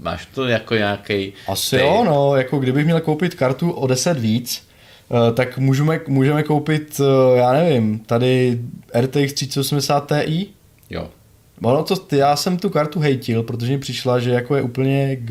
máš 0.00 0.26
to 0.34 0.44
jako 0.44 0.74
nějaký. 0.74 1.32
Asi 1.48 1.76
ty... 1.76 1.82
jo, 1.82 2.04
no, 2.06 2.36
jako 2.36 2.58
kdybych 2.58 2.84
měl 2.84 3.00
koupit 3.00 3.34
kartu 3.34 3.70
o 3.70 3.86
10 3.86 4.18
víc, 4.18 4.62
eh, 5.10 5.32
tak 5.32 5.58
můžeme, 5.58 6.00
můžeme 6.06 6.42
koupit, 6.42 7.00
eh, 7.00 7.38
já 7.38 7.52
nevím, 7.52 7.98
tady 7.98 8.60
RTX 9.00 9.32
3080 9.32 10.24
Ti. 10.24 10.46
Jo. 10.90 11.08
Ono 11.62 11.82
to, 11.82 12.16
já 12.16 12.36
jsem 12.36 12.56
tu 12.56 12.70
kartu 12.70 13.00
hejtil, 13.00 13.42
protože 13.42 13.72
mi 13.72 13.78
přišla, 13.78 14.18
že 14.18 14.30
jako 14.30 14.56
je 14.56 14.62
úplně 14.62 15.16
k, 15.16 15.30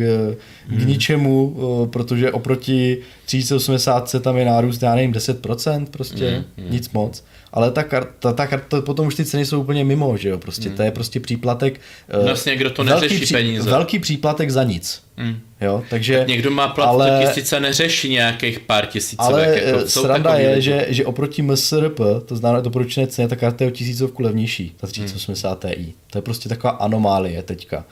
hmm. 0.67 0.79
k 0.79 0.87
ničemu, 0.87 1.55
protože 1.91 2.31
oproti 2.31 2.97
3080 3.25 4.21
tam 4.21 4.37
je 4.37 4.45
nárůst, 4.45 4.83
já 4.83 4.95
nevím, 4.95 5.13
10% 5.13 5.85
prostě, 5.85 6.29
hmm. 6.29 6.43
Hmm. 6.57 6.71
nic 6.71 6.89
moc. 6.89 7.23
Ale 7.53 7.71
ta 7.71 7.83
karta, 7.83 8.33
ta 8.33 8.47
karta, 8.47 8.81
potom 8.81 9.07
už 9.07 9.15
ty 9.15 9.25
ceny 9.25 9.45
jsou 9.45 9.61
úplně 9.61 9.83
mimo, 9.83 10.17
že 10.17 10.29
jo, 10.29 10.37
prostě 10.37 10.67
hmm. 10.67 10.77
to 10.77 10.83
je 10.83 10.91
prostě 10.91 11.19
příplatek. 11.19 11.81
Eh, 12.09 12.23
vlastně 12.23 12.55
kdo 12.55 12.69
to 12.69 12.83
neřeší 12.83 13.17
velký, 13.17 13.33
peníze. 13.33 13.69
Velký 13.69 13.99
příplatek 13.99 14.49
za 14.49 14.63
nic. 14.63 15.01
Hmm. 15.17 15.39
Jo, 15.61 15.83
takže, 15.89 16.17
tak 16.17 16.27
někdo 16.27 16.51
má 16.51 16.67
plat, 16.67 16.87
ale, 16.87 17.11
taky 17.11 17.33
sice 17.33 17.59
neřeší 17.59 18.09
nějakých 18.09 18.59
pár 18.59 18.85
tisícovek. 18.85 19.47
Ale 19.47 19.61
jako, 19.61 19.87
sranda 19.87 20.35
je, 20.35 20.61
že, 20.61 20.85
že 20.89 21.05
oproti 21.05 21.41
MSRP, 21.41 21.99
to 22.25 22.35
znamená 22.35 22.61
doporučené 22.61 23.07
ceny, 23.07 23.27
ta 23.27 23.35
karta 23.35 23.63
je 23.63 23.71
o 23.71 23.73
tisícovku 23.73 24.23
levnější, 24.23 24.73
ta 24.77 24.87
3080 24.87 25.63
hmm. 25.63 25.73
Ti. 25.73 25.93
To 26.11 26.17
je 26.17 26.21
prostě 26.21 26.49
taková 26.49 26.71
anomálie 26.71 27.43
teďka. 27.43 27.85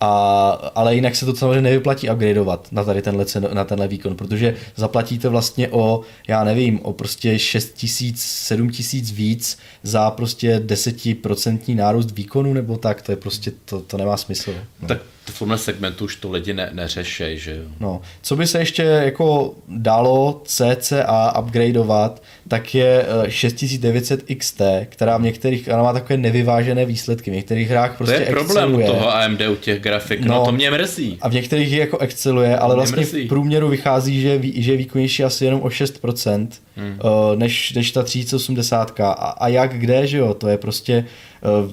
A, 0.00 0.50
ale 0.74 0.94
jinak 0.94 1.16
se 1.16 1.26
to 1.26 1.36
samozřejmě 1.36 1.60
nevyplatí 1.60 2.10
upgradeovat 2.10 2.68
na 2.72 2.84
tady 2.84 3.02
tenhle, 3.02 3.24
cen, 3.24 3.48
na 3.52 3.64
tenhle 3.64 3.88
výkon, 3.88 4.16
protože 4.16 4.56
zaplatíte 4.76 5.28
vlastně 5.28 5.68
o, 5.68 6.00
já 6.28 6.44
nevím, 6.44 6.80
o 6.82 6.92
prostě 6.92 7.38
6 7.38 7.74
tisíc, 7.74 8.22
7 8.22 8.70
tisíc 8.70 9.10
víc 9.10 9.58
za 9.82 10.10
prostě 10.10 10.58
10% 10.58 11.76
nárůst 11.76 12.10
výkonu 12.10 12.52
nebo 12.52 12.76
tak, 12.76 13.02
to 13.02 13.12
je 13.12 13.16
prostě, 13.16 13.52
to, 13.64 13.80
to 13.80 13.96
nemá 13.96 14.16
smysl. 14.16 14.54
No. 14.82 14.88
Tak 14.88 15.00
v 15.24 15.38
tomhle 15.38 15.58
segmentu 15.58 16.04
už 16.04 16.16
to 16.16 16.30
lidi 16.30 16.54
ne, 16.54 16.70
neřešej, 16.72 17.38
že 17.38 17.56
jo. 17.56 17.62
No, 17.80 18.00
co 18.22 18.36
by 18.36 18.46
se 18.46 18.58
ještě 18.58 18.82
jako 18.82 19.54
dalo 19.68 20.42
CCA 20.44 21.38
upgradeovat, 21.38 22.22
tak 22.48 22.74
je 22.74 23.06
6900 23.28 24.24
eh, 24.30 24.34
XT, 24.34 24.62
která 24.84 25.16
v 25.16 25.22
některých, 25.22 25.68
ona 25.68 25.82
má 25.82 25.92
takové 25.92 26.16
nevyvážené 26.16 26.84
výsledky, 26.84 27.30
v 27.30 27.34
některých 27.34 27.68
hrách 27.68 27.96
prostě 27.96 28.16
To 28.16 28.20
je 28.20 28.26
problém 28.26 28.74
u 28.74 28.82
toho 28.82 29.14
AMD 29.14 29.40
u 29.40 29.56
těch 29.56 29.80
grafik, 29.80 30.20
no, 30.20 30.34
no 30.34 30.44
to 30.44 30.52
mě 30.52 30.70
mrzí. 30.70 31.18
A 31.20 31.28
v 31.28 31.32
některých 31.32 31.72
jako 31.72 31.98
exceluje, 31.98 32.58
ale 32.58 32.74
vlastně 32.74 33.02
mrzí. 33.02 33.24
v 33.24 33.28
průměru 33.28 33.68
vychází, 33.68 34.20
že, 34.20 34.40
že 34.54 34.72
je 34.72 34.76
výkonnější 34.76 35.24
asi 35.24 35.44
jenom 35.44 35.60
o 35.60 35.68
6%, 35.68 36.48
hmm. 36.76 36.98
uh, 37.04 37.36
než, 37.36 37.72
než 37.72 37.90
ta 37.90 38.02
3080. 38.02 39.00
A, 39.00 39.10
a 39.12 39.48
jak 39.48 39.78
kde, 39.78 40.06
že 40.06 40.18
jo, 40.18 40.34
to 40.34 40.48
je 40.48 40.58
prostě 40.58 41.04
uh, 41.62 41.70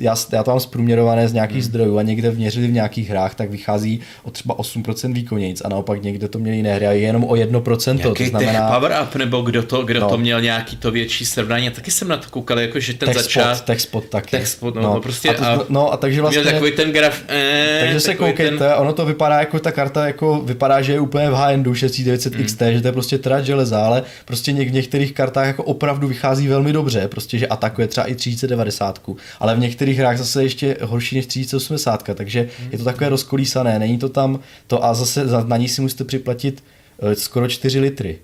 já, 0.00 0.16
já 0.32 0.42
to 0.42 0.50
mám 0.50 0.60
zprůměrované 0.60 1.28
z 1.28 1.32
nějakých 1.32 1.56
hmm. 1.56 1.62
zdrojů 1.62 1.98
a 1.98 2.02
někde 2.02 2.30
měřili 2.30 2.66
v 2.66 2.72
nějakých 2.72 3.10
hrách, 3.10 3.34
tak 3.34 3.50
vychází 3.50 4.00
o 4.22 4.30
třeba 4.30 4.54
8% 4.58 5.12
výkonnějc 5.12 5.62
a 5.64 5.68
naopak 5.68 6.02
někde 6.02 6.28
to 6.28 6.38
měli 6.38 6.56
jiné 6.56 6.74
hry 6.74 6.86
a 6.86 6.92
jenom 6.92 7.24
o 7.24 7.34
1%. 7.34 8.08
Jaký 8.08 8.24
to 8.24 8.30
znamená... 8.30 8.70
power 8.72 8.92
up 9.02 9.14
nebo 9.14 9.42
kdo 9.42 9.62
to, 9.62 9.82
kdo 9.82 10.00
no. 10.00 10.08
to 10.08 10.18
měl 10.18 10.40
nějaký 10.40 10.76
to 10.76 10.90
větší 10.90 11.26
srovnání, 11.26 11.70
taky 11.70 11.90
jsem 11.90 12.08
na 12.08 12.16
to 12.16 12.30
koukal, 12.30 12.60
jako 12.60 12.80
že 12.80 12.94
ten 12.94 13.14
začát... 13.14 13.64
Techspot 13.64 14.04
taky. 14.04 14.36
Techspot, 14.36 14.74
no, 14.74 14.82
no. 14.82 14.94
no 14.94 15.00
prostě 15.00 15.28
a, 15.28 15.34
to, 15.34 15.44
a, 15.44 15.66
no 15.68 15.92
a 15.92 15.96
takže 15.96 16.20
vlastně... 16.20 16.42
Měl 16.42 16.52
takový 16.52 16.72
ten 16.72 16.92
graf... 16.92 17.22
Eh, 17.28 17.78
takže 17.80 18.00
se 18.00 18.14
koukejte, 18.14 18.58
ten... 18.58 18.72
ono 18.76 18.92
to 18.92 19.06
vypadá 19.06 19.38
jako 19.38 19.58
ta 19.58 19.72
karta, 19.72 20.06
jako 20.06 20.40
vypadá, 20.40 20.82
že 20.82 20.92
je 20.92 21.00
úplně 21.00 21.30
v 21.30 21.34
high-endu 21.34 21.74
6900 21.74 22.34
hmm. 22.34 22.44
XT, 22.44 22.62
že 22.72 22.80
to 22.80 22.88
je 22.88 22.92
prostě 22.92 23.18
trať 23.18 23.44
železa, 23.44 23.86
ale 23.86 24.02
prostě 24.24 24.52
něk, 24.52 24.68
v 24.68 24.72
některých 24.72 25.12
kartách 25.12 25.46
jako 25.46 25.64
opravdu 25.64 26.08
vychází 26.08 26.48
velmi 26.48 26.72
dobře, 26.72 27.08
prostě 27.08 27.38
že 27.38 27.46
atakuje 27.46 27.88
třeba 27.88 28.06
i 28.06 28.14
3090, 28.14 28.98
ale 29.40 29.54
v 29.54 29.58
některých 29.58 29.81
hrách 29.90 30.18
zase 30.18 30.42
ještě 30.42 30.76
horší 30.82 31.16
než 31.16 31.26
3080, 31.26 32.02
takže 32.14 32.48
je 32.70 32.78
to 32.78 32.84
takové 32.84 33.08
rozkolísané, 33.08 33.78
není 33.78 33.98
to 33.98 34.08
tam 34.08 34.40
to 34.66 34.84
a 34.84 34.94
zase 34.94 35.24
na 35.46 35.56
ní 35.56 35.68
si 35.68 35.80
musíte 35.80 36.04
připlatit 36.04 36.64
eh, 37.02 37.14
skoro 37.14 37.48
4 37.48 37.80
litry. 37.80 38.18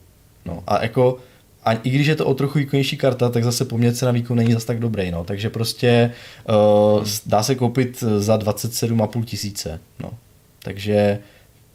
No 0.46 0.62
a 0.66 0.82
jako 0.82 1.18
a 1.64 1.72
i 1.72 1.90
když 1.90 2.06
je 2.06 2.16
to 2.16 2.26
o 2.26 2.34
trochu 2.34 2.58
výkonnější 2.58 2.96
karta, 2.96 3.28
tak 3.28 3.44
zase 3.44 3.64
poměr 3.64 3.94
na 4.02 4.10
výkon 4.10 4.36
není 4.36 4.52
zase 4.52 4.66
tak 4.66 4.80
dobrý, 4.80 5.10
no. 5.10 5.24
Takže 5.24 5.50
prostě 5.50 6.10
uh, 6.48 7.04
dá 7.26 7.42
se 7.42 7.54
koupit 7.54 8.04
za 8.18 8.36
27,5 8.36 9.24
tisíce, 9.24 9.80
no. 10.00 10.10
Takže 10.62 11.18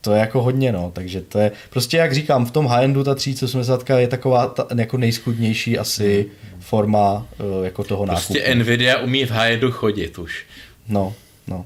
to 0.04 0.14
je 0.14 0.20
jako 0.20 0.42
hodně, 0.42 0.72
no, 0.72 0.92
takže 0.94 1.22
to 1.22 1.40
je, 1.40 1.52
prostě 1.70 1.98
jak 1.98 2.14
říkám, 2.14 2.46
v 2.46 2.52
tom 2.52 2.66
high-endu 2.66 3.04
ta 3.04 3.16
3080 3.16 3.90
je 3.90 4.08
taková 4.08 4.48
ta, 4.48 4.68
jako 4.78 4.98
nejskudnější 4.98 5.78
asi 5.78 6.26
forma 6.60 7.28
uh, 7.40 7.66
jako 7.66 7.84
toho 7.84 8.06
prostě 8.06 8.34
nákupu. 8.34 8.34
Prostě 8.34 8.56
Nvidia 8.56 8.98
umí 8.98 9.26
v 9.26 9.32
high-endu 9.32 9.72
chodit 9.72 10.18
už. 10.18 10.46
No, 10.88 11.14
no. 11.48 11.66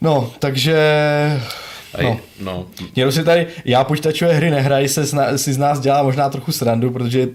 No, 0.00 0.32
takže... 0.38 0.76
No. 2.02 2.20
no. 2.40 2.66
Někdo 2.96 3.12
si 3.12 3.24
tady, 3.24 3.46
já 3.64 3.84
počítačové 3.84 4.32
hry 4.32 4.50
nehrají, 4.50 4.88
se 4.88 5.06
si 5.36 5.52
z 5.52 5.58
nás 5.58 5.80
dělá 5.80 6.02
možná 6.02 6.28
trochu 6.28 6.52
srandu, 6.52 6.90
protože 6.90 7.28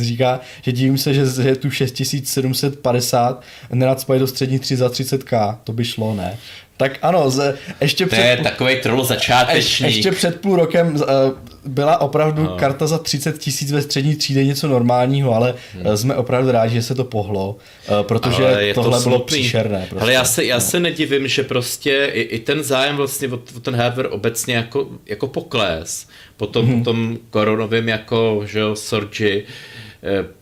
říká, 0.00 0.40
že 0.62 0.72
divím 0.72 0.98
se, 0.98 1.14
že, 1.14 1.26
že 1.42 1.56
tu 1.56 1.70
6750 1.70 3.42
nenacpají 3.72 4.20
do 4.20 4.26
střední 4.26 4.58
3 4.58 4.76
za 4.76 4.88
30k, 4.88 5.58
to 5.64 5.72
by 5.72 5.84
šlo, 5.84 6.14
ne? 6.14 6.38
Tak 6.76 6.98
ano, 7.02 7.30
z, 7.30 7.56
ještě 7.80 8.04
to 8.04 8.10
před... 8.10 8.24
je 8.24 8.36
takový 8.36 8.76
troll 8.76 9.04
začátečník. 9.04 9.94
Ještě 9.94 10.12
před 10.12 10.40
půl 10.40 10.56
rokem 10.56 10.94
uh, 10.94 11.02
byla 11.64 12.00
opravdu 12.00 12.42
no. 12.42 12.56
karta 12.56 12.86
za 12.86 12.98
30 12.98 13.38
tisíc 13.38 13.72
ve 13.72 13.82
střední 13.82 14.16
třídě 14.16 14.44
něco 14.44 14.68
normálního, 14.68 15.34
ale 15.34 15.54
hmm. 15.74 15.96
jsme 15.96 16.14
opravdu 16.14 16.50
rádi, 16.50 16.74
že 16.74 16.82
se 16.82 16.94
to 16.94 17.04
pohlo, 17.04 17.56
uh, 17.88 18.02
protože 18.02 18.72
tohle 18.74 18.98
to 18.98 19.08
bylo 19.08 19.20
příšerné. 19.20 19.86
Prostě. 19.88 20.02
Ale 20.02 20.12
já 20.12 20.24
se, 20.24 20.44
já 20.44 20.60
se 20.60 20.80
nedivím, 20.80 21.28
že 21.28 21.42
prostě 21.42 22.10
i, 22.12 22.20
i 22.20 22.38
ten 22.38 22.62
zájem 22.62 22.96
vlastně 22.96 23.28
o, 23.28 23.40
o 23.56 23.60
ten 23.60 23.76
hardware 23.76 24.08
obecně 24.10 24.56
jako, 24.56 24.88
jako 25.06 25.26
pokles 25.26 26.06
po 26.36 26.46
tom, 26.46 26.66
hmm. 26.66 26.84
tom 26.84 27.18
koronovém 27.30 27.88
jako, 27.88 28.42
že 28.46 28.58
jo, 28.58 28.76
Sorgi, 28.76 29.44
Eh, 29.44 29.75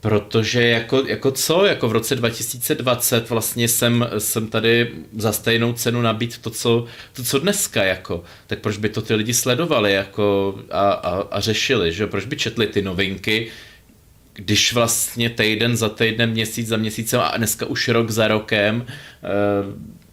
protože 0.00 0.68
jako, 0.68 1.02
jako 1.06 1.30
co, 1.30 1.64
jako 1.64 1.88
v 1.88 1.92
roce 1.92 2.16
2020 2.16 3.30
vlastně 3.30 3.68
jsem, 3.68 4.08
jsem 4.18 4.48
tady 4.48 4.92
za 5.16 5.32
stejnou 5.32 5.72
cenu 5.72 6.02
nabít 6.02 6.38
to 6.38 6.50
co, 6.50 6.84
to, 7.12 7.22
co 7.22 7.38
dneska, 7.38 7.84
jako, 7.84 8.24
tak 8.46 8.58
proč 8.58 8.76
by 8.76 8.88
to 8.88 9.02
ty 9.02 9.14
lidi 9.14 9.34
sledovali 9.34 9.92
jako 9.92 10.54
a, 10.70 10.90
a, 10.90 11.10
a 11.30 11.40
řešili, 11.40 11.92
že 11.92 12.06
proč 12.06 12.24
by 12.24 12.36
četli 12.36 12.66
ty 12.66 12.82
novinky, 12.82 13.48
když 14.34 14.72
vlastně 14.72 15.30
týden 15.30 15.76
za 15.76 15.88
týdnem, 15.88 16.30
měsíc 16.30 16.68
za 16.68 16.76
měsícem 16.76 17.20
a 17.20 17.36
dneska 17.36 17.66
už 17.66 17.88
rok 17.88 18.10
za 18.10 18.28
rokem 18.28 18.86
eh, 18.88 19.28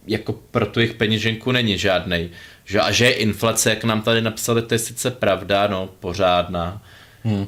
jako 0.06 0.32
pro 0.32 0.66
tu 0.66 0.80
jejich 0.80 0.94
peněženku 0.94 1.52
není 1.52 1.78
žádnej. 1.78 2.30
Že, 2.64 2.80
a 2.80 2.90
že 2.90 3.04
je 3.04 3.12
inflace, 3.12 3.70
jak 3.70 3.84
nám 3.84 4.02
tady 4.02 4.22
napsali, 4.22 4.62
to 4.62 4.74
je 4.74 4.78
sice 4.78 5.10
pravda, 5.10 5.66
no, 5.66 5.88
pořádná. 6.00 6.82
Hmm. 7.24 7.46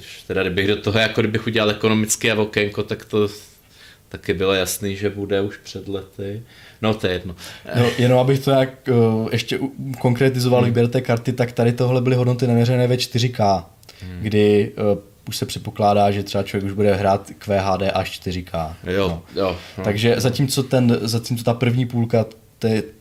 Což 0.00 0.22
teda, 0.22 0.42
kdybych 0.42 0.66
do 0.66 0.76
toho, 0.76 0.98
jako 0.98 1.20
kdybych 1.20 1.46
udělal 1.46 1.70
ekonomické 1.70 2.34
okénko, 2.34 2.82
tak 2.82 3.04
to 3.04 3.28
taky 4.08 4.34
bylo 4.34 4.54
jasný, 4.54 4.96
že 4.96 5.10
bude 5.10 5.40
už 5.40 5.56
před 5.56 5.88
lety. 5.88 6.42
No 6.82 6.94
to 6.94 7.06
je 7.06 7.12
jedno. 7.12 7.36
No, 7.76 7.90
jenom 7.98 8.18
abych 8.18 8.44
to 8.44 8.50
jak 8.50 8.88
uh, 8.88 9.28
ještě 9.32 9.58
konkretizoval, 10.00 10.62
hmm. 10.62 10.72
berete 10.72 11.00
karty, 11.00 11.32
tak 11.32 11.52
tady 11.52 11.72
tohle 11.72 12.00
byly 12.00 12.16
hodnoty 12.16 12.46
naměřené 12.46 12.86
ve 12.86 12.96
4K, 12.96 13.64
hmm. 14.00 14.18
kdy 14.20 14.72
uh, 14.92 14.98
už 15.28 15.36
se 15.36 15.46
předpokládá, 15.46 16.10
že 16.10 16.22
třeba 16.22 16.44
člověk 16.44 16.64
už 16.64 16.72
bude 16.72 16.94
hrát 16.94 17.30
QHD 17.38 17.82
až 17.94 18.20
4K. 18.20 18.74
Jo, 18.86 19.08
no. 19.08 19.22
jo. 19.42 19.56
No. 19.78 19.84
Takže 19.84 20.14
zatímco, 20.18 20.62
ten, 20.62 20.98
zatímco 21.02 21.44
ta 21.44 21.54
první 21.54 21.86
půlka 21.86 22.26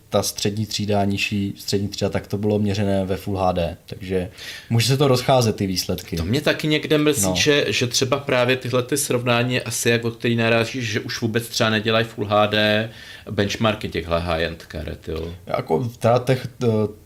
ta 0.09 0.23
střední 0.23 0.65
třída, 0.65 1.05
nižší 1.05 1.53
střední 1.57 1.87
třída, 1.87 2.09
tak 2.09 2.27
to 2.27 2.37
bylo 2.37 2.59
měřené 2.59 3.05
ve 3.05 3.17
Full 3.17 3.37
HD, 3.37 3.59
takže 3.85 4.29
může 4.69 4.87
se 4.87 4.97
to 4.97 5.07
rozcházet 5.07 5.55
ty 5.55 5.67
výsledky. 5.67 6.17
To 6.17 6.25
mě 6.25 6.41
taky 6.41 6.67
někde 6.67 6.97
mrzí, 6.97 7.25
no. 7.25 7.35
že, 7.35 7.65
že 7.67 7.87
třeba 7.87 8.17
právě 8.19 8.55
tyhle 8.55 8.83
ty 8.83 8.97
srovnání 8.97 9.61
asi 9.61 9.89
jako 9.89 10.11
který 10.11 10.35
narážíš, 10.35 10.91
že 10.91 10.99
už 10.99 11.21
vůbec 11.21 11.47
třeba 11.47 11.69
nedělají 11.69 12.05
Full 12.05 12.27
HD 12.27 12.55
benchmarky 13.31 13.89
těchhle 13.89 14.19
high-end 14.19 14.65
karet, 14.65 15.07
jo. 15.07 15.33
Jako 15.47 15.91
teda 15.99 16.19
těch, 16.19 16.47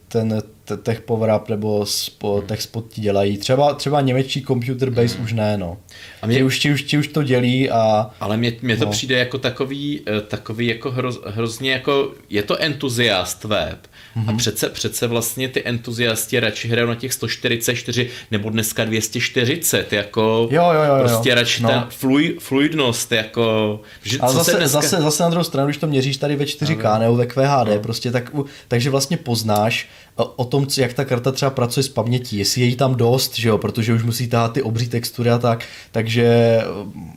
ten 0.07 0.41
Tech 0.77 1.02
Power 1.02 1.31
Up 1.35 1.49
nebo 1.49 1.85
spo, 1.85 2.38
hmm. 2.38 2.48
Tech 2.48 2.61
Spot 2.61 2.85
ti 2.89 3.02
dělají. 3.02 3.38
Třeba, 3.38 3.73
třeba 3.73 4.02
němečí 4.02 4.41
Computer 4.41 4.89
Base 4.89 5.15
hmm. 5.15 5.23
už 5.23 5.34
ne, 5.34 5.57
no. 5.57 5.77
A 6.22 6.27
mě, 6.27 6.35
ti, 6.35 6.43
už, 6.43 6.60
ti, 6.60 6.73
už, 6.73 6.84
ti 6.84 6.98
už 6.98 7.07
to 7.07 7.23
dělí 7.23 7.69
a... 7.69 8.10
Ale 8.19 8.38
mě, 8.38 8.53
mě 8.61 8.77
to 8.77 8.85
no. 8.85 8.91
přijde 8.91 9.18
jako 9.18 9.38
takový, 9.38 10.02
eh, 10.07 10.22
takový 10.22 10.68
jako 10.68 10.91
hroz, 10.91 11.19
hrozně 11.26 11.72
jako, 11.72 12.14
je 12.30 12.43
to 12.43 12.61
entuziast 12.61 13.43
web, 13.43 13.80
Mm-hmm. 14.18 14.34
A 14.34 14.38
přece, 14.38 14.70
přece 14.70 15.08
vlastně 15.08 15.50
ty 15.50 15.68
entuziasti 15.68 16.40
radši 16.40 16.68
hrajou 16.68 16.88
na 16.88 16.96
těch 16.96 17.14
144 17.14 18.10
nebo 18.32 18.50
dneska 18.50 18.86
240, 18.86 19.94
jako 19.94 20.48
jo, 20.52 20.64
jo, 20.74 20.84
jo, 20.84 20.96
prostě 21.00 21.30
jo. 21.30 21.36
radši 21.36 21.64
no. 21.64 21.70
ta 21.70 21.88
fluid, 21.90 22.42
fluidnost, 22.42 23.12
jako... 23.12 23.82
Že, 24.04 24.20
Ale 24.20 24.34
zase, 24.34 24.58
dneska... 24.58 24.82
zase, 24.82 25.02
zase 25.02 25.24
na 25.24 25.30
druhou 25.30 25.44
stranu, 25.44 25.68
když 25.68 25.78
to 25.78 25.88
měříš 25.88 26.18
tady 26.18 26.36
ve 26.36 26.46
4K 26.46 26.94
no, 26.94 27.00
nebo 27.00 27.16
ve 27.16 27.26
QHD, 27.26 27.68
no. 27.68 27.80
prostě 27.80 28.12
tak, 28.12 28.32
takže 28.68 28.90
vlastně 28.90 29.18
poznáš 29.18 29.90
o, 30.16 30.26
o 30.26 30.46
tom, 30.46 30.68
jak 30.78 30.94
ta 30.94 31.06
karta 31.06 31.32
třeba 31.32 31.52
pracuje 31.52 31.84
s 31.84 31.90
pamětí, 31.90 32.38
jestli 32.38 32.62
je 32.62 32.68
jí 32.68 32.76
tam 32.76 32.96
dost, 32.96 33.36
že 33.36 33.50
jo, 33.50 33.58
protože 33.58 33.94
už 33.94 34.04
musí 34.04 34.28
tahat 34.28 34.54
ty 34.54 34.62
obří 34.62 34.88
textury 34.88 35.30
a 35.30 35.38
tak, 35.38 35.66
takže 35.92 36.58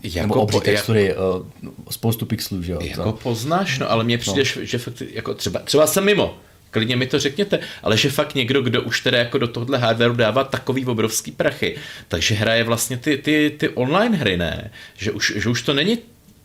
jako 0.03 0.21
nebo 0.21 0.35
obří 0.35 0.59
po, 0.59 0.61
textury, 0.61 1.07
jako, 1.07 1.47
spoustu 1.91 2.27
pixelů, 2.27 2.63
že 2.63 2.73
jo. 2.73 2.79
Jako 2.83 3.03
to. 3.03 3.13
poznáš, 3.13 3.79
no 3.79 3.91
ale 3.91 4.05
mně 4.05 4.19
přijde, 4.19 4.43
no. 4.57 4.65
že 4.65 4.79
fakt, 4.79 5.03
jako 5.13 5.35
třeba, 5.35 5.61
třeba 5.61 5.87
jsem 5.87 6.05
mimo, 6.05 6.35
klidně 6.75 6.97
mi 6.97 7.07
to 7.07 7.19
řekněte, 7.19 7.59
ale 7.83 7.97
že 7.97 8.11
fakt 8.11 8.35
někdo, 8.35 8.63
kdo 8.63 8.83
už 8.83 9.01
teda 9.01 9.19
jako 9.19 9.39
do 9.39 9.49
tohohle 9.49 9.79
hardwareu 9.79 10.15
dává 10.15 10.45
takový 10.45 10.87
obrovský 10.87 11.33
prachy, 11.33 11.77
takže 12.09 12.35
hraje 12.35 12.65
vlastně 12.65 12.97
ty, 12.97 13.17
ty, 13.17 13.55
ty 13.59 13.69
online 13.69 14.17
hry, 14.17 14.37
ne? 14.37 14.71
Že 14.97 15.13
už, 15.13 15.33
že 15.37 15.49
už 15.49 15.63
to 15.63 15.75
není, 15.75 15.99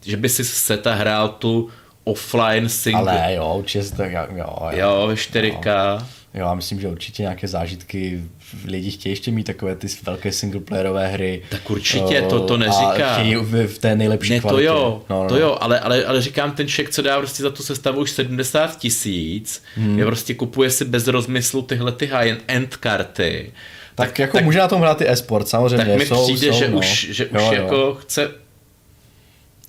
že 0.06 0.18
by 0.18 0.30
si 0.30 0.46
seta 0.46 0.94
hrál 0.94 1.30
tu 1.30 1.70
offline 2.04 2.70
single. 2.70 3.22
Ale 3.22 3.34
jo, 3.34 3.56
určitě 3.58 3.96
tak, 3.98 4.12
jo, 4.12 4.28
jo. 4.36 4.70
Jo, 4.70 5.08
ve 5.08 5.14
4K. 5.14 5.98
Jo, 6.00 6.06
já 6.34 6.54
myslím, 6.54 6.82
že 6.82 6.88
určitě 6.88 7.24
nějaké 7.24 7.48
zážitky 7.48 8.24
lidi 8.66 8.92
chtějí 8.92 9.12
ještě 9.12 9.32
mít 9.32 9.44
takové 9.44 9.76
ty 9.76 9.88
velké 10.04 10.32
singleplayerové 10.32 11.08
hry. 11.08 11.42
Tak 11.50 11.70
určitě, 11.70 12.22
to, 12.22 12.40
to 12.40 12.58
neříká. 12.58 13.12
A 13.12 13.14
chtějí 13.14 13.36
v, 13.36 13.68
v 13.68 13.78
té 13.78 13.96
nejlepší 13.96 14.30
ne, 14.30 14.40
kvalitě. 14.40 14.68
to 14.68 14.74
jo, 14.74 15.02
no, 15.10 15.24
no. 15.24 15.30
to 15.30 15.38
jo, 15.38 15.58
ale, 15.62 15.80
ale, 15.80 16.06
ale 16.06 16.22
říkám, 16.22 16.52
ten 16.52 16.68
šek, 16.68 16.90
co 16.90 17.02
dá 17.02 17.18
prostě 17.18 17.44
za 17.44 17.50
tu 17.50 17.64
sestavu 17.64 18.02
už 18.02 18.12
70 18.12 18.78
tisíc, 18.78 19.64
hmm. 19.76 20.00
je 20.00 20.06
prostě 20.06 20.34
kupuje 20.34 20.70
si 20.70 20.86
bez 20.86 21.08
rozmyslu 21.08 21.62
tyhle 21.62 21.92
ty 21.92 22.06
high-end 22.06 22.76
karty. 22.76 23.54
Tak, 23.96 24.08
tak 24.08 24.20
jako 24.20 24.38
tak, 24.38 24.46
může 24.46 24.60
na 24.60 24.68
tom 24.68 24.82
hrát 24.82 25.02
i 25.02 25.10
e-sport, 25.10 25.48
samozřejmě. 25.48 25.86
Tak 25.86 25.98
mi 25.98 26.06
jsou, 26.06 26.24
přijde, 26.24 26.54
jsou, 26.54 26.60
že 26.60 26.70
no. 26.70 26.78
už, 26.78 27.08
že 27.12 27.24
jo, 27.24 27.30
už 27.40 27.42
jo. 27.42 27.64
jako 27.64 27.98
chce 28.02 28.32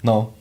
No, 0.05 0.33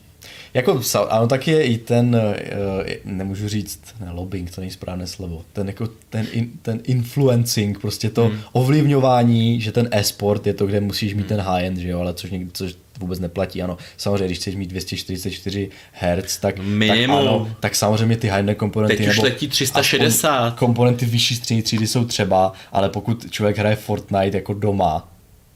jako, 0.53 0.81
ano, 1.09 1.27
tak 1.27 1.47
je 1.47 1.63
i 1.63 1.77
ten, 1.77 2.15
eh, 2.15 2.97
nemůžu 3.05 3.47
říct, 3.47 3.79
ne, 3.99 4.11
lobbying, 4.11 4.51
to 4.51 4.61
není 4.61 4.71
správné 4.71 5.07
slovo, 5.07 5.45
ten, 5.53 5.67
jako, 5.67 5.89
ten, 6.09 6.27
in, 6.31 6.49
ten 6.61 6.79
influencing, 6.83 7.79
prostě 7.79 8.09
to 8.09 8.25
hmm. 8.25 8.39
ovlivňování, 8.51 9.61
že 9.61 9.71
ten 9.71 9.89
e-sport 9.91 10.47
je 10.47 10.53
to, 10.53 10.65
kde 10.65 10.81
musíš 10.81 11.13
mít 11.13 11.19
hmm. 11.19 11.29
ten 11.29 11.41
high-end, 11.41 11.77
že 11.77 11.89
jo, 11.89 11.99
ale 11.99 12.13
což, 12.13 12.31
někdy, 12.31 12.51
což 12.53 12.75
vůbec 12.99 13.19
neplatí, 13.19 13.61
ano. 13.61 13.77
Samozřejmě, 13.97 14.25
když 14.25 14.37
chceš 14.37 14.55
mít 14.55 14.69
244 14.69 15.69
Hz, 15.91 16.37
tak, 16.37 16.55
tak, 16.87 16.99
ano, 17.09 17.55
tak 17.59 17.75
samozřejmě 17.75 18.17
ty 18.17 18.27
high-end 18.27 18.57
komponenty 18.57 18.97
Teď 18.97 19.07
už 19.07 19.15
nebo 19.15 19.23
letí 19.23 19.47
360. 19.47 20.59
komponenty 20.59 21.05
vyšší 21.05 21.35
střední 21.35 21.61
třídy 21.61 21.87
jsou 21.87 22.05
třeba, 22.05 22.53
ale 22.71 22.89
pokud 22.89 23.31
člověk 23.31 23.57
hraje 23.57 23.75
Fortnite 23.75 24.37
jako 24.37 24.53
doma, 24.53 25.07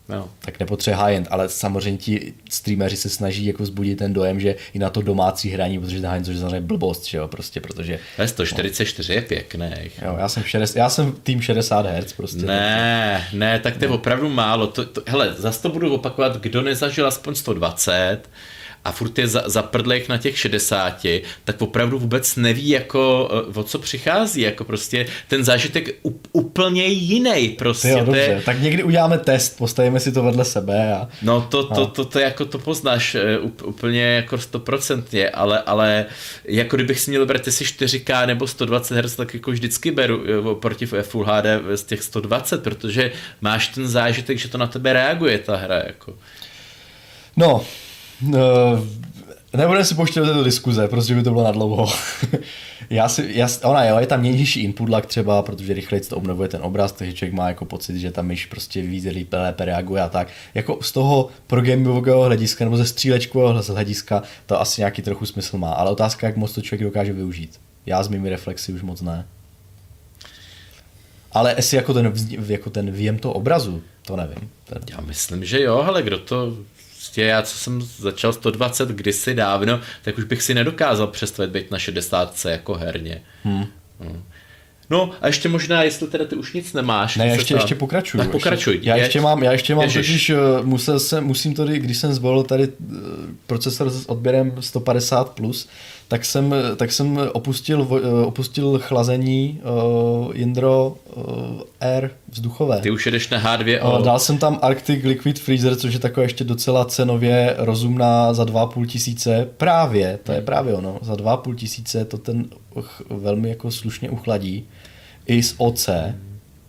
No. 0.10 0.30
tak 0.46 0.60
nepotřebuje 0.60 1.04
high-end, 1.06 1.28
ale 1.32 1.50
samozřejmě 1.50 1.98
ti 1.98 2.34
streameři 2.50 2.98
se 2.98 3.10
snaží 3.10 3.46
jako 3.46 3.66
zbudit 3.66 4.00
ten 4.00 4.14
dojem, 4.14 4.40
že 4.40 4.56
i 4.74 4.80
na 4.80 4.90
to 4.90 5.02
domácí 5.02 5.50
hraní, 5.50 5.80
protože 5.80 6.02
ten 6.02 6.10
high-end 6.10 6.28
je 6.28 6.38
samozřejmě 6.38 6.62
blbost, 6.62 7.06
že 7.06 7.18
jo, 7.18 7.28
prostě, 7.28 7.62
protože... 7.62 8.00
Ale 8.18 8.28
144 8.28 9.14
no. 9.14 9.16
je 9.16 9.22
pěkný. 9.22 9.72
Jo, 10.02 10.16
já 10.20 10.30
jsem, 10.30 10.44
60, 10.44 10.80
já 10.80 10.90
jsem 10.90 11.12
tým 11.12 11.42
60 11.42 11.86
Hz 11.86 12.14
prostě. 12.14 12.46
Ne, 12.46 13.28
ne, 13.34 13.60
tak 13.60 13.78
to 13.78 13.86
je 13.86 13.90
opravdu 13.90 14.30
málo. 14.30 14.68
To, 14.68 14.86
to, 14.86 15.02
hele, 15.08 15.34
zase 15.38 15.62
to 15.62 15.70
budu 15.70 15.94
opakovat, 15.94 16.42
kdo 16.42 16.62
nezažil 16.62 17.08
aspoň 17.08 17.36
120, 17.36 18.20
a 18.86 18.92
furt 18.92 19.18
je 19.18 19.28
za, 19.28 19.44
zaprdlejch 19.46 20.10
na 20.10 20.18
těch 20.18 20.40
60, 20.40 21.06
tak 21.44 21.62
opravdu 21.62 22.00
vůbec 22.00 22.36
neví, 22.36 22.70
jako, 22.70 23.30
eh, 23.50 23.60
o 23.60 23.64
co 23.64 23.80
přichází. 23.80 24.42
Jako 24.42 24.64
prostě 24.64 25.06
ten 25.28 25.44
zážitek 25.44 25.96
úplně 26.32 26.86
jiný. 26.86 27.50
Prostě. 27.50 27.90
Jo, 27.90 28.00
dobře. 28.06 28.20
Je... 28.20 28.42
Tak 28.46 28.62
někdy 28.62 28.84
uděláme 28.84 29.18
test, 29.18 29.58
postavíme 29.58 30.00
si 30.00 30.12
to 30.12 30.24
vedle 30.24 30.46
sebe. 30.46 30.94
A... 30.94 31.08
No 31.22 31.42
to, 31.42 31.64
to, 31.64 31.76
to, 31.76 31.86
to, 31.86 32.06
to, 32.06 32.20
jako 32.20 32.46
to 32.46 32.60
poznáš 32.60 33.16
eh, 33.16 33.40
úplně 33.64 34.02
jako 34.02 34.38
stoprocentně, 34.38 35.30
ale, 35.30 35.62
ale 35.62 36.06
jako 36.46 36.76
kdybych 36.76 37.00
si 37.00 37.12
měl 37.12 37.26
brát 37.26 37.46
si 37.46 37.64
4K 37.64 38.28
nebo 38.28 38.48
120 38.48 39.06
Hz, 39.06 39.16
tak 39.16 39.34
jako 39.34 39.52
vždycky 39.52 39.92
beru 39.92 40.24
eh, 40.26 40.56
proti 40.56 40.86
Full 40.86 41.26
HD 41.26 41.46
z 41.76 41.84
těch 41.84 42.04
120, 42.04 42.64
protože 42.64 43.12
máš 43.42 43.68
ten 43.68 43.88
zážitek, 43.88 44.38
že 44.38 44.48
to 44.48 44.58
na 44.58 44.68
tebe 44.68 44.94
reaguje 44.94 45.40
ta 45.40 45.56
hra. 45.56 45.76
Jako. 45.76 46.14
No, 47.38 47.66
Uh, 48.28 48.80
nebudeme 49.58 49.86
si 49.86 49.96
pouštět 49.96 50.26
do 50.26 50.44
diskuze, 50.44 50.88
protože 50.88 51.16
by 51.16 51.24
to 51.24 51.32
bylo 51.32 51.44
nadlouho. 51.44 51.94
já 52.90 53.10
si, 53.10 53.32
já, 53.34 53.48
ona 53.64 53.86
jo, 53.86 53.98
je 54.00 54.08
tam 54.08 54.20
měnější 54.20 54.64
input 54.64 54.90
lag 54.90 55.06
třeba, 55.06 55.42
protože 55.42 55.74
rychleji 55.74 56.02
to 56.02 56.18
obnovuje 56.18 56.50
ten 56.50 56.62
obraz, 56.64 56.92
takže 56.92 57.14
člověk 57.14 57.34
má 57.34 57.48
jako 57.48 57.66
pocit, 57.66 58.00
že 58.00 58.12
tam 58.12 58.26
myš 58.26 58.46
prostě 58.46 58.82
víc 58.82 59.06
lépe, 59.06 59.38
lépe 59.38 59.66
reaguje 59.66 60.02
a 60.02 60.10
tak. 60.10 60.28
Jako 60.54 60.78
z 60.82 60.92
toho 60.92 61.30
pro 61.48 61.62
gameového 61.62 62.24
hlediska 62.24 62.64
nebo 62.64 62.78
ze 62.78 62.86
střílečkového 62.86 63.64
hlediska 63.68 64.24
to 64.46 64.62
asi 64.62 64.82
nějaký 64.82 65.02
trochu 65.02 65.26
smysl 65.26 65.58
má, 65.58 65.74
ale 65.74 65.92
otázka, 65.92 66.28
jak 66.28 66.38
moc 66.38 66.54
to 66.54 66.62
člověk 66.62 66.84
dokáže 66.84 67.14
využít. 67.14 67.60
Já 67.86 68.04
s 68.04 68.08
mými 68.08 68.30
reflexy 68.30 68.74
už 68.74 68.82
moc 68.82 69.02
ne. 69.02 69.26
Ale 71.32 71.54
jestli 71.58 71.78
jako 71.78 71.94
ten, 71.94 72.14
jako 72.48 72.70
ten 72.70 72.92
výjem 72.92 73.20
toho 73.20 73.34
obrazu, 73.34 73.82
to 74.06 74.16
nevím. 74.16 74.50
Ten... 74.66 74.82
Já 74.92 75.02
myslím, 75.02 75.46
že 75.46 75.62
jo, 75.62 75.78
ale 75.78 76.04
kdo 76.04 76.20
to 76.20 76.58
prostě 77.14 77.22
já, 77.22 77.42
co 77.42 77.58
jsem 77.58 77.82
začal 77.82 78.34
120 78.34 78.90
kdysi 78.90 79.36
dávno, 79.36 79.80
tak 80.02 80.18
už 80.18 80.24
bych 80.24 80.42
si 80.42 80.54
nedokázal 80.54 81.08
představit 81.08 81.52
být 81.52 81.72
na 81.72 81.80
60 81.80 82.46
jako 82.46 82.74
herně. 82.74 83.22
Hmm. 83.44 83.66
Hmm. 84.00 84.24
No 84.90 85.12
a 85.22 85.28
ještě 85.28 85.50
možná, 85.50 85.84
jestli 85.84 86.08
teda 86.08 86.26
ty 86.26 86.36
už 86.36 86.54
nic 86.54 86.74
nemáš. 86.74 87.18
Ne, 87.18 87.28
ještě, 87.28 87.54
ještě 87.54 87.76
pokračuju. 87.76 88.24
Tak 88.24 88.32
pokračuj. 88.32 88.74
Ještě, 88.74 88.90
já, 88.90 88.96
ještě 88.96 89.22
mám, 89.22 89.44
já 89.44 89.52
ještě 89.52 89.76
mám 89.76 89.90
totiž, 89.90 90.30
uh, 90.30 90.66
musel 90.66 91.00
jsem, 91.00 91.24
musím 91.24 91.54
tady, 91.54 91.80
když 91.80 91.98
jsem 91.98 92.14
zvolil 92.14 92.44
tady 92.44 92.68
uh, 92.68 92.98
procesor 93.48 93.90
s 93.90 94.06
odběrem 94.06 94.52
150+, 94.52 95.26
plus, 95.26 95.70
tak 96.08 96.26
jsem, 96.26 96.56
tak 96.76 96.92
jsem 96.92 97.20
opustil, 97.34 97.82
uh, 97.82 98.28
opustil 98.28 98.80
chlazení 98.80 99.62
uh, 99.64 100.36
Jindro 100.36 100.98
uh, 101.16 101.24
Air 101.80 102.10
vzduchové. 102.30 102.80
Ty 102.82 102.92
už 102.92 103.06
jedeš 103.06 103.30
na 103.30 103.58
H2O. 103.58 104.00
Uh, 104.00 104.06
dal 104.06 104.20
jsem 104.20 104.38
tam 104.38 104.60
Arctic 104.62 105.04
Liquid 105.04 105.40
Freezer, 105.40 105.76
což 105.76 105.94
je 105.94 106.00
taková 106.00 106.24
ještě 106.24 106.44
docela 106.44 106.86
cenově 106.86 107.56
rozumná 107.58 108.34
za 108.34 108.44
2,5 108.44 108.86
tisíce. 108.86 109.48
Právě, 109.58 110.20
to 110.24 110.32
je 110.32 110.42
právě 110.42 110.74
ono, 110.74 110.98
za 111.02 111.14
2,5 111.14 111.56
tisíce 111.56 112.06
to 112.06 112.18
ten 112.18 112.46
velmi 113.10 113.50
jako 113.50 113.72
slušně 113.72 114.10
uchladí. 114.10 114.66
I 115.26 115.44
s 115.44 115.56
OC. 115.58 115.90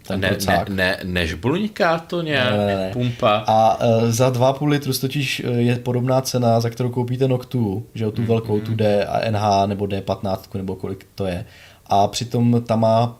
Ten 0.06 0.20
ne, 0.20 0.36
ne, 0.46 0.64
ne, 0.68 0.98
nežbluňká 1.04 1.98
to 1.98 2.22
nějak, 2.22 2.50
ne, 2.50 2.66
ne, 2.66 2.76
ne. 2.76 2.90
pumpa. 2.92 3.44
A 3.46 3.86
uh, 3.86 4.10
za 4.10 4.30
2,5 4.30 4.68
litru 4.68 4.92
totiž 4.92 5.42
je 5.56 5.76
podobná 5.76 6.20
cena, 6.20 6.60
za 6.60 6.70
kterou 6.70 6.90
koupíte 6.90 7.28
Noctu, 7.28 7.86
že 7.94 8.04
jo, 8.04 8.10
tu 8.10 8.20
mm, 8.20 8.26
velkou, 8.26 8.60
tu 8.60 8.74
D, 8.74 9.08
NH 9.30 9.66
nebo 9.66 9.84
D15, 9.84 10.38
nebo 10.54 10.76
kolik 10.76 11.06
to 11.14 11.26
je. 11.26 11.44
A 11.86 12.08
přitom 12.08 12.62
ta 12.66 12.76
má, 12.76 13.18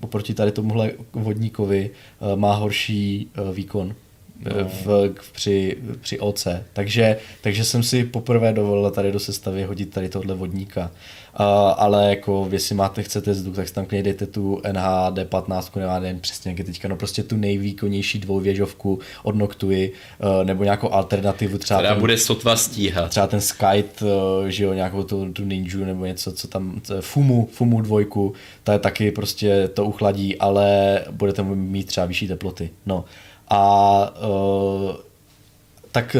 oproti 0.00 0.34
tady 0.34 0.52
tomuhle 0.52 0.90
vodníkovi, 1.12 1.90
má 2.36 2.54
horší 2.54 3.30
výkon 3.52 3.94
no. 4.44 4.68
v, 4.84 5.14
při, 5.32 5.76
při 6.00 6.20
OC. 6.20 6.46
Takže, 6.72 7.16
takže 7.40 7.64
jsem 7.64 7.82
si 7.82 8.04
poprvé 8.04 8.52
dovolil 8.52 8.90
tady 8.90 9.12
do 9.12 9.18
sestavy 9.18 9.64
hodit 9.64 9.90
tady 9.90 10.08
tohle 10.08 10.34
vodníka. 10.34 10.90
Uh, 11.40 11.46
ale 11.76 12.10
jako, 12.10 12.48
jestli 12.52 12.74
máte, 12.74 13.02
chcete 13.02 13.30
vzduch, 13.30 13.56
tak 13.56 13.68
si 13.68 13.74
tam 13.74 13.86
dejte 13.90 14.26
tu 14.26 14.62
NHD 14.72 15.28
15, 15.28 15.76
nevím 15.76 16.20
přesně 16.20 16.50
jak 16.50 16.58
je 16.58 16.64
teďka, 16.64 16.88
no 16.88 16.96
prostě 16.96 17.22
tu 17.22 17.36
nejvýkonnější 17.36 18.18
dvouvěžovku 18.18 18.98
od 19.22 19.34
Noctui, 19.34 19.92
uh, 20.18 20.44
nebo 20.44 20.64
nějakou 20.64 20.92
alternativu 20.92 21.58
třeba. 21.58 21.80
Která 21.80 21.94
ten, 21.94 22.00
bude 22.00 22.18
sotva 22.18 22.56
stíhat. 22.56 23.10
Třeba 23.10 23.26
ten 23.26 23.40
Skype, 23.40 24.04
uh, 24.04 24.46
že 24.46 24.64
jo, 24.64 24.72
nějakou 24.72 25.02
tu, 25.02 25.32
tu 25.32 25.44
Ninju 25.44 25.84
nebo 25.84 26.06
něco, 26.06 26.32
co 26.32 26.48
tam, 26.48 26.80
Fumu, 27.00 27.48
Fumu 27.52 27.80
dvojku, 27.80 28.32
ta 28.64 28.72
je 28.72 28.78
taky 28.78 29.10
prostě 29.10 29.68
to 29.68 29.84
uchladí, 29.84 30.38
ale 30.38 31.00
budete 31.10 31.42
mít 31.42 31.86
třeba 31.86 32.06
vyšší 32.06 32.28
teploty. 32.28 32.70
No. 32.86 33.04
A 33.48 34.14
uh, 34.28 34.96
tak 35.92 36.16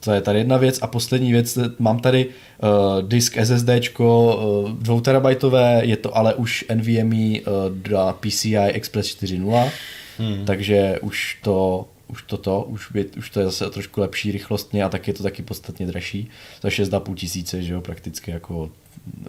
to 0.00 0.12
je 0.12 0.20
tady 0.20 0.38
jedna 0.38 0.56
věc. 0.56 0.78
A 0.82 0.86
poslední 0.86 1.32
věc, 1.32 1.58
mám 1.78 1.98
tady 1.98 2.26
uh, 2.26 3.08
disk 3.08 3.38
SSD, 3.44 3.98
uh, 3.98 4.70
2 4.70 5.00
terabajtové, 5.00 5.80
je 5.84 5.96
to 5.96 6.16
ale 6.16 6.34
už 6.34 6.64
NVMe 6.74 7.40
uh, 7.40 7.92
na 7.92 8.12
PCI 8.12 8.56
Express 8.56 9.16
4.0, 9.16 9.70
hmm. 10.18 10.44
takže 10.44 10.98
už 11.02 11.38
to 11.42 11.88
už 12.08 12.22
toto, 12.22 12.62
už, 12.62 12.90
by, 12.92 13.04
už 13.04 13.30
to 13.30 13.40
je 13.40 13.46
zase 13.46 13.70
trošku 13.70 14.00
lepší 14.00 14.32
rychlostně 14.32 14.84
a 14.84 14.88
tak 14.88 15.08
je 15.08 15.14
to 15.14 15.22
taky 15.22 15.42
podstatně 15.42 15.86
dražší. 15.86 16.30
Za 16.62 16.68
6,5 16.68 17.14
tisíce, 17.14 17.62
že 17.62 17.72
jo, 17.72 17.80
prakticky 17.80 18.30
jako 18.30 18.70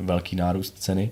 velký 0.02 0.36
nárůst 0.36 0.76
ceny. 0.78 1.12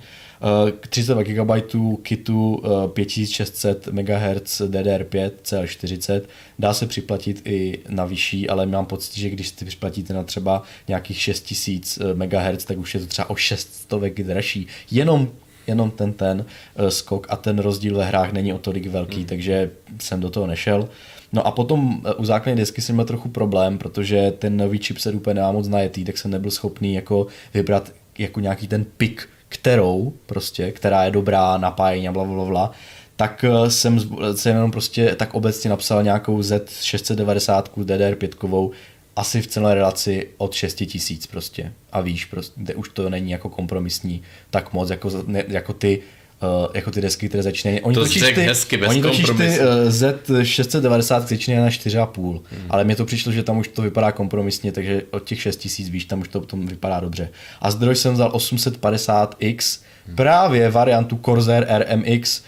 32 0.90 1.24
GB 1.24 1.76
kitu 2.02 2.64
5600 2.94 3.88
MHz 3.88 4.62
DDR5 4.62 5.32
CL40 5.44 6.22
dá 6.60 6.74
se 6.74 6.88
připlatit 6.88 7.42
i 7.46 7.80
na 7.90 8.06
vyšší, 8.06 8.50
ale 8.50 8.66
mám 8.66 8.86
pocit, 8.86 9.18
že 9.18 9.30
když 9.30 9.48
si 9.48 9.66
připlatíte 9.66 10.14
na 10.14 10.24
třeba 10.24 10.64
nějakých 10.88 11.22
6000 11.22 12.00
MHz, 12.14 12.66
tak 12.66 12.78
už 12.78 12.94
je 12.94 13.00
to 13.00 13.06
třeba 13.06 13.30
o 13.30 13.36
600 13.36 14.18
dražší. 14.24 14.68
Jenom 14.92 15.30
jenom 15.68 15.92
ten 15.92 16.14
ten 16.14 16.46
uh, 16.80 16.88
skok 16.88 17.28
a 17.30 17.36
ten 17.36 17.60
rozdíl 17.60 17.98
ve 17.98 18.06
hrách 18.06 18.34
není 18.34 18.54
o 18.54 18.58
tolik 18.58 18.88
velký, 18.88 19.18
hmm. 19.18 19.26
takže 19.26 19.72
jsem 20.00 20.20
do 20.20 20.30
toho 20.30 20.48
nešel. 20.48 20.90
No 21.34 21.48
a 21.48 21.52
potom 21.52 22.02
u 22.18 22.26
základní 22.26 22.58
desky 22.58 22.82
jsem 22.82 22.96
měl 22.96 23.06
trochu 23.06 23.30
problém, 23.30 23.78
protože 23.78 24.34
ten 24.40 24.58
nový 24.58 24.78
chipset 24.78 25.16
úplně 25.16 25.34
nemá 25.34 25.52
moc 25.52 25.68
najetý, 25.68 26.06
tak 26.06 26.18
jsem 26.18 26.32
nebyl 26.32 26.52
schopný 26.52 26.94
jako 26.94 27.28
vybrat 27.54 27.92
jako 28.20 28.40
nějaký 28.40 28.68
ten 28.68 28.86
pik, 28.86 29.30
kterou 29.50 30.14
prostě, 30.26 30.72
která 30.72 31.04
je 31.04 31.12
dobrá, 31.12 31.58
napájení 31.58 32.08
a 32.08 32.12
bla, 32.12 32.24
bla, 32.24 32.46
bla, 32.46 32.72
tak 33.16 33.44
eh, 33.44 33.72
jsem, 33.72 34.00
jsem 34.36 34.56
jenom 34.56 34.72
prostě 34.72 35.16
tak 35.16 35.34
obecně 35.34 35.70
napsal 35.70 36.04
nějakou 36.04 36.40
Z690 36.40 37.64
DDR5 37.64 38.72
asi 39.16 39.42
v 39.42 39.48
celé 39.48 39.74
relaci 39.74 40.30
od 40.38 40.54
6000 40.54 41.28
prostě. 41.28 41.74
A 41.92 42.02
víš, 42.02 42.26
prostě, 42.26 42.76
už 42.76 42.90
to 42.90 43.10
není 43.10 43.32
jako 43.32 43.50
kompromisní 43.50 44.24
tak 44.50 44.74
moc, 44.74 44.90
jako, 44.90 45.12
ne, 45.28 45.44
jako 45.48 45.74
ty 45.74 46.02
Uh, 46.42 46.68
jako 46.74 46.92
ty 46.92 47.02
desky, 47.02 47.28
které 47.28 47.44
začínají. 47.44 47.82
Oni 47.82 47.96
to 47.96 48.02
totiž 48.02 48.22
ty, 48.22 48.42
hezky, 48.42 48.78
bez 48.78 48.90
oni 48.90 49.02
totiž 49.02 49.26
ty 49.26 49.60
uh, 49.60 49.66
Z690 49.90 51.22
začínají 51.22 51.64
na 51.64 51.70
4,5, 51.70 52.32
hmm. 52.32 52.42
ale 52.70 52.84
mně 52.84 52.96
to 52.96 53.06
přišlo, 53.06 53.32
že 53.32 53.44
tam 53.44 53.58
už 53.58 53.68
to 53.68 53.82
vypadá 53.82 54.12
kompromisně, 54.12 54.72
takže 54.72 55.02
od 55.12 55.24
těch 55.24 55.42
6000 55.42 55.90
víš, 55.90 56.06
tam 56.06 56.22
už 56.22 56.28
to 56.28 56.40
potom 56.40 56.68
vypadá 56.68 57.00
dobře. 57.00 57.30
A 57.62 57.72
zdroj 57.72 57.96
jsem 57.96 58.14
vzal 58.14 58.32
850X 58.32 59.80
právě 60.16 60.70
variantu 60.70 61.20
Corsair 61.26 61.68
RMX 61.70 62.42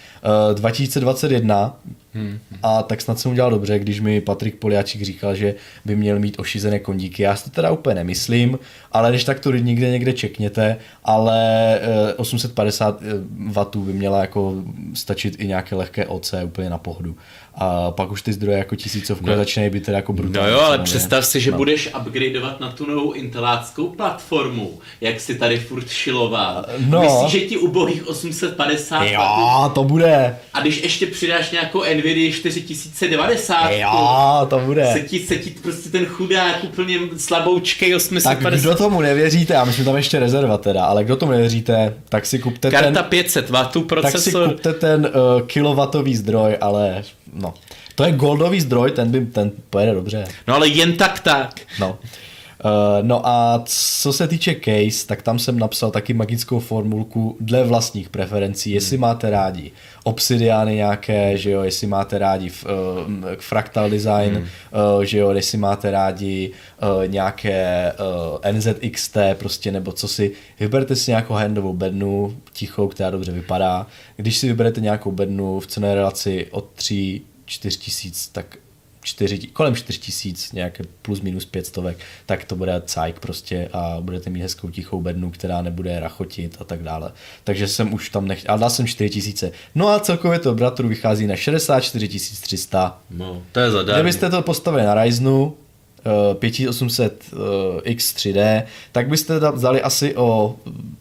uh, 0.50 0.56
2021, 0.56 1.80
Hmm. 2.20 2.40
A 2.64 2.84
tak 2.84 3.02
snad 3.02 3.20
jsem 3.20 3.32
udělal 3.32 3.52
dobře, 3.52 3.80
když 3.80 4.00
mi 4.00 4.22
Patrik 4.22 4.56
Poliáčik 4.56 5.02
říkal, 5.02 5.36
že 5.36 5.56
by 5.86 5.96
měl 5.96 6.20
mít 6.20 6.40
ošizené 6.40 6.80
kondíky. 6.80 7.24
Já 7.24 7.36
si 7.36 7.44
to 7.44 7.50
teda 7.50 7.72
úplně 7.72 7.96
nemyslím, 7.96 8.60
ale 8.92 9.10
když 9.10 9.24
tak 9.24 9.40
to 9.40 9.52
nikde 9.52 9.90
někde 9.90 10.14
čekněte, 10.14 10.78
ale 11.04 11.80
850 12.18 13.02
W 13.38 13.66
by 13.76 13.94
měla 13.94 14.22
jako 14.22 14.54
stačit 14.94 15.36
i 15.40 15.48
nějaké 15.48 15.76
lehké 15.76 16.06
OC 16.06 16.34
úplně 16.46 16.70
na 16.70 16.78
pohodu 16.78 17.16
a 17.56 17.92
pak 17.92 18.12
už 18.12 18.22
ty 18.22 18.34
zdroje 18.34 18.58
jako 18.58 18.76
tisícovku 18.76 19.26
no. 19.26 19.38
začínají 19.38 19.70
být 19.70 19.86
teda 19.86 19.98
jako 19.98 20.14
brutální. 20.14 20.52
No 20.52 20.58
jo, 20.58 20.60
ale 20.60 20.78
ne? 20.78 20.84
představ 20.84 21.26
si, 21.26 21.40
že 21.40 21.52
no. 21.52 21.58
budeš 21.58 21.90
upgradeovat 22.00 22.60
na 22.60 22.72
tu 22.72 22.86
novou 22.86 23.12
inteláckou 23.12 23.88
platformu, 23.88 24.80
jak 25.02 25.20
si 25.20 25.36
tady 25.36 25.60
furt 25.60 25.90
šiloval. 25.90 26.66
No. 26.80 27.02
Myslíš, 27.02 27.42
že 27.42 27.48
ti 27.48 27.58
ubohých 27.58 28.08
850 28.08 29.04
Jo, 29.04 29.72
to 29.76 29.84
bude. 29.84 30.38
A 30.54 30.62
když 30.62 30.84
ještě 30.84 31.08
přidáš 31.08 31.52
nějakou 31.52 31.84
Nvidia 31.84 32.09
4090, 32.32 33.72
jo, 33.72 34.48
to 34.50 34.60
bude. 34.60 34.94
Se 34.94 35.00
ti, 35.00 35.20
se 35.20 35.36
ti 35.36 35.50
prostě 35.50 35.90
ten 35.90 36.06
chudák 36.06 36.64
úplně 36.64 37.00
slaboučkej 37.18 37.96
850. 37.96 38.44
Tak 38.44 38.60
kdo 38.60 38.76
tomu 38.76 39.02
nevěříte, 39.02 39.54
já 39.54 39.66
myslím, 39.66 39.86
tam 39.86 39.96
ještě 39.96 40.20
rezerva 40.20 40.58
teda, 40.58 40.86
ale 40.86 41.04
kdo 41.04 41.16
tomu 41.16 41.32
nevěříte, 41.32 41.94
tak 42.10 42.26
si 42.26 42.40
kupte 42.40 42.72
Karta 42.72 42.86
ten... 42.86 42.94
Karta 42.94 43.10
500 43.10 43.50
W 43.50 43.82
procesor. 43.82 44.12
Tak 44.12 44.22
si 44.22 44.32
kupte 44.32 44.74
ten 44.74 45.06
uh, 45.06 45.42
kilowatový 45.48 46.16
zdroj, 46.16 46.58
ale 46.62 47.04
no. 47.34 47.54
To 47.96 48.04
je 48.04 48.12
goldový 48.12 48.62
zdroj, 48.62 48.92
ten 48.92 49.12
by 49.12 49.26
ten 49.26 49.52
pojede 49.70 49.94
dobře. 49.94 50.26
No 50.48 50.56
ale 50.56 50.68
jen 50.68 50.98
tak 50.98 51.20
tak. 51.20 51.62
No. 51.80 51.98
Uh, 52.66 53.08
no 53.08 53.28
a 53.28 53.64
co 53.66 54.14
se 54.14 54.28
týče 54.28 54.56
case, 54.56 55.08
tak 55.08 55.22
tam 55.22 55.40
jsem 55.40 55.60
napsal 55.60 55.92
taky 55.92 56.14
magickou 56.14 56.60
formulku 56.60 57.38
dle 57.40 57.64
vlastních 57.64 58.10
preferencí, 58.10 58.72
jestli 58.72 58.98
hmm. 58.98 59.02
máte 59.02 59.30
rádi 59.30 59.72
obsidiány 60.04 60.76
nějaké, 60.76 61.38
že 61.38 61.52
jo, 61.52 61.62
jestli 61.62 61.88
máte 61.88 62.18
rádi 62.18 62.52
uh, 62.52 62.70
fractal 63.40 63.90
design, 63.90 64.36
hmm. 64.36 64.44
uh, 64.96 65.02
že 65.04 65.18
jo, 65.18 65.30
jestli 65.30 65.58
máte 65.58 65.92
rádi 65.92 66.52
uh, 66.82 67.08
nějaké 67.08 67.94
uh, 68.44 68.52
NZXT 68.52 69.18
prostě, 69.34 69.72
nebo 69.72 69.92
co 69.92 70.08
si, 70.08 70.32
vyberte 70.60 70.96
si 70.96 71.12
nějakou 71.12 71.34
handovou 71.34 71.74
bednu, 71.74 72.38
tichou, 72.54 72.88
která 72.88 73.10
dobře 73.10 73.32
vypadá. 73.32 73.88
Když 74.16 74.38
si 74.38 74.48
vyberete 74.48 74.82
nějakou 74.82 75.12
bednu 75.12 75.60
v 75.60 75.68
cené 75.68 75.96
relaci 75.96 76.48
od 76.52 76.70
3 76.76 77.22
4 77.46 77.78
tisíc, 77.78 78.28
tak 78.28 78.58
4, 79.02 79.48
kolem 79.48 79.76
4 79.76 80.00
tisíc, 80.00 80.52
nějaké 80.52 80.84
plus 81.02 81.22
minus 81.22 81.46
500, 81.46 81.86
tak 82.26 82.46
to 82.46 82.56
bude 82.56 82.82
cajk 82.86 83.20
prostě 83.20 83.70
a 83.74 83.98
budete 84.02 84.30
mít 84.30 84.42
hezkou 84.42 84.70
tichou 84.70 85.02
bednu, 85.02 85.32
která 85.32 85.62
nebude 85.62 86.00
rachotit 86.00 86.58
a 86.60 86.64
tak 86.64 86.84
dále. 86.84 87.12
Takže 87.44 87.68
jsem 87.68 87.94
už 87.94 88.10
tam 88.10 88.28
nechtěl, 88.28 88.52
ale 88.52 88.60
dal 88.60 88.70
jsem 88.70 88.88
4 88.88 89.10
tisíce. 89.10 89.52
No 89.76 89.90
a 89.90 90.00
celkově 90.00 90.40
to 90.40 90.56
bratru 90.56 90.88
vychází 90.88 91.28
na 91.28 91.36
64 91.36 92.08
300. 92.42 93.00
No, 93.12 93.42
to 93.52 93.60
je 93.60 93.72
zadarmo. 93.72 94.00
Kdybyste 94.00 94.30
to 94.30 94.42
postavili 94.42 94.84
na 94.84 95.04
Ryzenu, 95.04 95.58
5800 96.34 97.24
X3D, 97.84 98.64
tak 98.92 99.10
byste 99.10 99.52
vzali 99.52 99.82
asi 99.82 100.16
o 100.16 100.56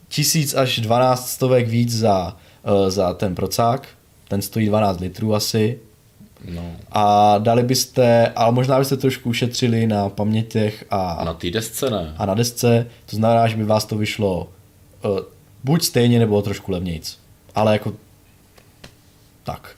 1000 0.08 0.54
až 0.54 0.78
12 0.80 1.30
stovek 1.30 1.68
víc 1.68 1.96
za, 1.96 2.36
eh, 2.64 2.90
za 2.90 3.14
ten 3.14 3.34
procák. 3.34 3.88
Ten 4.28 4.42
stojí 4.42 4.66
12 4.66 5.00
litrů 5.00 5.34
asi, 5.34 5.78
No. 6.44 6.76
A 6.92 7.38
dali 7.38 7.62
byste, 7.62 8.28
ale 8.36 8.52
možná 8.52 8.78
byste 8.78 8.96
trošku 8.96 9.28
ušetřili 9.28 9.86
na 9.86 10.08
pamětěch 10.08 10.84
a... 10.90 11.24
Na 11.24 11.34
té 11.34 11.50
desce 11.50 11.90
ne. 11.90 12.14
A 12.18 12.26
na 12.26 12.34
desce, 12.34 12.86
to 13.06 13.16
znamená, 13.16 13.48
že 13.48 13.56
by 13.56 13.64
vás 13.64 13.84
to 13.84 13.96
vyšlo 13.96 14.48
uh, 15.04 15.18
buď 15.64 15.82
stejně, 15.82 16.18
nebo 16.18 16.42
trošku 16.42 16.72
levnějc. 16.72 17.18
Ale 17.54 17.72
jako 17.72 17.94
tak. 19.44 19.76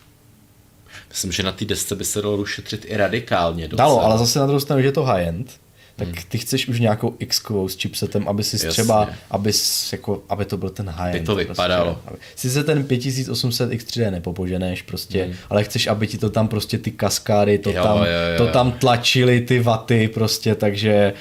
Myslím, 1.09 1.33
že 1.33 1.43
na 1.43 1.53
té 1.53 1.65
desce 1.65 1.95
by 1.97 2.05
se 2.05 2.23
dalo 2.23 2.37
ušetřit 2.37 2.85
i 2.89 2.97
radikálně. 2.97 3.69
Docela. 3.69 3.89
Dalo, 3.89 4.05
ale 4.05 4.19
zase 4.19 4.39
na 4.39 4.47
druhou 4.47 4.61
stranu, 4.61 4.83
že 4.83 4.89
je 4.89 4.93
to 4.93 5.03
high-end, 5.03 5.61
tak 6.01 6.09
hmm. 6.09 6.25
ty 6.29 6.39
chceš 6.39 6.69
už 6.69 6.81
nějakou 6.81 7.15
x 7.19 7.43
s 7.67 7.77
chipsetem, 7.77 8.29
aby 8.29 8.45
si 8.45 8.69
třeba, 8.69 9.09
aby, 9.31 9.53
jako, 9.93 10.23
aby 10.29 10.45
to 10.45 10.57
byl 10.57 10.71
ten 10.71 10.89
high 10.89 11.11
Aby 11.11 11.21
to 11.21 11.35
prostě, 11.35 11.49
vypadalo. 11.49 12.01
Prostě, 12.05 12.25
sice 12.37 12.65
ten 12.65 12.85
5800 12.85 13.71
X3D 13.71 14.11
nepopoženeš 14.11 14.83
prostě, 14.83 15.25
hmm. 15.25 15.35
ale 15.51 15.65
chceš, 15.65 15.87
aby 15.87 16.07
ti 16.07 16.19
to 16.19 16.31
tam 16.31 16.49
prostě 16.49 16.79
ty 16.79 16.91
kaskády, 16.91 17.59
to, 17.59 17.71
jo, 17.71 17.83
tam, 17.83 17.99
jo, 17.99 18.05
jo. 18.05 18.39
to 18.39 18.47
tam 18.47 18.73
tlačily 18.73 19.41
ty 19.41 19.61
vaty 19.61 20.09
prostě, 20.09 20.55
takže 20.55 21.13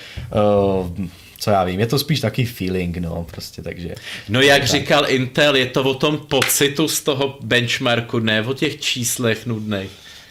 uh, 0.76 1.08
co 1.40 1.52
já 1.52 1.64
vím, 1.64 1.80
je 1.80 1.88
to 1.88 2.00
spíš 2.00 2.20
takový 2.20 2.46
feeling, 2.46 2.98
no, 2.98 3.26
prostě, 3.32 3.62
takže. 3.62 3.96
No 4.30 4.42
jak 4.42 4.62
tak. 4.62 4.70
říkal 4.70 5.10
Intel, 5.10 5.56
je 5.56 5.66
to 5.66 5.84
o 5.84 5.94
tom 5.94 6.18
pocitu 6.18 6.88
z 6.88 7.02
toho 7.02 7.38
benchmarku, 7.42 8.20
ne 8.20 8.42
o 8.44 8.54
těch 8.54 8.80
číslech 8.80 9.46
nudných. 9.46 9.90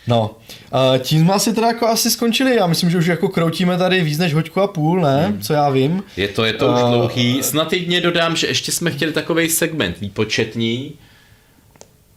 No, 0.08 0.36
uh, 0.72 0.98
tím 0.98 1.24
jsme 1.24 1.34
asi 1.34 1.54
teda 1.54 1.66
jako 1.66 1.86
asi 1.86 2.10
skončili, 2.10 2.56
já 2.56 2.66
myslím, 2.66 2.90
že 2.90 2.98
už 2.98 3.06
jako 3.06 3.28
kroutíme 3.28 3.78
tady 3.78 4.00
víc 4.00 4.18
než 4.18 4.34
hoďku 4.34 4.60
a 4.60 4.66
půl, 4.66 5.00
ne, 5.00 5.26
hmm. 5.26 5.40
co 5.40 5.52
já 5.52 5.70
vím. 5.70 6.02
Je 6.16 6.28
to, 6.28 6.44
je 6.44 6.52
to 6.52 6.66
uh, 6.66 6.74
už 6.74 6.80
dlouhý, 6.80 7.42
snad 7.42 7.72
jedně 7.72 8.00
dodám, 8.00 8.36
že 8.36 8.46
ještě 8.46 8.72
jsme 8.72 8.90
chtěli 8.90 9.12
takový 9.12 9.48
segment 9.48 10.00
výpočetní, 10.00 10.92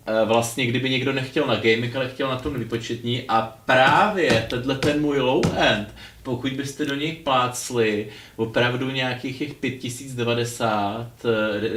uh, 0.07 0.27
vlastně 0.27 0.65
kdyby 0.65 0.89
někdo 0.89 1.13
nechtěl 1.13 1.47
na 1.47 1.55
gaming, 1.55 1.95
ale 1.95 2.09
chtěl 2.09 2.27
na 2.27 2.37
tom 2.37 2.59
výpočetní. 2.59 3.23
A 3.27 3.55
právě 3.65 4.45
tenhle 4.49 4.75
ten 4.75 5.01
můj 5.01 5.19
low 5.19 5.41
end, 5.57 5.87
pokud 6.23 6.51
byste 6.51 6.85
do 6.85 6.95
něj 6.95 7.11
plácli 7.11 8.07
opravdu 8.35 8.89
nějakých 8.89 9.39
těch 9.39 9.53
5090, 9.53 11.07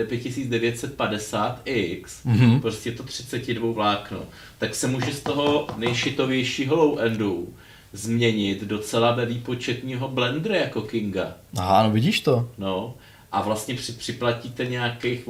5950X, 0.09 2.03
mm-hmm. 2.03 2.61
prostě 2.61 2.93
to 2.93 3.03
32 3.03 3.73
vlákno, 3.73 4.21
tak 4.59 4.75
se 4.75 4.87
může 4.87 5.13
z 5.13 5.21
toho 5.21 5.67
nejšitovějšího 5.77 6.77
low 6.77 6.99
endu 7.01 7.55
změnit 7.93 8.63
docela 8.63 9.13
ve 9.13 9.27
výpočetního 9.27 10.09
blendera 10.09 10.57
jako 10.57 10.83
Kinga. 10.83 11.35
Aha, 11.57 11.83
no 11.83 11.91
vidíš 11.91 12.21
to. 12.21 12.49
No, 12.59 12.95
a 13.33 13.43
vlastně 13.43 13.75
při, 13.75 13.93
připlatíte 13.93 14.67
nějakých, 14.67 15.29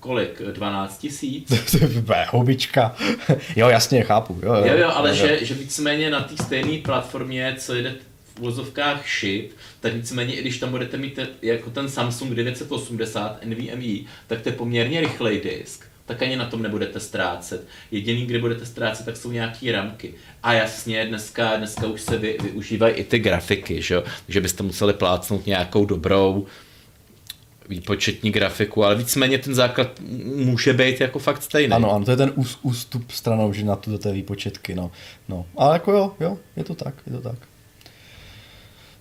kolik, 0.00 0.42
12 0.42 0.98
tisíc? 0.98 1.76
Hubička. 2.30 2.96
jo, 3.56 3.68
jasně, 3.68 4.02
chápu. 4.02 4.40
Jo, 4.42 4.54
jo, 4.54 4.76
jo 4.76 4.90
ale 4.94 5.16
jo, 5.16 5.16
jo. 5.16 5.28
Že, 5.28 5.46
že 5.46 5.54
víceméně 5.54 6.10
na 6.10 6.20
té 6.20 6.44
stejné 6.44 6.78
platformě, 6.82 7.56
co 7.58 7.74
jede 7.74 7.94
vozovkách 8.38 9.04
ship, 9.20 9.50
tak 9.80 9.94
nicméně, 9.94 10.34
i 10.34 10.40
když 10.40 10.58
tam 10.58 10.70
budete 10.70 10.96
mít 10.96 11.14
te, 11.14 11.28
jako 11.42 11.70
ten 11.70 11.88
Samsung 11.88 12.34
980 12.34 13.44
NVMe, 13.44 14.08
tak 14.26 14.42
to 14.42 14.48
je 14.48 14.52
poměrně 14.52 15.00
rychlej 15.00 15.40
disk 15.40 15.86
tak 16.06 16.22
ani 16.22 16.36
na 16.36 16.46
tom 16.46 16.62
nebudete 16.62 17.00
ztrácet. 17.00 17.66
Jediný, 17.90 18.26
kde 18.26 18.38
budete 18.38 18.66
ztrácet, 18.66 19.06
tak 19.06 19.16
jsou 19.16 19.30
nějaké 19.30 19.72
ramky. 19.72 20.14
A 20.42 20.52
jasně, 20.52 21.06
dneska, 21.06 21.56
dneska 21.56 21.86
už 21.86 22.00
se 22.00 22.18
vy, 22.18 22.36
využívají 22.42 22.94
i 22.94 23.04
ty 23.04 23.18
grafiky, 23.18 23.82
že, 23.82 24.02
že 24.28 24.40
byste 24.40 24.62
museli 24.62 24.92
plácnout 24.92 25.46
nějakou 25.46 25.86
dobrou 25.86 26.46
výpočetní 27.68 28.30
grafiku, 28.30 28.84
ale 28.84 28.94
víceméně 28.94 29.38
ten 29.38 29.54
základ 29.54 30.00
může 30.24 30.72
být 30.72 31.00
jako 31.00 31.18
fakt 31.18 31.42
stejný. 31.42 31.72
Ano, 31.72 31.92
ano, 31.92 32.04
to 32.04 32.10
je 32.10 32.16
ten 32.16 32.32
ústup 32.62 33.10
stranou, 33.10 33.52
že 33.52 33.64
na 33.64 33.76
to 33.76 33.90
do 33.90 33.98
té 33.98 34.12
výpočetky, 34.12 34.74
no. 34.74 34.90
no. 35.28 35.46
Ale 35.56 35.72
jako 35.72 35.92
jo, 35.92 36.12
jo, 36.20 36.38
je 36.56 36.64
to 36.64 36.74
tak, 36.74 36.94
je 37.06 37.12
to 37.12 37.20
tak. 37.20 37.38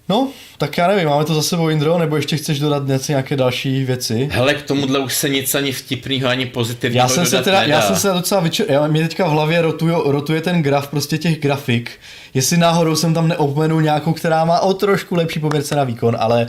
No, 0.09 0.29
tak 0.57 0.77
já 0.77 0.87
nevím, 0.87 1.07
máme 1.07 1.25
to 1.25 1.33
za 1.33 1.41
sebou, 1.41 1.69
Indro, 1.69 1.97
nebo 1.97 2.15
ještě 2.15 2.37
chceš 2.37 2.59
dodat 2.59 2.87
něco, 2.87 3.11
nějaké 3.11 3.35
další 3.35 3.83
věci? 3.83 4.29
Hele, 4.31 4.53
k 4.53 4.61
tomuhle 4.61 4.99
už 4.99 5.13
se 5.13 5.29
nic 5.29 5.55
ani 5.55 5.71
vtipného, 5.71 6.29
ani 6.29 6.45
pozitivního 6.45 7.03
já 7.03 7.09
jsem 7.09 7.25
se 7.25 7.41
teda, 7.41 7.61
nedá. 7.61 7.75
Já 7.75 7.81
jsem 7.81 7.95
se 7.95 8.13
docela 8.13 8.41
vyčer... 8.41 8.65
Já, 8.69 8.87
mě 8.87 9.01
teďka 9.01 9.27
v 9.27 9.29
hlavě 9.29 9.61
rotuje, 9.61 9.95
rotuje 10.05 10.41
ten 10.41 10.61
graf 10.61 10.87
prostě 10.87 11.17
těch 11.17 11.39
grafik, 11.39 11.91
jestli 12.33 12.57
náhodou 12.57 12.95
jsem 12.95 13.13
tam 13.13 13.27
neopomenul 13.27 13.81
nějakou, 13.81 14.13
která 14.13 14.45
má 14.45 14.59
o 14.59 14.73
trošku 14.73 15.15
lepší 15.15 15.39
poměrce 15.39 15.75
na 15.75 15.83
výkon, 15.83 16.17
ale 16.19 16.47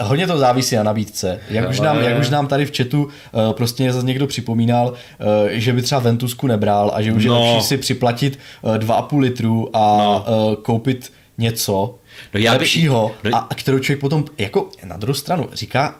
uh, 0.00 0.06
hodně 0.06 0.26
to 0.26 0.38
závisí 0.38 0.76
na 0.76 0.82
nabídce. 0.82 1.40
Jak, 1.50 1.70
už 1.70 1.80
nám, 1.80 1.98
jak 1.98 2.20
už 2.20 2.30
nám 2.30 2.46
tady 2.46 2.66
v 2.66 2.76
chatu 2.76 3.04
uh, 3.04 3.52
prostě 3.52 3.92
zase 3.92 4.06
někdo 4.06 4.26
připomínal, 4.26 4.88
uh, 4.88 5.48
že 5.50 5.72
by 5.72 5.82
třeba 5.82 6.00
Ventusku 6.00 6.46
nebral 6.46 6.92
a 6.94 7.02
že 7.02 7.12
už 7.12 7.24
no. 7.24 7.34
je 7.34 7.40
lepší 7.50 7.66
si 7.66 7.76
připlatit 7.76 8.38
uh, 8.62 8.74
2,5 8.74 9.18
litru 9.18 9.76
a 9.76 9.96
no. 9.96 10.24
uh, 10.48 10.54
koupit 10.54 11.12
něco, 11.38 11.94
no 12.34 12.40
já 12.40 12.52
lepšího, 12.52 13.14
by, 13.22 13.30
no, 13.30 13.52
a 13.52 13.54
kterou 13.54 13.78
člověk 13.78 14.00
potom, 14.00 14.24
jako 14.38 14.68
na 14.84 14.96
druhou 14.96 15.14
stranu, 15.14 15.48
říká, 15.52 15.94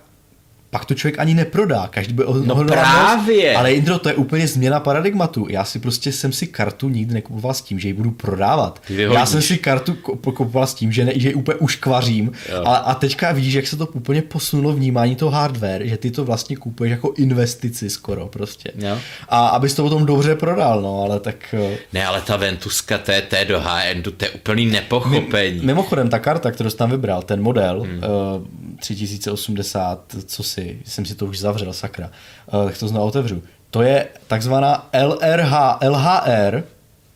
pak 0.72 0.84
to 0.84 0.94
člověk 0.94 1.18
ani 1.18 1.34
neprodá. 1.34 1.88
Každý 1.90 2.14
by 2.14 2.24
no 2.44 2.64
právě. 2.64 3.48
Moc, 3.48 3.58
ale 3.58 3.72
Indro, 3.72 3.98
to 3.98 4.08
je 4.08 4.14
úplně 4.14 4.48
změna 4.48 4.80
paradigmatu. 4.80 5.46
Já 5.50 5.64
si 5.64 5.78
prostě 5.78 6.12
jsem 6.12 6.32
si 6.32 6.46
kartu 6.46 6.88
nikdy 6.88 7.14
nekupoval 7.14 7.54
s 7.54 7.60
tím, 7.60 7.78
že 7.78 7.88
ji 7.88 7.94
budu 7.94 8.10
prodávat. 8.10 8.82
Já 8.88 9.26
jsem 9.26 9.42
si 9.42 9.58
kartu 9.58 9.94
kupoval 10.34 10.66
s 10.66 10.74
tím, 10.74 10.92
že, 10.92 11.04
ne, 11.04 11.12
že 11.16 11.28
ji 11.28 11.34
úplně 11.34 11.56
uškvařím. 11.56 12.32
A, 12.64 12.74
a 12.76 12.94
teďka 12.94 13.32
vidíš, 13.32 13.54
jak 13.54 13.66
se 13.66 13.76
to 13.76 13.86
úplně 13.86 14.22
posunulo 14.22 14.72
vnímání 14.72 15.16
toho 15.16 15.30
hardware, 15.30 15.86
že 15.86 15.96
ty 15.96 16.10
to 16.10 16.24
vlastně 16.24 16.56
kupuješ 16.56 16.90
jako 16.90 17.12
investici 17.16 17.90
skoro 17.90 18.26
prostě. 18.26 18.72
Jo. 18.78 18.98
A 19.28 19.46
abys 19.46 19.74
to 19.74 19.82
potom 19.82 20.06
dobře 20.06 20.36
prodal, 20.36 20.82
no, 20.82 21.02
ale 21.02 21.20
tak... 21.20 21.54
Ne, 21.92 22.06
ale 22.06 22.20
ta 22.20 22.36
Ventuska 22.36 22.98
TT 22.98 23.34
do 23.48 23.60
high-endu, 23.60 24.10
to 24.10 24.24
je 24.24 24.30
úplný 24.30 24.66
nepochopení. 24.66 25.60
Mimochodem, 25.62 26.08
ta 26.08 26.18
karta, 26.18 26.50
kterou 26.50 26.70
jsi 26.70 26.76
tam 26.76 26.90
vybral, 26.90 27.22
ten 27.22 27.42
model, 27.42 27.80
hmm. 27.80 27.98
uh, 27.98 28.62
3080, 28.82 30.16
co 30.26 30.42
si, 30.42 30.61
jsem 30.84 31.04
si 31.04 31.14
to 31.14 31.26
už 31.26 31.38
zavřel, 31.38 31.72
sakra, 31.72 32.10
uh, 32.52 32.64
tak 32.64 32.78
to 32.78 32.88
znovu 32.88 33.06
otevřu. 33.06 33.42
To 33.70 33.82
je 33.82 34.06
takzvaná 34.26 34.88
LRH, 34.92 35.52
LHR, 35.82 36.62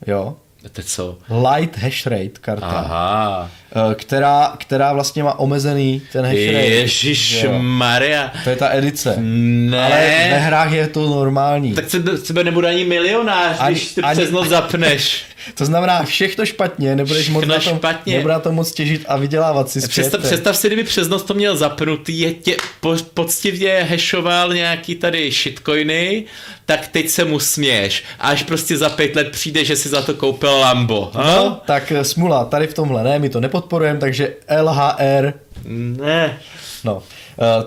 jo, 0.07 0.37
to 0.73 0.83
co? 0.83 1.19
Light 1.29 1.77
hash 1.77 2.07
rate 2.07 2.41
karta, 2.41 2.67
Aha. 2.67 3.51
Eh, 3.73 3.95
která, 3.95 4.55
která 4.59 4.93
vlastně 4.93 5.23
má 5.23 5.39
omezený 5.39 6.03
ten 6.13 6.25
hash 6.25 6.47
rate. 6.47 6.67
Ježíš 6.67 7.47
Maria. 7.59 8.33
To 8.45 8.51
je 8.51 8.57
ta 8.57 8.75
edice. 8.75 9.17
Ne. 9.19 9.85
Ale 9.85 10.01
ve 10.31 10.39
hrách 10.39 10.73
je 10.73 10.89
to 10.89 11.11
normální. 11.11 11.75
Tak 11.75 11.91
se 11.91 12.19
sebe 12.19 12.45
nebude 12.45 12.69
ani 12.69 12.85
milionář, 12.85 13.57
ani, 13.61 13.75
když 13.75 13.95
ty 13.95 14.03
ani, 14.03 14.21
přes 14.21 14.31
noc 14.31 14.49
zapneš. 14.49 15.25
To 15.55 15.65
znamená 15.65 16.03
všechno 16.03 16.47
špatně, 16.47 16.97
nebudeš 16.97 17.29
moc 17.29 17.47
na 17.47 17.59
tom, 17.61 17.79
špatně. 17.79 18.17
nebude 18.17 18.35
na 18.35 18.41
tom 18.41 18.55
moc 18.55 18.73
těžit 18.73 19.05
a 19.09 19.17
vydělávat 19.17 19.71
si 19.71 19.81
zpět. 19.81 19.91
Představ, 19.91 20.21
představ 20.21 20.57
si, 20.57 20.67
kdyby 20.67 20.85
přes 20.85 21.09
noc 21.09 21.23
to 21.23 21.35
měl 21.35 21.57
zapnutý, 21.57 22.21
je 22.21 22.35
tě, 22.35 22.57
po, 22.81 22.97
poctivě 23.15 23.87
hashoval 23.91 24.55
nějaký 24.55 24.95
tady 24.95 25.31
shitcoiny, 25.31 26.25
tak 26.67 26.89
teď 26.89 27.09
se 27.09 27.25
mu 27.25 27.39
směš. 27.39 28.05
A 28.19 28.29
až 28.29 28.43
prostě 28.43 28.77
za 28.77 28.89
pět 28.89 29.17
let 29.17 29.31
přijde, 29.31 29.65
že 29.65 29.77
si 29.77 29.89
za 29.89 30.03
to 30.03 30.15
koupil 30.15 30.57
Lambo. 30.59 31.11
No, 31.15 31.61
tak 31.67 31.93
eh, 31.93 32.05
smula, 32.05 32.45
tady 32.45 32.67
v 32.67 32.75
tomhle 32.75 33.05
ne, 33.05 33.19
my 33.19 33.29
to 33.29 33.41
nepodporujeme, 33.41 34.01
takže 34.01 34.35
LHR. 34.63 35.33
Ne. 35.65 36.39
No, 36.85 37.03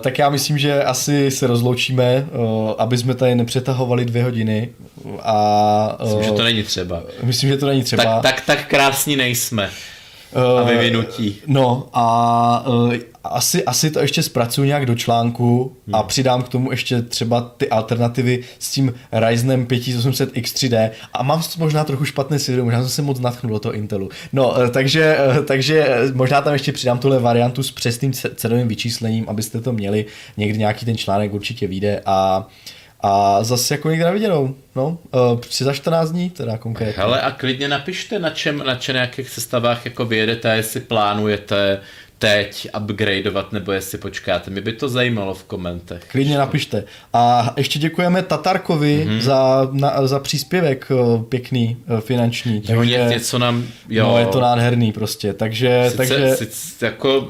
tak 0.00 0.18
já 0.18 0.30
myslím, 0.30 0.58
že 0.58 0.84
asi 0.84 1.30
se 1.30 1.46
rozloučíme, 1.46 2.26
uh, 2.32 2.72
aby 2.78 2.98
jsme 2.98 3.14
tady 3.14 3.34
nepřetahovali 3.34 4.04
dvě 4.04 4.24
hodiny. 4.24 4.68
A, 5.22 5.96
uh, 6.00 6.08
myslím, 6.08 6.24
že 6.24 6.32
to 6.32 6.44
není 6.44 6.62
třeba. 6.62 7.02
Myslím, 7.22 7.50
že 7.50 7.56
to 7.56 7.66
není 7.66 7.82
třeba. 7.82 8.04
Tak, 8.04 8.22
tak, 8.22 8.40
tak 8.46 8.66
krásní 8.66 9.16
nejsme. 9.16 9.70
A 10.34 10.62
vyvinutí. 10.62 11.36
No 11.46 11.88
a 11.92 12.64
uh, 12.68 12.94
asi, 13.24 13.64
asi 13.64 13.90
to 13.90 14.00
ještě 14.00 14.22
zpracuju 14.22 14.66
nějak 14.66 14.86
do 14.86 14.94
článku 14.94 15.76
hmm. 15.86 15.94
a 15.94 16.02
přidám 16.02 16.42
k 16.42 16.48
tomu 16.48 16.70
ještě 16.70 17.02
třeba 17.02 17.40
ty 17.40 17.68
alternativy 17.68 18.44
s 18.58 18.70
tím 18.70 18.94
Ryzenem 19.12 19.66
5800 19.66 20.32
X3D 20.34 20.90
a 21.12 21.22
mám 21.22 21.42
možná 21.58 21.84
trochu 21.84 22.04
špatné 22.04 22.38
svědomí, 22.38 22.64
možná 22.64 22.80
jsem 22.80 22.88
se 22.88 23.02
moc 23.02 23.20
natchnul 23.20 23.52
do 23.52 23.58
toho 23.58 23.74
Intelu. 23.74 24.08
No, 24.32 24.50
uh, 24.50 24.68
takže, 24.68 25.16
uh, 25.38 25.44
takže 25.44 25.96
možná 26.14 26.40
tam 26.40 26.52
ještě 26.52 26.72
přidám 26.72 26.98
tuhle 26.98 27.18
variantu 27.18 27.62
s 27.62 27.70
přesným 27.70 28.12
cenovým 28.12 28.68
vyčíslením, 28.68 29.24
abyste 29.28 29.60
to 29.60 29.72
měli. 29.72 30.06
Někdy 30.36 30.58
nějaký 30.58 30.86
ten 30.86 30.96
článek 30.96 31.34
určitě 31.34 31.66
vyjde 31.66 32.02
a 32.06 32.38
uh, 32.38 32.44
a 33.02 33.44
zase 33.44 33.74
jako 33.74 33.90
někde 33.90 34.04
na 34.04 34.10
viděnou, 34.10 34.54
no, 34.76 34.98
uh, 35.32 35.40
za 35.50 35.72
14 35.72 36.10
dní 36.10 36.30
teda 36.30 36.58
konkrétně. 36.58 37.02
Hele 37.02 37.20
a 37.20 37.30
klidně 37.30 37.68
napište, 37.68 38.18
na 38.18 38.30
čem, 38.30 38.62
na 38.66 38.74
čem 38.74 38.94
nějakých 38.94 39.28
sestavách 39.28 39.84
jako 39.84 40.04
vyjedete, 40.04 40.56
jestli 40.56 40.80
plánujete 40.80 41.80
teď 42.20 42.68
upgradeovat, 42.80 43.52
nebo 43.52 43.72
jestli 43.72 43.98
počkáte. 43.98 44.50
Mě 44.50 44.60
by 44.60 44.72
to 44.72 44.88
zajímalo 44.88 45.34
v 45.34 45.44
komentech. 45.44 46.02
Klidně 46.10 46.38
napište. 46.38 46.84
A 47.12 47.54
ještě 47.56 47.78
děkujeme 47.78 48.22
Tatarkovi 48.22 49.06
mm-hmm. 49.06 49.20
za, 49.20 49.68
na, 49.72 50.06
za 50.06 50.20
příspěvek 50.20 50.86
eh, 50.90 51.22
pěkný, 51.28 51.76
eh, 51.98 52.00
finanční. 52.00 52.62
Jo, 52.68 52.78
takže, 52.78 53.06
něco 53.08 53.38
nám, 53.38 53.66
jo. 53.88 54.06
No, 54.06 54.18
je 54.18 54.26
to 54.26 54.40
nádherný 54.40 54.92
prostě, 54.92 55.32
takže... 55.32 55.84
Sice, 55.84 55.96
takže... 55.96 56.36
Sice, 56.36 56.86
jako 56.86 57.28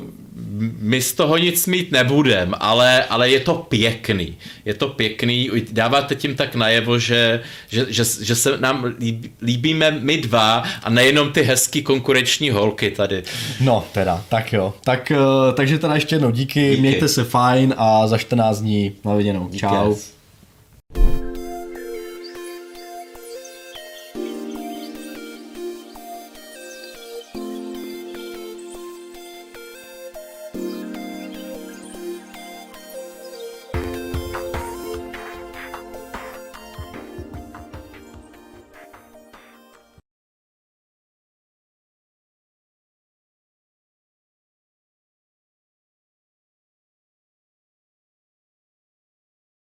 my 0.79 1.03
z 1.03 1.13
toho 1.13 1.39
nic 1.39 1.67
mít 1.67 1.93
nebudem, 1.93 2.55
ale, 2.61 3.05
ale 3.05 3.31
je 3.31 3.41
to 3.41 3.55
pěkný. 3.55 4.37
Je 4.65 4.75
to 4.75 4.89
pěkný, 4.89 5.51
dáváte 5.73 6.15
tím 6.15 6.35
tak 6.35 6.55
najevo, 6.55 6.99
že, 6.99 7.41
že, 7.69 7.87
že, 7.89 8.05
že 8.21 8.35
se 8.35 8.59
nám 8.59 8.95
líbí, 8.99 9.31
líbíme 9.43 9.91
my 9.91 10.19
dva 10.19 10.63
a 10.83 10.91
nejenom 10.91 11.33
ty 11.33 11.43
hezký 11.43 11.83
konkurenční 11.83 12.51
holky 12.51 12.91
tady. 12.91 13.23
No 13.61 13.85
teda, 13.93 14.25
tak 14.29 14.53
jo. 14.53 14.75
Tak, 14.85 15.13
uh, 15.17 15.55
takže 15.55 15.79
teda 15.79 15.95
ještě 15.95 16.15
jednou 16.15 16.31
díky, 16.31 16.71
díky, 16.71 16.81
mějte 16.81 17.09
se 17.09 17.25
fajn 17.25 17.75
a 17.77 18.07
za 18.07 18.19
14 18.19 18.61
dní 18.61 18.93
na 19.05 19.15
viděnou. 19.15 19.51
Čau. 19.57 19.95
Díky. 19.95 20.21